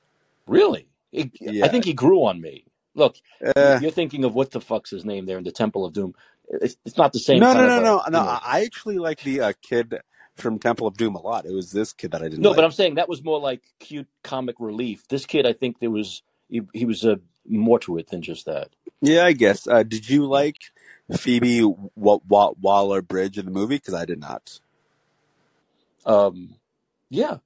Really, 0.47 0.87
It- 1.13 1.33
I 1.65 1.69
think 1.69 1.85
he 1.87 1.95
grew 1.95 2.25
on 2.25 2.41
me. 2.41 2.67
Look, 2.95 3.17
Uh, 3.57 3.81
you're 3.81 3.91
thinking 3.93 4.25
of 4.25 4.35
what 4.35 4.53
the 4.53 4.61
fuck's 4.61 4.91
his 4.91 5.05
name 5.05 5.27
there 5.27 5.39
in 5.39 5.45
the 5.45 5.53
Temple 5.53 5.85
of 5.87 5.95
Doom. 5.95 6.15
It's, 6.49 6.77
it's 6.85 6.99
not 6.99 7.13
the 7.13 7.21
same 7.21 7.41
no, 7.41 7.55
no, 7.55 7.67
no, 7.67 7.81
a 7.81 7.81
no, 7.81 8.03
no. 8.11 8.21
know. 8.25 8.39
I 8.45 8.65
actually 8.65 8.99
like 8.99 9.23
the 9.23 9.41
uh, 9.41 9.53
kid 9.63 10.01
from 10.37 10.59
Temple 10.59 10.87
of 10.87 10.97
Doom 10.97 11.15
a 11.17 11.21
lot. 11.23 11.47
It 11.47 11.53
was 11.53 11.73
this 11.73 11.93
kid 11.93 12.13
that 12.13 12.23
I 12.23 12.29
didn't 12.29 12.43
No, 12.43 12.51
but. 12.55 12.65
I'm 12.65 12.73
saying 12.73 12.97
that 12.97 13.09
was 13.09 13.25
more 13.25 13.41
like 13.41 13.63
cute 13.81 14.09
comic 14.25 14.57
relief. 14.59 15.09
This 15.09 15.27
kid, 15.27 15.47
I 15.47 15.53
think 15.55 15.81
there 15.81 15.91
was 15.91 16.23
he, 16.49 16.63
he 16.75 16.85
was 16.87 17.05
uh, 17.05 17.17
more 17.49 17.79
to 17.81 17.99
it 17.99 18.11
than 18.11 18.23
just 18.23 18.47
that. 18.47 18.71
Yeah, 19.03 19.25
I 19.27 19.33
guess. 19.33 19.67
Uh, 19.69 19.83
did 19.85 20.09
you 20.11 20.27
like 20.27 20.57
Phoebe 21.17 21.61
w- 21.61 21.91
w- 21.99 22.21
Waller 22.61 23.03
Bridge 23.03 23.39
in 23.39 23.47
the 23.47 23.53
movie? 23.53 23.77
Because 23.77 23.95
I 23.95 24.05
did 24.05 24.21
not. 24.21 24.61
Um, 26.07 26.57
yeah, 27.11 27.39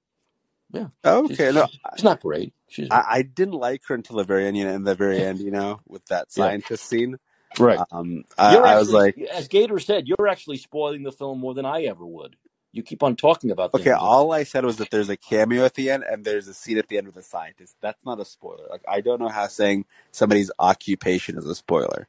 yeah. 0.73 0.89
She's, 1.05 1.41
Okay, 1.41 1.53
no, 1.53 1.67
she's, 1.67 1.81
she's 1.97 2.05
not 2.05 2.21
great. 2.21 2.53
She's 2.69 2.89
I, 2.91 3.05
I 3.09 3.23
didn't 3.23 3.55
like 3.55 3.83
her 3.89 3.95
until 3.95 4.17
the 4.17 4.25
very 4.25 4.47
end. 4.47 4.57
You 4.57 4.65
know, 4.65 4.75
in 4.75 4.85
the 4.85 4.95
very 4.95 5.23
end, 5.23 5.41
you 5.41 5.51
know, 5.51 5.81
with 5.87 6.05
that 6.07 6.29
yeah, 6.37 6.45
scientist 6.45 6.85
scene. 6.85 7.19
right. 7.59 7.81
Um, 7.91 8.25
I, 8.37 8.55
You're 8.55 8.67
I 8.67 8.79
was 8.79 8.93
like, 8.93 9.19
as 9.19 9.49
Gator 9.49 9.79
said, 9.79 10.07
you're 10.07 10.29
actually 10.29 10.59
spoiling 10.59 11.03
the 11.03 11.13
film 11.13 11.41
more 11.41 11.55
than 11.55 11.65
I 11.65 11.85
ever 11.85 12.05
would. 12.05 12.37
You 12.71 12.83
keep 12.83 13.03
on 13.03 13.17
talking 13.17 13.51
about 13.51 13.73
okay, 13.73 13.85
things. 13.85 13.97
That, 13.97 14.01
all 14.01 14.31
I 14.33 14.45
said 14.45 14.65
was 14.65 14.77
that 14.77 14.91
there's 14.91 15.09
a 15.09 15.17
cameo 15.17 15.65
at 15.65 15.75
the 15.75 15.91
end 15.91 16.05
and 16.05 16.23
there's 16.25 16.49
a 16.49 16.55
scene 16.55 16.77
at 16.77 16.89
the 16.89 16.99
end 16.99 17.07
with 17.07 17.17
a 17.17 17.23
scientist. 17.23 17.77
That's 17.81 17.99
not 18.05 18.21
a 18.21 18.27
spoiler. 18.27 18.67
Like, 18.69 18.83
I 18.87 19.01
don't 19.01 19.21
know 19.21 19.29
how 19.29 19.47
saying 19.47 19.87
somebody's 20.13 20.51
occupation 20.59 21.39
is 21.39 21.47
a 21.47 21.55
spoiler. 21.55 22.09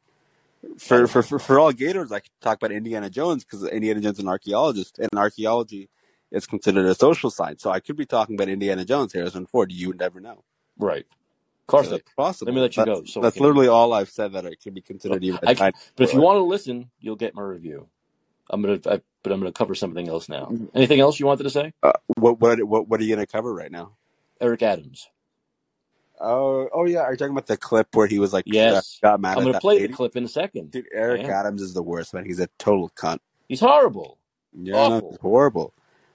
For 0.77 1.07
for 1.07 1.23
for, 1.23 1.39
for 1.39 1.57
all 1.57 1.71
Gators, 1.71 2.11
I 2.11 2.19
could 2.19 2.31
talk 2.41 2.57
about 2.57 2.73
Indiana 2.73 3.09
Jones 3.09 3.45
because 3.45 3.63
Indiana 3.63 4.01
Jones 4.01 4.17
is 4.17 4.23
an 4.23 4.27
archaeologist, 4.27 4.99
and 4.99 5.09
archaeology 5.15 5.89
is 6.31 6.47
considered 6.47 6.85
a 6.87 6.95
social 6.95 7.31
science. 7.31 7.63
So 7.63 7.71
I 7.71 7.79
could 7.81 7.97
be 7.97 8.05
talking 8.07 8.35
about 8.35 8.49
Indiana 8.49 8.85
Jones, 8.85 9.13
Harrison 9.13 9.47
Ford. 9.47 9.71
You 9.71 9.89
would 9.89 9.99
never 9.99 10.19
know. 10.19 10.43
Right. 10.77 11.05
So 11.71 11.85
Karthik, 11.89 12.03
that's 12.17 12.41
let 12.43 12.55
me 12.55 12.61
let 12.61 12.77
you 12.77 12.83
That's 12.83 12.85
go 12.85 13.05
so 13.05 13.21
that's 13.21 13.35
can. 13.35 13.43
literally 13.43 13.67
all 13.67 13.93
I've 13.93 14.09
said 14.09 14.33
that 14.33 14.45
it 14.45 14.59
could 14.63 14.73
be 14.75 14.81
considered 14.81 15.23
even 15.23 15.39
a 15.43 15.47
I, 15.47 15.53
tiny 15.53 15.73
but 15.95 16.03
if 16.05 16.13
you 16.13 16.21
want 16.21 16.37
to 16.37 16.43
listen, 16.43 16.91
you'll 16.99 17.15
get 17.17 17.35
my 17.35 17.43
review. 17.43 17.87
I'm 18.49 18.61
gonna, 18.61 18.79
I, 18.87 19.01
but 19.23 19.33
I'm 19.33 19.39
gonna 19.41 19.51
cover 19.53 19.75
something 19.75 20.09
else 20.09 20.29
now. 20.29 20.55
Anything 20.75 21.01
else 21.01 21.19
you 21.19 21.27
wanted 21.27 21.43
to 21.43 21.51
say? 21.51 21.73
Uh, 21.83 21.93
what 22.17 22.39
what 22.39 22.63
what 22.63 22.87
what 22.89 22.99
are 22.99 23.03
you 23.03 23.15
gonna 23.15 23.27
cover 23.27 23.53
right 23.53 23.71
now? 23.71 23.93
Eric 24.41 24.63
Adams. 24.63 25.09
Oh 26.19 26.69
oh 26.73 26.85
yeah, 26.85 27.01
are 27.01 27.11
you 27.11 27.17
talking 27.17 27.33
about 27.33 27.47
the 27.47 27.57
clip 27.57 27.95
where 27.95 28.07
he 28.07 28.19
was 28.19 28.33
like 28.33 28.45
Yes, 28.45 29.01
I'm 29.35 29.43
gonna 29.43 29.53
that 29.53 29.63
play 29.63 29.79
the 29.79 29.89
clip 29.89 30.15
in 30.17 30.25
a 30.25 30.29
second. 30.29 30.71
Dude, 30.71 30.87
Eric 30.93 31.27
am. 31.27 31.29
Adams 31.29 31.61
is 31.61 31.73
the 31.73 31.83
worst 31.83 32.13
man. 32.13 32.25
He's 32.25 32.39
a 32.39 32.49
total 32.59 32.89
cunt. 32.91 33.19
He's 33.47 33.61
horrible, 33.61 34.19
Yeah, 34.53 34.83
no, 34.85 35.01
awful, 35.01 35.19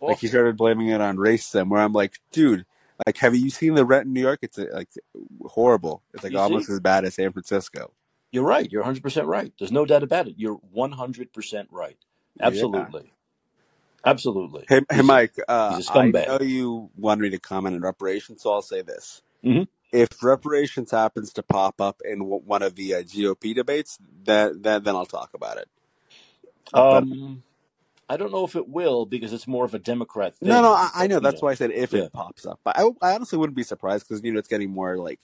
Like 0.09 0.19
he 0.19 0.27
started 0.29 0.57
blaming 0.57 0.89
it 0.89 1.01
on 1.01 1.17
race 1.17 1.49
racism. 1.51 1.69
Where 1.69 1.81
I'm 1.81 1.93
like, 1.93 2.21
dude, 2.33 2.67
like 3.07 3.19
have 3.19 3.35
you 3.35 3.51
seen 3.51 3.75
the 3.75 3.85
rent 3.85 4.07
in 4.07 4.13
New 4.13 4.21
York? 4.21 4.41
It's 4.43 4.59
uh, 4.59 4.67
like 4.73 4.89
horrible. 5.47 6.03
It's 6.13 6.25
like 6.25 6.35
almost 6.35 6.69
see, 6.69 6.75
as 6.75 6.81
bad 6.81 7.05
as 7.05 7.15
San 7.15 7.33
Francisco. 7.33 7.93
you're 8.33 8.45
right. 8.45 8.71
You're 8.71 8.83
100 8.83 9.03
percent 9.03 9.27
right. 9.27 9.53
There's 9.59 9.73
no 9.73 9.85
doubt 9.87 10.03
about 10.03 10.29
it. 10.29 10.35
You're 10.37 10.55
100 10.55 11.33
percent 11.33 11.69
right. 11.71 11.97
Yeah. 12.37 12.47
Absolutely. 12.47 13.13
Absolutely. 14.05 14.65
Hey, 14.69 14.81
hey, 14.91 15.01
a, 15.01 15.03
Mike. 15.03 15.35
Uh, 15.49 15.77
a 15.79 15.83
I 15.89 16.09
scumbag. 16.09 16.27
know 16.29 16.39
you 16.41 16.91
wanted 16.97 17.23
me 17.23 17.31
to 17.31 17.39
comment 17.39 17.75
on 17.77 17.83
reparations, 17.83 18.43
so 18.43 18.53
I'll 18.53 18.63
say 18.63 18.83
this: 18.83 19.23
hmm 19.43 19.63
if 19.95 20.09
reparations 20.25 20.91
happens 20.91 21.33
to 21.33 21.43
pop 21.43 21.81
up 21.81 22.03
in 22.05 22.19
w- 22.19 22.43
one 22.45 22.63
of 22.63 22.75
the 22.75 22.95
uh, 22.97 23.03
GOP 23.03 23.55
debates, 23.55 23.97
then 24.25 24.61
then 24.61 24.83
then 24.83 24.97
I'll 24.97 25.07
talk 25.07 25.31
about 25.35 25.57
it. 25.57 25.69
Um, 26.75 27.45
I 28.09 28.17
don't 28.17 28.33
know 28.33 28.45
if 28.45 28.57
it 28.57 28.69
will 28.69 29.07
because 29.07 29.33
it's 29.33 29.47
more 29.47 29.65
of 29.65 29.75
a 29.75 29.79
Democrat 29.79 30.35
thing. 30.37 30.49
no, 30.49 30.63
no. 30.63 30.73
I, 30.73 30.91
I 30.95 31.07
know 31.07 31.21
that's 31.21 31.41
know, 31.41 31.47
why 31.47 31.53
I 31.53 31.55
said 31.55 31.71
if 31.71 31.93
yeah, 31.93 32.03
it 32.03 32.13
pops 32.13 32.47
up. 32.47 32.61
But 32.65 32.79
I, 32.79 32.89
I 33.03 33.15
honestly 33.15 33.39
wouldn't 33.39 33.57
be 33.57 33.63
surprised 33.63 34.09
because 34.09 34.23
you 34.25 34.33
know 34.33 34.39
it's 34.39 34.49
getting 34.49 34.71
more 34.71 34.97
like 34.97 35.21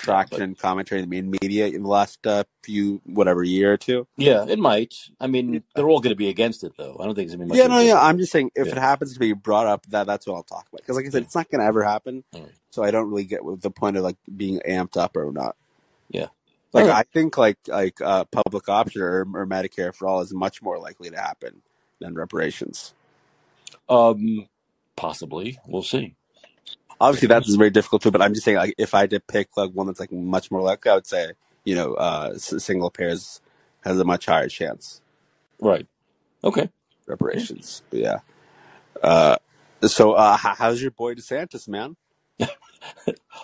traction, 0.00 0.52
but 0.52 0.58
commentary 0.60 1.02
in 1.02 1.08
the 1.08 1.22
main 1.22 1.30
media 1.30 1.66
in 1.66 1.82
the 1.82 1.88
last 1.88 2.26
uh, 2.26 2.44
few 2.62 3.00
whatever 3.04 3.42
year 3.42 3.72
or 3.72 3.76
two. 3.76 4.06
yeah, 4.16 4.46
it 4.46 4.58
might. 4.58 4.94
I 5.20 5.26
mean, 5.26 5.62
they're 5.74 5.88
all 5.88 6.00
going 6.00 6.12
to 6.12 6.16
be 6.16 6.28
against 6.28 6.64
it, 6.64 6.72
though. 6.76 6.96
I 7.00 7.04
don't 7.04 7.14
think 7.14 7.26
it's 7.26 7.34
going 7.34 7.48
to 7.48 7.52
be 7.52 7.58
Yeah, 7.58 7.66
no, 7.66 7.80
yeah. 7.80 8.00
I'm 8.00 8.18
just 8.18 8.32
saying 8.32 8.50
if 8.54 8.66
Yeah, 8.66 8.72
it 8.72 8.78
happens 8.78 9.12
to 9.14 9.20
be 9.20 9.32
brought 9.32 9.66
up, 9.66 9.86
that 9.86 10.06
that's 10.06 10.26
what 10.26 10.36
I'll 10.36 10.42
talk 10.42 10.66
about. 10.68 10.82
Because 10.82 10.96
like 10.96 11.06
I 11.06 11.10
said, 11.10 11.22
yeah, 11.22 11.26
it's 11.26 11.34
not 11.34 11.50
going 11.50 11.60
to 11.60 11.66
ever 11.66 11.84
happen. 11.84 12.24
right, 12.32 12.50
So 12.70 12.82
I 12.82 12.90
don't 12.90 13.08
really 13.10 13.24
get 13.24 13.40
the 13.60 13.70
point 13.70 13.96
of 13.96 14.04
like 14.04 14.16
being 14.34 14.60
amped 14.66 14.96
up 14.96 15.16
or 15.16 15.30
not. 15.32 15.56
yeah, 16.10 16.28
Like 16.72 16.86
right. 16.86 16.96
I 16.96 17.02
think 17.12 17.36
like 17.36 17.58
like 17.66 18.00
uh, 18.00 18.24
public 18.24 18.68
option 18.68 19.02
or, 19.02 19.20
or 19.34 19.46
Medicare 19.46 19.94
for 19.94 20.06
all 20.08 20.20
is 20.20 20.32
much 20.32 20.62
more 20.62 20.78
likely 20.78 21.10
to 21.10 21.16
happen 21.16 21.62
than 22.00 22.14
reparations. 22.14 22.94
Um, 23.88 24.48
possibly. 24.96 25.58
We'll 25.66 25.82
see. 25.82 26.16
Obviously, 27.00 27.28
that's 27.28 27.54
very 27.56 27.70
difficult 27.70 28.02
too. 28.02 28.10
But 28.12 28.22
I'm 28.22 28.34
just 28.34 28.44
saying, 28.44 28.58
like 28.58 28.74
if 28.78 28.94
I 28.94 29.02
had 29.02 29.10
to 29.10 29.20
pick 29.20 29.56
like 29.56 29.72
one 29.72 29.86
that's 29.88 30.00
like 30.00 30.12
much 30.12 30.50
more 30.50 30.62
likely, 30.62 30.90
I 30.92 30.96
would 30.96 31.06
say 31.06 31.32
you 31.64 31.74
know 31.76 31.94
uh, 31.94 32.38
single 32.38 32.90
pairs 32.90 33.40
has 33.84 33.98
a 34.00 34.04
much 34.04 34.26
higher 34.26 34.48
chance 34.48 34.96
Right. 35.60 35.86
Okay. 36.44 36.70
Reparations. 37.06 37.82
Yeah. 37.92 38.20
Uh, 39.02 39.36
so 39.82 40.12
uh, 40.14 40.36
how's 40.36 40.82
your 40.82 40.92
boy 40.92 41.14
DeSantis, 41.14 41.68
man? 41.68 41.96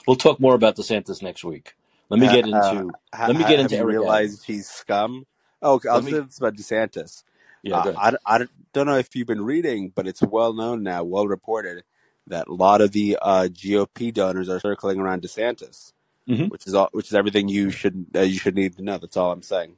We'll 0.07 0.17
talk 0.17 0.41
more 0.41 0.55
about 0.55 0.77
DeSantis 0.77 1.23
next 1.23 1.45
week. 1.45 1.75
Let 2.11 2.21
me 2.21 2.29
get 2.29 2.47
uh, 2.53 2.83
into 2.83 2.95
ha, 3.15 3.27
let 3.27 3.37
me 3.37 3.45
get 3.45 3.61
into 3.61 3.85
realized 3.85 4.45
he's 4.47 4.69
scum? 4.69 5.27
Oh, 5.63 5.75
okay, 5.75 5.89
I'll 5.89 5.97
Let 5.97 6.05
say 6.05 6.05
me. 6.05 6.21
this 6.21 6.39
about 6.39 6.57
DeSantis. 6.57 7.25
Yeah. 7.67 7.79
Uh, 7.79 7.93
I, 8.27 8.39
I 8.39 8.47
don't 8.73 8.87
know 8.87 8.97
if 8.99 9.15
you've 9.17 9.27
been 9.27 9.45
reading, 9.45 9.93
but 9.95 10.07
it's 10.07 10.23
well 10.23 10.53
known 10.55 10.83
now, 10.83 11.05
well 11.05 11.27
reported, 11.29 11.85
that 12.29 12.49
a 12.49 12.55
lot 12.55 12.81
of 12.81 12.93
the 12.93 13.19
uh, 13.21 13.49
GOP 13.51 14.13
donors 14.15 14.49
are 14.49 14.61
circling 14.61 15.01
around 15.01 15.23
DeSantis, 15.23 15.93
hmm 16.29 16.47
which 16.47 16.67
is 16.67 16.75
all, 16.75 16.89
which 16.93 17.09
is 17.09 17.15
everything 17.15 17.49
you 17.49 17.71
should 17.71 18.07
uh, 18.15 18.21
you 18.23 18.39
should 18.39 18.55
need 18.55 18.77
to 18.77 18.83
know. 18.83 18.99
That's 18.99 19.17
all 19.17 19.33
I'm 19.33 19.43
saying. 19.43 19.77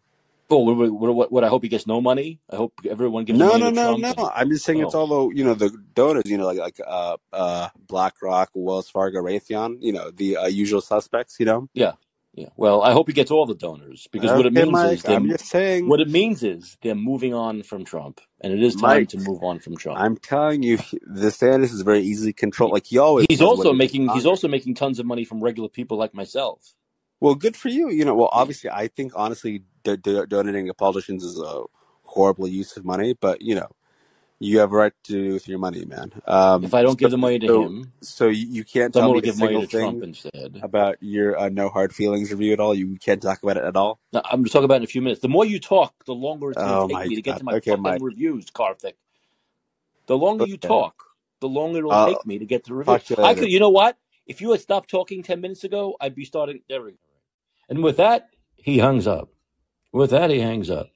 Oh, 0.50 0.58
what, 0.60 0.90
what, 1.14 1.32
what? 1.32 1.44
I 1.44 1.48
hope 1.48 1.62
he 1.62 1.68
gets 1.68 1.86
no 1.86 2.00
money. 2.00 2.40
I 2.50 2.56
hope 2.56 2.72
everyone 2.88 3.24
gives 3.24 3.38
No, 3.38 3.48
money 3.48 3.70
no, 3.70 3.70
no, 3.70 3.96
no. 3.96 4.14
And 4.14 4.30
I'm 4.34 4.50
just 4.50 4.64
saying 4.64 4.80
it's 4.80 4.94
oh, 4.94 5.00
all 5.00 5.30
the 5.30 5.36
you 5.36 5.44
know 5.44 5.54
the 5.54 5.70
donors, 5.94 6.24
you 6.26 6.38
know, 6.38 6.46
like 6.46 6.58
like 6.58 6.80
uh 6.86 7.16
uh 7.32 7.68
BlackRock, 7.88 8.50
Wells 8.54 8.88
Fargo, 8.90 9.20
Raytheon, 9.20 9.78
you 9.80 9.92
know, 9.92 10.10
the 10.10 10.36
uh, 10.38 10.46
usual 10.46 10.80
suspects, 10.80 11.36
you 11.40 11.46
know. 11.46 11.68
yeah, 11.74 11.92
yeah. 12.38 12.48
Well, 12.56 12.82
I 12.82 12.92
hope 12.92 13.08
he 13.08 13.12
gets 13.12 13.32
all 13.32 13.46
the 13.46 13.54
donors 13.56 14.06
because 14.12 14.30
what 14.30 14.46
it 14.46 14.52
means 14.52 14.68
is 14.68 14.72
Mike. 14.72 15.02
they're 15.02 15.16
I'm 15.16 15.28
just 15.28 15.46
saying, 15.46 15.88
what 15.88 16.00
it 16.00 16.08
means 16.08 16.44
is 16.44 16.78
they're 16.82 16.94
moving 16.94 17.34
on 17.34 17.64
from 17.64 17.84
Trump, 17.84 18.20
and 18.40 18.52
it 18.52 18.62
is 18.62 18.76
time 18.76 18.82
Mike. 18.82 19.08
to 19.08 19.18
move 19.18 19.42
on 19.42 19.58
from 19.58 19.76
Trump. 19.76 19.98
I'm 19.98 20.16
telling 20.16 20.62
you, 20.62 20.76
the 21.02 21.26
DeSantis 21.26 21.72
is 21.72 21.82
very 21.82 22.02
easily 22.02 22.32
controlled. 22.32 22.72
Like 22.72 22.86
he 22.86 22.98
always 22.98 23.26
he's 23.28 23.42
also 23.42 23.62
he 23.62 23.68
was 23.68 23.72
in 23.72 23.76
making 23.76 24.08
he's 24.10 24.26
also 24.26 24.46
making 24.46 24.76
tons 24.76 25.00
of 25.00 25.06
money 25.06 25.24
from 25.24 25.42
regular 25.42 25.68
people 25.68 25.98
like 25.98 26.14
myself. 26.14 26.74
Well, 27.20 27.34
good 27.34 27.56
for 27.56 27.70
you. 27.70 27.90
You 27.90 28.04
know, 28.04 28.14
well, 28.14 28.30
obviously, 28.30 28.70
I 28.70 28.86
think 28.86 29.12
honestly, 29.16 29.64
do- 29.82 29.96
do- 29.96 30.26
donating 30.26 30.66
to 30.66 30.74
politicians 30.74 31.24
is 31.24 31.40
a 31.40 31.64
horrible 32.04 32.46
use 32.46 32.76
of 32.76 32.84
money, 32.84 33.14
but 33.20 33.42
you 33.42 33.56
know, 33.56 33.68
you 34.40 34.60
have 34.60 34.72
a 34.72 34.76
right 34.76 34.92
to 35.04 35.12
do 35.12 35.32
with 35.34 35.48
your 35.48 35.58
money, 35.58 35.84
man. 35.84 36.12
Um, 36.26 36.62
If 36.62 36.74
I 36.74 36.82
don't 36.82 36.98
so, 37.02 37.08
give 37.08 37.10
the 37.12 37.18
money 37.18 37.38
to 37.40 37.48
so, 37.48 37.64
him, 37.64 37.92
so 38.02 38.28
you, 38.28 38.46
you 38.48 38.64
can't 38.64 38.94
tell 38.94 39.10
me 39.10 39.20
a 39.20 39.22
give 39.22 39.36
money 39.36 39.58
single 39.58 39.60
to 39.60 39.68
Trump 39.68 40.02
thing 40.02 40.02
instead. 40.02 40.62
about 40.62 40.98
your 41.02 41.38
uh, 41.38 41.48
no 41.50 41.68
hard 41.70 41.94
feelings 41.94 42.30
review 42.32 42.52
at 42.54 42.60
all. 42.60 42.74
You 42.74 42.96
can't 42.98 43.22
talk 43.22 43.42
about 43.42 43.58
it 43.58 43.64
at 43.64 43.76
all. 43.76 44.00
Now, 44.12 44.22
I'm 44.24 44.40
going 44.40 44.46
to 44.46 44.50
talk 44.52 44.64
about 44.64 44.76
it 44.76 44.78
in 44.78 44.84
a 44.84 44.88
few 44.88 45.02
minutes. 45.02 45.20
The 45.22 45.28
more 45.28 45.44
you 45.46 45.60
talk, 45.60 46.04
the 46.06 46.14
longer 46.14 46.50
it's 46.50 46.62
going 46.62 46.78
to 46.78 46.82
Oh 46.82 46.86
take 46.86 47.04
my 47.04 47.06
me 47.06 47.16
to 47.16 47.22
get 47.22 47.38
to 47.38 47.44
my 47.44 47.52
Okay, 47.52 47.76
fucking 47.76 47.76
Mike. 47.76 48.02
reviews, 48.02 48.46
Karthik. 48.46 48.94
The 50.08 50.18
longer 50.18 50.44
you 50.44 50.58
talk, 50.58 51.04
the 51.40 51.48
longer 51.48 51.78
it'll 51.80 51.94
I'll 51.94 51.96
take 51.96 52.26
me 52.26 52.38
to 52.38 52.46
get 52.46 52.64
to 52.64 52.70
the 52.70 52.76
review. 52.76 53.00
you 53.08 53.16
I 53.22 53.34
could, 53.34 53.50
you 53.50 53.60
know 53.60 53.70
what? 53.70 53.98
If 54.26 54.40
you 54.40 54.52
had 54.52 54.60
stopped 54.60 54.90
talking 54.90 55.22
10 55.22 55.40
minutes 55.40 55.64
ago, 55.64 55.96
I'd 56.00 56.14
be 56.16 56.24
starting. 56.26 56.60
There 56.68 56.82
we 56.82 56.92
go. 56.92 56.98
And 57.68 57.82
with 57.84 57.98
that, 57.98 58.30
he 58.56 58.78
hangs 58.78 59.06
up. 59.06 59.30
With 59.92 60.10
that, 60.10 60.30
he 60.30 60.40
hangs 60.40 60.70
up. 60.70 60.90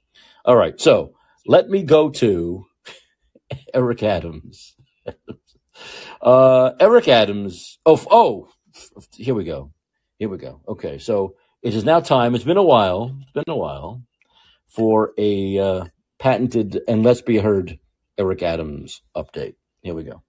All 0.45 0.57
right. 0.57 0.81
So 0.81 1.15
let 1.47 1.69
me 1.71 1.83
go 1.83 2.11
to 2.11 2.67
Eric 3.75 4.03
Adams. 4.03 4.75
Uh, 6.21 6.73
Eric 6.79 7.09
Adams. 7.09 7.79
Oh, 7.87 8.01
oh, 8.11 8.49
here 9.17 9.35
we 9.35 9.45
go. 9.45 9.73
Here 10.19 10.29
we 10.29 10.39
go. 10.39 10.61
Okay. 10.69 10.99
So 10.99 11.35
it 11.63 11.75
is 11.75 11.83
now 11.83 12.01
time. 12.01 12.35
It's 12.35 12.45
been 12.45 12.59
a 12.59 12.63
while. 12.63 13.17
It's 13.23 13.33
been 13.33 13.45
a 13.49 13.57
while 13.57 14.03
for 14.69 15.13
a 15.19 15.59
uh, 15.59 15.85
patented 16.19 16.81
and 16.87 17.03
let's 17.03 17.23
be 17.23 17.39
heard 17.39 17.79
Eric 18.19 18.43
Adams 18.43 19.03
update. 19.17 19.55
Here 19.83 19.95
we 19.95 20.05
go. 20.05 20.23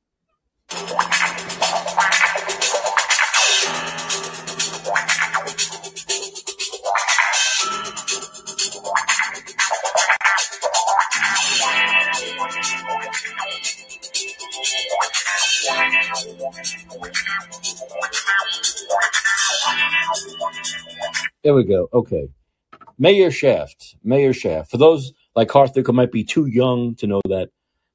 There 21.44 21.54
we 21.54 21.64
go. 21.64 21.90
Okay. 21.94 22.30
Mayor 22.98 23.32
Shaft. 23.32 23.96
Mayor 24.04 24.34
Shaft. 24.34 24.72
For 24.72 24.78
those 24.78 25.14
like 25.36 25.50
Karthik 25.50 25.88
who 25.88 25.94
might 25.94 26.12
be 26.12 26.24
too 26.24 26.46
young 26.46 26.96
to 26.96 27.08
know 27.08 27.22
that 27.26 27.50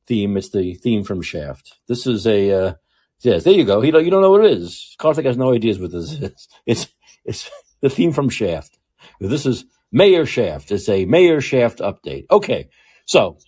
theme, 0.07 0.37
it's 0.37 0.51
the 0.51 0.75
theme 0.75 1.05
from 1.05 1.23
Shaft. 1.23 1.79
This 1.89 2.07
is 2.07 2.27
a 2.27 2.51
uh, 2.51 2.75
yes. 3.21 3.45
There 3.45 3.55
you 3.55 3.65
go. 3.65 3.81
Don't 3.81 4.05
you 4.05 4.11
don't 4.11 4.23
know 4.23 4.31
what 4.31 4.45
it 4.45 4.53
is. 4.53 4.97
Karthik 4.99 5.25
has 5.25 5.37
no 5.37 5.53
ideas 5.53 5.79
what 5.79 5.93
this 5.93 6.13
is. 6.21 6.49
It's 6.67 6.89
it's 7.25 7.51
the 7.81 7.91
theme 7.91 8.13
from 8.13 8.29
Shaft. 8.29 8.79
This 9.21 9.47
is 9.47 9.65
Mayor 9.93 10.27
Shaft. 10.27 10.71
It's 10.71 10.89
a 10.89 11.05
Mayor 11.07 11.41
Shaft 11.41 11.79
update. 11.79 12.27
Okay. 12.31 12.69
So 13.07 13.39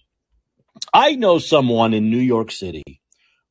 I 0.94 1.14
know 1.14 1.38
someone 1.38 1.94
in 1.94 2.10
New 2.10 2.18
York 2.18 2.50
City 2.50 3.02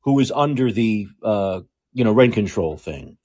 who 0.02 0.18
is 0.18 0.32
under 0.32 0.72
the 0.72 1.06
uh, 1.22 1.60
you 1.92 2.04
know 2.04 2.12
rent 2.12 2.34
control 2.34 2.76
thing, 2.76 3.16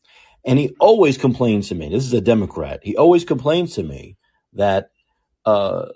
and 0.45 0.59
he 0.59 0.75
always 0.79 1.17
complains 1.17 1.69
to 1.69 1.75
me. 1.75 1.89
This 1.89 2.05
is 2.05 2.13
a 2.13 2.21
Democrat. 2.21 2.81
He 2.83 2.95
always 2.95 3.25
complains 3.25 3.75
to 3.75 3.83
me 3.83 4.17
that 4.53 4.89
uh, 5.45 5.87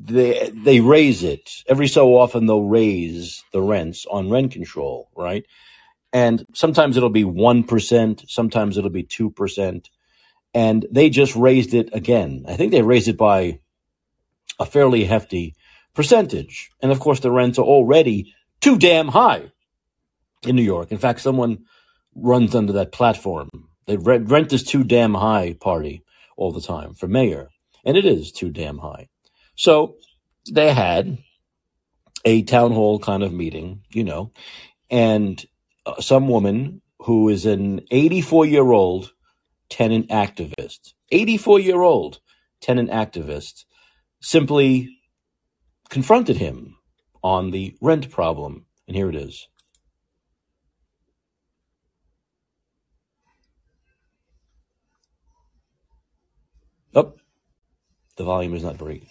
they 0.00 0.50
they 0.54 0.80
raise 0.80 1.22
it 1.22 1.50
every 1.68 1.88
so 1.88 2.16
often. 2.16 2.46
They'll 2.46 2.62
raise 2.62 3.44
the 3.52 3.62
rents 3.62 4.06
on 4.10 4.30
rent 4.30 4.52
control, 4.52 5.10
right? 5.16 5.44
And 6.12 6.46
sometimes 6.54 6.96
it'll 6.96 7.10
be 7.10 7.24
one 7.24 7.64
percent, 7.64 8.24
sometimes 8.28 8.78
it'll 8.78 8.90
be 8.90 9.04
two 9.04 9.30
percent, 9.30 9.90
and 10.54 10.86
they 10.90 11.10
just 11.10 11.36
raised 11.36 11.74
it 11.74 11.90
again. 11.92 12.44
I 12.48 12.56
think 12.56 12.72
they 12.72 12.82
raised 12.82 13.08
it 13.08 13.18
by 13.18 13.60
a 14.58 14.66
fairly 14.66 15.04
hefty 15.04 15.54
percentage, 15.94 16.70
and 16.82 16.90
of 16.92 17.00
course 17.00 17.20
the 17.20 17.30
rents 17.30 17.58
are 17.58 17.64
already 17.66 18.34
too 18.60 18.78
damn 18.78 19.08
high 19.08 19.52
in 20.44 20.56
New 20.56 20.62
York. 20.62 20.92
In 20.92 20.98
fact, 20.98 21.20
someone 21.20 21.64
runs 22.14 22.54
under 22.54 22.72
that 22.74 22.92
platform. 22.92 23.67
They 23.88 23.96
rent, 23.96 24.30
rent 24.30 24.52
is 24.52 24.64
too 24.64 24.84
damn 24.84 25.14
high 25.14 25.56
party 25.58 26.04
all 26.36 26.52
the 26.52 26.60
time 26.60 26.94
for 26.94 27.08
mayor, 27.08 27.48
and 27.86 27.96
it 27.96 28.04
is 28.04 28.30
too 28.30 28.50
damn 28.50 28.78
high. 28.78 29.08
So 29.56 29.96
they 30.52 30.74
had 30.74 31.18
a 32.24 32.42
town 32.42 32.72
hall 32.72 32.98
kind 32.98 33.22
of 33.22 33.32
meeting, 33.32 33.82
you 33.90 34.04
know, 34.04 34.32
and 34.90 35.42
uh, 35.86 36.02
some 36.02 36.28
woman 36.28 36.82
who 37.00 37.30
is 37.30 37.46
an 37.46 37.80
84 37.90 38.46
year 38.46 38.70
old 38.72 39.12
tenant 39.70 40.10
activist, 40.10 40.92
84 41.10 41.60
year 41.60 41.80
old 41.80 42.20
tenant 42.60 42.90
activist, 42.90 43.64
simply 44.20 44.90
confronted 45.88 46.36
him 46.36 46.76
on 47.22 47.52
the 47.52 47.74
rent 47.80 48.10
problem. 48.10 48.66
And 48.86 48.96
here 48.96 49.08
it 49.08 49.16
is. 49.16 49.48
Oh, 56.98 57.14
the 58.16 58.24
volume 58.24 58.54
is 58.54 58.64
not 58.64 58.76
very. 58.76 59.08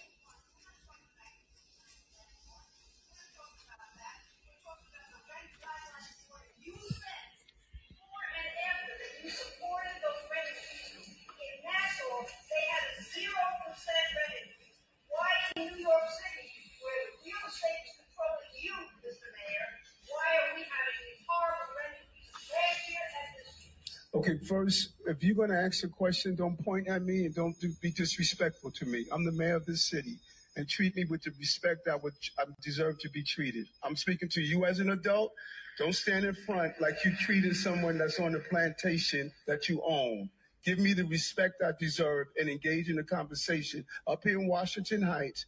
Okay, 24.17 24.39
first, 24.39 24.93
if 25.05 25.23
you're 25.23 25.35
going 25.35 25.51
to 25.51 25.59
ask 25.59 25.83
a 25.83 25.87
question, 25.87 26.35
don't 26.35 26.57
point 26.65 26.87
at 26.87 27.03
me 27.03 27.25
and 27.25 27.35
don't 27.35 27.59
do, 27.59 27.71
be 27.83 27.91
disrespectful 27.91 28.71
to 28.71 28.85
me. 28.85 29.05
I'm 29.11 29.23
the 29.23 29.31
mayor 29.31 29.55
of 29.55 29.67
this 29.67 29.87
city, 29.87 30.17
and 30.55 30.67
treat 30.67 30.95
me 30.95 31.05
with 31.05 31.21
the 31.21 31.31
respect 31.37 31.87
I 31.87 31.97
would 31.97 32.15
I 32.39 32.45
deserve 32.63 32.97
to 33.01 33.09
be 33.11 33.21
treated. 33.21 33.67
I'm 33.83 33.95
speaking 33.95 34.27
to 34.29 34.41
you 34.41 34.65
as 34.65 34.79
an 34.79 34.89
adult. 34.89 35.33
Don't 35.77 35.93
stand 35.93 36.25
in 36.25 36.33
front 36.33 36.73
like 36.81 37.05
you 37.05 37.15
treated 37.15 37.55
someone 37.55 37.99
that's 37.99 38.19
on 38.19 38.31
the 38.31 38.39
plantation 38.39 39.31
that 39.45 39.69
you 39.69 39.83
own. 39.87 40.31
Give 40.65 40.79
me 40.79 40.93
the 40.93 41.05
respect 41.05 41.61
I 41.63 41.73
deserve 41.79 42.25
and 42.39 42.49
engage 42.49 42.89
in 42.89 42.97
a 42.97 43.03
conversation 43.03 43.85
up 44.07 44.23
here 44.23 44.39
in 44.39 44.47
Washington 44.47 45.03
Heights 45.03 45.45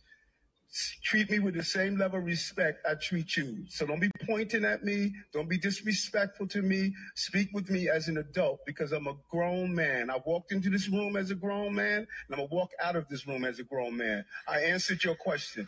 treat 1.04 1.30
me 1.30 1.40
with 1.40 1.56
the 1.56 1.64
same 1.64 1.98
level 1.98 2.20
of 2.20 2.26
respect 2.26 2.86
I 2.88 2.96
treat 2.96 3.36
you. 3.36 3.66
So 3.70 3.86
don't 3.86 4.00
be 4.00 4.12
pointing 4.26 4.66
at 4.66 4.84
me. 4.84 5.12
Don't 5.34 5.50
be 5.50 5.58
disrespectful 5.58 6.48
to 6.48 6.62
me. 6.62 6.94
Speak 7.16 7.50
with 7.54 7.70
me 7.70 7.90
as 7.90 8.08
an 8.08 8.18
adult 8.18 8.60
because 8.66 8.92
I'm 8.92 9.08
a 9.08 9.16
grown 9.30 9.74
man. 9.74 10.10
I 10.10 10.18
walked 10.26 10.52
into 10.52 10.70
this 10.70 10.88
room 10.88 11.16
as 11.16 11.32
a 11.32 11.36
grown 11.36 11.74
man 11.74 12.00
and 12.00 12.08
I'm 12.32 12.38
going 12.38 12.50
to 12.50 12.56
walk 12.56 12.70
out 12.84 12.96
of 12.96 13.08
this 13.10 13.28
room 13.28 13.46
as 13.46 13.60
a 13.60 13.64
grown 13.64 13.98
man. 13.98 14.24
I 14.48 14.60
answered 14.62 15.04
your 15.04 15.16
question. 15.16 15.68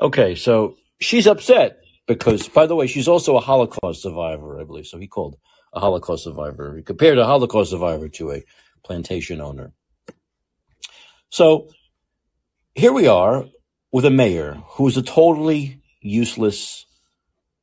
Okay, 0.00 0.34
so 0.34 0.76
she's 1.00 1.26
upset 1.26 1.78
because, 2.06 2.48
by 2.48 2.66
the 2.66 2.74
way, 2.74 2.86
she's 2.86 3.08
also 3.08 3.36
a 3.36 3.40
Holocaust 3.40 4.02
survivor, 4.02 4.60
I 4.60 4.64
believe. 4.64 4.86
So 4.86 4.98
he 4.98 5.06
called 5.06 5.36
a 5.72 5.80
Holocaust 5.80 6.24
survivor. 6.24 6.76
He 6.76 6.82
compared 6.82 7.18
a 7.18 7.24
Holocaust 7.24 7.70
survivor 7.70 8.08
to 8.10 8.32
a 8.32 8.42
plantation 8.84 9.40
owner. 9.40 9.72
So 11.30 11.68
here 12.74 12.92
we 12.92 13.06
are 13.06 13.44
with 13.90 14.04
a 14.04 14.10
mayor 14.10 14.62
who 14.72 14.88
is 14.88 14.96
a 14.96 15.02
totally 15.02 15.80
useless 16.00 16.86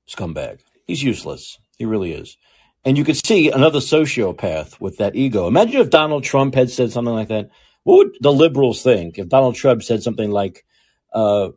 scumbag. 0.07 0.59
He's 0.85 1.03
useless. 1.03 1.57
He 1.77 1.85
really 1.85 2.13
is. 2.13 2.37
And 2.85 2.97
you 2.97 3.03
could 3.03 3.17
see 3.17 3.49
another 3.49 3.79
sociopath 3.79 4.79
with 4.79 4.97
that 4.97 5.15
ego. 5.15 5.47
Imagine 5.47 5.81
if 5.81 5.89
Donald 5.89 6.23
Trump 6.23 6.55
had 6.55 6.69
said 6.69 6.91
something 6.91 7.13
like 7.13 7.27
that. 7.29 7.49
What 7.83 7.97
would 7.97 8.17
the 8.21 8.31
liberals 8.31 8.83
think 8.83 9.17
if 9.17 9.29
Donald 9.29 9.55
Trump 9.55 9.83
said 9.83 10.03
something 10.03 10.31
like, 10.31 10.65
uh, 11.13 11.49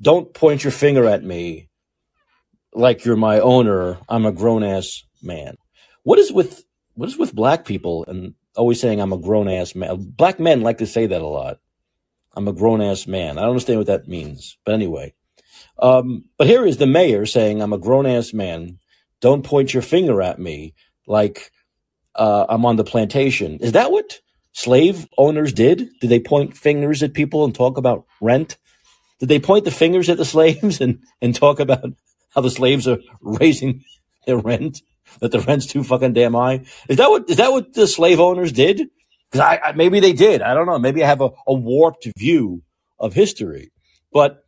don't 0.00 0.32
point 0.32 0.64
your 0.64 0.70
finger 0.70 1.06
at 1.06 1.24
me 1.24 1.68
like 2.72 3.04
you're 3.04 3.16
my 3.16 3.40
owner. 3.40 3.98
I'm 4.08 4.26
a 4.26 4.32
grown 4.32 4.62
ass 4.62 5.04
man. 5.22 5.56
What 6.02 6.18
is 6.18 6.32
with, 6.32 6.64
what 6.94 7.08
is 7.08 7.18
with 7.18 7.34
black 7.34 7.64
people 7.64 8.04
and 8.06 8.34
always 8.56 8.80
saying 8.80 9.00
I'm 9.00 9.12
a 9.12 9.18
grown 9.18 9.48
ass 9.48 9.74
man? 9.74 10.12
Black 10.16 10.38
men 10.38 10.60
like 10.60 10.78
to 10.78 10.86
say 10.86 11.06
that 11.06 11.22
a 11.22 11.26
lot. 11.26 11.58
I'm 12.34 12.48
a 12.48 12.52
grown 12.52 12.80
ass 12.80 13.06
man. 13.06 13.38
I 13.38 13.42
don't 13.42 13.50
understand 13.50 13.78
what 13.78 13.88
that 13.88 14.08
means. 14.08 14.58
But 14.64 14.74
anyway. 14.74 15.14
Um, 15.78 16.26
but 16.38 16.46
here 16.46 16.64
is 16.66 16.76
the 16.76 16.86
mayor 16.86 17.26
saying, 17.26 17.62
I'm 17.62 17.72
a 17.72 17.78
grown 17.78 18.06
ass 18.06 18.32
man. 18.32 18.78
Don't 19.20 19.44
point 19.44 19.74
your 19.74 19.82
finger 19.82 20.22
at 20.22 20.38
me 20.38 20.74
like 21.06 21.50
uh, 22.14 22.46
I'm 22.48 22.64
on 22.66 22.76
the 22.76 22.84
plantation. 22.84 23.58
Is 23.60 23.72
that 23.72 23.90
what 23.92 24.20
slave 24.52 25.08
owners 25.18 25.52
did? 25.52 25.88
Did 26.00 26.10
they 26.10 26.20
point 26.20 26.56
fingers 26.56 27.02
at 27.02 27.14
people 27.14 27.44
and 27.44 27.54
talk 27.54 27.78
about 27.78 28.06
rent? 28.20 28.56
Did 29.18 29.28
they 29.28 29.40
point 29.40 29.64
the 29.64 29.70
fingers 29.70 30.08
at 30.08 30.18
the 30.18 30.24
slaves 30.24 30.80
and, 30.82 31.00
and 31.20 31.34
talk 31.34 31.60
about 31.60 31.84
how 32.34 32.40
the 32.40 32.50
slaves 32.50 32.88
are 32.88 32.98
raising 33.20 33.84
their 34.26 34.38
rent? 34.38 34.82
That 35.20 35.32
the 35.32 35.40
rent's 35.40 35.66
too 35.66 35.82
fucking 35.82 36.12
damn 36.12 36.34
high? 36.34 36.64
Is 36.88 36.98
that 36.98 37.10
what 37.10 37.28
is 37.28 37.38
that 37.38 37.50
what 37.50 37.74
the 37.74 37.88
slave 37.88 38.20
owners 38.20 38.52
did? 38.52 38.88
Because 39.30 39.46
I, 39.46 39.60
I, 39.68 39.72
maybe 39.72 40.00
they 40.00 40.12
did. 40.12 40.42
I 40.42 40.54
don't 40.54 40.66
know. 40.66 40.78
Maybe 40.78 41.04
I 41.04 41.06
have 41.06 41.20
a, 41.20 41.30
a 41.46 41.54
warped 41.54 42.08
view 42.16 42.62
of 42.98 43.14
history. 43.14 43.70
But 44.12 44.44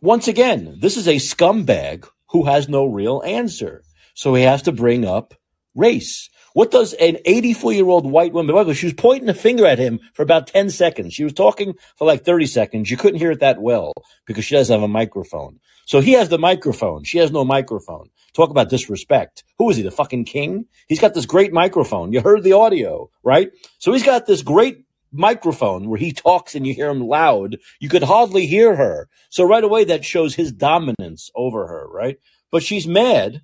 once 0.00 0.28
again, 0.28 0.76
this 0.80 0.96
is 0.96 1.08
a 1.08 1.16
scumbag 1.16 2.08
who 2.30 2.44
has 2.44 2.68
no 2.68 2.84
real 2.84 3.22
answer. 3.24 3.82
So 4.14 4.34
he 4.34 4.44
has 4.44 4.62
to 4.62 4.72
bring 4.72 5.04
up 5.04 5.34
race. 5.74 6.28
What 6.56 6.70
does 6.70 6.94
an 6.94 7.18
84 7.26 7.74
year 7.74 7.86
old 7.86 8.10
white 8.10 8.32
woman, 8.32 8.72
she 8.72 8.86
was 8.86 8.94
pointing 8.94 9.28
a 9.28 9.34
finger 9.34 9.66
at 9.66 9.78
him 9.78 10.00
for 10.14 10.22
about 10.22 10.46
10 10.46 10.70
seconds. 10.70 11.12
She 11.12 11.22
was 11.22 11.34
talking 11.34 11.74
for 11.98 12.06
like 12.06 12.24
30 12.24 12.46
seconds. 12.46 12.90
You 12.90 12.96
couldn't 12.96 13.18
hear 13.18 13.30
it 13.30 13.40
that 13.40 13.60
well 13.60 13.92
because 14.26 14.46
she 14.46 14.54
doesn't 14.54 14.72
have 14.72 14.82
a 14.82 14.88
microphone. 14.88 15.60
So 15.84 16.00
he 16.00 16.12
has 16.12 16.30
the 16.30 16.38
microphone. 16.38 17.04
She 17.04 17.18
has 17.18 17.30
no 17.30 17.44
microphone. 17.44 18.08
Talk 18.32 18.48
about 18.48 18.70
disrespect. 18.70 19.44
Who 19.58 19.68
is 19.68 19.76
he? 19.76 19.82
The 19.82 19.90
fucking 19.90 20.24
king? 20.24 20.64
He's 20.88 20.98
got 20.98 21.12
this 21.12 21.26
great 21.26 21.52
microphone. 21.52 22.14
You 22.14 22.22
heard 22.22 22.42
the 22.42 22.54
audio, 22.54 23.10
right? 23.22 23.50
So 23.76 23.92
he's 23.92 24.02
got 24.02 24.24
this 24.24 24.40
great 24.40 24.86
microphone 25.12 25.90
where 25.90 25.98
he 25.98 26.10
talks 26.10 26.54
and 26.54 26.66
you 26.66 26.72
hear 26.72 26.88
him 26.88 27.06
loud. 27.06 27.58
You 27.80 27.90
could 27.90 28.04
hardly 28.04 28.46
hear 28.46 28.76
her. 28.76 29.10
So 29.28 29.44
right 29.44 29.62
away 29.62 29.84
that 29.84 30.06
shows 30.06 30.36
his 30.36 30.52
dominance 30.52 31.30
over 31.34 31.66
her, 31.66 31.86
right? 31.90 32.16
But 32.50 32.62
she's 32.62 32.86
mad 32.86 33.42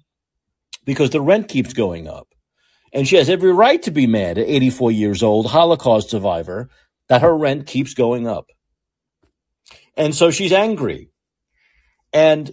because 0.87 1.11
the 1.11 1.21
rent 1.21 1.49
keeps 1.49 1.75
going 1.75 2.09
up. 2.09 2.32
And 2.93 3.09
she 3.09 3.17
has 3.17 3.31
every 3.31 3.53
right 3.53 3.83
to 3.83 3.91
be 3.91 4.07
mad 4.07 4.39
at 4.39 4.49
84 4.49 4.93
years 4.93 5.23
old, 5.23 5.47
Holocaust 5.47 6.11
survivor, 6.11 6.69
that 7.09 7.23
her 7.23 7.37
rent 7.37 7.67
keeps 7.67 7.95
going 7.95 8.27
up. 8.27 8.51
And 9.97 10.15
so 10.15 10.31
she's 10.31 10.53
angry. 10.53 11.11
And 12.13 12.53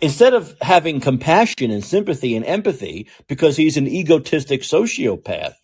instead 0.00 0.34
of 0.34 0.56
having 0.60 1.00
compassion 1.00 1.70
and 1.70 1.84
sympathy 1.84 2.36
and 2.36 2.44
empathy 2.44 3.08
because 3.28 3.56
he's 3.56 3.76
an 3.76 3.88
egotistic 3.88 4.62
sociopath, 4.62 5.54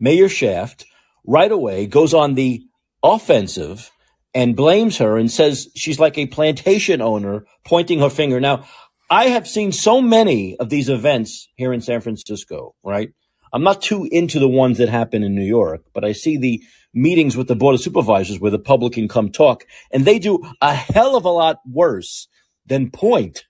Mayor 0.00 0.28
Shaft 0.28 0.86
right 1.26 1.50
away 1.50 1.86
goes 1.86 2.12
on 2.12 2.34
the 2.34 2.64
offensive 3.02 3.90
and 4.34 4.56
blames 4.56 4.98
her 4.98 5.16
and 5.16 5.30
says 5.30 5.68
she's 5.76 6.00
like 6.00 6.18
a 6.18 6.26
plantation 6.26 7.00
owner 7.00 7.46
pointing 7.64 8.00
her 8.00 8.10
finger. 8.10 8.40
Now, 8.40 8.64
I 9.08 9.26
have 9.26 9.46
seen 9.46 9.70
so 9.70 10.00
many 10.00 10.56
of 10.56 10.70
these 10.70 10.88
events 10.88 11.48
here 11.54 11.72
in 11.72 11.80
San 11.80 12.00
Francisco, 12.00 12.74
right? 12.82 13.12
I'm 13.54 13.62
not 13.62 13.80
too 13.80 14.08
into 14.10 14.40
the 14.40 14.48
ones 14.48 14.78
that 14.78 14.88
happen 14.88 15.22
in 15.22 15.36
New 15.36 15.44
York, 15.44 15.84
but 15.94 16.04
I 16.04 16.10
see 16.10 16.36
the 16.36 16.60
meetings 16.92 17.36
with 17.36 17.46
the 17.46 17.54
board 17.54 17.76
of 17.76 17.80
supervisors 17.80 18.40
where 18.40 18.50
the 18.50 18.58
public 18.58 18.94
can 18.94 19.06
come 19.06 19.30
talk, 19.30 19.62
and 19.92 20.04
they 20.04 20.18
do 20.18 20.42
a 20.60 20.74
hell 20.74 21.14
of 21.14 21.24
a 21.24 21.30
lot 21.30 21.58
worse 21.64 22.26
than 22.66 22.90
point 22.90 23.44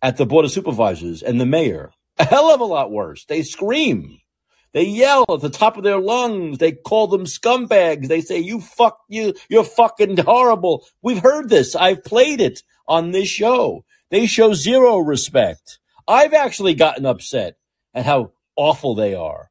at 0.00 0.16
the 0.16 0.24
board 0.24 0.46
of 0.46 0.50
supervisors 0.50 1.22
and 1.22 1.38
the 1.38 1.44
mayor. 1.44 1.92
A 2.18 2.24
hell 2.24 2.48
of 2.48 2.60
a 2.60 2.64
lot 2.64 2.90
worse. 2.90 3.26
They 3.26 3.42
scream. 3.42 4.20
They 4.72 4.84
yell 4.84 5.26
at 5.28 5.42
the 5.42 5.50
top 5.50 5.76
of 5.76 5.84
their 5.84 6.00
lungs. 6.00 6.56
They 6.56 6.72
call 6.72 7.06
them 7.08 7.24
scumbags. 7.24 8.08
They 8.08 8.22
say, 8.22 8.38
you 8.38 8.58
fuck, 8.58 9.00
you, 9.08 9.34
you're 9.50 9.64
fucking 9.64 10.16
horrible. 10.16 10.86
We've 11.02 11.20
heard 11.20 11.50
this. 11.50 11.76
I've 11.76 12.04
played 12.04 12.40
it 12.40 12.62
on 12.88 13.10
this 13.10 13.28
show. 13.28 13.84
They 14.10 14.24
show 14.24 14.54
zero 14.54 14.96
respect. 14.96 15.78
I've 16.08 16.32
actually 16.32 16.72
gotten 16.72 17.04
upset 17.04 17.56
at 17.94 18.06
how 18.06 18.32
awful 18.62 18.94
they 18.94 19.14
are. 19.14 19.50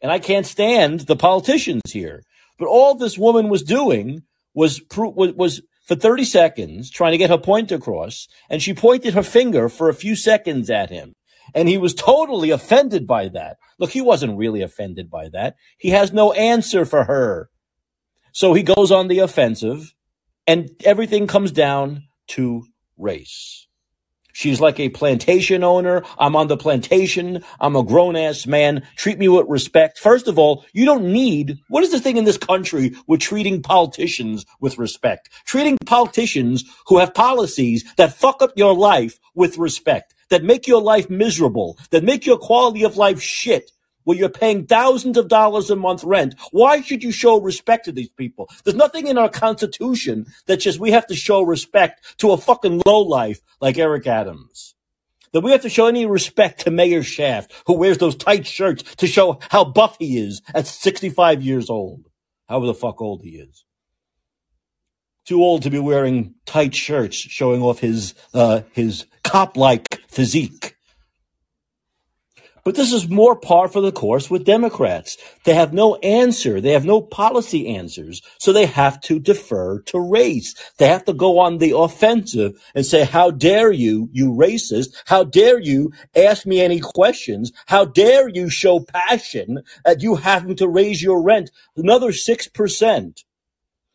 And 0.00 0.12
I 0.12 0.18
can't 0.18 0.46
stand 0.46 1.00
the 1.00 1.16
politicians 1.16 1.92
here. 1.92 2.22
But 2.58 2.68
all 2.68 2.94
this 2.94 3.18
woman 3.18 3.48
was 3.48 3.62
doing 3.62 4.22
was 4.54 4.80
was, 4.96 5.62
for 5.86 5.96
30 5.96 6.24
seconds 6.24 6.90
trying 6.90 7.12
to 7.12 7.18
get 7.18 7.30
her 7.30 7.38
point 7.38 7.72
across, 7.72 8.28
and 8.48 8.62
she 8.62 8.72
pointed 8.72 9.14
her 9.14 9.22
finger 9.22 9.68
for 9.68 9.88
a 9.88 9.94
few 9.94 10.14
seconds 10.14 10.70
at 10.70 10.90
him. 10.90 11.14
And 11.54 11.68
he 11.68 11.76
was 11.76 11.94
totally 11.94 12.50
offended 12.50 13.06
by 13.06 13.28
that. 13.28 13.56
Look, 13.78 13.90
he 13.90 14.00
wasn't 14.00 14.38
really 14.38 14.62
offended 14.62 15.10
by 15.10 15.28
that. 15.30 15.56
He 15.78 15.90
has 15.90 16.12
no 16.12 16.32
answer 16.32 16.84
for 16.84 17.04
her. 17.04 17.50
So 18.32 18.54
he 18.54 18.62
goes 18.62 18.90
on 18.90 19.08
the 19.08 19.18
offensive, 19.18 19.94
and 20.46 20.70
everything 20.84 21.26
comes 21.26 21.52
down 21.52 22.04
to 22.28 22.64
race. 22.96 23.66
She's 24.34 24.60
like 24.60 24.80
a 24.80 24.88
plantation 24.88 25.62
owner. 25.62 26.02
I'm 26.18 26.34
on 26.34 26.48
the 26.48 26.56
plantation. 26.56 27.44
I'm 27.60 27.76
a 27.76 27.84
grown 27.84 28.16
ass 28.16 28.46
man. 28.46 28.84
Treat 28.96 29.16
me 29.16 29.28
with 29.28 29.46
respect. 29.48 29.96
First 29.96 30.26
of 30.26 30.40
all, 30.40 30.64
you 30.72 30.84
don't 30.84 31.04
need, 31.04 31.60
what 31.68 31.84
is 31.84 31.92
the 31.92 32.00
thing 32.00 32.16
in 32.16 32.24
this 32.24 32.36
country 32.36 32.96
with 33.06 33.20
treating 33.20 33.62
politicians 33.62 34.44
with 34.60 34.76
respect? 34.76 35.30
Treating 35.46 35.78
politicians 35.86 36.64
who 36.88 36.98
have 36.98 37.14
policies 37.14 37.84
that 37.96 38.12
fuck 38.12 38.42
up 38.42 38.50
your 38.56 38.74
life 38.74 39.20
with 39.36 39.56
respect, 39.56 40.16
that 40.30 40.42
make 40.42 40.66
your 40.66 40.82
life 40.82 41.08
miserable, 41.08 41.78
that 41.90 42.02
make 42.02 42.26
your 42.26 42.36
quality 42.36 42.82
of 42.82 42.96
life 42.96 43.22
shit 43.22 43.70
where 44.04 44.16
you're 44.16 44.28
paying 44.28 44.66
thousands 44.66 45.16
of 45.16 45.28
dollars 45.28 45.70
a 45.70 45.76
month 45.76 46.04
rent. 46.04 46.34
Why 46.52 46.80
should 46.80 47.02
you 47.02 47.12
show 47.12 47.40
respect 47.40 47.86
to 47.86 47.92
these 47.92 48.10
people? 48.10 48.48
There's 48.64 48.76
nothing 48.76 49.06
in 49.06 49.18
our 49.18 49.28
constitution 49.28 50.26
that 50.46 50.62
says 50.62 50.78
we 50.78 50.92
have 50.92 51.06
to 51.08 51.14
show 51.14 51.42
respect 51.42 52.18
to 52.18 52.32
a 52.32 52.36
fucking 52.38 52.82
lowlife 52.86 53.40
like 53.60 53.78
Eric 53.78 54.06
Adams. 54.06 54.74
That 55.32 55.40
we 55.40 55.50
have 55.50 55.62
to 55.62 55.68
show 55.68 55.86
any 55.86 56.06
respect 56.06 56.60
to 56.60 56.70
Mayor 56.70 57.02
Shaft, 57.02 57.52
who 57.66 57.74
wears 57.74 57.98
those 57.98 58.14
tight 58.14 58.46
shirts 58.46 58.84
to 58.96 59.08
show 59.08 59.40
how 59.50 59.64
buff 59.64 59.96
he 59.98 60.16
is 60.16 60.40
at 60.54 60.68
65 60.68 61.42
years 61.42 61.68
old. 61.68 62.08
However 62.48 62.66
the 62.66 62.74
fuck 62.74 63.00
old 63.00 63.22
he 63.22 63.30
is. 63.30 63.64
Too 65.24 65.42
old 65.42 65.62
to 65.62 65.70
be 65.70 65.78
wearing 65.78 66.34
tight 66.44 66.74
shirts 66.74 67.16
showing 67.16 67.62
off 67.62 67.80
his, 67.80 68.14
uh, 68.32 68.60
his 68.72 69.06
cop-like 69.24 70.00
physique. 70.06 70.76
But 72.64 72.76
this 72.76 72.94
is 72.94 73.10
more 73.10 73.36
par 73.36 73.68
for 73.68 73.82
the 73.82 73.92
course 73.92 74.30
with 74.30 74.46
Democrats. 74.46 75.18
They 75.44 75.52
have 75.52 75.74
no 75.74 75.96
answer. 75.96 76.62
They 76.62 76.72
have 76.72 76.86
no 76.86 77.02
policy 77.02 77.68
answers. 77.68 78.22
So 78.38 78.52
they 78.52 78.64
have 78.64 79.00
to 79.02 79.18
defer 79.18 79.82
to 79.82 80.00
race. 80.00 80.54
They 80.78 80.88
have 80.88 81.04
to 81.04 81.12
go 81.12 81.38
on 81.38 81.58
the 81.58 81.76
offensive 81.76 82.58
and 82.74 82.86
say, 82.86 83.04
how 83.04 83.30
dare 83.30 83.70
you, 83.70 84.08
you 84.12 84.30
racist? 84.30 84.94
How 85.04 85.24
dare 85.24 85.60
you 85.60 85.92
ask 86.16 86.46
me 86.46 86.62
any 86.62 86.80
questions? 86.80 87.52
How 87.66 87.84
dare 87.84 88.28
you 88.28 88.48
show 88.48 88.80
passion 88.80 89.62
at 89.84 90.02
you 90.02 90.16
having 90.16 90.56
to 90.56 90.66
raise 90.66 91.02
your 91.02 91.22
rent 91.22 91.50
another 91.76 92.12
6% 92.12 93.24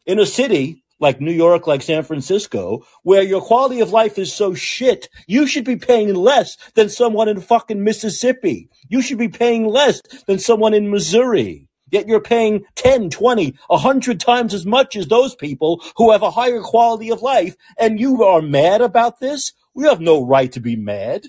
in 0.06 0.20
a 0.20 0.26
city 0.28 0.84
like 1.00 1.22
New 1.22 1.32
York, 1.32 1.68
like 1.68 1.82
San 1.82 2.04
Francisco, 2.04 2.86
where 3.04 3.24
your 3.24 3.42
quality 3.42 3.80
of 3.80 3.92
life 3.92 4.18
is 4.18 4.34
so 4.34 4.54
shit, 4.54 5.10
you 5.28 5.48
should 5.48 5.66
be 5.66 5.76
paying 5.76 6.14
less 6.14 6.58
than 6.76 6.90
someone 6.90 7.28
in 7.28 7.42
fucking 7.42 7.84
Mississippi. 7.84 8.70
You 8.90 9.02
should 9.02 9.18
be 9.18 9.30
paying 9.30 9.66
less 9.68 10.02
than 10.28 10.40
someone 10.40 10.74
in 10.74 10.92
Missouri. 10.92 11.68
Yet 11.92 12.08
you're 12.08 12.22
paying 12.22 12.66
10, 12.76 13.10
20, 13.10 13.56
100 13.68 14.20
times 14.20 14.54
as 14.54 14.66
much 14.66 14.96
as 14.96 15.08
those 15.08 15.36
people 15.36 15.84
who 15.98 16.12
have 16.12 16.22
a 16.22 16.32
higher 16.32 16.62
quality 16.62 17.10
of 17.10 17.22
life. 17.22 17.56
And 17.80 18.00
you 18.00 18.24
are 18.24 18.42
mad 18.42 18.82
about 18.82 19.20
this? 19.20 19.54
We 19.74 19.86
have 19.86 20.00
no 20.00 20.26
right 20.26 20.52
to 20.52 20.60
be 20.60 20.76
mad. 20.76 21.24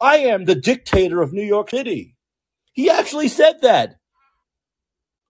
I 0.00 0.18
am 0.18 0.44
the 0.44 0.54
dictator 0.54 1.22
of 1.22 1.32
New 1.32 1.42
York 1.42 1.70
City. 1.70 2.16
He 2.72 2.90
actually 2.90 3.28
said 3.28 3.62
that. 3.62 3.96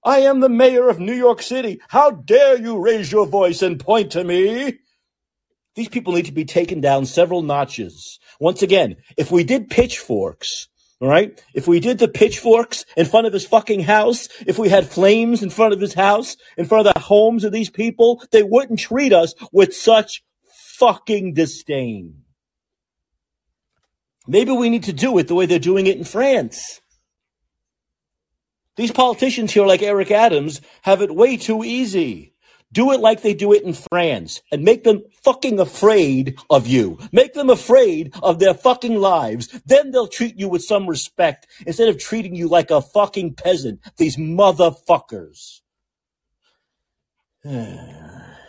I 0.05 0.19
am 0.19 0.41
the 0.41 0.51
mayor 0.51 0.89
of 0.89 1.01
New 1.01 1.15
York 1.15 1.41
City. 1.41 1.81
How 1.89 2.11
dare 2.11 2.61
you 2.61 2.79
raise 2.79 3.11
your 3.11 3.27
voice 3.27 3.63
and 3.63 3.81
point 3.81 4.13
to 4.13 4.23
me? 4.23 4.81
These 5.77 5.89
people 5.89 6.13
need 6.13 6.27
to 6.27 6.33
be 6.33 6.45
taken 6.45 6.81
down 6.81 7.07
several 7.07 7.43
notches. 7.43 8.21
Once 8.39 8.63
again, 8.63 8.97
if 9.17 9.33
we 9.33 9.45
did 9.45 9.71
pitchforks, 9.71 10.69
all 11.01 11.09
right, 11.09 11.43
if 11.55 11.67
we 11.67 11.81
did 11.81 11.99
the 11.99 12.09
pitchforks 12.09 12.85
in 12.97 13.07
front 13.07 13.27
of 13.27 13.33
his 13.33 13.47
fucking 13.47 13.81
house, 13.81 14.29
if 14.47 14.59
we 14.59 14.69
had 14.69 14.87
flames 14.87 15.43
in 15.43 15.51
front 15.51 15.73
of 15.73 15.81
his 15.81 15.95
house, 15.95 16.37
in 16.59 16.67
front 16.67 16.87
of 16.87 16.95
the 16.95 17.01
homes 17.01 17.43
of 17.43 17.53
these 17.53 17.71
people, 17.71 18.23
they 18.31 18.43
wouldn't 18.43 18.79
treat 18.79 19.13
us 19.13 19.35
with 19.53 19.75
such 19.75 20.23
fucking 20.79 21.33
disdain. 21.33 22.23
Maybe 24.27 24.53
we 24.53 24.71
need 24.71 24.85
to 24.85 24.93
do 24.93 25.17
it 25.19 25.29
the 25.29 25.35
way 25.35 25.47
they're 25.47 25.59
doing 25.59 25.87
it 25.87 25.97
in 25.97 26.05
France. 26.05 26.81
These 28.77 28.93
politicians 28.93 29.53
here, 29.53 29.67
like 29.67 29.83
Eric 29.83 30.11
Adams, 30.11 30.61
have 30.83 31.01
it 31.01 31.15
way 31.15 31.37
too 31.37 31.63
easy. 31.63 32.35
Do 32.73 32.91
it 32.91 32.99
like 32.99 33.23
they 33.23 33.35
do 33.35 33.53
it 33.53 33.63
in 33.63 33.73
France 33.73 34.43
and 34.51 34.65
make 34.65 34.83
them 34.83 35.05
fucking 35.23 35.61
afraid 35.61 36.37
of 36.51 36.67
you. 36.67 36.99
Make 37.13 37.35
them 37.35 37.49
afraid 37.49 38.13
of 38.21 38.41
their 38.41 38.53
fucking 38.53 38.97
lives. 38.97 39.47
Then 39.65 39.93
they'll 39.93 40.09
treat 40.09 40.37
you 40.37 40.49
with 40.49 40.65
some 40.65 40.89
respect 40.89 41.47
instead 41.65 41.89
of 41.89 42.01
treating 42.01 42.35
you 42.35 42.49
like 42.49 42.73
a 42.73 42.83
fucking 42.83 43.35
peasant. 43.35 43.79
These 43.97 44.17
motherfuckers. 44.17 45.61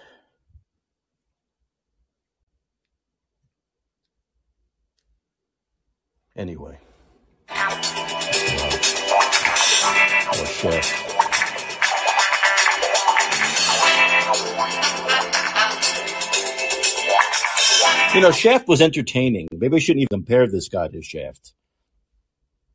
anyway. 6.36 6.80
Or 10.40 10.46
chef. 10.46 11.16
You 18.16 18.22
know, 18.22 18.32
Shaft 18.32 18.70
was 18.70 18.82
entertaining. 18.82 19.50
Maybe 19.52 19.76
I 19.76 19.80
shouldn't 19.80 20.04
even 20.04 20.08
compare 20.10 20.48
this 20.48 20.70
guy 20.70 20.88
to 20.88 21.02
Shaft. 21.02 21.54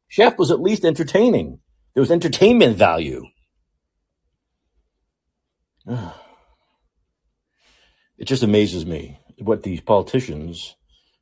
Shaft 0.06 0.38
was 0.38 0.50
at 0.50 0.60
least 0.60 0.84
entertaining. 0.84 1.60
There 1.94 2.02
was 2.02 2.10
entertainment 2.10 2.76
value. 2.76 3.24
It 8.18 8.26
just 8.26 8.42
amazes 8.42 8.84
me 8.84 9.18
what 9.38 9.62
these 9.62 9.80
politicians 9.80 10.76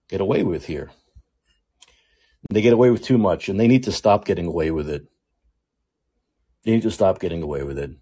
get 0.08 0.20
away 0.20 0.42
with 0.42 0.66
here. 0.66 0.90
They 2.50 2.60
get 2.60 2.72
away 2.72 2.90
with 2.90 3.04
too 3.04 3.18
much, 3.18 3.48
and 3.48 3.60
they 3.60 3.68
need 3.68 3.84
to 3.84 3.92
stop 3.92 4.24
getting 4.24 4.46
away 4.46 4.72
with 4.72 4.90
it. 4.90 5.06
They 6.68 6.74
need 6.74 6.82
to 6.82 6.90
stop 6.90 7.18
getting 7.18 7.42
away 7.42 7.62
with 7.62 7.78
it. 7.78 7.92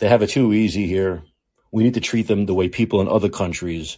They 0.00 0.08
have 0.08 0.22
it 0.22 0.30
too 0.30 0.52
easy 0.52 0.88
here. 0.88 1.22
We 1.70 1.84
need 1.84 1.94
to 1.94 2.00
treat 2.00 2.26
them 2.26 2.46
the 2.46 2.54
way 2.54 2.68
people 2.68 3.00
in 3.00 3.06
other 3.06 3.28
countries, 3.28 3.96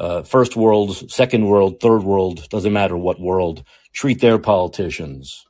uh, 0.00 0.22
first 0.22 0.56
world, 0.56 1.10
second 1.10 1.44
world, 1.44 1.80
third 1.80 2.02
world, 2.02 2.48
doesn't 2.48 2.72
matter 2.72 2.96
what 2.96 3.20
world, 3.20 3.62
treat 3.92 4.22
their 4.22 4.38
politicians. 4.38 5.44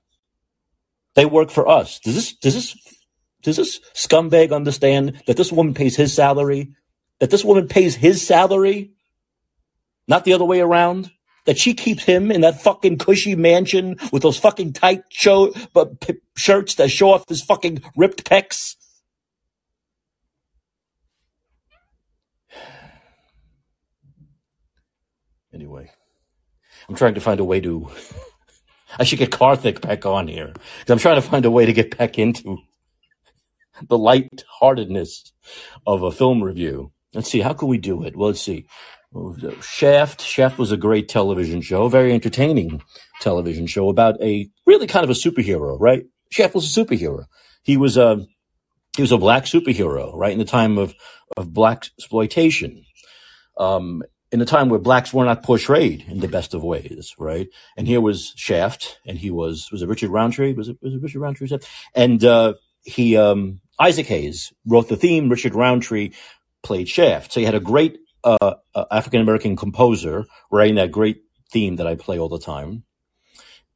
They 1.15 1.27
work 1.27 1.51
for 1.51 1.69
us. 1.69 2.01
Does 2.01 2.17
this, 2.17 2.35
does 2.35 2.55
this, 2.55 2.77
does 3.43 3.57
this 3.59 3.81
scumbag 3.95 4.53
understand 4.53 5.23
that 5.29 5.37
this 5.37 5.53
woman 5.53 5.75
pays 5.75 5.95
his 5.95 6.13
salary? 6.13 6.73
That 7.21 7.31
this 7.31 7.45
woman 7.45 7.69
pays 7.69 7.95
his 7.95 8.27
salary? 8.27 8.95
Not 10.09 10.25
the 10.25 10.33
other 10.33 10.45
way 10.45 10.59
around? 10.59 11.13
That 11.47 11.59
she 11.59 11.75
keeps 11.75 12.05
him 12.05 12.31
in 12.31 12.43
that 12.43 12.61
fucking 12.61 12.99
cushy 12.99 13.35
mansion 13.35 13.97
with 14.13 14.23
those 14.23 14.39
fucking 14.39 14.75
tight 14.75 15.03
show, 15.11 15.53
but 15.73 16.01
p- 16.01 16.21
shirts 16.37 16.75
that 16.77 16.91
show 16.91 17.13
off 17.13 17.29
his 17.29 17.43
fucking 17.43 17.83
ripped 17.97 18.25
pecs? 18.25 18.77
Anyway, 25.55 25.91
I'm 26.89 26.95
trying 26.95 27.15
to 27.15 27.21
find 27.21 27.41
a 27.41 27.45
way 27.45 27.61
to. 27.61 27.91
I 28.99 29.05
should 29.05 29.19
get 29.19 29.31
Karthik 29.31 29.81
back 29.81 30.07
on 30.07 30.29
here 30.29 30.53
because 30.55 30.91
I'm 30.91 30.99
trying 30.99 31.21
to 31.21 31.29
find 31.29 31.45
a 31.45 31.51
way 31.51 31.67
to 31.67 31.73
get 31.73 31.97
back 31.99 32.19
into 32.19 32.59
the 33.89 33.99
lightheartedness 33.99 35.33
of 35.87 36.03
a 36.03 36.11
film 36.13 36.43
review. 36.43 36.93
Let's 37.15 37.31
see, 37.31 37.41
how 37.41 37.55
can 37.55 37.69
we 37.69 37.79
do 37.79 38.05
it? 38.05 38.17
Well, 38.17 38.29
let's 38.29 38.43
see. 38.43 38.67
Shaft. 39.63 40.23
Shaft 40.23 40.59
was 40.59 40.73
a 40.73 40.77
great 40.77 41.09
television 41.09 41.61
show, 41.63 41.89
very 41.89 42.13
entertaining 42.13 42.83
television 43.21 43.67
show 43.67 43.89
about 43.89 44.21
a 44.23 44.51
really 44.67 44.87
kind 44.87 45.05
of 45.05 45.11
a 45.11 45.15
superhero, 45.15 45.77
right? 45.81 46.05
Shaft 46.31 46.55
was 46.55 46.77
a 46.77 46.85
superhero. 46.85 47.25
He 47.63 47.77
was 47.77 47.97
a 47.97 48.27
he 48.97 49.03
was 49.03 49.13
a 49.13 49.19
black 49.19 49.45
superhero, 49.45 50.15
right? 50.15 50.33
In 50.33 50.39
the 50.39 50.45
time 50.45 50.79
of 50.79 50.95
of 51.37 51.53
black 51.53 51.87
exploitation, 51.99 52.85
um, 53.57 54.03
in 54.31 54.41
a 54.41 54.47
time 54.47 54.69
where 54.69 54.79
blacks 54.79 55.13
were 55.13 55.25
not 55.25 55.43
portrayed 55.43 56.05
in 56.09 56.21
the 56.21 56.29
best 56.29 56.55
of 56.55 56.63
ways, 56.63 57.15
right? 57.19 57.49
And 57.77 57.87
here 57.89 58.01
was 58.01 58.35
Shaft, 58.37 59.01
and 59.07 59.19
he 59.19 59.31
was 59.31 59.71
was 59.73 59.83
it 59.83 59.89
Richard 59.89 60.11
Roundtree? 60.11 60.53
Was 60.55 60.69
it 60.69 60.79
was 60.83 60.95
it 60.95 61.03
Richard 61.03 61.21
Roundtree? 61.21 61.49
And 61.95 62.23
uh, 62.25 62.55
he 62.85 63.17
um, 63.17 63.61
Isaac 63.81 64.07
Hayes 64.07 64.53
wrote 64.67 64.89
the 64.89 64.97
theme. 64.97 65.29
Richard 65.29 65.55
Roundtree 65.55 66.13
played 66.63 66.89
Shaft. 66.89 67.33
So 67.33 67.41
he 67.41 67.47
had 67.47 67.55
a 67.55 67.61
great 67.61 67.99
uh, 68.25 68.55
African 68.91 69.21
American 69.21 69.57
composer 69.57 70.27
writing 70.51 70.77
that 70.77 70.91
great 70.91 71.23
theme 71.51 71.77
that 71.77 71.87
I 71.87 71.95
play 71.95 72.19
all 72.19 72.29
the 72.29 72.39
time, 72.39 72.85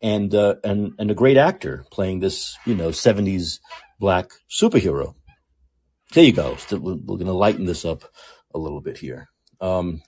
and 0.01 0.35
uh, 0.35 0.56
and 0.64 0.93
and 0.98 1.10
a 1.10 1.14
great 1.14 1.36
actor 1.36 1.85
playing 1.90 2.20
this 2.20 2.56
you 2.66 2.74
know 2.74 2.90
'70s 2.90 3.60
black 3.98 4.31
superhero. 4.51 5.14
There 6.12 6.24
you 6.24 6.32
go. 6.32 6.56
We're 6.70 6.97
going 6.97 7.27
to 7.27 7.32
lighten 7.32 7.64
this 7.64 7.85
up 7.85 8.05
a 8.55 8.59
little 8.59 8.82
bit 8.82 8.98
here. 8.98 9.28
Um, 9.60 10.02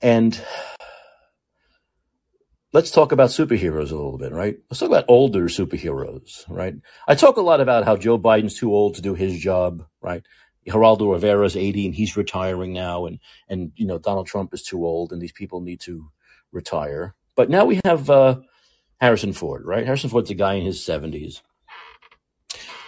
and 0.00 0.40
let's 2.72 2.90
talk 2.90 3.12
about 3.12 3.30
superheroes 3.30 3.90
a 3.90 3.96
little 3.96 4.18
bit, 4.18 4.32
right? 4.32 4.56
Let's 4.70 4.80
talk 4.80 4.88
about 4.88 5.04
older 5.08 5.44
superheroes, 5.44 6.44
right? 6.48 6.74
I 7.06 7.14
talk 7.14 7.36
a 7.36 7.42
lot 7.42 7.60
about 7.60 7.84
how 7.84 7.96
Joe 7.96 8.18
Biden's 8.18 8.58
too 8.58 8.74
old 8.74 8.96
to 8.96 9.02
do 9.02 9.14
his 9.14 9.38
job, 9.38 9.84
right? 10.00 10.22
Geraldo 10.66 11.12
Rivera's 11.12 11.56
80 11.56 11.86
and 11.86 11.94
he's 11.94 12.16
retiring 12.16 12.72
now 12.72 13.06
and, 13.06 13.18
and, 13.48 13.72
you 13.76 13.86
know, 13.86 13.98
Donald 13.98 14.26
Trump 14.26 14.54
is 14.54 14.62
too 14.62 14.84
old 14.84 15.12
and 15.12 15.20
these 15.20 15.32
people 15.32 15.60
need 15.60 15.80
to 15.80 16.10
retire. 16.52 17.14
But 17.34 17.50
now 17.50 17.64
we 17.64 17.80
have, 17.84 18.08
uh, 18.10 18.40
Harrison 19.00 19.32
Ford, 19.32 19.64
right? 19.64 19.84
Harrison 19.84 20.10
Ford's 20.10 20.30
a 20.30 20.34
guy 20.34 20.54
in 20.54 20.64
his 20.64 20.78
70s. 20.80 21.40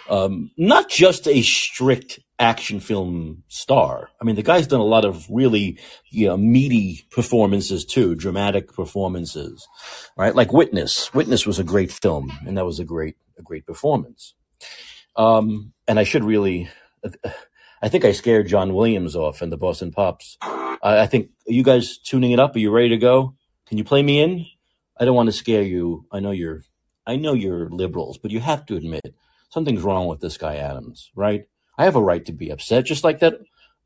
Um, 0.09 0.51
not 0.57 0.89
just 0.89 1.27
a 1.27 1.41
strict 1.41 2.19
action 2.37 2.79
film 2.79 3.43
star. 3.47 4.09
I 4.21 4.23
mean, 4.23 4.35
the 4.35 4.43
guy's 4.43 4.67
done 4.67 4.79
a 4.79 4.85
lot 4.85 5.05
of 5.05 5.25
really, 5.29 5.79
you 6.09 6.27
know, 6.27 6.37
meaty 6.37 7.05
performances 7.11 7.85
too, 7.85 8.15
dramatic 8.15 8.73
performances, 8.73 9.67
right? 10.17 10.35
Like 10.35 10.53
Witness. 10.53 11.13
Witness 11.13 11.45
was 11.45 11.59
a 11.59 11.63
great 11.63 11.91
film, 11.91 12.31
and 12.45 12.57
that 12.57 12.65
was 12.65 12.79
a 12.79 12.85
great, 12.85 13.15
a 13.37 13.41
great 13.41 13.65
performance. 13.65 14.35
Um, 15.15 15.73
and 15.87 15.99
I 15.99 16.03
should 16.03 16.23
really, 16.23 16.69
I 17.85 17.87
think 17.87 18.03
I 18.03 18.13
scared 18.13 18.47
John 18.47 18.73
Williams 18.73 19.15
off 19.15 19.43
in 19.43 19.51
the 19.51 19.57
Boston 19.57 19.91
Pops. 19.91 20.39
I, 20.41 20.77
I 20.81 21.05
think, 21.05 21.29
are 21.47 21.53
you 21.53 21.61
guys 21.61 21.99
tuning 21.99 22.31
it 22.31 22.39
up? 22.39 22.55
Are 22.55 22.59
you 22.59 22.71
ready 22.71 22.89
to 22.89 22.97
go? 22.97 23.35
Can 23.67 23.77
you 23.77 23.83
play 23.83 24.01
me 24.01 24.19
in? 24.19 24.47
I 24.99 25.05
don't 25.05 25.15
want 25.15 25.27
to 25.27 25.31
scare 25.31 25.61
you. 25.61 26.07
I 26.11 26.19
know 26.19 26.31
you're, 26.31 26.63
I 27.05 27.15
know 27.15 27.33
you're 27.33 27.69
liberals, 27.69 28.17
but 28.17 28.31
you 28.31 28.39
have 28.39 28.65
to 28.65 28.75
admit 28.75 29.13
something's 29.49 29.83
wrong 29.83 30.07
with 30.07 30.19
this 30.19 30.35
guy 30.35 30.55
Adams, 30.55 31.11
right? 31.15 31.45
I 31.77 31.83
have 31.83 31.95
a 31.95 32.01
right 32.01 32.25
to 32.25 32.33
be 32.33 32.49
upset, 32.49 32.85
just 32.85 33.03
like 33.03 33.19
that 33.19 33.35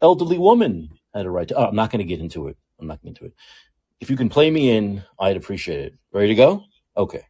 elderly 0.01 0.37
woman 0.37 0.91
had 1.13 1.25
a 1.25 1.29
right 1.29 1.49
to. 1.49 1.55
Oh, 1.55 1.65
I'm 1.65 1.75
not 1.75 1.91
going 1.91 1.99
to 1.99 2.05
get 2.05 2.21
into 2.21 2.47
it. 2.47 2.55
I'm 2.79 2.87
not 2.87 3.01
going 3.01 3.13
to 3.13 3.19
get 3.19 3.25
into 3.25 3.33
it. 3.33 3.37
If 3.99 4.09
you 4.09 4.15
can 4.15 4.29
play 4.29 4.49
me 4.49 4.69
in, 4.69 5.03
I'd 5.19 5.35
appreciate 5.35 5.81
it. 5.81 5.93
Ready 6.13 6.29
to 6.29 6.35
go? 6.35 6.63
Okay. 6.95 7.25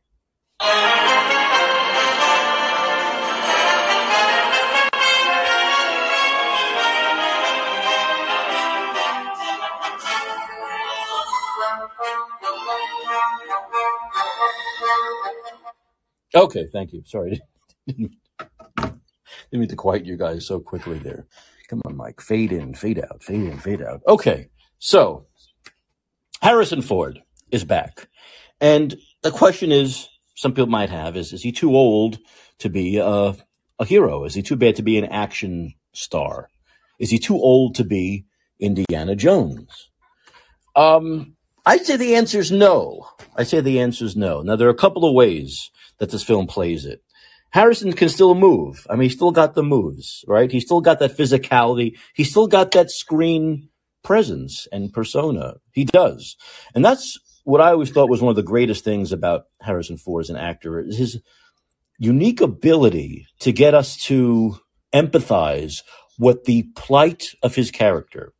Okay, 16.39 16.67
thank 16.71 16.93
you. 16.93 17.03
Sorry, 17.05 17.41
didn't 17.87 18.13
mean 19.51 19.67
to 19.67 19.75
quiet 19.75 20.05
you 20.05 20.15
guys 20.15 20.47
so 20.47 20.61
quickly 20.61 20.97
there. 20.97 21.27
Come 21.67 21.81
on, 21.83 21.97
Mike. 21.97 22.21
Fade 22.21 22.53
in, 22.53 22.73
fade 22.75 22.97
out, 22.97 23.21
fade 23.21 23.43
in, 23.43 23.57
fade 23.59 23.81
out. 23.81 23.99
Okay, 24.07 24.47
so 24.77 25.25
Harrison 26.41 26.81
Ford 26.81 27.21
is 27.51 27.65
back. 27.65 28.07
And 28.61 28.95
the 29.21 29.31
question 29.31 29.73
is, 29.73 30.07
some 30.35 30.53
people 30.53 30.67
might 30.67 30.89
have, 30.89 31.17
is, 31.17 31.33
is 31.33 31.43
he 31.43 31.51
too 31.51 31.75
old 31.75 32.19
to 32.59 32.69
be 32.69 32.95
a, 32.95 33.35
a 33.77 33.85
hero? 33.85 34.23
Is 34.23 34.33
he 34.33 34.41
too 34.41 34.55
bad 34.55 34.77
to 34.77 34.81
be 34.81 34.97
an 34.97 35.05
action 35.05 35.73
star? 35.91 36.47
Is 36.99 37.09
he 37.09 37.19
too 37.19 37.35
old 37.35 37.75
to 37.75 37.83
be 37.83 38.25
Indiana 38.61 39.17
Jones? 39.17 39.89
Um, 40.73 41.35
I'd 41.65 41.85
say 41.85 41.97
the 41.97 42.15
answer 42.15 42.39
is 42.39 42.49
no. 42.49 43.09
I 43.35 43.43
say 43.43 43.59
the 43.59 43.81
answer 43.81 44.05
is 44.05 44.15
no. 44.15 44.41
Now, 44.41 44.55
there 44.55 44.69
are 44.69 44.71
a 44.71 44.75
couple 44.75 45.03
of 45.03 45.13
ways 45.13 45.69
that 45.99 46.11
this 46.11 46.23
film 46.23 46.47
plays 46.47 46.85
it. 46.85 47.01
Harrison 47.51 47.93
can 47.93 48.09
still 48.09 48.35
move. 48.35 48.85
I 48.89 48.93
mean, 48.93 49.09
he 49.09 49.15
still 49.15 49.31
got 49.31 49.55
the 49.55 49.63
moves, 49.63 50.23
right? 50.27 50.51
He 50.51 50.59
still 50.59 50.81
got 50.81 50.99
that 50.99 51.17
physicality. 51.17 51.97
He 52.13 52.23
still 52.23 52.47
got 52.47 52.71
that 52.71 52.91
screen 52.91 53.69
presence 54.03 54.67
and 54.71 54.93
persona. 54.93 55.55
He 55.71 55.85
does. 55.85 56.35
And 56.75 56.85
that's 56.85 57.17
what 57.43 57.61
I 57.61 57.71
always 57.71 57.89
thought 57.89 58.09
was 58.09 58.21
one 58.21 58.29
of 58.29 58.35
the 58.35 58.43
greatest 58.43 58.83
things 58.83 59.11
about 59.11 59.45
Harrison 59.61 59.97
Ford 59.97 60.23
as 60.25 60.29
an 60.29 60.37
actor 60.37 60.79
is 60.79 60.97
his 60.97 61.21
unique 61.97 62.39
ability 62.39 63.25
to 63.39 63.51
get 63.51 63.73
us 63.73 63.97
to 64.03 64.59
empathize 64.93 65.81
with 66.19 66.45
the 66.45 66.63
plight 66.75 67.29
of 67.41 67.55
his 67.55 67.71
character. 67.71 68.33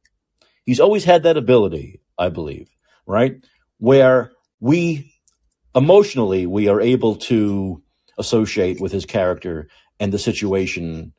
He's 0.65 0.80
always 0.80 1.06
had 1.06 1.23
that 1.23 1.38
ability, 1.38 2.02
I 2.18 2.30
believe, 2.30 2.69
right? 3.07 3.38
Where 3.80 4.31
we 4.60 5.14
emotionally 5.76 6.46
we 6.46 6.68
are 6.68 6.82
able 6.82 7.16
to 7.16 7.84
associate 8.18 8.82
with 8.82 8.91
his 8.91 9.06
character 9.06 9.70
and 10.00 10.12
the 10.12 10.20
situation, 10.20 11.14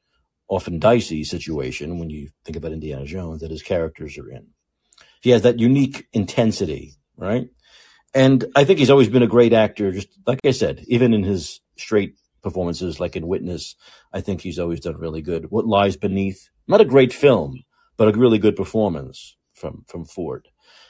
often 0.48 0.78
dicey 0.78 1.24
situation 1.24 1.98
when 1.98 2.10
you 2.10 2.28
think 2.44 2.56
about 2.56 2.72
Indiana 2.72 3.04
Jones 3.04 3.40
that 3.40 3.50
his 3.50 3.62
characters 3.62 4.18
are 4.18 4.30
in. 4.30 4.48
He 5.22 5.30
has 5.30 5.42
that 5.42 5.58
unique 5.58 6.06
intensity, 6.12 6.94
right? 7.16 7.48
And 8.14 8.44
I 8.56 8.64
think 8.64 8.78
he's 8.78 8.90
always 8.90 9.08
been 9.08 9.22
a 9.22 9.28
great 9.28 9.52
actor. 9.52 9.92
Just 9.92 10.08
like 10.26 10.40
I 10.44 10.50
said, 10.50 10.84
even 10.88 11.14
in 11.14 11.22
his 11.22 11.60
straight 11.76 12.14
performances, 12.42 12.98
like 12.98 13.16
in 13.16 13.26
Witness, 13.28 13.76
I 14.12 14.20
think 14.20 14.40
he's 14.40 14.58
always 14.58 14.80
done 14.80 14.96
really 14.96 15.22
good. 15.22 15.50
What 15.50 15.66
Lies 15.66 15.96
Beneath, 15.96 16.48
not 16.66 16.80
a 16.80 16.86
great 16.86 17.12
film, 17.12 17.62
but 17.96 18.12
a 18.12 18.18
really 18.18 18.38
good 18.38 18.56
performance 18.56 19.36
from 19.54 19.84
from 19.86 20.04
Ford, 20.04 20.48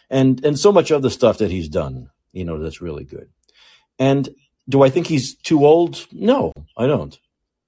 and 0.09 0.43
and 0.45 0.59
so 0.59 0.73
much 0.73 0.91
other 0.91 1.11
stuff 1.11 1.39
that 1.39 1.51
he's 1.51 1.69
done, 1.69 2.09
you 2.33 2.45
know, 2.45 2.59
that's 2.59 2.81
really 2.81 3.05
good. 3.05 3.29
And 4.01 4.31
do 4.69 4.83
I 4.83 4.91
think 4.91 5.07
he's 5.07 5.37
too 5.37 5.65
old? 5.65 6.07
No, 6.11 6.53
I 6.77 6.89
don't. 6.89 7.17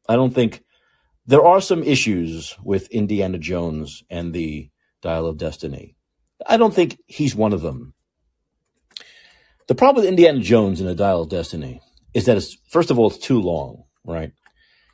I 0.09 0.16
don't 0.16 0.34
think 0.34 0.64
there 1.26 1.44
are 1.44 1.60
some 1.60 1.84
issues 1.84 2.56
with 2.64 2.90
Indiana 2.90 3.38
Jones 3.38 4.02
and 4.10 4.32
the 4.32 4.70
Dial 5.02 5.26
of 5.26 5.36
Destiny. 5.36 5.94
I 6.46 6.56
don't 6.56 6.74
think 6.74 6.98
he's 7.06 7.36
one 7.36 7.52
of 7.52 7.60
them. 7.60 7.94
The 9.68 9.74
problem 9.76 10.02
with 10.02 10.09
Indiana 10.10 10.40
Jones 10.40 10.80
and 10.80 10.88
the 10.88 10.94
Dial 10.94 11.22
of 11.22 11.28
Destiny 11.28 11.80
is 12.14 12.24
that 12.24 12.36
it's 12.36 12.56
first 12.68 12.90
of 12.90 12.98
all 12.98 13.09
it's 13.09 13.18
too 13.18 13.40
long, 13.40 13.84
right? 14.04 14.32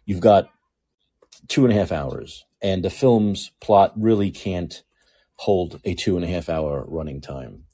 You've 0.05 0.21
got 0.21 0.51
two 1.49 1.65
and 1.65 1.73
a 1.73 1.77
half 1.77 1.93
hours, 1.93 2.45
and 2.61 2.85
the 2.85 2.91
film's 2.91 3.53
plot 3.61 3.93
really 3.97 4.31
can't 4.31 4.83
hold 5.37 5.81
a 5.85 5.95
two 5.95 6.17
and 6.17 6.25
a 6.25 6.29
half 6.29 6.49
hour 6.49 6.85
running 6.87 7.21
time. 7.21 7.65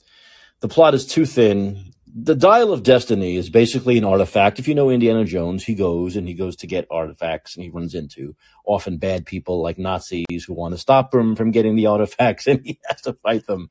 The 0.61 0.69
plot 0.69 0.95
is 0.95 1.07
too 1.07 1.27
thin. 1.27 1.93
The 2.17 2.37
Dial 2.37 2.73
of 2.73 2.85
Destiny 2.85 3.35
is 3.35 3.51
basically 3.51 3.99
an 3.99 4.05
artifact. 4.05 4.61
If 4.61 4.69
you 4.69 4.75
know 4.77 4.89
Indiana 4.89 5.25
Jones, 5.25 5.65
he 5.65 5.75
goes 5.75 6.15
and 6.15 6.29
he 6.29 6.35
goes 6.35 6.55
to 6.57 6.69
get 6.69 6.87
artifacts 6.89 7.57
and 7.57 7.65
he 7.65 7.71
runs 7.71 7.93
into 7.93 8.37
often 8.65 8.99
bad 8.99 9.27
people 9.27 9.61
like 9.61 9.79
Nazis 9.79 10.45
who 10.47 10.55
want 10.55 10.75
to 10.75 10.79
stop 10.79 11.13
him 11.13 11.35
from 11.35 11.51
getting 11.51 11.75
the 11.75 11.87
artifacts 11.87 12.47
and 12.47 12.61
he 12.65 12.79
has 12.87 13.01
to 13.03 13.15
fight 13.15 13.49
them 13.49 13.69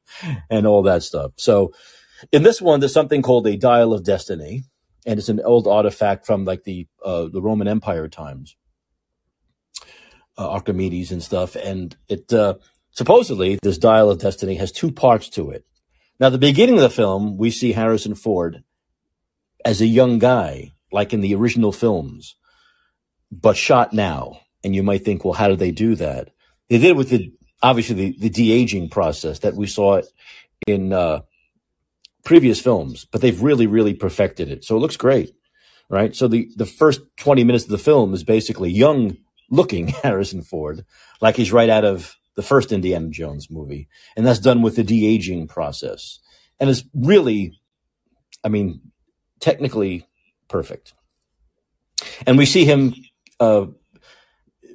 and 0.49 0.67
all 0.67 0.83
that 0.83 1.03
stuff. 1.03 1.31
So 1.37 1.71
in 2.33 2.43
this 2.43 2.61
one, 2.61 2.81
there's 2.81 2.93
something 2.93 3.21
called 3.21 3.47
a 3.47 3.55
Dial 3.55 3.93
of 3.93 4.03
Destiny, 4.03 4.63
and 5.05 5.19
it's 5.19 5.29
an 5.29 5.39
old 5.41 5.65
artifact 5.65 6.25
from 6.25 6.43
like 6.43 6.63
the 6.63 6.87
uh, 7.03 7.27
the 7.31 7.41
Roman 7.41 7.69
Empire 7.69 8.09
times, 8.09 8.57
uh, 10.37 10.49
Archimedes 10.49 11.13
and 11.13 11.23
stuff. 11.23 11.55
And 11.55 11.95
it 12.09 12.31
uh, 12.33 12.55
supposedly 12.91 13.57
this 13.61 13.77
Dial 13.77 14.09
of 14.09 14.19
Destiny 14.19 14.55
has 14.55 14.71
two 14.71 14.91
parts 14.91 15.29
to 15.29 15.51
it. 15.51 15.65
Now, 16.23 16.29
the 16.29 16.37
beginning 16.37 16.75
of 16.75 16.81
the 16.83 16.89
film, 16.89 17.35
we 17.35 17.51
see 17.51 17.73
Harrison 17.73 18.15
Ford 18.15 18.63
as 19.65 19.81
a 19.81 19.85
young 19.85 20.19
guy, 20.19 20.71
like 20.89 21.11
in 21.11 21.19
the 21.19 21.35
original 21.35 21.73
films, 21.73 22.37
but 23.29 23.57
shot 23.57 23.91
now. 23.91 24.39
And 24.63 24.73
you 24.73 24.83
might 24.83 25.03
think, 25.03 25.25
well, 25.25 25.33
how 25.33 25.49
did 25.49 25.59
they 25.59 25.71
do 25.71 25.95
that? 25.95 26.29
They 26.69 26.77
did 26.77 26.91
it 26.91 26.95
with 26.95 27.09
the 27.09 27.33
obviously 27.61 27.95
the, 27.95 28.15
the 28.17 28.29
de 28.29 28.53
aging 28.53 28.87
process 28.87 29.39
that 29.39 29.55
we 29.55 29.67
saw 29.67 30.01
in 30.65 30.93
uh, 30.93 31.23
previous 32.23 32.61
films, 32.61 33.03
but 33.03 33.19
they've 33.19 33.43
really, 33.43 33.67
really 33.67 33.93
perfected 33.93 34.49
it. 34.49 34.63
So 34.63 34.77
it 34.77 34.79
looks 34.79 34.95
great, 34.95 35.35
right? 35.89 36.15
So 36.15 36.29
the, 36.29 36.49
the 36.55 36.65
first 36.65 37.01
20 37.17 37.43
minutes 37.43 37.65
of 37.65 37.71
the 37.71 37.77
film 37.77 38.13
is 38.13 38.23
basically 38.23 38.71
young 38.71 39.17
looking 39.49 39.87
Harrison 40.03 40.41
Ford, 40.41 40.85
like 41.19 41.35
he's 41.35 41.51
right 41.51 41.69
out 41.69 41.83
of 41.83 42.15
the 42.35 42.43
first 42.43 42.71
Indiana 42.71 43.09
Jones 43.09 43.49
movie. 43.49 43.87
And 44.15 44.25
that's 44.25 44.39
done 44.39 44.61
with 44.61 44.75
the 44.75 44.83
de 44.83 45.05
aging 45.05 45.47
process. 45.47 46.19
And 46.59 46.69
it's 46.69 46.83
really, 46.93 47.59
I 48.43 48.49
mean, 48.49 48.81
technically 49.39 50.07
perfect. 50.47 50.93
And 52.25 52.37
we 52.37 52.45
see 52.45 52.65
him 52.65 52.93
uh, 53.39 53.67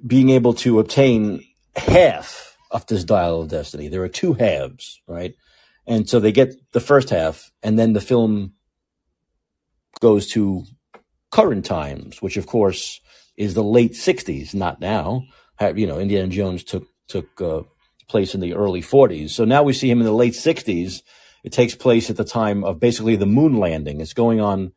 being 0.06 0.30
able 0.30 0.54
to 0.54 0.78
obtain 0.78 1.44
half 1.76 2.56
of 2.70 2.86
this 2.86 3.04
dial 3.04 3.42
of 3.42 3.48
destiny. 3.48 3.88
There 3.88 4.02
are 4.02 4.08
two 4.08 4.34
halves, 4.34 5.00
right? 5.06 5.34
And 5.86 6.08
so 6.08 6.20
they 6.20 6.32
get 6.32 6.54
the 6.72 6.80
first 6.80 7.10
half, 7.10 7.50
and 7.62 7.78
then 7.78 7.94
the 7.94 8.00
film 8.00 8.52
goes 10.00 10.28
to 10.32 10.64
current 11.30 11.64
times, 11.64 12.20
which 12.20 12.36
of 12.36 12.46
course 12.46 13.00
is 13.36 13.54
the 13.54 13.64
late 13.64 13.92
'60s, 13.92 14.54
not 14.54 14.80
now. 14.80 15.24
You 15.60 15.86
know, 15.86 15.98
Indiana 15.98 16.28
Jones 16.28 16.62
took 16.62 16.86
took 17.08 17.40
uh, 17.40 17.62
place 18.08 18.34
in 18.34 18.40
the 18.40 18.54
early 18.54 18.82
'40s, 18.82 19.30
so 19.30 19.44
now 19.44 19.62
we 19.62 19.72
see 19.72 19.90
him 19.90 20.00
in 20.00 20.06
the 20.06 20.12
late 20.12 20.34
'60s. 20.34 21.02
It 21.44 21.52
takes 21.52 21.74
place 21.74 22.10
at 22.10 22.16
the 22.16 22.24
time 22.24 22.64
of 22.64 22.80
basically 22.80 23.16
the 23.16 23.26
moon 23.26 23.58
landing. 23.58 24.00
It's 24.00 24.12
going 24.12 24.40
on 24.40 24.72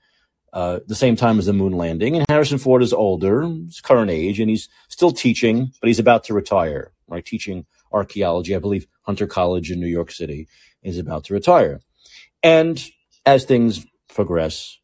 uh, 0.54 0.80
the 0.88 0.96
same 0.96 1.16
time 1.16 1.40
as 1.40 1.46
the 1.46 1.54
moon 1.54 1.74
landing, 1.74 2.16
and 2.16 2.26
Harrison 2.30 2.58
Ford 2.58 2.84
is 2.84 2.94
older, 2.94 3.44
his 3.44 3.82
current 3.82 4.12
age, 4.12 4.40
and 4.40 4.50
he's 4.50 4.70
still 4.90 5.12
teaching, 5.12 5.72
but 5.80 5.88
he's 5.88 6.00
about 6.00 6.24
to 6.26 6.34
retire. 6.34 6.92
Right, 7.08 7.26
teaching 7.26 7.66
archaeology, 7.92 8.56
I 8.56 8.60
believe, 8.60 8.88
Hunter 9.02 9.28
College 9.28 9.72
in 9.72 9.80
New 9.80 9.88
York 9.88 10.12
City 10.12 10.48
is 10.82 10.98
about 10.98 11.26
to 11.26 11.34
retire. 11.34 11.82
And 12.44 12.84
as 13.26 13.46
things 13.46 13.86
progress, 14.08 14.78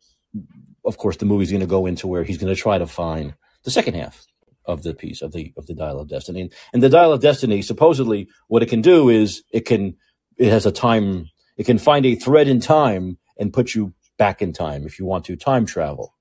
of 0.86 0.98
course, 0.98 1.18
the 1.18 1.26
movie's 1.26 1.52
going 1.52 1.62
to 1.62 1.68
go 1.68 1.86
into 1.86 2.08
where 2.08 2.24
he's 2.24 2.38
going 2.38 2.54
to 2.54 2.62
try 2.62 2.78
to 2.78 2.88
find 2.88 3.34
the 3.64 3.72
second 3.72 3.96
half 3.96 4.26
of 4.68 4.84
the 4.84 4.94
piece 4.94 5.22
of 5.22 5.32
the 5.32 5.54
of 5.58 5.66
the 5.66 5.74
Dial 5.74 6.00
of 6.00 6.10
Destiny. 6.10 6.50
And 6.74 6.84
the 6.84 6.90
Dial 6.90 7.14
of 7.14 7.22
Destiny, 7.22 7.62
supposedly, 7.62 8.28
what 8.48 8.64
it 8.64 8.70
can 8.70 8.82
do 8.82 9.10
is 9.10 9.44
it 9.52 9.62
can 9.62 9.96
it 10.38 10.50
has 10.50 10.66
a 10.66 10.72
time 10.72 11.30
it 11.58 11.66
can 11.66 11.78
find 11.78 12.06
a 12.06 12.16
thread 12.16 12.48
in 12.48 12.60
time 12.60 13.18
and 13.38 13.54
put 13.54 13.74
you 13.74 13.94
back 14.18 14.42
in 14.42 14.54
time 14.54 14.86
if 14.86 15.00
you 15.00 15.06
want 15.06 15.26
to 15.26 15.36
time 15.36 15.66
travel. 15.66 16.14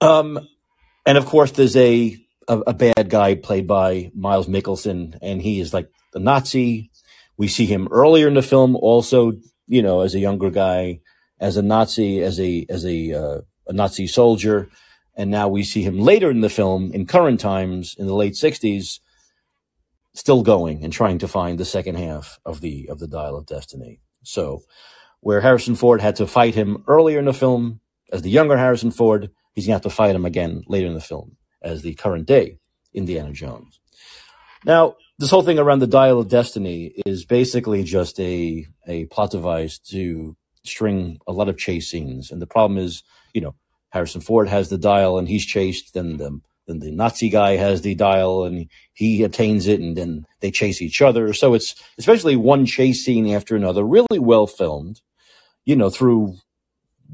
Um, 0.00 0.48
and 1.06 1.16
of 1.16 1.26
course, 1.26 1.52
there's 1.52 1.76
a, 1.76 2.16
a 2.48 2.58
a 2.58 2.74
bad 2.74 3.08
guy 3.08 3.34
played 3.34 3.66
by 3.66 4.10
Miles 4.14 4.48
Mikkelsen, 4.48 5.18
and 5.22 5.42
he 5.42 5.60
is 5.60 5.72
like 5.72 5.90
the 6.12 6.20
Nazi 6.20 6.90
we 7.36 7.48
see 7.48 7.66
him 7.66 7.88
earlier 7.90 8.28
in 8.28 8.34
the 8.34 8.42
film, 8.42 8.76
also, 8.76 9.32
you 9.66 9.82
know, 9.82 10.02
as 10.02 10.14
a 10.14 10.20
younger 10.20 10.50
guy, 10.50 11.00
as 11.40 11.56
a 11.56 11.62
Nazi, 11.62 12.20
as 12.22 12.38
a 12.38 12.66
as 12.68 12.84
a 12.84 13.12
uh, 13.12 13.40
a 13.66 13.72
Nazi 13.72 14.06
soldier, 14.06 14.68
and 15.16 15.30
now 15.30 15.48
we 15.48 15.62
see 15.62 15.82
him 15.82 15.98
later 15.98 16.30
in 16.30 16.40
the 16.40 16.48
film, 16.48 16.90
in 16.92 17.06
current 17.06 17.40
times, 17.40 17.94
in 17.98 18.06
the 18.06 18.14
late 18.14 18.34
'60s, 18.34 19.00
still 20.14 20.42
going 20.42 20.84
and 20.84 20.92
trying 20.92 21.18
to 21.18 21.28
find 21.28 21.58
the 21.58 21.64
second 21.64 21.96
half 21.96 22.38
of 22.44 22.60
the 22.60 22.88
of 22.90 22.98
the 22.98 23.08
Dial 23.08 23.36
of 23.36 23.46
Destiny. 23.46 24.00
So, 24.22 24.62
where 25.20 25.40
Harrison 25.40 25.74
Ford 25.74 26.00
had 26.00 26.16
to 26.16 26.26
fight 26.26 26.54
him 26.54 26.84
earlier 26.86 27.18
in 27.18 27.24
the 27.24 27.32
film 27.32 27.80
as 28.12 28.22
the 28.22 28.30
younger 28.30 28.56
Harrison 28.56 28.90
Ford, 28.90 29.30
he's 29.54 29.66
gonna 29.66 29.74
have 29.74 29.82
to 29.82 29.90
fight 29.90 30.14
him 30.14 30.24
again 30.24 30.64
later 30.66 30.86
in 30.86 30.94
the 30.94 31.00
film 31.00 31.36
as 31.62 31.82
the 31.82 31.94
current 31.94 32.26
day 32.26 32.58
Indiana 32.92 33.32
Jones. 33.32 33.80
Now, 34.64 34.96
this 35.18 35.30
whole 35.30 35.42
thing 35.42 35.58
around 35.58 35.80
the 35.80 35.86
dial 35.86 36.20
of 36.20 36.28
destiny 36.28 36.92
is 37.06 37.24
basically 37.24 37.82
just 37.84 38.18
a 38.20 38.66
a 38.86 39.06
plot 39.06 39.30
device 39.30 39.78
to 39.90 40.36
string 40.64 41.18
a 41.26 41.32
lot 41.32 41.48
of 41.48 41.58
chase 41.58 41.90
scenes. 41.90 42.30
And 42.30 42.40
the 42.40 42.46
problem 42.46 42.78
is, 42.78 43.02
you 43.34 43.40
know, 43.40 43.54
Harrison 43.92 44.22
Ford 44.22 44.48
has 44.48 44.70
the 44.70 44.78
dial 44.78 45.18
and 45.18 45.28
he's 45.28 45.44
chased, 45.44 45.92
then 45.94 46.16
the 46.16 46.40
then 46.66 46.78
the 46.78 46.92
Nazi 46.92 47.28
guy 47.28 47.56
has 47.56 47.82
the 47.82 47.94
dial 47.94 48.44
and 48.44 48.68
he 48.94 49.22
attains 49.22 49.66
it, 49.66 49.80
and 49.80 49.96
then 49.96 50.24
they 50.40 50.50
chase 50.50 50.80
each 50.80 51.02
other. 51.02 51.32
So 51.34 51.54
it's 51.54 51.74
especially 51.98 52.36
one 52.36 52.66
chase 52.66 53.04
scene 53.04 53.28
after 53.28 53.56
another, 53.56 53.84
really 53.84 54.18
well 54.18 54.46
filmed, 54.46 55.00
you 55.64 55.76
know, 55.76 55.90
through 55.90 56.36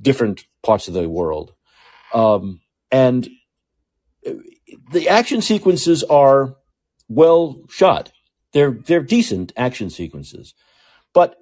different 0.01 0.45
parts 0.63 0.87
of 0.87 0.95
the 0.95 1.09
world. 1.09 1.53
Um, 2.15 2.61
and 2.93 3.29
uh, 4.27 4.35
the 4.93 5.09
action 5.09 5.43
sequences 5.43 6.05
are 6.05 6.55
well 7.09 7.63
shot. 7.69 8.13
They're 8.53 8.71
they're 8.71 9.03
decent 9.03 9.53
action 9.57 9.91
sequences, 9.91 10.55
but 11.13 11.37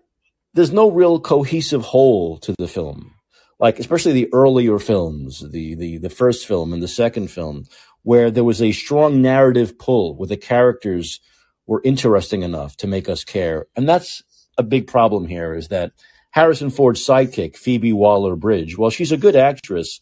there's 0.54 0.72
no 0.72 0.90
real 0.90 1.20
cohesive 1.20 1.82
whole 1.82 2.38
to 2.38 2.54
the 2.56 2.68
film. 2.68 3.15
Like 3.58 3.78
especially 3.78 4.12
the 4.12 4.32
earlier 4.32 4.78
films, 4.78 5.40
the 5.50 5.74
the 5.74 5.98
the 5.98 6.10
first 6.10 6.46
film 6.46 6.72
and 6.72 6.82
the 6.82 6.88
second 6.88 7.30
film, 7.30 7.64
where 8.02 8.30
there 8.30 8.44
was 8.44 8.60
a 8.60 8.72
strong 8.72 9.22
narrative 9.22 9.78
pull, 9.78 10.14
where 10.16 10.28
the 10.28 10.36
characters 10.36 11.20
were 11.66 11.80
interesting 11.84 12.42
enough 12.42 12.76
to 12.78 12.86
make 12.86 13.08
us 13.08 13.24
care, 13.24 13.66
and 13.74 13.88
that's 13.88 14.22
a 14.58 14.62
big 14.62 14.86
problem 14.86 15.26
here. 15.26 15.54
Is 15.54 15.68
that 15.68 15.92
Harrison 16.32 16.68
Ford's 16.70 17.04
sidekick, 17.04 17.56
Phoebe 17.56 17.94
Waller 17.94 18.36
Bridge, 18.36 18.76
while 18.76 18.90
she's 18.90 19.12
a 19.12 19.16
good 19.16 19.36
actress, 19.36 20.00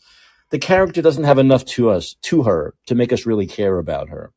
the 0.51 0.59
character 0.59 1.01
doesn't 1.01 1.25
have 1.25 1.39
enough 1.39 1.65
to 1.65 1.91
us 1.91 2.17
to 2.23 2.43
her 2.43 2.75
to 2.87 2.95
make 2.97 3.13
us 3.13 3.27
really 3.27 3.47
care 3.47 3.79
about 3.79 4.09
her. 4.09 4.33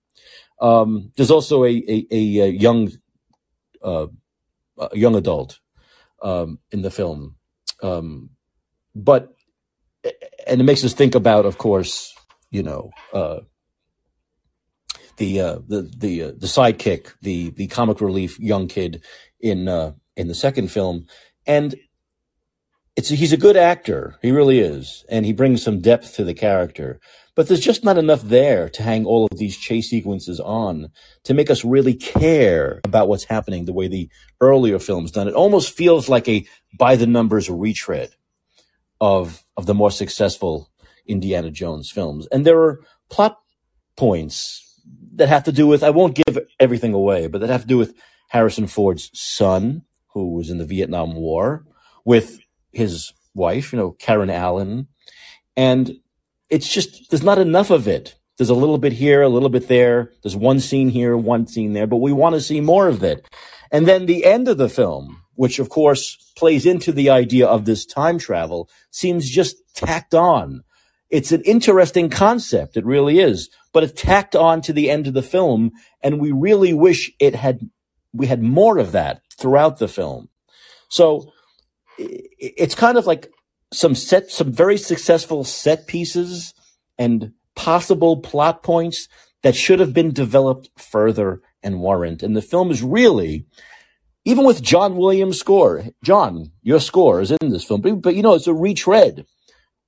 Um, 0.62 1.12
there's 1.18 1.32
also 1.32 1.64
a 1.66 1.70
a, 1.70 2.06
a, 2.12 2.50
young 2.50 2.92
uh, 3.84 4.08
a 4.78 4.98
young 4.98 5.16
adult 5.16 5.60
um, 6.22 6.60
in 6.72 6.82
the 6.82 6.92
film, 6.92 7.36
um, 7.84 8.30
but 9.04 9.34
and 10.48 10.62
it 10.62 10.64
makes 10.64 10.84
us 10.84 10.94
think 10.94 11.16
about, 11.16 11.46
of 11.46 11.58
course, 11.58 12.14
you 12.50 12.64
know, 12.64 12.92
uh, 13.14 13.40
the 15.18 15.42
uh, 15.42 15.60
the 15.68 15.82
the 15.98 16.24
uh, 16.24 16.32
the 16.38 16.48
sidekick, 16.48 17.14
the 17.22 17.52
the 17.52 17.68
comic 17.68 18.02
relief 18.02 18.40
young 18.40 18.68
kid 18.68 19.04
in 19.40 19.68
uh, 19.68 19.94
in 20.16 20.28
the 20.28 20.36
second 20.36 20.72
film, 20.72 21.06
and 21.46 21.76
it's 22.96 23.10
he's 23.10 23.34
a 23.34 23.38
good 23.38 23.58
actor. 23.58 24.16
He 24.22 24.32
really 24.32 24.60
is, 24.60 25.06
and 25.10 25.26
he 25.26 25.34
brings 25.34 25.64
some 25.64 25.82
depth 25.82 26.16
to 26.16 26.24
the 26.24 26.34
character. 26.34 27.00
But 27.36 27.48
there's 27.48 27.60
just 27.60 27.84
not 27.84 28.00
enough 28.00 28.24
there 28.24 28.68
to 28.70 28.82
hang 28.82 29.06
all 29.06 29.28
of 29.32 29.38
these 29.38 29.58
chase 29.58 29.92
sequences 29.92 30.40
on 30.40 30.90
to 31.24 31.36
make 31.36 31.52
us 31.52 31.64
really 31.64 31.94
care 31.94 32.82
about 32.84 33.08
what's 33.08 33.26
happening 33.26 33.66
the 33.66 33.74
way 33.74 33.88
the 33.88 34.10
earlier 34.42 34.80
films 34.80 35.12
done. 35.12 35.28
It 35.28 35.36
almost 35.36 35.72
feels 35.72 36.10
like 36.10 36.28
a 36.28 36.48
by 36.80 36.96
the 36.96 37.06
numbers 37.06 37.48
retread 37.48 38.10
of 39.00 39.44
of 39.56 39.66
the 39.66 39.74
more 39.74 39.92
successful 39.92 40.70
Indiana 41.06 41.52
Jones 41.52 41.90
films. 41.90 42.28
And 42.32 42.46
there 42.46 42.60
are 42.60 42.80
plot 43.10 43.40
points 43.96 44.64
that 45.16 45.30
have 45.30 45.44
to 45.46 45.52
do 45.52 45.68
with 45.68 45.84
I 45.84 45.90
won't 45.90 46.16
give 46.16 46.40
everything 46.60 46.94
away, 46.94 47.28
but 47.28 47.42
that 47.42 47.50
have 47.50 47.62
to 47.62 47.68
do 47.68 47.78
with 47.78 47.96
Harrison 48.30 48.68
Ford's 48.68 49.10
son, 49.14 49.84
who 50.14 50.34
was 50.36 50.50
in 50.50 50.58
the 50.58 50.66
Vietnam 50.66 51.16
War, 51.16 51.66
with 52.06 52.40
his 52.72 53.14
wife, 53.34 53.72
you 53.72 53.80
know, 53.80 53.92
Karen 53.92 54.30
Allen. 54.30 54.88
And 55.56 55.98
it's 56.50 56.68
just, 56.68 57.10
there's 57.10 57.24
not 57.24 57.40
enough 57.40 57.72
of 57.72 57.88
it. 57.88 58.16
There's 58.38 58.50
a 58.50 58.56
little 58.56 58.78
bit 58.78 58.94
here, 58.94 59.22
a 59.22 59.30
little 59.30 59.50
bit 59.50 59.68
there. 59.68 60.12
There's 60.22 60.36
one 60.36 60.60
scene 60.60 60.90
here, 60.90 61.18
one 61.18 61.48
scene 61.48 61.74
there, 61.74 61.88
but 61.88 61.98
we 61.98 62.14
want 62.14 62.36
to 62.36 62.42
see 62.42 62.62
more 62.62 62.88
of 62.88 63.04
it. 63.04 63.28
And 63.72 63.88
then 63.88 64.06
the 64.06 64.26
end 64.26 64.48
of 64.48 64.58
the 64.58 64.70
film, 64.70 65.24
which 65.38 65.60
of 65.60 65.70
course 65.70 66.18
plays 66.36 66.66
into 66.66 66.92
the 66.92 67.10
idea 67.10 67.48
of 67.48 67.64
this 67.64 67.86
time 67.86 68.18
travel, 68.18 68.70
seems 68.92 69.30
just 69.30 69.56
tacked 69.74 70.14
on. 70.14 70.64
It's 71.10 71.32
an 71.32 71.42
interesting 71.44 72.10
concept. 72.10 72.76
It 72.76 72.86
really 72.86 73.20
is, 73.20 73.50
but 73.72 73.84
it's 73.84 74.02
tacked 74.02 74.36
on 74.36 74.62
to 74.62 74.74
the 74.74 74.90
end 74.90 75.08
of 75.08 75.14
the 75.14 75.22
film. 75.22 75.72
And 76.04 76.20
we 76.20 76.32
really 76.34 76.74
wish 76.74 77.12
it 77.20 77.36
had, 77.36 77.70
we 78.12 78.28
had 78.28 78.44
more 78.44 78.78
of 78.78 78.92
that 78.92 79.22
throughout 79.40 79.80
the 79.80 79.88
film. 79.88 80.28
So 80.90 81.32
it's 81.98 82.76
kind 82.76 82.98
of 82.98 83.08
like 83.08 83.30
some 83.72 83.96
set, 83.96 84.32
some 84.32 84.52
very 84.52 84.78
successful 84.78 85.44
set 85.44 85.88
pieces 85.88 86.54
and 86.98 87.32
possible 87.56 88.18
plot 88.18 88.64
points 88.64 89.08
that 89.44 89.56
should 89.56 89.80
have 89.80 89.94
been 89.94 90.12
developed 90.12 90.70
further 90.78 91.42
and 91.64 91.80
warrant. 91.80 92.24
And 92.24 92.36
the 92.36 92.42
film 92.42 92.72
is 92.72 92.82
really, 92.82 93.46
even 94.28 94.44
with 94.44 94.62
John 94.62 94.98
Williams' 94.98 95.40
score, 95.40 95.86
John, 96.04 96.52
your 96.62 96.82
score 96.82 97.22
is 97.22 97.32
in 97.32 97.50
this 97.50 97.64
film, 97.64 97.80
but, 97.80 98.02
but 98.02 98.14
you 98.14 98.22
know, 98.22 98.34
it's 98.34 98.46
a 98.46 98.54
retread 98.54 99.26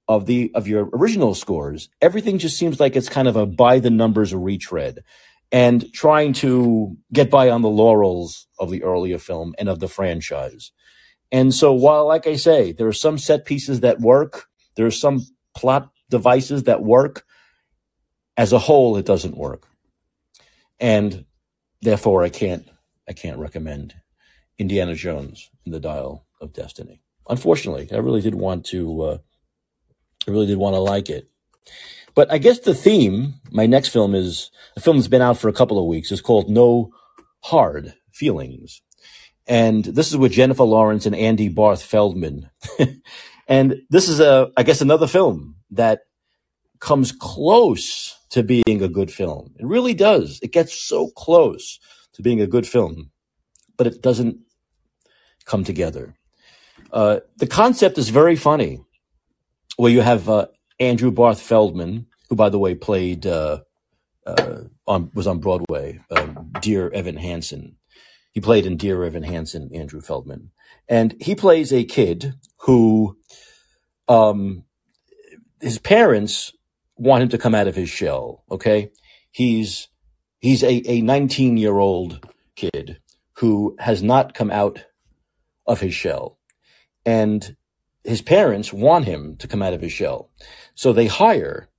of 0.07 0.27
the 0.27 0.49
of 0.55 0.65
your 0.65 0.89
original 0.93 1.35
scores. 1.35 1.89
Everything 2.01 2.37
just 2.37 2.57
seems 2.57 2.79
like 2.79 2.95
it's 2.95 3.09
kind 3.09 3.27
of 3.27 3.35
a 3.35 3.45
by 3.45 3.79
the 3.79 3.89
numbers 3.89 4.33
retread 4.33 5.03
and 5.51 5.91
trying 5.91 6.31
to 6.31 6.95
get 7.11 7.29
by 7.29 7.49
on 7.49 7.63
the 7.63 7.69
laurels 7.69 8.47
of 8.57 8.71
the 8.71 8.81
earlier 8.83 9.17
film 9.17 9.55
and 9.59 9.67
of 9.67 9.81
the 9.81 9.89
franchise. 9.89 10.71
And 11.33 11.53
so 11.53 11.73
while, 11.73 12.07
like 12.07 12.25
I 12.25 12.37
say, 12.37 12.71
there 12.71 12.87
are 12.87 12.93
some 12.93 13.17
set 13.17 13.43
pieces 13.43 13.81
that 13.81 13.99
work, 13.99 14.45
there 14.77 14.85
are 14.85 14.91
some 14.91 15.25
plot 15.53 15.91
devices 16.09 16.63
that 16.63 16.81
work, 16.81 17.25
as 18.37 18.53
a 18.53 18.59
whole, 18.59 18.95
it 18.95 19.05
doesn't 19.05 19.35
work. 19.35 19.67
And 20.79 21.25
therefore 21.81 22.23
I 22.23 22.29
can't, 22.29 22.65
I 23.05 23.11
can't 23.11 23.37
recommend 23.37 23.95
Indiana 24.59 24.93
Jones 24.93 25.49
in 25.65 25.71
the 25.71 25.79
Dial 25.79 26.25
of 26.41 26.53
Destiny. 26.53 27.01
Unfortunately, 27.27 27.87
I 27.91 27.97
really 27.97 28.21
did 28.21 28.35
want 28.35 28.65
to, 28.67 29.01
uh, 29.01 29.17
I 30.27 30.31
really 30.31 30.47
did 30.47 30.57
want 30.57 30.75
to 30.75 30.79
like 30.79 31.09
it. 31.09 31.29
But 32.13 32.31
I 32.31 32.37
guess 32.37 32.59
the 32.59 32.75
theme, 32.75 33.35
my 33.51 33.65
next 33.65 33.89
film 33.89 34.13
is 34.13 34.51
a 34.75 34.81
film 34.81 34.97
that's 34.97 35.07
been 35.07 35.21
out 35.21 35.37
for 35.37 35.47
a 35.47 35.53
couple 35.53 35.79
of 35.79 35.85
weeks. 35.85 36.11
It's 36.11 36.21
called 36.21 36.49
No 36.49 36.91
Hard 37.41 37.93
Feelings. 38.11 38.81
And 39.47 39.85
this 39.85 40.09
is 40.09 40.17
with 40.17 40.31
Jennifer 40.31 40.63
Lawrence 40.63 41.05
and 41.05 41.15
Andy 41.15 41.47
Barth 41.47 41.81
Feldman. 41.81 42.49
and 43.47 43.81
this 43.89 44.09
is 44.09 44.19
a, 44.19 44.51
I 44.57 44.63
guess, 44.63 44.81
another 44.81 45.07
film 45.07 45.55
that 45.71 46.01
comes 46.79 47.11
close 47.11 48.17
to 48.31 48.43
being 48.43 48.83
a 48.83 48.87
good 48.87 49.11
film. 49.11 49.53
It 49.57 49.65
really 49.65 49.93
does. 49.93 50.39
It 50.41 50.51
gets 50.51 50.73
so 50.73 51.09
close 51.09 51.79
to 52.13 52.21
being 52.21 52.41
a 52.41 52.47
good 52.47 52.67
film, 52.67 53.11
but 53.77 53.87
it 53.87 54.01
doesn't 54.01 54.39
come 55.49 55.63
together. 55.63 56.15
Uh, 56.91 57.19
the 57.37 57.47
concept 57.47 57.97
is 57.97 58.09
very 58.09 58.35
funny, 58.35 58.79
where 59.75 59.91
you 59.91 60.01
have 60.01 60.29
uh, 60.29 60.47
Andrew 60.79 61.11
Barth 61.11 61.41
Feldman, 61.41 62.07
who, 62.29 62.35
by 62.35 62.49
the 62.49 62.59
way, 62.59 62.75
played 62.75 63.25
uh, 63.25 63.59
uh 64.25 64.61
on 64.87 65.11
was 65.13 65.27
on 65.27 65.39
Broadway, 65.39 65.99
um, 66.09 66.51
Dear 66.61 66.89
Evan 66.91 67.17
Hansen, 67.17 67.75
he 68.31 68.41
played 68.41 68.65
in 68.65 68.77
Dear 68.77 69.03
Evan 69.03 69.23
Hansen, 69.23 69.69
Andrew 69.73 70.01
Feldman. 70.01 70.51
And 70.87 71.15
he 71.19 71.35
plays 71.35 71.73
a 71.73 71.83
kid 71.83 72.35
who, 72.61 73.17
um, 74.07 74.63
his 75.61 75.79
parents 75.79 76.53
want 76.95 77.23
him 77.23 77.29
to 77.29 77.37
come 77.37 77.55
out 77.55 77.67
of 77.67 77.75
his 77.75 77.89
shell. 77.89 78.43
Okay. 78.51 78.91
He's, 79.31 79.87
he's 80.39 80.63
a, 80.63 80.81
a 80.89 81.01
19 81.01 81.57
year 81.57 81.77
old 81.77 82.27
kid 82.55 82.99
who 83.33 83.75
has 83.79 84.03
not 84.03 84.33
come 84.33 84.51
out 84.51 84.85
of 85.69 85.79
his 85.79 85.93
shell. 85.93 86.37
And 87.05 87.55
his 88.03 88.21
parents 88.21 88.73
want 88.73 89.05
him 89.05 89.37
to 89.37 89.47
come 89.47 89.61
out 89.61 89.73
of 89.73 89.81
his 89.81 89.93
shell. 89.93 90.31
So 90.75 90.91
they 90.91 91.07
hire, 91.07 91.69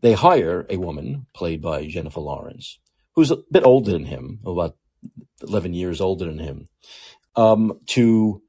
they 0.00 0.12
hire 0.12 0.66
a 0.68 0.76
woman 0.76 1.26
played 1.34 1.60
by 1.60 1.86
Jennifer 1.86 2.20
Lawrence, 2.20 2.78
who's 3.14 3.30
a 3.30 3.38
bit 3.50 3.64
older 3.64 3.90
than 3.90 4.04
him, 4.04 4.40
about 4.44 4.76
11 5.42 5.74
years 5.74 6.00
older 6.00 6.26
than 6.26 6.38
him, 6.38 6.68
um, 7.34 7.80
to, 7.86 8.42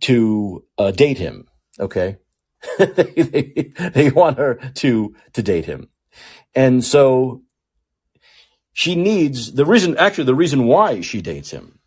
to, 0.00 0.64
uh, 0.78 0.90
date 0.90 1.18
him. 1.18 1.48
Okay. 1.78 2.18
they, 2.78 3.04
they, 3.04 3.72
they 3.94 4.10
want 4.10 4.36
her 4.36 4.56
to, 4.74 5.14
to 5.32 5.42
date 5.42 5.64
him. 5.64 5.88
And 6.54 6.84
so 6.84 7.42
she 8.74 8.94
needs 8.94 9.52
the 9.52 9.64
reason, 9.64 9.96
actually, 9.96 10.24
the 10.24 10.34
reason 10.34 10.66
why 10.66 11.00
she 11.00 11.22
dates 11.22 11.50
him 11.50 11.78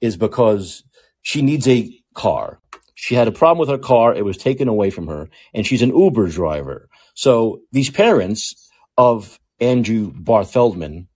is 0.00 0.16
because 0.16 0.84
she 1.22 1.42
needs 1.42 1.68
a 1.68 1.92
car. 2.14 2.60
She 2.94 3.14
had 3.14 3.28
a 3.28 3.32
problem 3.32 3.58
with 3.58 3.68
her 3.70 3.78
car. 3.78 4.14
It 4.14 4.24
was 4.24 4.36
taken 4.36 4.68
away 4.68 4.90
from 4.90 5.06
her 5.06 5.28
and 5.54 5.66
she's 5.66 5.82
an 5.82 5.96
Uber 5.96 6.28
driver. 6.28 6.88
So 7.14 7.60
these 7.72 7.90
parents 7.90 8.68
of 8.96 9.40
Andrew 9.60 10.12
Barth 10.14 10.52
Feldman, 10.52 11.08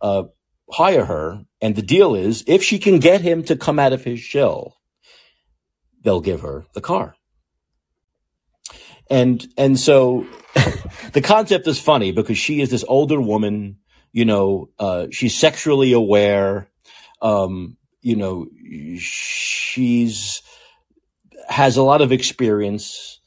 uh, 0.00 0.24
hire 0.70 1.04
her. 1.04 1.44
And 1.60 1.76
the 1.76 1.82
deal 1.82 2.14
is 2.14 2.44
if 2.46 2.62
she 2.62 2.78
can 2.78 2.98
get 2.98 3.20
him 3.20 3.42
to 3.44 3.56
come 3.56 3.78
out 3.78 3.92
of 3.92 4.04
his 4.04 4.20
shell, 4.20 4.76
they'll 6.02 6.20
give 6.20 6.40
her 6.40 6.64
the 6.74 6.80
car. 6.80 7.14
And, 9.10 9.46
and 9.56 9.78
so 9.78 10.26
the 11.12 11.20
concept 11.20 11.66
is 11.66 11.80
funny 11.80 12.12
because 12.12 12.38
she 12.38 12.60
is 12.60 12.70
this 12.70 12.84
older 12.86 13.20
woman, 13.20 13.78
you 14.12 14.24
know, 14.24 14.70
uh, 14.78 15.08
she's 15.10 15.36
sexually 15.36 15.92
aware. 15.92 16.70
Um, 17.20 17.76
you 18.02 18.16
know, 18.16 18.46
she's, 18.98 20.42
has 21.48 21.76
a 21.76 21.82
lot 21.82 22.00
of 22.00 22.12
experience 22.12 23.20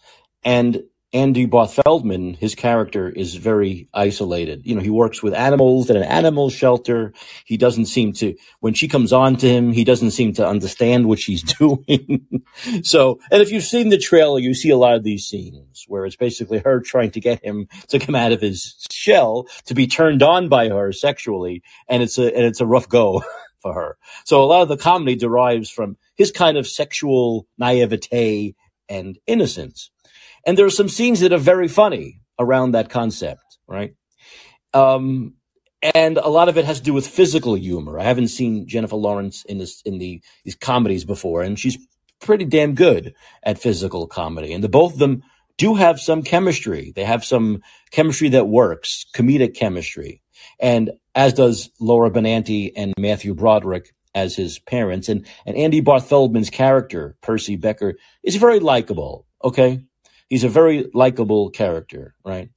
and 0.44 0.84
Andy 1.14 1.46
Barth 1.46 1.76
Feldman, 1.76 2.34
his 2.34 2.56
character 2.56 3.08
is 3.08 3.36
very 3.36 3.88
isolated. 3.94 4.66
You 4.66 4.74
know, 4.76 4.82
he 4.82 4.90
works 4.90 5.22
with 5.22 5.36
animals 5.36 5.92
at 5.92 5.96
an 5.96 6.04
animal 6.04 6.50
shelter. 6.50 7.14
He 7.46 7.56
doesn't 7.56 7.86
seem 7.86 8.14
to, 8.14 8.36
when 8.62 8.74
she 8.74 8.88
comes 8.88 9.14
on 9.14 9.36
to 9.38 9.48
him, 9.48 9.74
he 9.74 9.84
doesn't 9.84 10.12
seem 10.12 10.34
to 10.34 10.48
understand 10.48 11.08
what 11.08 11.20
she's 11.20 11.44
doing. 11.60 12.28
so, 12.82 13.20
and 13.30 13.44
if 13.44 13.52
you've 13.52 13.64
seen 13.64 13.90
the 13.90 14.00
trailer, 14.00 14.40
you 14.40 14.56
see 14.56 14.72
a 14.72 14.78
lot 14.78 14.96
of 14.96 15.04
these 15.04 15.26
scenes 15.26 15.86
where 15.88 16.08
it's 16.08 16.16
basically 16.16 16.58
her 16.60 16.80
trying 16.80 17.12
to 17.12 17.20
get 17.20 17.46
him 17.46 17.68
to 17.90 18.00
come 18.00 18.16
out 18.16 18.32
of 18.32 18.42
his 18.42 18.76
shell 18.90 19.46
to 19.66 19.76
be 19.76 19.86
turned 19.86 20.24
on 20.24 20.50
by 20.50 20.70
her 20.70 20.92
sexually. 20.92 21.62
And 21.88 22.02
it's 22.02 22.18
a, 22.18 22.36
and 22.36 22.44
it's 22.44 22.60
a 22.60 22.66
rough 22.66 22.90
go 22.90 23.24
for 23.64 23.74
her. 23.74 23.98
So 24.26 24.44
a 24.44 24.46
lot 24.46 24.62
of 24.62 24.68
the 24.68 24.78
comedy 24.78 25.16
derives 25.16 25.72
from 25.72 25.98
his 26.16 26.32
kind 26.32 26.58
of 26.58 26.68
sexual 26.68 27.48
naivete 27.58 28.54
and 28.88 29.18
innocence. 29.26 29.90
And 30.46 30.56
there 30.56 30.68
are 30.68 30.70
some 30.70 30.90
scenes 30.90 31.22
that 31.22 31.34
are 31.34 31.40
very 31.40 31.68
funny 31.68 32.22
around 32.38 32.74
that 32.74 32.92
concept, 32.92 33.58
right? 33.68 33.96
Um, 34.74 35.36
and 35.82 36.18
a 36.18 36.30
lot 36.30 36.50
of 36.50 36.58
it 36.58 36.66
has 36.66 36.80
to 36.80 36.84
do 36.84 36.94
with 36.94 37.08
physical 37.08 37.56
humor. 37.56 38.00
I 38.00 38.04
haven't 38.04 38.28
seen 38.28 38.68
Jennifer 38.68 38.96
Lawrence 38.96 39.44
in 39.46 39.58
this 39.58 39.82
in 39.84 39.98
the 39.98 40.22
these 40.46 40.56
comedies 40.56 41.06
before, 41.06 41.42
and 41.42 41.60
she's 41.60 41.78
pretty 42.22 42.46
damn 42.46 42.74
good 42.74 43.14
at 43.44 43.60
physical 43.60 44.08
comedy. 44.08 44.54
And 44.54 44.64
the 44.64 44.70
both 44.70 44.94
of 44.94 45.00
them 45.00 45.24
do 45.58 45.76
have 45.76 46.00
some 46.00 46.24
chemistry. 46.24 46.94
They 46.96 47.04
have 47.04 47.24
some 47.24 47.62
chemistry 47.92 48.30
that 48.30 48.48
works, 48.48 49.06
comedic 49.14 49.56
chemistry. 49.56 50.23
And 50.60 50.92
as 51.16 51.34
does 51.34 51.70
Laura 51.80 52.10
Benanti 52.10 52.72
and 52.76 52.94
Matthew 52.98 53.34
Broderick 53.34 53.94
as 54.16 54.36
his 54.36 54.60
parents. 54.60 55.10
And, 55.10 55.26
and 55.46 55.58
Andy 55.58 55.82
Barth 55.82 56.08
Feldman's 56.08 56.50
character, 56.50 57.16
Percy 57.22 57.56
Becker, 57.56 57.96
is 58.24 58.36
very 58.36 58.60
likable. 58.60 59.26
Okay. 59.44 59.84
He's 60.30 60.44
a 60.44 60.50
very 60.50 60.90
likable 60.94 61.50
character, 61.50 62.16
right? 62.24 62.50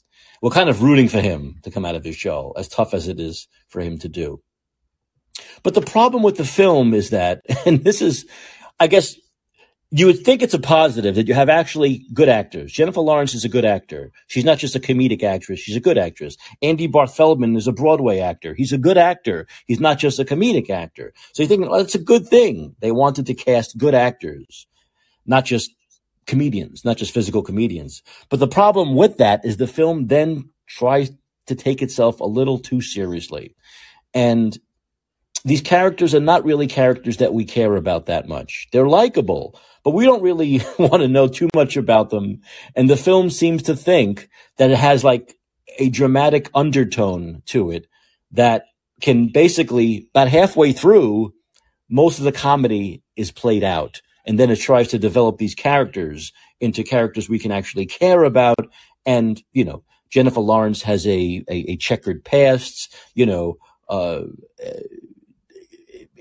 We're 0.42 0.50
kind 0.50 0.68
of 0.68 0.82
rooting 0.82 1.08
for 1.08 1.20
him 1.20 1.56
to 1.62 1.70
come 1.70 1.84
out 1.84 1.94
of 1.94 2.04
his 2.04 2.16
show, 2.16 2.52
as 2.56 2.68
tough 2.68 2.94
as 2.94 3.08
it 3.08 3.18
is 3.18 3.48
for 3.68 3.80
him 3.80 3.98
to 3.98 4.08
do. 4.08 4.42
But 5.62 5.74
the 5.74 5.82
problem 5.82 6.22
with 6.22 6.36
the 6.36 6.44
film 6.44 6.94
is 6.94 7.10
that, 7.10 7.42
and 7.66 7.82
this 7.84 8.02
is, 8.02 8.26
I 8.78 8.86
guess, 8.86 9.16
you 9.90 10.06
would 10.06 10.24
think 10.24 10.42
it's 10.42 10.54
a 10.54 10.58
positive 10.58 11.14
that 11.14 11.28
you 11.28 11.34
have 11.34 11.48
actually 11.48 12.04
good 12.12 12.28
actors. 12.28 12.72
Jennifer 12.72 13.00
Lawrence 13.00 13.34
is 13.34 13.44
a 13.44 13.48
good 13.48 13.64
actor. 13.64 14.10
She's 14.26 14.44
not 14.44 14.58
just 14.58 14.74
a 14.74 14.80
comedic 14.80 15.22
actress. 15.22 15.60
She's 15.60 15.76
a 15.76 15.80
good 15.80 15.96
actress. 15.96 16.36
Andy 16.60 16.88
Barth 16.88 17.16
Feldman 17.16 17.56
is 17.56 17.68
a 17.68 17.72
Broadway 17.72 18.18
actor. 18.18 18.54
He's 18.54 18.72
a 18.72 18.78
good 18.78 18.98
actor. 18.98 19.46
He's 19.66 19.78
not 19.80 19.98
just 19.98 20.18
a 20.18 20.24
comedic 20.24 20.70
actor. 20.70 21.12
So 21.32 21.42
you 21.42 21.48
think, 21.48 21.68
well, 21.68 21.80
it's 21.80 21.94
a 21.94 22.00
good 22.00 22.26
thing. 22.26 22.74
They 22.80 22.90
wanted 22.90 23.26
to 23.26 23.34
cast 23.34 23.78
good 23.78 23.94
actors, 23.94 24.66
not 25.24 25.44
just 25.44 25.70
comedians, 26.26 26.84
not 26.84 26.96
just 26.96 27.14
physical 27.14 27.42
comedians. 27.42 28.02
But 28.28 28.40
the 28.40 28.48
problem 28.48 28.96
with 28.96 29.18
that 29.18 29.44
is 29.44 29.56
the 29.56 29.68
film 29.68 30.08
then 30.08 30.50
tries 30.66 31.12
to 31.46 31.54
take 31.54 31.80
itself 31.80 32.18
a 32.18 32.24
little 32.26 32.58
too 32.58 32.80
seriously. 32.80 33.54
And 34.12 34.58
these 35.46 35.60
characters 35.60 36.12
are 36.12 36.20
not 36.20 36.44
really 36.44 36.66
characters 36.66 37.18
that 37.18 37.32
we 37.32 37.44
care 37.44 37.76
about 37.76 38.06
that 38.06 38.26
much. 38.26 38.66
They're 38.72 38.88
likable, 38.88 39.56
but 39.84 39.92
we 39.92 40.04
don't 40.04 40.22
really 40.22 40.60
want 40.78 41.02
to 41.02 41.08
know 41.08 41.28
too 41.28 41.48
much 41.54 41.76
about 41.76 42.10
them. 42.10 42.40
And 42.74 42.90
the 42.90 42.96
film 42.96 43.30
seems 43.30 43.62
to 43.62 43.76
think 43.76 44.28
that 44.56 44.72
it 44.72 44.76
has 44.78 45.04
like 45.04 45.38
a 45.78 45.88
dramatic 45.88 46.50
undertone 46.52 47.42
to 47.46 47.70
it 47.70 47.86
that 48.32 48.64
can 49.00 49.28
basically 49.28 50.08
about 50.12 50.26
halfway 50.26 50.72
through, 50.72 51.32
most 51.88 52.18
of 52.18 52.24
the 52.24 52.32
comedy 52.32 53.04
is 53.14 53.30
played 53.30 53.62
out. 53.62 54.02
And 54.26 54.40
then 54.40 54.50
it 54.50 54.56
tries 54.56 54.88
to 54.88 54.98
develop 54.98 55.38
these 55.38 55.54
characters 55.54 56.32
into 56.60 56.82
characters 56.82 57.28
we 57.28 57.38
can 57.38 57.52
actually 57.52 57.86
care 57.86 58.24
about. 58.24 58.66
And, 59.04 59.40
you 59.52 59.64
know, 59.64 59.84
Jennifer 60.10 60.40
Lawrence 60.40 60.82
has 60.82 61.06
a, 61.06 61.44
a, 61.48 61.70
a 61.70 61.76
checkered 61.76 62.24
past, 62.24 62.92
you 63.14 63.26
know, 63.26 63.58
uh, 63.88 64.22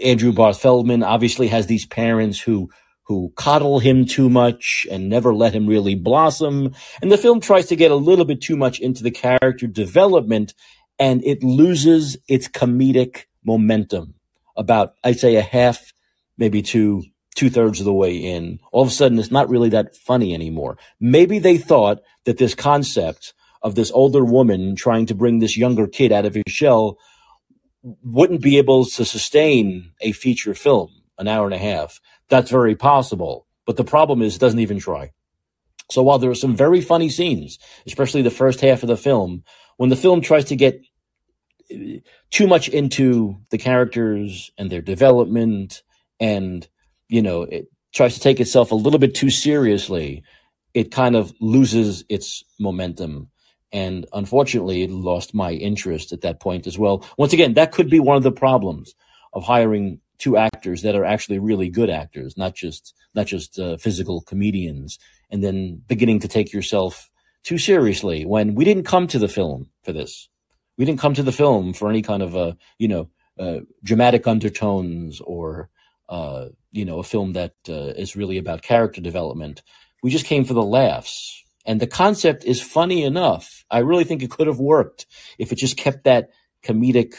Andrew 0.04 0.32
Barth 0.32 0.62
Feldman 0.62 1.04
obviously 1.04 1.48
has 1.48 1.68
these 1.68 1.86
parents 1.86 2.40
who 2.40 2.70
who 3.08 3.32
coddle 3.36 3.78
him 3.80 4.06
too 4.06 4.30
much 4.30 4.88
and 4.90 5.10
never 5.10 5.34
let 5.34 5.54
him 5.54 5.68
really 5.68 5.94
blossom. 5.94 6.74
And 7.04 7.12
the 7.12 7.20
film 7.20 7.40
tries 7.40 7.68
to 7.68 7.76
get 7.76 7.92
a 7.92 7.96
little 7.96 8.26
bit 8.26 8.42
too 8.42 8.58
much 8.58 8.80
into 8.80 9.04
the 9.04 9.12
character 9.12 9.68
development 9.68 10.56
and 10.98 11.24
it 11.24 11.44
loses 11.44 12.18
its 12.28 12.48
comedic 12.48 13.26
momentum 13.44 14.16
about, 14.58 14.96
I'd 15.04 15.20
say 15.20 15.36
a 15.36 15.42
half, 15.42 15.94
maybe 16.38 16.64
two, 16.64 17.04
two 17.36 17.50
thirds 17.50 17.80
of 17.80 17.86
the 17.86 17.94
way 17.94 18.16
in. 18.16 18.60
All 18.72 18.82
of 18.82 18.88
a 18.88 18.92
sudden, 18.92 19.20
it's 19.20 19.32
not 19.32 19.50
really 19.50 19.70
that 19.70 19.96
funny 19.96 20.34
anymore. 20.34 20.78
Maybe 21.00 21.38
they 21.38 21.58
thought 21.58 22.02
that 22.24 22.38
this 22.38 22.56
concept 22.56 23.34
of 23.62 23.76
this 23.76 23.92
older 23.92 24.24
woman 24.24 24.76
trying 24.76 25.06
to 25.08 25.16
bring 25.16 25.40
this 25.40 25.58
younger 25.58 25.88
kid 25.88 26.12
out 26.12 26.26
of 26.26 26.34
his 26.34 26.44
shell 26.48 26.98
wouldn't 28.03 28.41
be 28.41 28.57
able 28.57 28.86
to 28.86 29.06
sustain 29.06 29.91
a 30.02 30.12
feature 30.12 30.56
film 30.56 30.90
an 31.18 31.28
hour 31.28 31.45
and 31.45 31.53
a 31.53 31.60
half. 31.60 32.02
That's 32.30 32.52
very 32.52 32.76
possible. 32.76 33.48
But 33.66 33.78
the 33.78 33.84
problem 33.84 34.22
is 34.22 34.36
it 34.36 34.40
doesn't 34.40 34.60
even 34.60 34.80
try. 34.80 35.12
So 35.91 36.02
while 36.03 36.20
there 36.20 36.32
are 36.32 36.36
some 36.36 36.56
very 36.56 36.82
funny 36.82 37.10
scenes, 37.10 37.60
especially 37.86 38.22
the 38.22 38.32
first 38.32 38.62
half 38.62 38.84
of 38.84 38.90
the 38.90 38.98
film, 38.98 39.44
when 39.78 39.90
the 39.90 39.95
film 39.95 40.22
tries 40.22 40.45
to 40.45 40.56
get 40.56 40.82
uh, 41.72 41.99
too 42.32 42.48
much 42.48 42.70
into 42.70 43.38
the 43.52 43.57
characters 43.57 44.52
and 44.57 44.70
their 44.70 44.82
development 44.82 45.84
and, 46.20 46.68
you 47.07 47.22
know, 47.22 47.44
it 47.44 47.68
tries 47.94 48.16
to 48.16 48.20
take 48.20 48.40
itself 48.40 48.72
a 48.72 48.76
little 48.76 48.99
bit 48.99 49.16
too 49.16 49.30
seriously, 49.30 50.24
it 50.74 50.91
kind 50.91 51.16
of 51.16 51.34
loses 51.40 52.03
its 52.10 52.44
momentum 52.60 53.30
and 53.76 54.06
unfortunately, 54.14 54.84
it 54.84 54.90
lost 54.90 55.34
my 55.34 55.52
interest 55.52 56.14
at 56.14 56.22
that 56.22 56.40
point 56.40 56.66
as 56.66 56.80
well. 56.80 57.06
Once 57.18 57.34
again, 57.34 57.56
that 57.56 57.74
could 57.74 57.90
be 57.90 58.00
one 58.00 58.16
of 58.16 58.24
the 58.24 58.32
problems 58.32 58.96
of 59.34 59.44
hiring 59.44 60.00
two 60.18 60.38
actors 60.38 60.82
that 60.84 60.96
are 60.96 61.04
actually 61.04 61.40
really 61.40 61.70
good 61.70 61.90
actors, 61.90 62.38
not 62.38 62.56
just 62.56 62.94
not 63.16 63.26
just 63.26 63.60
uh, 63.60 63.76
physical 63.76 64.22
comedians, 64.22 64.98
and 65.30 65.44
then 65.44 65.82
beginning 65.90 66.20
to 66.22 66.30
take 66.30 66.54
yourself 66.54 67.12
too 67.44 67.58
seriously 67.58 68.26
when 68.26 68.56
we 68.56 68.64
didn't 68.64 68.86
come 68.86 69.08
to 69.08 69.20
the 69.20 69.28
film 69.28 69.70
for 69.84 69.92
this. 69.92 70.30
We 70.78 70.86
didn't 70.86 71.02
come 71.02 71.14
to 71.16 71.24
the 71.24 71.34
film 71.34 71.74
for 71.74 71.90
any 71.90 72.02
kind 72.02 72.24
of 72.24 72.34
a 72.34 72.56
you 72.80 72.88
know 72.88 73.10
uh, 73.38 73.60
dramatic 73.84 74.26
undertones 74.26 75.20
or 75.20 75.70
uh, 76.08 76.46
you 76.72 76.86
know 76.86 77.00
a 77.00 77.04
film 77.04 77.34
that 77.34 77.56
uh, 77.68 77.92
is 77.98 78.16
really 78.16 78.38
about 78.38 78.62
character 78.62 79.02
development. 79.02 79.64
We 80.02 80.12
just 80.12 80.28
came 80.28 80.46
for 80.46 80.54
the 80.54 80.64
laughs 80.64 81.45
and 81.66 81.80
the 81.80 81.88
concept 81.88 82.44
is 82.44 82.62
funny 82.62 83.04
enough. 83.04 83.66
I 83.72 83.80
really 83.80 84.04
think 84.04 84.22
it 84.22 84.32
could 84.32 84.48
have 84.48 84.60
worked 84.60 85.06
if 85.40 85.52
it 85.52 85.56
just 85.56 85.78
kept 85.78 86.04
that 86.04 86.30
comedic, 86.64 87.16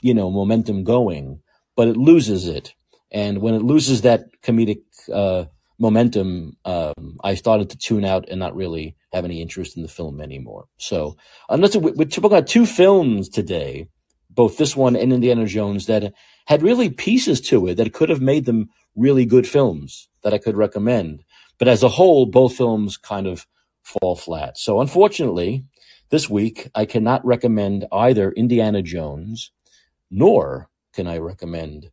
you 0.00 0.14
know, 0.14 0.30
momentum 0.30 0.84
going, 0.84 1.40
but 1.76 1.88
it 1.88 1.96
loses 1.96 2.46
it. 2.46 2.74
And 3.12 3.38
when 3.38 3.54
it 3.54 3.62
loses 3.62 4.02
that 4.02 4.24
comedic, 4.42 4.82
uh, 5.12 5.46
momentum, 5.78 6.56
um, 6.64 7.18
I 7.24 7.34
started 7.34 7.70
to 7.70 7.78
tune 7.78 8.04
out 8.04 8.28
and 8.28 8.38
not 8.38 8.54
really 8.54 8.96
have 9.12 9.24
any 9.24 9.40
interest 9.40 9.76
in 9.76 9.82
the 9.82 9.88
film 9.88 10.20
anymore. 10.20 10.66
So, 10.76 11.16
unless 11.48 11.74
we're 11.74 12.04
talking 12.04 12.24
about 12.24 12.46
two 12.46 12.66
films 12.66 13.28
today, 13.28 13.88
both 14.28 14.58
this 14.58 14.76
one 14.76 14.94
and 14.94 15.12
Indiana 15.12 15.46
Jones, 15.46 15.86
that 15.86 16.12
had 16.46 16.62
really 16.62 16.90
pieces 16.90 17.40
to 17.42 17.66
it 17.66 17.76
that 17.76 17.92
could 17.92 18.10
have 18.10 18.20
made 18.20 18.44
them 18.44 18.68
really 18.94 19.24
good 19.24 19.48
films 19.48 20.08
that 20.22 20.34
I 20.34 20.38
could 20.38 20.56
recommend. 20.56 21.24
But 21.58 21.68
as 21.68 21.82
a 21.82 21.88
whole, 21.88 22.26
both 22.26 22.56
films 22.56 22.96
kind 22.96 23.26
of 23.26 23.46
fall 23.82 24.16
flat. 24.16 24.58
So 24.58 24.80
unfortunately, 24.80 25.64
this 26.10 26.28
week 26.28 26.68
I 26.74 26.84
cannot 26.84 27.24
recommend 27.24 27.86
either 27.92 28.32
Indiana 28.32 28.82
Jones, 28.82 29.52
nor 30.10 30.68
can 30.92 31.06
I 31.06 31.18
recommend 31.18 31.90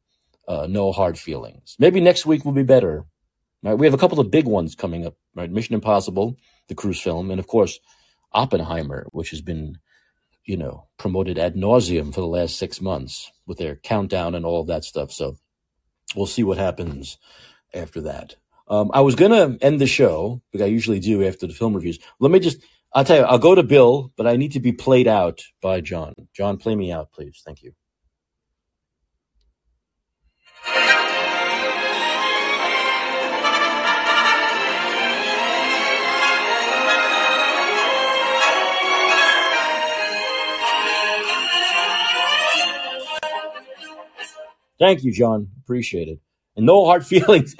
uh, 0.47 0.67
No 0.69 0.91
Hard 0.91 1.19
Feelings. 1.19 1.75
Maybe 1.79 1.99
next 1.99 2.25
week 2.25 2.45
will 2.45 2.51
be 2.51 2.63
better. 2.63 3.05
Right? 3.63 3.77
We 3.77 3.85
have 3.85 3.93
a 3.93 3.97
couple 3.97 4.19
of 4.19 4.31
big 4.31 4.45
ones 4.45 4.75
coming 4.75 5.05
up. 5.05 5.15
Right? 5.35 5.51
Mission 5.51 5.75
Impossible, 5.75 6.37
the 6.67 6.75
cruise 6.75 6.99
film, 6.99 7.29
and 7.29 7.39
of 7.39 7.47
course 7.47 7.79
Oppenheimer, 8.33 9.07
which 9.11 9.29
has 9.31 9.41
been, 9.41 9.77
you 10.45 10.57
know, 10.57 10.87
promoted 10.97 11.37
ad 11.37 11.55
nauseum 11.55 12.13
for 12.13 12.21
the 12.21 12.27
last 12.27 12.57
six 12.57 12.81
months 12.81 13.31
with 13.45 13.57
their 13.57 13.75
countdown 13.75 14.35
and 14.35 14.45
all 14.45 14.61
of 14.61 14.67
that 14.67 14.83
stuff. 14.83 15.11
So 15.11 15.37
we'll 16.15 16.25
see 16.25 16.43
what 16.43 16.57
happens 16.57 17.17
after 17.73 18.01
that. 18.01 18.35
Um, 18.69 18.91
I 18.93 19.01
was 19.01 19.15
gonna 19.15 19.57
end 19.61 19.79
the 19.81 19.87
show, 19.87 20.41
like 20.53 20.63
I 20.63 20.67
usually 20.67 20.99
do 20.99 21.23
after 21.25 21.47
the 21.47 21.53
film 21.53 21.73
reviews. 21.75 21.99
Let 22.19 22.31
me 22.31 22.39
just, 22.39 22.59
I'll 22.93 23.05
tell 23.05 23.17
you, 23.17 23.23
I'll 23.23 23.39
go 23.39 23.55
to 23.55 23.63
Bill, 23.63 24.11
but 24.17 24.27
I 24.27 24.35
need 24.37 24.53
to 24.53 24.59
be 24.59 24.73
played 24.73 25.07
out 25.07 25.41
by 25.61 25.81
John. 25.81 26.13
John, 26.35 26.57
play 26.57 26.75
me 26.75 26.91
out, 26.91 27.11
please. 27.13 27.41
Thank 27.45 27.63
you. 27.63 27.73
Thank 44.79 45.03
you, 45.03 45.11
John. 45.13 45.49
Appreciate 45.63 46.09
it. 46.09 46.19
And 46.57 46.65
no 46.65 46.85
hard 46.85 47.05
feelings. 47.05 47.55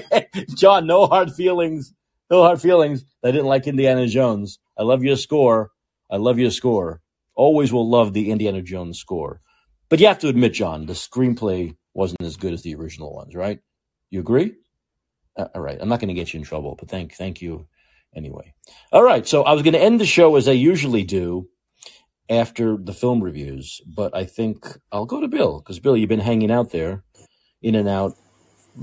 John, 0.56 0.86
no 0.86 1.06
hard 1.06 1.32
feelings 1.32 1.94
no 2.30 2.42
hard 2.42 2.60
feelings. 2.60 3.04
I 3.24 3.32
didn't 3.32 3.46
like 3.46 3.66
Indiana 3.66 4.06
Jones. 4.06 4.58
I 4.78 4.84
love 4.84 5.02
your 5.02 5.16
score. 5.16 5.72
I 6.10 6.16
love 6.16 6.38
your 6.38 6.50
score. 6.50 7.00
Always 7.34 7.72
will 7.72 7.88
love 7.88 8.12
the 8.12 8.30
Indiana 8.30 8.62
Jones 8.62 8.98
score. 8.98 9.40
But 9.88 10.00
you 10.00 10.06
have 10.06 10.20
to 10.20 10.28
admit, 10.28 10.52
John, 10.52 10.86
the 10.86 10.92
screenplay 10.92 11.76
wasn't 11.92 12.22
as 12.22 12.36
good 12.36 12.52
as 12.52 12.62
the 12.62 12.74
original 12.76 13.14
ones, 13.14 13.34
right? 13.34 13.58
You 14.10 14.20
agree? 14.20 14.54
Uh, 15.36 15.48
all 15.54 15.60
right. 15.60 15.78
I'm 15.80 15.88
not 15.88 16.00
going 16.00 16.08
to 16.08 16.14
get 16.14 16.32
you 16.32 16.38
in 16.38 16.44
trouble, 16.44 16.76
but 16.78 16.88
thank 16.88 17.14
thank 17.14 17.42
you 17.42 17.66
anyway. 18.14 18.54
All 18.92 19.02
right. 19.02 19.26
So 19.26 19.42
I 19.42 19.52
was 19.52 19.62
going 19.62 19.74
to 19.74 19.80
end 19.80 20.00
the 20.00 20.06
show 20.06 20.36
as 20.36 20.46
I 20.48 20.52
usually 20.52 21.02
do 21.02 21.48
after 22.28 22.76
the 22.76 22.92
film 22.92 23.22
reviews, 23.22 23.80
but 23.86 24.14
I 24.14 24.24
think 24.24 24.66
I'll 24.92 25.06
go 25.06 25.20
to 25.20 25.28
Bill 25.28 25.58
because 25.58 25.80
Bill, 25.80 25.96
you've 25.96 26.08
been 26.08 26.20
hanging 26.20 26.50
out 26.52 26.70
there, 26.70 27.02
in 27.60 27.74
and 27.74 27.88
out. 27.88 28.14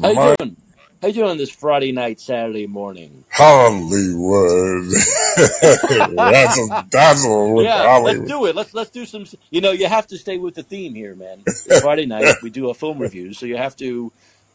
How 0.01 0.09
you 0.09 0.35
doing? 0.37 0.57
How 1.01 1.07
you 1.09 1.13
doing 1.13 1.37
this 1.37 1.51
Friday 1.51 1.91
night, 1.91 2.19
Saturday 2.19 2.65
morning? 2.65 3.23
Hollywood. 3.29 4.85
that's 6.21 6.57
a 6.57 7.53
with 7.53 7.65
Yeah, 7.65 7.97
let's 8.03 8.19
do 8.21 8.45
it. 8.47 8.55
Let's 8.55 8.73
let's 8.73 8.89
do 8.89 9.05
some. 9.05 9.25
You 9.51 9.61
know, 9.61 9.71
you 9.71 9.87
have 9.87 10.07
to 10.07 10.17
stay 10.17 10.37
with 10.37 10.55
the 10.55 10.63
theme 10.63 10.95
here, 10.95 11.13
man. 11.13 11.43
It's 11.45 11.81
Friday 11.81 12.07
night. 12.07 12.37
We 12.41 12.49
do 12.49 12.69
a 12.69 12.73
film 12.73 12.99
review, 12.99 13.33
so 13.33 13.45
you 13.45 13.57
have 13.57 13.75
to. 13.77 14.11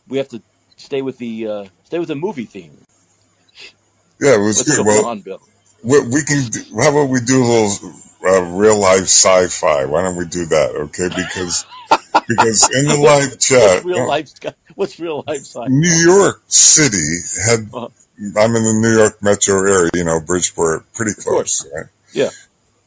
We 0.08 0.18
have 0.18 0.28
to 0.30 0.42
stay 0.76 1.00
with 1.00 1.18
the 1.18 1.46
uh, 1.46 1.64
stay 1.84 2.00
with 2.00 2.08
the 2.08 2.16
movie 2.16 2.44
theme. 2.44 2.76
Yeah, 4.20 4.34
it 4.34 4.38
was 4.38 4.58
What's 4.58 4.76
good. 4.76 4.86
Well, 4.86 5.06
on, 5.06 5.20
Bill? 5.20 5.40
we, 5.82 6.00
we 6.08 6.22
can. 6.24 6.42
How 6.76 6.90
about 6.90 7.08
we 7.08 7.20
do 7.20 7.42
a 7.42 7.46
little 7.46 7.92
uh, 8.24 8.42
real 8.42 8.78
life 8.80 9.02
sci-fi? 9.04 9.84
Why 9.86 10.02
don't 10.02 10.16
we 10.16 10.26
do 10.26 10.46
that? 10.46 10.70
Okay, 10.76 11.08
because 11.08 11.64
because 12.28 12.70
in 12.74 12.86
the 12.86 12.96
live 12.96 13.38
chat, 13.40 13.84
what's 13.84 13.84
real 13.84 14.06
life? 14.08 14.30
What's 14.74 15.00
real 15.00 15.24
life 15.26 15.40
sci-fi? 15.40 15.66
New 15.68 15.88
York 16.04 16.42
City 16.48 17.18
had. 17.46 17.68
Uh, 17.72 17.88
I'm 18.36 18.54
in 18.54 18.62
the 18.62 18.78
New 18.80 18.96
York 18.96 19.22
metro 19.22 19.56
area. 19.56 19.90
You 19.94 20.04
know, 20.04 20.20
Bridgeport, 20.20 20.92
pretty 20.92 21.14
close, 21.20 21.66
right? 21.74 21.86
Yeah. 22.12 22.30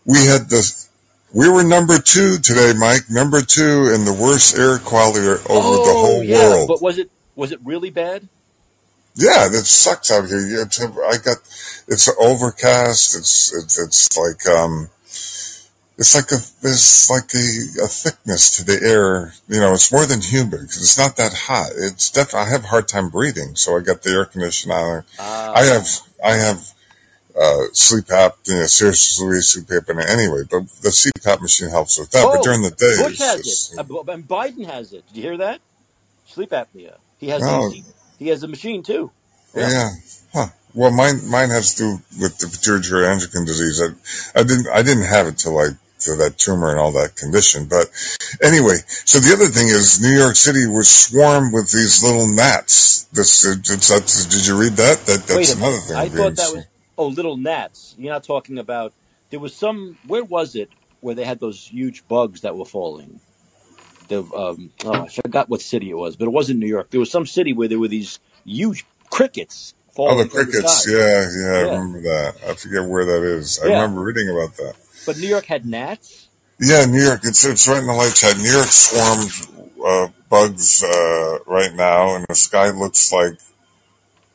We 0.06 0.26
had 0.26 0.50
the. 0.50 0.86
We 1.34 1.50
were 1.50 1.64
number 1.64 2.00
two 2.00 2.38
today, 2.38 2.72
Mike. 2.78 3.10
Number 3.10 3.42
two 3.42 3.92
in 3.94 4.06
the 4.06 4.14
worst 4.14 4.58
air 4.58 4.78
quality 4.80 5.20
over 5.28 5.36
the 5.36 5.50
Oh 5.50 6.06
whole 6.06 6.24
yeah, 6.24 6.50
world. 6.50 6.68
but 6.70 6.82
was 6.82 6.98
it 6.98 7.10
was 7.36 7.52
it 7.52 7.60
really 7.66 7.90
bad? 7.90 8.30
Yeah, 9.18 9.48
it 9.48 9.66
sucks 9.66 10.12
out 10.12 10.28
here. 10.28 10.62
It's, 10.62 10.82
I 10.82 11.18
got, 11.24 11.38
it's 11.88 12.10
overcast. 12.20 13.16
It's, 13.16 13.54
it's, 13.56 13.80
it's 13.80 14.18
like, 14.18 14.46
um, 14.54 14.90
it's 15.98 16.14
like 16.14 16.32
a, 16.32 16.44
there's 16.62 17.10
like 17.10 17.34
a, 17.34 17.84
a 17.86 17.88
thickness 17.88 18.58
to 18.58 18.66
the 18.66 18.80
air. 18.86 19.34
You 19.48 19.60
know, 19.62 19.74
it's 19.74 19.92
more 19.92 20.06
than 20.06 20.22
humid 20.22 20.64
it's 20.64 20.98
not 20.98 21.16
that 21.18 21.34
hot. 21.34 21.72
It's 21.76 22.12
definitely, 22.12 22.48
I 22.48 22.50
have 22.50 22.64
a 22.66 22.68
hard 22.68 22.88
time 22.88 23.10
breathing. 23.10 23.56
So 23.56 23.78
I 23.78 23.82
got 23.82 24.04
the 24.04 24.12
air 24.12 24.26
conditioner 24.26 24.76
on. 24.76 25.04
I 25.20 25.64
have, 25.64 25.88
I 26.24 26.32
have, 26.34 26.72
uh, 27.40 27.66
sleep 27.74 28.06
apnea, 28.06 28.68
seriously 28.68 29.42
sleep 29.42 29.68
apnea 29.68 30.08
anyway, 30.10 30.44
but 30.50 30.70
the 30.82 30.90
CPAP 30.90 31.42
machine 31.42 31.70
helps 31.70 32.00
with 32.00 32.12
that. 32.12 32.24
But 32.24 32.40
oh, 32.40 32.44
during 32.44 32.62
the 32.62 32.72
day, 32.72 32.96
Bush 32.98 33.20
has 33.20 33.42
just, 33.44 33.74
it, 33.74 33.80
Uh, 33.80 34.12
and 34.12 34.28
Biden 34.28 34.66
has 34.66 34.94
it. 34.94 35.06
Did 35.08 35.18
you 35.18 35.24
hear 35.24 35.38
that? 35.38 35.60
Sleep 36.28 36.50
apnea. 36.52 36.96
He 37.20 37.30
has 37.30 37.42
a 37.42 37.50
oh, 37.50 37.74
he, 38.20 38.28
has 38.30 38.44
a 38.44 38.48
machine 38.48 38.84
too. 38.84 39.12
Yeah. 39.56 39.70
Yeah. 39.70 39.90
Huh. 40.34 40.48
Well, 40.74 40.92
mine 40.92 41.30
mine 41.30 41.50
has 41.50 41.74
to 41.76 41.84
do 41.84 42.22
with 42.22 42.38
the 42.40 42.48
pituitary 42.48 43.08
endocrine 43.08 43.46
disease. 43.46 43.82
I, 43.82 44.40
I 44.40 44.44
didn't 44.44 44.68
I 44.68 44.82
didn't 44.82 45.06
have 45.06 45.28
it 45.28 45.38
till 45.38 45.58
I 45.58 45.70
that 46.18 46.38
tumor 46.38 46.70
and 46.70 46.80
all 46.80 46.92
that 46.92 47.16
condition. 47.16 47.66
But 47.66 47.88
anyway, 48.44 48.76
so 48.88 49.20
the 49.20 49.34
other 49.34 49.48
thing 49.48 49.68
is 49.68 50.02
New 50.02 50.16
York 50.16 50.36
City 50.36 50.68
was 50.68 50.90
swarmed 50.90 51.54
with 51.54 51.72
these 51.72 52.04
little 52.04 52.28
gnats. 52.28 53.04
This 53.14 53.46
it's, 53.46 54.26
did 54.26 54.46
you 54.46 54.60
read 54.60 54.74
that? 54.74 55.00
That 55.06 55.26
that's 55.26 55.56
another 55.56 55.78
thing 55.78 55.96
I 55.96 56.10
thought 56.10 56.36
that 56.36 56.54
was 56.54 56.66
oh 56.98 57.08
little 57.08 57.38
gnats. 57.38 57.96
You're 57.98 58.14
not 58.14 58.24
talking 58.24 58.60
about. 58.60 58.94
There 59.30 59.40
was 59.40 59.56
some. 59.56 59.98
Where 60.06 60.24
was 60.24 60.56
it? 60.56 60.70
Where 61.02 61.16
they 61.16 61.26
had 61.26 61.40
those 61.40 61.66
huge 61.68 62.08
bugs 62.08 62.42
that 62.42 62.56
were 62.56 62.66
falling. 62.66 63.20
The 64.08 64.20
um 64.36 64.72
oh 64.84 65.04
I 65.04 65.08
forgot 65.08 65.50
what 65.50 65.62
city 65.62 65.90
it 65.90 65.96
was, 65.96 66.16
but 66.16 66.26
it 66.26 66.32
wasn't 66.32 66.60
New 66.60 66.68
York. 66.68 66.92
There 66.92 67.00
was 67.00 67.10
some 67.10 67.26
city 67.26 67.54
where 67.54 67.68
there 67.68 67.80
were 67.80 67.88
these 67.88 68.20
huge 68.44 68.86
crickets 69.10 69.74
Oh, 69.98 70.18
the 70.18 70.28
falling 70.28 70.30
from 70.30 70.40
the 70.40 70.52
crickets. 70.52 70.82
sky. 70.82 70.92
Yeah, 70.92 71.28
yeah, 71.38 71.54
I 71.54 71.62
remember 71.78 72.02
that. 72.02 72.36
I 72.48 72.54
forget 72.56 72.90
where 72.90 73.06
that 73.06 73.24
is. 73.24 73.60
I 73.64 73.68
yeah. 73.68 73.82
remember 73.82 74.02
reading 74.02 74.30
about 74.30 74.56
that. 74.58 74.76
But 75.06 75.18
New 75.18 75.28
York 75.28 75.46
had 75.46 75.66
gnats. 75.66 76.30
Yeah, 76.60 76.86
New 76.86 77.04
York. 77.04 77.22
It's 77.24 77.46
it's 77.46 77.68
right 77.68 77.80
in 77.80 77.88
the 77.88 77.94
light 77.94 78.16
chat. 78.16 78.38
New 78.38 78.50
York 78.52 78.68
swarmed 78.68 79.32
uh, 79.86 80.08
bugs 80.30 80.84
uh, 80.84 81.40
right 81.46 81.74
now, 81.74 82.16
and 82.16 82.26
the 82.28 82.36
sky 82.36 82.70
looks 82.70 83.12
like 83.12 83.38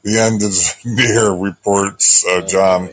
the 0.02 0.18
end 0.18 0.42
is 0.42 0.74
near. 0.84 1.32
Reports 1.32 2.24
uh, 2.26 2.42
Oh 2.42 2.46
John. 2.46 2.90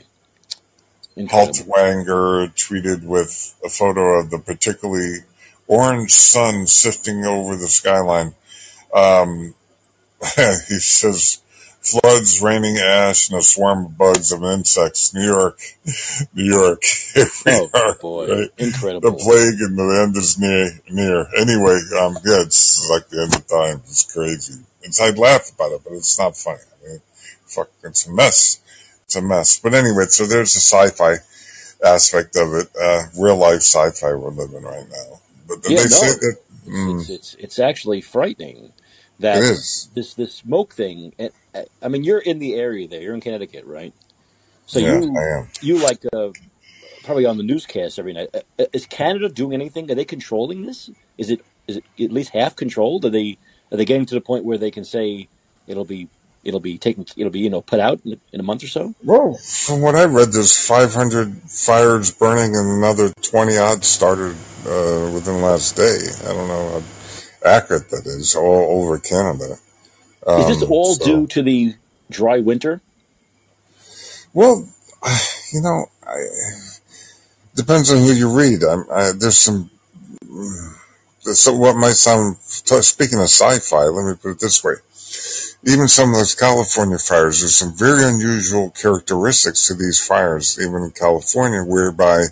Haltiwanger 1.18 2.54
tweeted 2.54 3.04
with 3.04 3.56
a 3.66 3.70
photo 3.70 4.20
of 4.20 4.30
the 4.30 4.38
particularly 4.38 5.22
orange 5.68 6.12
sun 6.12 6.68
sifting 6.68 7.26
over 7.26 7.56
the 7.56 7.68
skyline. 7.68 8.36
Um, 8.94 9.56
he 10.36 10.80
says 10.80 11.41
floods, 11.91 12.41
raining 12.41 12.77
ash, 12.77 13.30
and 13.30 13.39
a 13.39 13.41
swarm 13.43 13.85
of 13.85 13.97
bugs 13.97 14.31
and 14.31 14.43
insects. 14.45 15.14
New 15.14 15.26
York, 15.26 15.59
New 16.35 16.45
York. 16.45 16.84
Here 17.14 17.26
we 17.45 17.51
Oh 17.53 17.69
are, 17.73 17.95
boy, 17.99 18.27
right? 18.27 18.51
The 18.57 19.14
plague 19.14 19.61
and 19.61 19.77
the 19.77 20.03
end 20.03 20.18
is 20.18 20.39
near. 20.39 20.69
Near. 20.89 21.27
Anyway, 21.38 21.80
um, 22.01 22.15
yeah, 22.26 22.43
it's 22.43 22.89
like 22.89 23.09
the 23.09 23.23
end 23.23 23.35
of 23.35 23.47
time. 23.47 23.81
It's 23.85 24.11
crazy. 24.11 24.64
It's 24.84 25.01
I'd 25.01 25.18
laugh 25.18 25.51
about 25.53 25.73
it, 25.73 25.81
but 25.84 25.93
it's 25.93 26.19
not 26.19 26.38
funny. 26.38 26.59
I 26.85 26.89
mean, 26.89 27.01
fuck, 27.45 27.69
it's 27.84 28.07
a 28.07 28.11
mess. 28.14 28.61
It's 29.05 29.15
a 29.15 29.22
mess. 29.22 29.59
But 29.59 29.73
anyway, 29.73 30.05
so 30.07 30.26
there's 30.26 30.55
a 30.55 30.59
sci-fi 30.59 31.15
aspect 31.85 32.35
of 32.38 32.53
it. 32.55 32.69
Uh, 32.80 33.03
real 33.19 33.38
life 33.38 33.61
sci-fi 33.61 34.14
we're 34.14 34.30
living 34.30 34.64
right 34.64 34.88
now. 34.89 35.19
But 35.47 35.59
Yeah, 35.68 35.84
they 35.84 35.88
say 35.88 36.07
no, 36.07 36.14
that 36.14 36.38
it's 36.68 36.68
mm, 36.68 37.01
it's 37.01 37.09
it's 37.09 37.34
it's 37.35 37.59
actually 37.59 38.01
frightening 38.01 38.73
that 39.19 39.41
is. 39.41 39.89
this 39.95 40.14
this 40.14 40.34
smoke 40.34 40.73
thing. 40.73 41.14
and, 41.19 41.31
I 41.81 41.88
mean, 41.88 42.03
you're 42.03 42.19
in 42.19 42.39
the 42.39 42.53
area 42.56 42.88
there. 42.88 43.02
You're 43.02 43.15
in 43.15 43.22
Connecticut, 43.22 43.65
right? 43.65 43.94
So 44.68 44.80
Yeah, 44.80 44.99
you 44.99 45.18
I 45.18 45.39
am. 45.39 45.48
you 45.61 45.77
like 45.80 46.03
uh, 46.14 46.30
probably 47.03 47.26
on 47.26 47.38
the 47.38 47.44
newscast 47.44 47.98
every 47.99 48.14
night. 48.14 48.30
Uh, 48.34 48.41
uh, 48.60 48.65
Is 48.73 48.85
Canada 48.85 49.30
doing 49.30 49.53
anything? 49.53 49.89
Are 49.89 49.95
they 49.95 50.06
controlling 50.06 50.64
this? 50.65 50.89
Is 51.18 51.30
it 51.31 51.41
is 51.68 51.77
it 51.77 51.84
at 51.99 52.11
least 52.11 52.30
half 52.31 52.56
controlled? 52.56 53.06
Are 53.06 53.10
they 53.10 53.38
are 53.72 53.77
they 53.77 53.85
getting 53.85 54.06
to 54.06 54.15
the 54.15 54.22
point 54.22 54.45
where 54.45 54.57
they 54.57 54.72
can 54.72 54.84
say 54.85 55.27
it'll 55.68 55.85
be 55.85 56.07
it'll 56.44 56.60
be 56.60 56.77
taken 56.77 57.06
it'll 57.18 57.31
be 57.31 57.39
you 57.39 57.49
know 57.49 57.61
put 57.61 57.80
out 57.80 57.99
in, 58.06 58.14
a- 58.14 58.19
in 58.34 58.39
a 58.39 58.44
month 58.44 58.64
or 58.64 58.68
so? 58.68 58.94
Well, 59.03 59.34
from 59.35 59.81
what 59.81 59.95
I 59.95 60.06
read, 60.06 60.31
there's 60.31 60.56
500 60.68 61.34
fires 61.49 62.11
burning 62.11 62.56
and 62.56 62.69
another 62.77 63.11
20 63.22 63.57
odd 63.57 63.84
started 63.84 64.35
uh, 64.65 65.10
within 65.14 65.38
the 65.38 65.44
last 65.44 65.76
day. 65.76 65.98
I 66.23 66.34
don't 66.34 66.48
know 66.48 66.84
accurate 67.48 67.90
that 67.91 68.06
is 68.07 68.36
all 68.36 68.84
over 68.84 68.99
Canada. 68.99 69.57
Is 70.36 70.48
this 70.48 70.64
Um, 70.64 70.69
all 70.69 70.95
so, 70.95 71.06
due 71.06 71.28
to 71.28 71.44
the 71.44 71.76
dry 72.11 72.40
winter? 72.40 72.82
well, 74.34 74.68
you 75.53 75.61
know, 75.61 75.88
I, 76.07 76.26
depends 77.56 77.91
on 77.91 77.99
who 77.99 78.14
you 78.14 78.30
read. 78.38 78.64
I, 78.91 79.11
there's 79.18 79.38
some, 79.40 79.72
so 81.22 81.53
what 81.56 81.76
might 81.76 81.94
sound, 81.94 82.38
speaking 82.40 83.19
of 83.19 83.26
sci-fi, 83.26 83.86
let 83.86 84.06
me 84.10 84.15
put 84.22 84.32
it 84.32 84.40
this 84.40 84.64
way. 84.64 84.76
Even 85.65 85.88
some 85.90 86.10
of 86.11 86.15
those 86.15 86.36
California 86.36 86.98
fires, 86.98 87.41
there's 87.41 87.56
some 87.57 87.74
very 87.76 88.03
unusual 88.06 88.72
characteristics 88.72 89.68
to 89.68 89.76
these 89.76 90.06
fires, 90.06 90.60
even 90.61 90.84
in 90.84 90.91
California, 90.91 91.64
whereby 91.64 92.26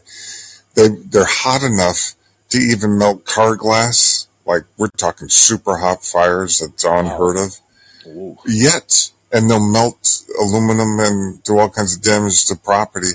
they, 0.75 0.89
they're 0.89 1.25
hot 1.27 1.63
enough 1.63 2.13
to 2.49 2.57
even 2.59 2.97
melt 2.97 3.25
car 3.25 3.55
glass. 3.55 4.24
Like 4.45 4.63
we're 4.77 4.89
talking 4.89 5.29
super 5.29 5.77
hot 5.77 6.03
fires 6.03 6.59
that's 6.59 6.83
unheard 6.83 7.37
of. 7.37 7.59
Ooh. 8.07 8.37
Yet, 8.45 9.11
and 9.31 9.49
they'll 9.49 9.59
melt 9.59 10.23
aluminum 10.39 10.99
and 10.99 11.43
do 11.43 11.57
all 11.57 11.69
kinds 11.69 11.95
of 11.95 12.03
damage 12.03 12.45
to 12.45 12.55
property. 12.55 13.13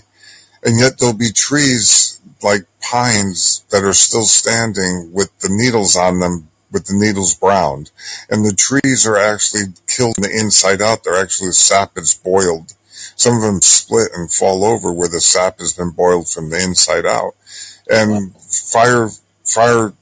And 0.63 0.79
yet 0.79 0.99
there'll 0.99 1.17
be 1.17 1.33
trees 1.33 2.21
like 2.43 2.63
pines 2.81 3.65
that 3.71 3.85
are 3.85 3.93
still 3.93 4.25
standing 4.25 5.13
with 5.13 5.37
the 5.41 5.49
needles 5.51 5.97
on 5.97 6.21
them, 6.21 6.49
with 6.71 6.87
the 6.87 6.95
needles 6.95 7.35
browned. 7.35 7.91
And 8.29 8.45
the 8.45 8.55
trees 8.55 9.07
are 9.07 9.17
actually 9.17 9.73
killed 9.87 10.17
from 10.17 10.25
the 10.25 10.39
inside 10.39 10.83
out. 10.83 11.05
They're 11.05 11.21
actually, 11.21 11.49
the 11.49 11.55
sap 11.55 11.97
is 11.97 12.15
boiled. 12.15 12.75
Some 13.17 13.37
of 13.37 13.43
them 13.43 13.63
split 13.63 14.11
and 14.15 14.31
fall 14.31 14.65
over 14.65 14.93
where 14.93 15.09
the 15.09 15.21
sap 15.21 15.61
has 15.61 15.73
been 15.73 15.91
boiled 15.91 16.29
from 16.29 16.51
the 16.51 16.63
inside 16.63 17.07
out. 17.07 17.35
And 17.89 18.35
fire, 18.37 19.09
fire 19.45 19.93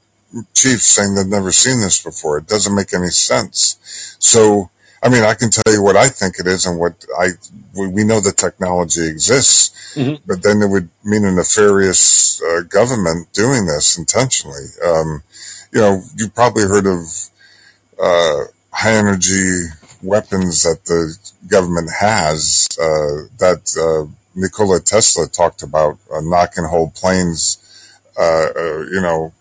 chiefs 0.53 0.85
saying 0.85 1.15
they've 1.15 1.27
never 1.27 1.51
seen 1.51 1.79
this 1.79 2.03
before. 2.03 2.37
It 2.37 2.47
doesn't 2.47 2.75
make 2.75 2.93
any 2.93 3.09
sense. 3.09 3.77
So, 4.19 4.69
I 5.01 5.09
mean, 5.09 5.23
I 5.23 5.33
can 5.33 5.49
tell 5.49 5.73
you 5.73 5.81
what 5.81 5.95
I 5.95 6.07
think 6.09 6.35
it 6.39 6.47
is 6.47 6.65
and 6.65 6.79
what 6.79 7.05
I, 7.17 7.29
we 7.75 8.03
know 8.03 8.19
the 8.19 8.31
technology 8.31 9.07
exists, 9.07 9.93
hmm 9.95 10.15
but 10.27 10.43
then 10.43 10.61
it 10.61 10.69
would 10.69 10.89
mean 11.03 11.25
a 11.25 11.31
nefarious 11.31 12.41
uh, 12.43 12.61
government 12.61 13.31
doing 13.33 13.65
this 13.65 13.97
intentionally. 13.97 14.67
Um, 14.85 15.23
you 15.71 15.79
know, 15.81 16.01
you 16.17 16.29
probably 16.29 16.63
heard 16.63 16.85
of 16.85 16.99
uh, 18.01 18.43
high 18.71 18.93
energy 18.93 19.65
weapons 20.03 20.63
that 20.63 20.85
the 20.85 21.17
government 21.47 21.89
has 21.99 22.67
uh, 22.79 23.27
that 23.39 23.61
uh, 23.77 24.09
Nikola 24.35 24.79
Tesla 24.79 25.27
talked 25.27 25.63
about 25.63 25.97
uh, 26.13 26.21
knocking 26.21 26.63
whole 26.65 26.91
planes, 26.91 27.57
uh, 28.17 28.47
uh, 28.55 28.79
you 28.91 29.01
know, 29.01 29.33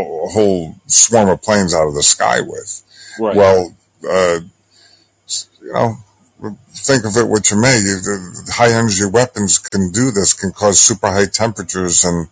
a 0.00 0.28
whole 0.28 0.74
swarm 0.86 1.28
of 1.28 1.42
planes 1.42 1.74
out 1.74 1.88
of 1.88 1.94
the 1.94 2.02
sky 2.02 2.40
with. 2.40 2.82
Right. 3.18 3.36
Well, 3.36 3.74
uh, 4.08 4.40
you 5.62 5.72
know, 5.72 5.96
think 6.70 7.04
of 7.04 7.16
it 7.16 7.28
what 7.28 7.50
you 7.50 7.56
may. 7.60 7.78
The 7.78 8.52
high 8.54 8.72
energy 8.72 9.06
weapons 9.06 9.58
can 9.58 9.90
do 9.90 10.10
this, 10.10 10.34
can 10.34 10.52
cause 10.52 10.80
super 10.80 11.08
high 11.08 11.26
temperatures, 11.26 12.04
and 12.04 12.28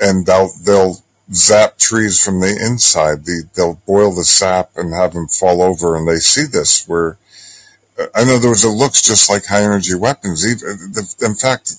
and 0.00 0.26
they'll 0.26 0.50
they'll 0.64 0.96
zap 1.32 1.78
trees 1.78 2.22
from 2.22 2.40
the 2.40 2.56
inside. 2.64 3.24
The, 3.24 3.44
they'll 3.54 3.80
boil 3.86 4.14
the 4.14 4.24
sap 4.24 4.70
and 4.76 4.94
have 4.94 5.14
them 5.14 5.28
fall 5.28 5.62
over, 5.62 5.96
and 5.96 6.08
they 6.08 6.18
see 6.18 6.44
this 6.46 6.88
where. 6.88 7.18
In 8.16 8.28
other 8.28 8.48
words, 8.48 8.64
it 8.64 8.68
looks 8.70 9.02
just 9.02 9.28
like 9.30 9.46
high 9.46 9.62
energy 9.62 9.94
weapons. 9.94 10.44
In 10.44 11.34
fact, 11.34 11.74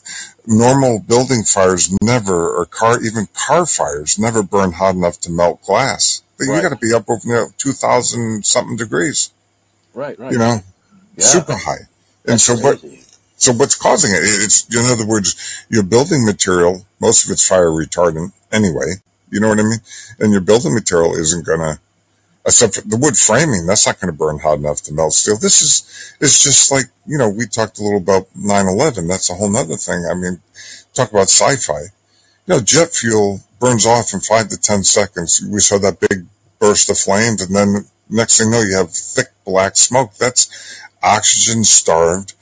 normal 0.45 0.99
building 0.99 1.43
fires 1.43 1.95
never, 2.01 2.49
or 2.55 2.65
car, 2.65 3.01
even 3.01 3.27
car 3.33 3.65
fires 3.65 4.19
never 4.19 4.43
burn 4.43 4.73
hot 4.73 4.95
enough 4.95 5.19
to 5.21 5.31
melt 5.31 5.61
glass. 5.63 6.21
You 6.39 6.51
Right. 6.51 6.61
got 6.63 6.69
to 6.69 6.75
be 6.75 6.93
up 6.93 7.09
over 7.09 7.25
you 7.27 7.33
know, 7.33 7.53
2000 7.57 8.45
something 8.45 8.75
degrees, 8.75 9.29
Right. 9.93 10.19
Right. 10.19 10.31
you 10.31 10.37
know, 10.37 10.61
Yeah. 11.15 11.25
super 11.25 11.55
high. 11.55 11.87
And 12.25 12.33
That's 12.33 12.43
so 12.43 12.55
what, 12.55 12.81
so 13.37 13.51
what's 13.53 13.75
causing 13.75 14.11
it? 14.11 14.21
It's, 14.23 14.65
in 14.73 14.85
other 14.91 15.05
words, 15.05 15.35
your 15.69 15.83
building 15.83 16.25
material, 16.25 16.85
most 16.99 17.25
of 17.25 17.31
it's 17.31 17.47
fire 17.47 17.69
retardant 17.69 18.31
anyway. 18.51 18.95
You 19.29 19.39
know 19.39 19.49
what 19.49 19.59
I 19.59 19.63
mean? 19.63 19.81
And 20.19 20.31
your 20.31 20.41
building 20.41 20.73
material 20.73 21.15
isn't 21.15 21.45
gonna, 21.45 21.79
Uh, 22.45 22.49
except 22.49 22.75
for 22.75 22.81
the 22.81 22.97
wood 22.97 23.17
framing, 23.17 23.65
that's 23.65 23.85
not 23.85 23.99
gonna 23.99 24.11
burn 24.11 24.39
hot 24.39 24.57
enough 24.57 24.81
to 24.83 24.93
melt 24.93 25.13
steel. 25.13 25.37
This 25.37 25.61
is, 25.61 26.15
it's 26.19 26.43
just 26.43 26.71
like, 26.71 26.85
you 27.05 27.17
know, 27.17 27.29
we 27.29 27.45
talked 27.45 27.79
a 27.79 27.83
little 27.83 27.99
about 27.99 28.27
9-11. 28.37 29.07
That's 29.07 29.29
a 29.29 29.35
whole 29.35 29.49
nother 29.49 29.75
thing. 29.77 30.05
I 30.09 30.13
mean, 30.13 30.41
talk 30.93 31.11
about 31.11 31.29
sci-fi. 31.29 31.81
You 32.45 32.55
know, 32.55 32.59
jet 32.59 32.93
fuel 32.93 33.41
burns 33.59 33.85
off 33.85 34.13
in 34.13 34.19
five 34.19 34.49
to 34.49 34.57
10 34.57 34.83
seconds. 34.83 35.41
We 35.49 35.59
saw 35.59 35.77
that 35.79 35.99
big 35.99 36.25
burst 36.59 36.89
of 36.89 36.97
flames 36.97 37.41
and 37.41 37.55
then 37.55 37.85
next 38.09 38.37
thing 38.37 38.47
you 38.47 38.51
know, 38.53 38.61
you 38.61 38.75
have 38.75 38.91
thick 38.91 39.27
black 39.45 39.77
smoke. 39.77 40.13
That's 40.15 40.81
oxygen 41.01 41.63
starved 41.63 42.33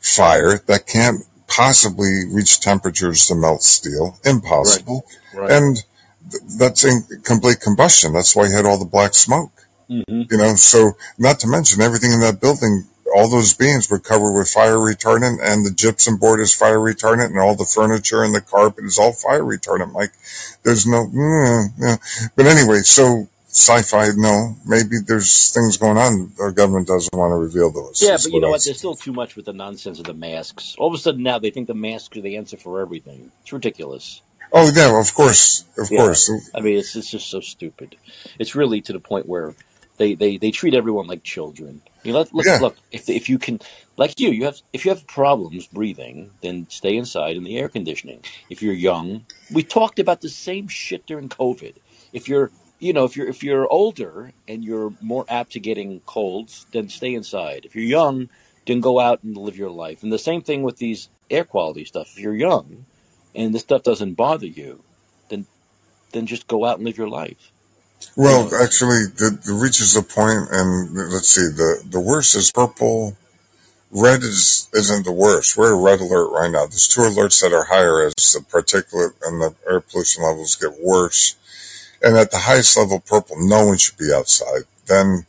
fire 0.00 0.58
that 0.66 0.86
can't 0.86 1.22
possibly 1.48 2.24
reach 2.30 2.60
temperatures 2.60 3.26
to 3.26 3.34
melt 3.34 3.62
steel. 3.62 4.18
Impossible. 4.24 5.06
Right. 5.34 5.50
And 5.50 5.76
th- 5.76 5.86
that's 6.58 6.84
in 6.84 7.02
complete 7.22 7.60
combustion. 7.60 8.12
That's 8.12 8.34
why 8.34 8.46
you 8.46 8.56
had 8.56 8.66
all 8.66 8.78
the 8.78 8.84
black 8.84 9.14
smoke. 9.14 9.52
hmm 9.88 10.22
You 10.30 10.38
know, 10.38 10.54
so 10.56 10.92
not 11.18 11.40
to 11.40 11.48
mention 11.48 11.82
everything 11.82 12.12
in 12.12 12.20
that 12.20 12.40
building, 12.40 12.84
all 13.14 13.28
those 13.28 13.54
beams 13.54 13.88
were 13.90 13.98
covered 13.98 14.32
with 14.32 14.48
fire 14.48 14.76
retardant 14.76 15.38
and 15.42 15.64
the 15.64 15.70
gypsum 15.70 16.16
board 16.16 16.40
is 16.40 16.54
fire 16.54 16.78
retardant 16.78 17.26
and 17.26 17.38
all 17.38 17.54
the 17.54 17.64
furniture 17.64 18.22
and 18.24 18.34
the 18.34 18.40
carpet 18.40 18.84
is 18.84 18.98
all 18.98 19.12
fire 19.12 19.42
retardant. 19.42 19.92
Like 19.94 20.12
there's 20.64 20.86
no, 20.86 21.06
mm, 21.06 21.68
yeah. 21.78 21.96
but 22.34 22.46
anyway, 22.46 22.80
so 22.80 23.28
sci-fi, 23.46 24.10
no, 24.16 24.56
maybe 24.66 24.96
there's 25.06 25.50
things 25.50 25.78
going 25.78 25.96
on. 25.96 26.32
Our 26.38 26.52
government 26.52 26.88
doesn't 26.88 27.16
want 27.16 27.30
to 27.30 27.36
reveal 27.36 27.70
those. 27.70 28.02
Yeah, 28.02 28.18
but 28.22 28.30
you 28.32 28.40
know 28.40 28.50
what? 28.50 28.64
There's 28.64 28.78
still 28.78 28.94
too 28.94 29.12
much 29.12 29.34
with 29.34 29.46
the 29.46 29.54
nonsense 29.54 29.98
of 29.98 30.04
the 30.04 30.14
masks. 30.14 30.74
All 30.78 30.88
of 30.88 30.94
a 30.94 30.98
sudden 30.98 31.22
now 31.22 31.38
they 31.38 31.50
think 31.50 31.66
the 31.66 31.74
masks 31.74 32.16
are 32.18 32.20
the 32.20 32.36
answer 32.36 32.56
for 32.56 32.80
everything. 32.80 33.30
It's 33.42 33.52
ridiculous. 33.52 34.20
Oh 34.52 34.70
yeah, 34.74 34.98
of 34.98 35.14
course, 35.14 35.64
of 35.78 35.90
Yeah. 35.90 35.98
course. 36.00 36.30
I 36.54 36.60
mean, 36.60 36.78
it's 36.78 36.96
it's 36.96 37.10
just 37.10 37.28
so 37.30 37.40
stupid. 37.40 37.96
It's 38.38 38.54
really 38.54 38.80
to 38.82 38.92
the 38.92 39.00
point 39.00 39.26
where 39.26 39.54
they 39.98 40.14
they, 40.14 40.36
they 40.38 40.50
treat 40.50 40.74
everyone 40.74 41.06
like 41.06 41.22
children. 41.22 41.82
You 42.04 42.12
know, 42.12 42.20
look 42.20 42.32
look 42.32 42.46
Yeah, 42.46 42.58
look. 42.60 42.76
If 42.90 43.08
if 43.08 43.28
you 43.28 43.38
can, 43.38 43.60
like 43.96 44.18
you, 44.18 44.30
you 44.30 44.44
have 44.44 44.58
if 44.72 44.84
you 44.84 44.90
have 44.90 45.06
problems 45.06 45.66
breathing, 45.66 46.32
then 46.42 46.66
stay 46.70 46.96
inside 46.96 47.36
in 47.36 47.44
the 47.44 47.58
air 47.58 47.68
conditioning. 47.68 48.22
If 48.48 48.62
you're 48.62 48.74
young, 48.74 49.26
we 49.52 49.62
talked 49.62 49.98
about 49.98 50.20
the 50.20 50.28
same 50.28 50.68
shit 50.68 51.06
during 51.06 51.28
COVID. 51.28 51.76
If 52.12 52.28
you're 52.28 52.50
you 52.78 52.92
know 52.92 53.04
if 53.04 53.16
you're 53.16 53.28
if 53.28 53.42
you're 53.42 53.70
older 53.70 54.32
and 54.48 54.64
you're 54.64 54.94
more 55.00 55.26
apt 55.28 55.52
to 55.52 55.60
getting 55.60 56.00
colds, 56.00 56.66
then 56.72 56.88
stay 56.88 57.14
inside. 57.14 57.64
If 57.64 57.74
you're 57.74 57.84
young, 57.84 58.28
then 58.66 58.80
go 58.80 59.00
out 59.00 59.22
and 59.22 59.36
live 59.36 59.56
your 59.56 59.70
life. 59.70 60.02
And 60.02 60.12
the 60.12 60.18
same 60.18 60.42
thing 60.42 60.62
with 60.62 60.78
these 60.78 61.08
air 61.30 61.44
quality 61.44 61.84
stuff. 61.84 62.12
If 62.12 62.20
you're 62.20 62.34
young 62.36 62.86
and 63.36 63.54
this 63.54 63.62
stuff 63.62 63.84
doesn't 63.84 64.14
bother 64.14 64.48
you, 64.48 64.84
then 65.30 65.46
then 66.12 66.26
just 66.26 66.48
go 66.48 66.66
out 66.66 66.78
and 66.78 66.86
live 66.86 66.98
your 66.98 67.10
life. 67.10 67.52
You 68.22 68.24
Well, 68.24 68.44
know, 68.50 68.52
actually, 68.62 69.06
the, 69.16 69.38
the 69.46 69.54
reaches 69.54 69.96
a 69.96 70.02
point, 70.02 70.48
and 70.52 70.94
let's 71.12 71.30
see, 71.30 71.48
the 71.48 71.82
the 71.90 72.00
worst 72.00 72.36
is 72.36 72.52
purple. 72.52 73.16
Red 73.92 74.22
is 74.22 74.68
isn't 74.74 75.04
the 75.06 75.12
worst. 75.12 75.56
We're 75.56 75.74
a 75.74 75.80
red 75.82 76.00
alert 76.00 76.30
right 76.32 76.50
now. 76.50 76.66
There's 76.66 76.88
two 76.88 77.02
alerts 77.02 77.42
that 77.42 77.54
are 77.54 77.64
higher 77.64 78.06
as 78.06 78.14
the 78.14 78.40
particulate 78.40 79.14
and 79.22 79.42
the 79.42 79.54
air 79.68 79.80
pollution 79.80 80.24
levels 80.24 80.56
get 80.56 80.72
worse. 80.80 81.36
And 82.02 82.16
at 82.16 82.30
the 82.30 82.38
highest 82.38 82.76
level, 82.78 83.00
purple, 83.00 83.36
no 83.38 83.66
one 83.66 83.78
should 83.78 83.98
be 83.98 84.12
outside. 84.14 84.64
Then 84.86 85.26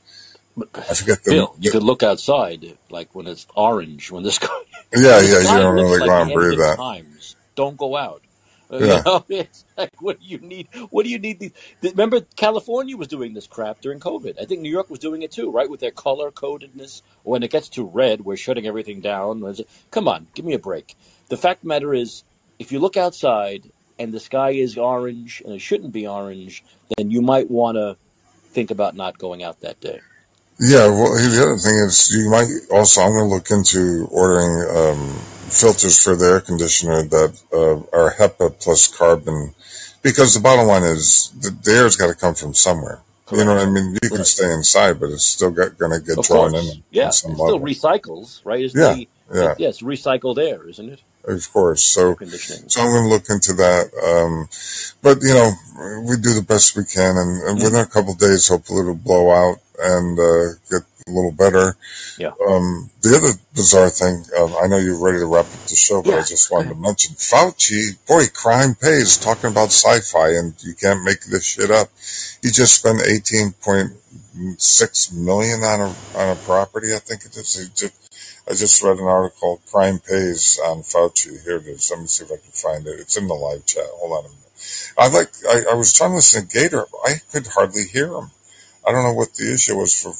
I 0.75 0.93
forget 0.95 1.23
the, 1.23 1.31
Bill, 1.31 1.55
you 1.59 1.71
the 1.71 1.79
could 1.79 1.84
look 1.84 2.03
outside 2.03 2.77
like 2.89 3.15
when 3.15 3.27
it's 3.27 3.47
orange, 3.55 4.11
when 4.11 4.23
the 4.23 4.31
sky 4.31 4.47
yeah, 4.95 5.21
yeah. 5.21 5.39
You 5.39 5.59
don't 5.59 5.75
really 5.75 5.99
like 5.99 6.09
go 6.09 6.21
and 6.21 6.34
breathe 6.34 6.59
that. 6.59 6.77
times. 6.77 7.16
Don't 7.57 7.75
go 7.77 7.97
out. 7.97 8.23
Uh, 8.71 8.77
You 8.81 8.88
Yeah, 8.88 9.01
know, 9.05 9.25
it's 9.29 9.65
like 9.77 10.01
what 10.01 10.19
do 10.21 10.25
you 10.25 10.38
need? 10.39 10.69
What 10.91 11.03
do 11.03 11.09
you 11.09 11.19
need? 11.19 11.39
These, 11.39 11.51
remember, 11.81 12.21
California 12.38 12.95
was 12.95 13.09
doing 13.09 13.34
this 13.34 13.47
crap 13.47 13.81
during 13.81 13.99
COVID. 13.99 14.41
I 14.41 14.45
think 14.45 14.61
New 14.61 14.71
York 14.71 14.89
was 14.89 14.99
doing 14.99 15.23
it 15.23 15.31
too, 15.31 15.51
right? 15.51 15.69
With 15.69 15.81
their 15.81 15.91
color 15.91 16.31
codedness. 16.31 17.01
When 17.23 17.43
it 17.43 17.51
gets 17.51 17.69
to 17.69 17.84
red, 17.85 18.21
we're 18.21 18.38
shutting 18.38 18.67
everything 18.67 19.01
down. 19.01 19.43
Come 19.91 20.07
on, 20.07 20.27
give 20.35 20.45
me 20.45 20.53
a 20.53 20.59
break. 20.59 20.95
The 21.29 21.38
fact 21.38 21.59
of 21.59 21.61
the 21.63 21.67
matter 21.69 21.93
is, 21.93 22.23
if 22.59 22.71
you 22.71 22.79
look 22.79 22.97
outside 22.97 23.71
and 23.99 24.13
the 24.13 24.19
sky 24.19 24.51
is 24.51 24.77
orange 24.77 25.41
and 25.43 25.53
it 25.53 25.61
shouldn't 25.61 25.91
be 25.93 26.07
orange, 26.07 26.63
then 26.97 27.11
you 27.11 27.21
might 27.21 27.49
want 27.49 27.75
to 27.77 27.97
think 28.51 28.71
about 28.71 28.95
not 28.95 29.17
going 29.17 29.43
out 29.43 29.61
that 29.61 29.79
day. 29.79 29.99
Yeah. 30.59 30.88
Well, 30.88 31.13
the 31.15 31.41
other 31.43 31.57
thing 31.57 31.75
is, 31.85 32.11
you 32.15 32.29
might 32.29 32.47
also. 32.71 33.01
I'm 33.01 33.11
going 33.13 33.29
to 33.29 33.35
look 33.35 33.51
into 33.51 34.07
ordering 34.11 34.69
um, 34.77 35.15
filters 35.49 36.03
for 36.03 36.15
the 36.15 36.25
air 36.25 36.41
conditioner 36.41 37.03
that 37.03 37.39
uh, 37.53 37.97
are 37.97 38.13
HEPA 38.15 38.59
plus 38.59 38.88
carbon 38.95 39.53
Because 40.01 40.34
the 40.34 40.39
bottom 40.39 40.67
line 40.67 40.84
is 40.84 41.31
the, 41.41 41.51
the 41.63 41.71
air's 41.77 41.95
got 41.97 42.07
to 42.07 42.15
come 42.15 42.34
from 42.35 42.53
somewhere. 42.53 43.01
You 43.31 43.43
know 43.43 43.55
what 43.55 43.67
I 43.67 43.69
mean? 43.69 43.97
You 44.01 44.09
can 44.09 44.23
stay 44.25 44.51
inside, 44.53 44.99
but 44.99 45.09
it's 45.09 45.23
still 45.25 45.51
going 45.51 45.71
to 45.91 45.99
get 45.99 46.17
Of 46.17 46.25
drawn 46.27 46.51
course. 46.51 46.75
in 46.75 46.84
Yeah. 46.91 47.09
It 47.09 47.13
still 47.13 47.31
level. 47.31 47.59
recycles, 47.59 48.41
right? 48.45 48.61
Isn't 48.63 48.79
Yeah, 48.79 48.93
the 48.93 49.09
yeah, 49.34 49.51
it, 49.51 49.59
yes, 49.59 49.81
recycled 49.81 50.38
air, 50.38 50.67
isn't 50.69 50.89
it? 50.89 51.01
of 51.25 51.51
course. 51.51 51.84
So, 51.84 52.15
so 52.15 52.81
I'm 52.81 52.89
going 52.91 53.03
to 53.03 53.09
look 53.09 53.29
into 53.29 53.53
that. 53.53 53.91
Um, 54.01 54.47
but 55.01 55.17
you 55.21 55.34
know, 55.34 55.51
we 56.09 56.15
do 56.15 56.34
the 56.34 56.45
best 56.47 56.77
we 56.77 56.85
can, 56.85 57.17
and, 57.17 57.43
and 57.43 57.59
Mm. 57.59 57.63
within 57.65 57.81
a 57.81 57.85
couple 57.85 58.13
of 58.13 58.19
days, 58.19 58.47
hopefully 58.47 58.81
it'll 58.81 58.95
blow 58.95 59.29
out 59.31 59.57
and 59.79 60.19
uh, 60.19 60.53
get 60.69 60.83
a 61.07 61.11
little 61.11 61.31
better. 61.31 61.75
Yeah. 62.17 62.31
Um, 62.47 62.89
the 63.01 63.17
other 63.17 63.33
bizarre 63.55 63.89
thing, 63.89 64.23
um, 64.39 64.55
I 64.61 64.67
know 64.67 64.77
you're 64.77 65.03
ready 65.03 65.19
to 65.19 65.25
wrap 65.25 65.45
up 65.45 65.51
the 65.67 65.75
show, 65.75 66.01
but 66.01 66.13
I 66.15 66.21
just 66.21 66.51
wanted 66.51 66.69
to 66.69 66.75
mention 66.75 67.15
Fauci. 67.15 67.97
Boy, 68.07 68.25
crime 68.33 68.75
pays. 68.75 69.17
Talking 69.17 69.51
about 69.51 69.71
sci-fi, 69.71 70.29
and 70.31 70.53
you 70.63 70.73
can't 70.73 71.03
make 71.03 71.21
this 71.25 71.45
shit 71.45 71.69
up. 71.71 71.89
He 72.41 72.49
just 72.51 72.75
spent 72.75 72.99
18.6 72.99 75.13
million 75.13 75.63
on 75.63 75.81
a 75.81 75.95
on 76.17 76.29
a 76.35 76.39
property. 76.41 76.93
I 76.93 76.99
think 76.99 77.25
it 77.25 77.35
is. 77.37 77.55
He 77.55 77.67
just, 77.73 77.93
I 78.47 78.51
just 78.53 78.81
read 78.83 78.99
an 78.99 79.07
article. 79.07 79.61
Crime 79.71 79.99
pays 79.99 80.59
on 80.65 80.81
Fauci. 80.81 81.41
Here 81.43 81.57
it 81.57 81.67
is. 81.67 81.89
Let 81.91 82.01
me 82.01 82.07
see 82.07 82.25
if 82.25 82.31
I 82.31 82.37
can 82.37 82.51
find 82.51 82.85
it. 82.87 82.99
It's 82.99 83.17
in 83.17 83.27
the 83.27 83.33
live 83.33 83.65
chat. 83.65 83.85
Hold 83.95 84.13
on 84.13 84.25
a 84.25 84.29
minute. 84.29 84.43
I 84.97 85.07
like. 85.09 85.29
I, 85.47 85.63
I 85.71 85.75
was 85.75 85.93
trying 85.93 86.11
to 86.11 86.15
listen 86.15 86.47
to 86.47 86.59
Gator. 86.59 86.85
I 87.05 87.15
could 87.31 87.47
hardly 87.47 87.83
hear 87.85 88.13
him. 88.13 88.31
I 88.88 88.91
don't 88.91 89.03
know 89.03 89.14
what 89.14 89.34
the 89.34 89.53
issue 89.53 89.76
was 89.76 89.93
for. 90.01 90.14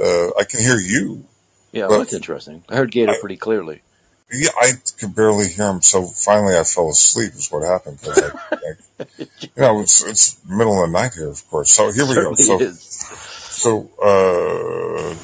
Uh, 0.00 0.30
I 0.38 0.44
can 0.44 0.60
hear 0.60 0.78
you, 0.78 1.24
Yeah, 1.72 1.88
well, 1.88 1.98
that's 1.98 2.14
interesting. 2.14 2.62
I 2.68 2.76
heard 2.76 2.92
Gator 2.92 3.12
I, 3.12 3.20
pretty 3.20 3.36
clearly. 3.36 3.82
yeah, 4.32 4.50
I 4.60 4.72
could 4.98 5.14
barely 5.16 5.48
hear 5.48 5.68
him. 5.68 5.82
So 5.82 6.04
finally, 6.04 6.56
I 6.56 6.62
fell 6.62 6.88
asleep. 6.90 7.32
Is 7.34 7.50
what 7.50 7.66
happened 7.66 7.98
because 8.00 8.22
I, 8.22 8.54
I, 8.54 9.04
you 9.40 9.48
know, 9.56 9.80
it's 9.80 10.04
it's 10.06 10.38
middle 10.48 10.82
of 10.82 10.88
the 10.88 10.92
night 10.96 11.14
here, 11.14 11.28
of 11.28 11.48
course. 11.48 11.72
So 11.72 11.90
here 11.90 12.06
we 12.06 12.14
go. 12.14 12.34
So 12.34 12.60
is. 12.60 12.80
so 12.80 13.90
uh, 14.00 15.14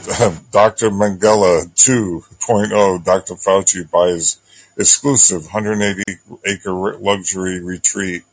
Dr. 0.50 0.90
Mengele 0.90 1.66
2.0, 1.74 3.04
Dr. 3.04 3.34
Fauci 3.34 3.88
buys 3.88 4.40
exclusive 4.76 5.42
180 5.44 6.02
acre 6.46 6.96
luxury 6.98 7.60
retreat 7.62 8.24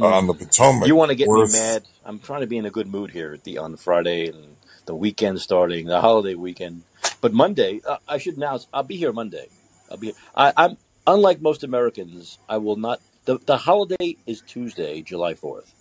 uh, 0.00 0.06
on 0.06 0.26
the. 0.26 0.34
Potomac 0.34 0.88
You 0.88 0.96
want 0.96 1.10
to 1.10 1.14
get 1.14 1.28
me 1.28 1.46
mad? 1.52 1.84
I'm 2.04 2.18
trying 2.18 2.40
to 2.40 2.46
be 2.46 2.58
in 2.58 2.66
a 2.66 2.70
good 2.70 2.88
mood 2.88 3.10
here 3.10 3.32
at 3.32 3.44
the 3.44 3.58
on 3.58 3.76
Friday 3.76 4.28
and 4.28 4.56
the 4.86 4.94
weekend 4.94 5.40
starting, 5.40 5.86
the 5.86 6.00
holiday 6.00 6.34
weekend. 6.34 6.82
But 7.20 7.32
Monday, 7.32 7.80
uh, 7.86 7.98
I 8.08 8.18
should 8.18 8.36
announce 8.36 8.66
I'll 8.72 8.82
be 8.82 8.96
here 8.96 9.12
Monday. 9.12 9.48
I'll 9.90 9.96
be. 9.96 10.12
I, 10.34 10.52
I'm 10.56 10.76
unlike 11.06 11.40
most 11.40 11.64
Americans. 11.64 12.38
I 12.48 12.56
will 12.58 12.76
not. 12.76 13.00
The 13.24 13.38
the 13.38 13.56
holiday 13.56 14.16
is 14.26 14.40
Tuesday, 14.40 15.02
July 15.02 15.34
4th. 15.34 15.72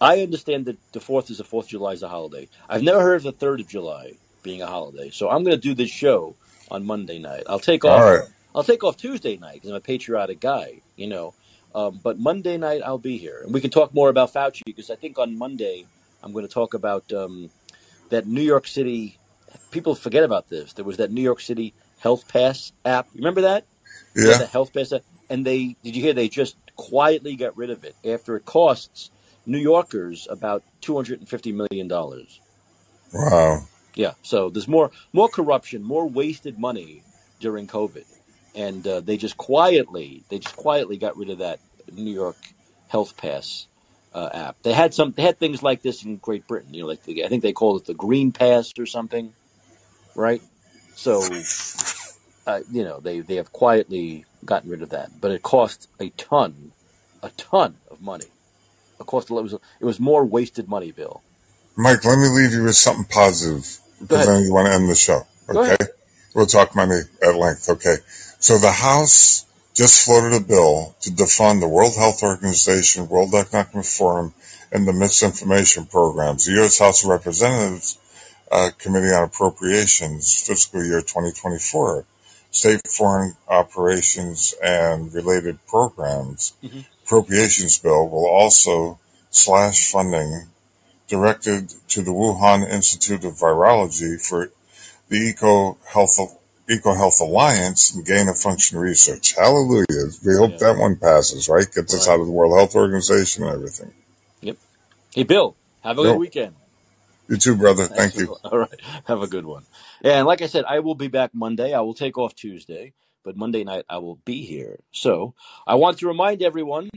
I 0.00 0.20
understand 0.20 0.66
that 0.66 0.76
the 0.92 1.00
fourth 1.00 1.30
is 1.30 1.38
the 1.38 1.44
Fourth 1.44 1.66
of 1.66 1.70
July 1.70 1.92
is 1.92 2.02
a 2.02 2.08
holiday. 2.08 2.48
I've 2.68 2.82
never 2.82 3.00
heard 3.00 3.16
of 3.16 3.22
the 3.22 3.32
third 3.32 3.60
of 3.60 3.68
July. 3.68 4.14
being 4.42 4.60
a 4.60 4.66
holiday. 4.66 5.08
So 5.10 5.30
I'm 5.30 5.42
going 5.44 5.56
to 5.56 5.60
do 5.60 5.74
this 5.74 5.90
show 5.90 6.36
on 6.70 6.84
Monday 6.84 7.18
night. 7.18 7.44
I'll 7.48 7.58
take 7.58 7.84
off. 7.84 8.02
right. 8.02 8.28
I'll 8.54 8.62
take 8.64 8.84
off 8.84 8.96
Tuesday 8.96 9.36
night 9.38 9.54
because 9.54 9.70
I'm 9.70 9.76
a 9.76 9.80
patriotic 9.80 10.38
guy, 10.40 10.82
you 10.96 11.06
know. 11.08 11.34
Um, 11.74 12.00
but 12.02 12.18
Monday 12.18 12.56
night 12.56 12.82
I'll 12.84 12.98
be 12.98 13.18
here, 13.18 13.40
and 13.44 13.52
we 13.52 13.60
can 13.60 13.70
talk 13.70 13.92
more 13.94 14.08
about 14.08 14.32
Fauci 14.32 14.62
because 14.64 14.90
I 14.90 14.96
think 14.96 15.18
on 15.18 15.36
Monday 15.36 15.86
I'm 16.22 16.32
going 16.32 16.46
to 16.46 16.52
talk 16.52 16.74
about 16.74 17.12
um, 17.12 17.50
that 18.10 18.26
New 18.26 18.42
York 18.42 18.66
City. 18.66 19.18
People 19.70 19.94
forget 19.94 20.22
about 20.24 20.48
this. 20.48 20.72
There 20.72 20.84
was 20.84 20.96
that 20.98 21.10
New 21.10 21.22
York 21.22 21.40
City 21.40 21.74
Health 21.98 22.28
Pass 22.28 22.72
app. 22.84 23.08
Remember 23.14 23.40
that? 23.42 23.66
Yeah, 24.14 24.30
Yeah. 24.30 24.38
the 24.38 24.46
Health 24.46 24.72
Pass 24.72 24.92
app. 24.92 25.02
And 25.28 25.44
they 25.44 25.76
did 25.82 25.96
you 25.96 26.02
hear 26.02 26.12
they 26.12 26.28
just 26.28 26.56
quietly 26.76 27.34
got 27.34 27.56
rid 27.56 27.70
of 27.70 27.82
it 27.84 27.96
after 28.04 28.36
it 28.36 28.44
costs 28.44 29.10
New 29.46 29.58
Yorkers 29.58 30.28
about 30.30 30.62
two 30.80 30.94
hundred 30.94 31.20
and 31.20 31.28
fifty 31.28 31.50
million 31.52 31.88
dollars. 31.88 32.40
Wow. 33.12 33.62
Yeah, 33.96 34.14
so 34.22 34.50
there's 34.50 34.66
more 34.68 34.90
more 35.12 35.28
corruption, 35.28 35.82
more 35.82 36.08
wasted 36.08 36.58
money 36.58 37.02
during 37.40 37.66
COVID, 37.66 38.04
and 38.54 38.86
uh, 38.86 39.00
they 39.00 39.16
just 39.16 39.36
quietly 39.36 40.22
they 40.28 40.38
just 40.38 40.56
quietly 40.56 40.96
got 40.96 41.16
rid 41.16 41.30
of 41.30 41.38
that 41.38 41.60
New 41.92 42.12
York 42.12 42.36
Health 42.88 43.16
Pass 43.16 43.66
uh, 44.14 44.30
app. 44.32 44.56
They 44.62 44.72
had 44.72 44.94
some 44.94 45.12
they 45.12 45.22
had 45.22 45.38
things 45.38 45.62
like 45.62 45.82
this 45.82 46.04
in 46.04 46.16
Great 46.16 46.46
Britain. 46.46 46.74
You 46.74 46.82
know, 46.82 46.88
like 46.88 47.02
the, 47.04 47.24
I 47.24 47.28
think 47.28 47.42
they 47.42 47.52
called 47.52 47.80
it 47.82 47.86
the 47.86 47.94
Green 47.94 48.32
Pass 48.32 48.72
or 48.78 48.86
something, 48.86 49.32
right? 50.14 50.42
So 50.94 51.22
uh, 52.46 52.60
you 52.70 52.84
know 52.84 53.00
they 53.00 53.20
they 53.20 53.36
have 53.36 53.52
quietly 53.52 54.24
gotten 54.44 54.70
rid 54.70 54.82
of 54.82 54.90
that, 54.90 55.10
but 55.20 55.30
it 55.30 55.42
cost 55.42 55.88
a 56.00 56.10
ton, 56.10 56.72
a 57.22 57.30
ton 57.30 57.76
of 57.90 58.00
money. 58.00 58.26
It 59.00 59.06
cost 59.06 59.30
a 59.30 59.34
lot- 59.34 59.40
it 59.40 59.44
was 59.44 59.52
it 59.54 59.84
was 59.84 60.00
more 60.00 60.24
wasted 60.24 60.68
money, 60.68 60.92
Bill. 60.92 61.22
Mike, 61.76 62.04
let 62.04 62.18
me 62.18 62.28
leave 62.28 62.52
you 62.52 62.62
with 62.62 62.76
something 62.76 63.04
positive 63.06 63.78
because 64.00 64.26
then 64.26 64.44
you 64.44 64.52
want 64.52 64.66
to 64.68 64.72
end 64.74 64.88
the 64.88 64.94
show. 64.94 65.26
Okay. 65.48 65.76
We'll 66.34 66.46
talk 66.46 66.74
money 66.74 67.00
at 67.22 67.34
length. 67.36 67.68
Okay. 67.68 67.96
So 68.44 68.58
the 68.58 68.72
House 68.72 69.46
just 69.72 70.04
floated 70.04 70.36
a 70.36 70.44
bill 70.44 70.94
to 71.00 71.10
defund 71.10 71.60
the 71.60 71.66
World 71.66 71.96
Health 71.96 72.22
Organization, 72.22 73.08
World 73.08 73.34
Economic 73.34 73.86
Forum, 73.86 74.34
and 74.70 74.86
the 74.86 74.92
misinformation 74.92 75.86
programs. 75.86 76.44
The 76.44 76.52
U.S. 76.60 76.78
House 76.78 77.04
of 77.04 77.08
Representatives 77.08 77.98
uh, 78.52 78.68
Committee 78.76 79.14
on 79.14 79.24
Appropriations, 79.24 80.46
fiscal 80.46 80.84
year 80.84 81.00
2024, 81.00 82.04
state 82.50 82.86
foreign 82.86 83.34
operations 83.48 84.54
and 84.62 85.14
related 85.14 85.58
programs 85.66 86.52
hmm 86.60 86.80
appropriations 87.04 87.78
bill 87.78 88.08
will 88.08 88.26
also 88.26 88.98
slash 89.30 89.90
funding 89.90 90.48
directed 91.08 91.70
to 91.88 92.02
the 92.02 92.10
Wuhan 92.10 92.66
Institute 92.70 93.24
of 93.24 93.32
Virology 93.34 94.20
for 94.20 94.50
the 95.08 95.16
Eco 95.16 95.78
Health 95.86 96.18
Eco 96.68 96.94
Health 96.94 97.20
Alliance 97.20 97.94
and 97.94 98.04
gain 98.04 98.28
of 98.28 98.38
function 98.38 98.78
research. 98.78 99.34
Hallelujah. 99.34 99.84
We 100.24 100.34
hope 100.36 100.52
Yeah. 100.52 100.72
that 100.72 100.78
one 100.78 100.96
passes, 100.96 101.48
right? 101.48 101.66
Gets 101.70 101.94
us 101.94 102.08
out 102.08 102.20
of 102.20 102.26
the 102.26 102.32
World 102.32 102.56
Health 102.56 102.74
Organization 102.74 103.44
and 103.44 103.52
everything. 103.52 103.92
Yep. 104.40 104.56
Hey, 105.14 105.22
Bill. 105.24 105.56
Have 105.82 105.98
a 105.98 106.02
good 106.02 106.18
weekend. 106.18 106.54
you 107.28 107.36
too, 107.36 107.56
brother. 107.56 107.86
Thank 107.86 108.16
you. 108.16 108.34
All 108.44 108.58
right. 108.58 108.80
Have 109.06 109.22
a 109.22 109.26
good 109.26 109.44
one. 109.44 109.64
Yeah, 110.02 110.18
and 110.18 110.26
like 110.26 110.42
I 110.42 110.46
said, 110.46 110.64
I 110.66 110.80
will 110.80 110.94
be 110.94 111.08
back 111.08 111.30
Monday. 111.34 111.72
I 111.74 111.80
will 111.80 111.94
take 111.94 112.16
off 112.18 112.34
Tuesday, 112.34 112.92
but 113.22 113.36
Monday 113.36 113.64
night 113.64 113.84
I 113.88 113.98
will 113.98 114.16
be 114.24 114.44
here. 114.44 114.80
So 114.92 115.34
I 115.66 115.74
want 115.76 115.98
to 115.98 116.06
remind 116.06 116.42
everyone 116.42 116.88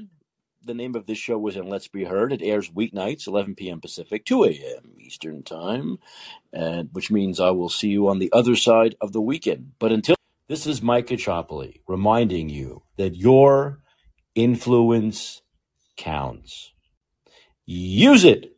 the 0.68 0.74
name 0.74 0.96
of 0.96 1.06
this 1.06 1.18
show 1.18 1.38
was 1.38 1.56
And 1.56 1.70
Let's 1.70 1.88
Be 1.88 2.04
Heard. 2.04 2.34
It 2.34 2.42
airs 2.44 2.70
weeknights, 2.70 3.26
11 3.26 3.56
p.m. 3.56 3.80
Pacific, 3.80 4.26
2 4.26 4.44
a.m. 4.44 4.94
Eastern 5.00 5.42
Time, 5.42 5.98
and 6.52 6.90
which 6.92 7.10
means 7.10 7.40
I 7.40 7.52
will 7.52 7.70
see 7.70 7.88
you 7.88 8.08
on 8.10 8.20
the 8.20 8.32
other 8.34 8.56
side 8.56 8.96
of 9.00 9.14
the 9.14 9.22
weekend. 9.22 9.72
But 9.80 9.92
until 9.94 10.16
this 10.50 10.68
is 10.68 10.82
Mike 10.82 11.08
Caccioppoli 11.08 11.82
reminding 11.88 12.50
you 12.50 12.84
that 12.98 13.16
your 13.16 13.80
influence 14.36 15.42
counts. 15.96 16.72
Use 17.66 18.24
it 18.24 18.57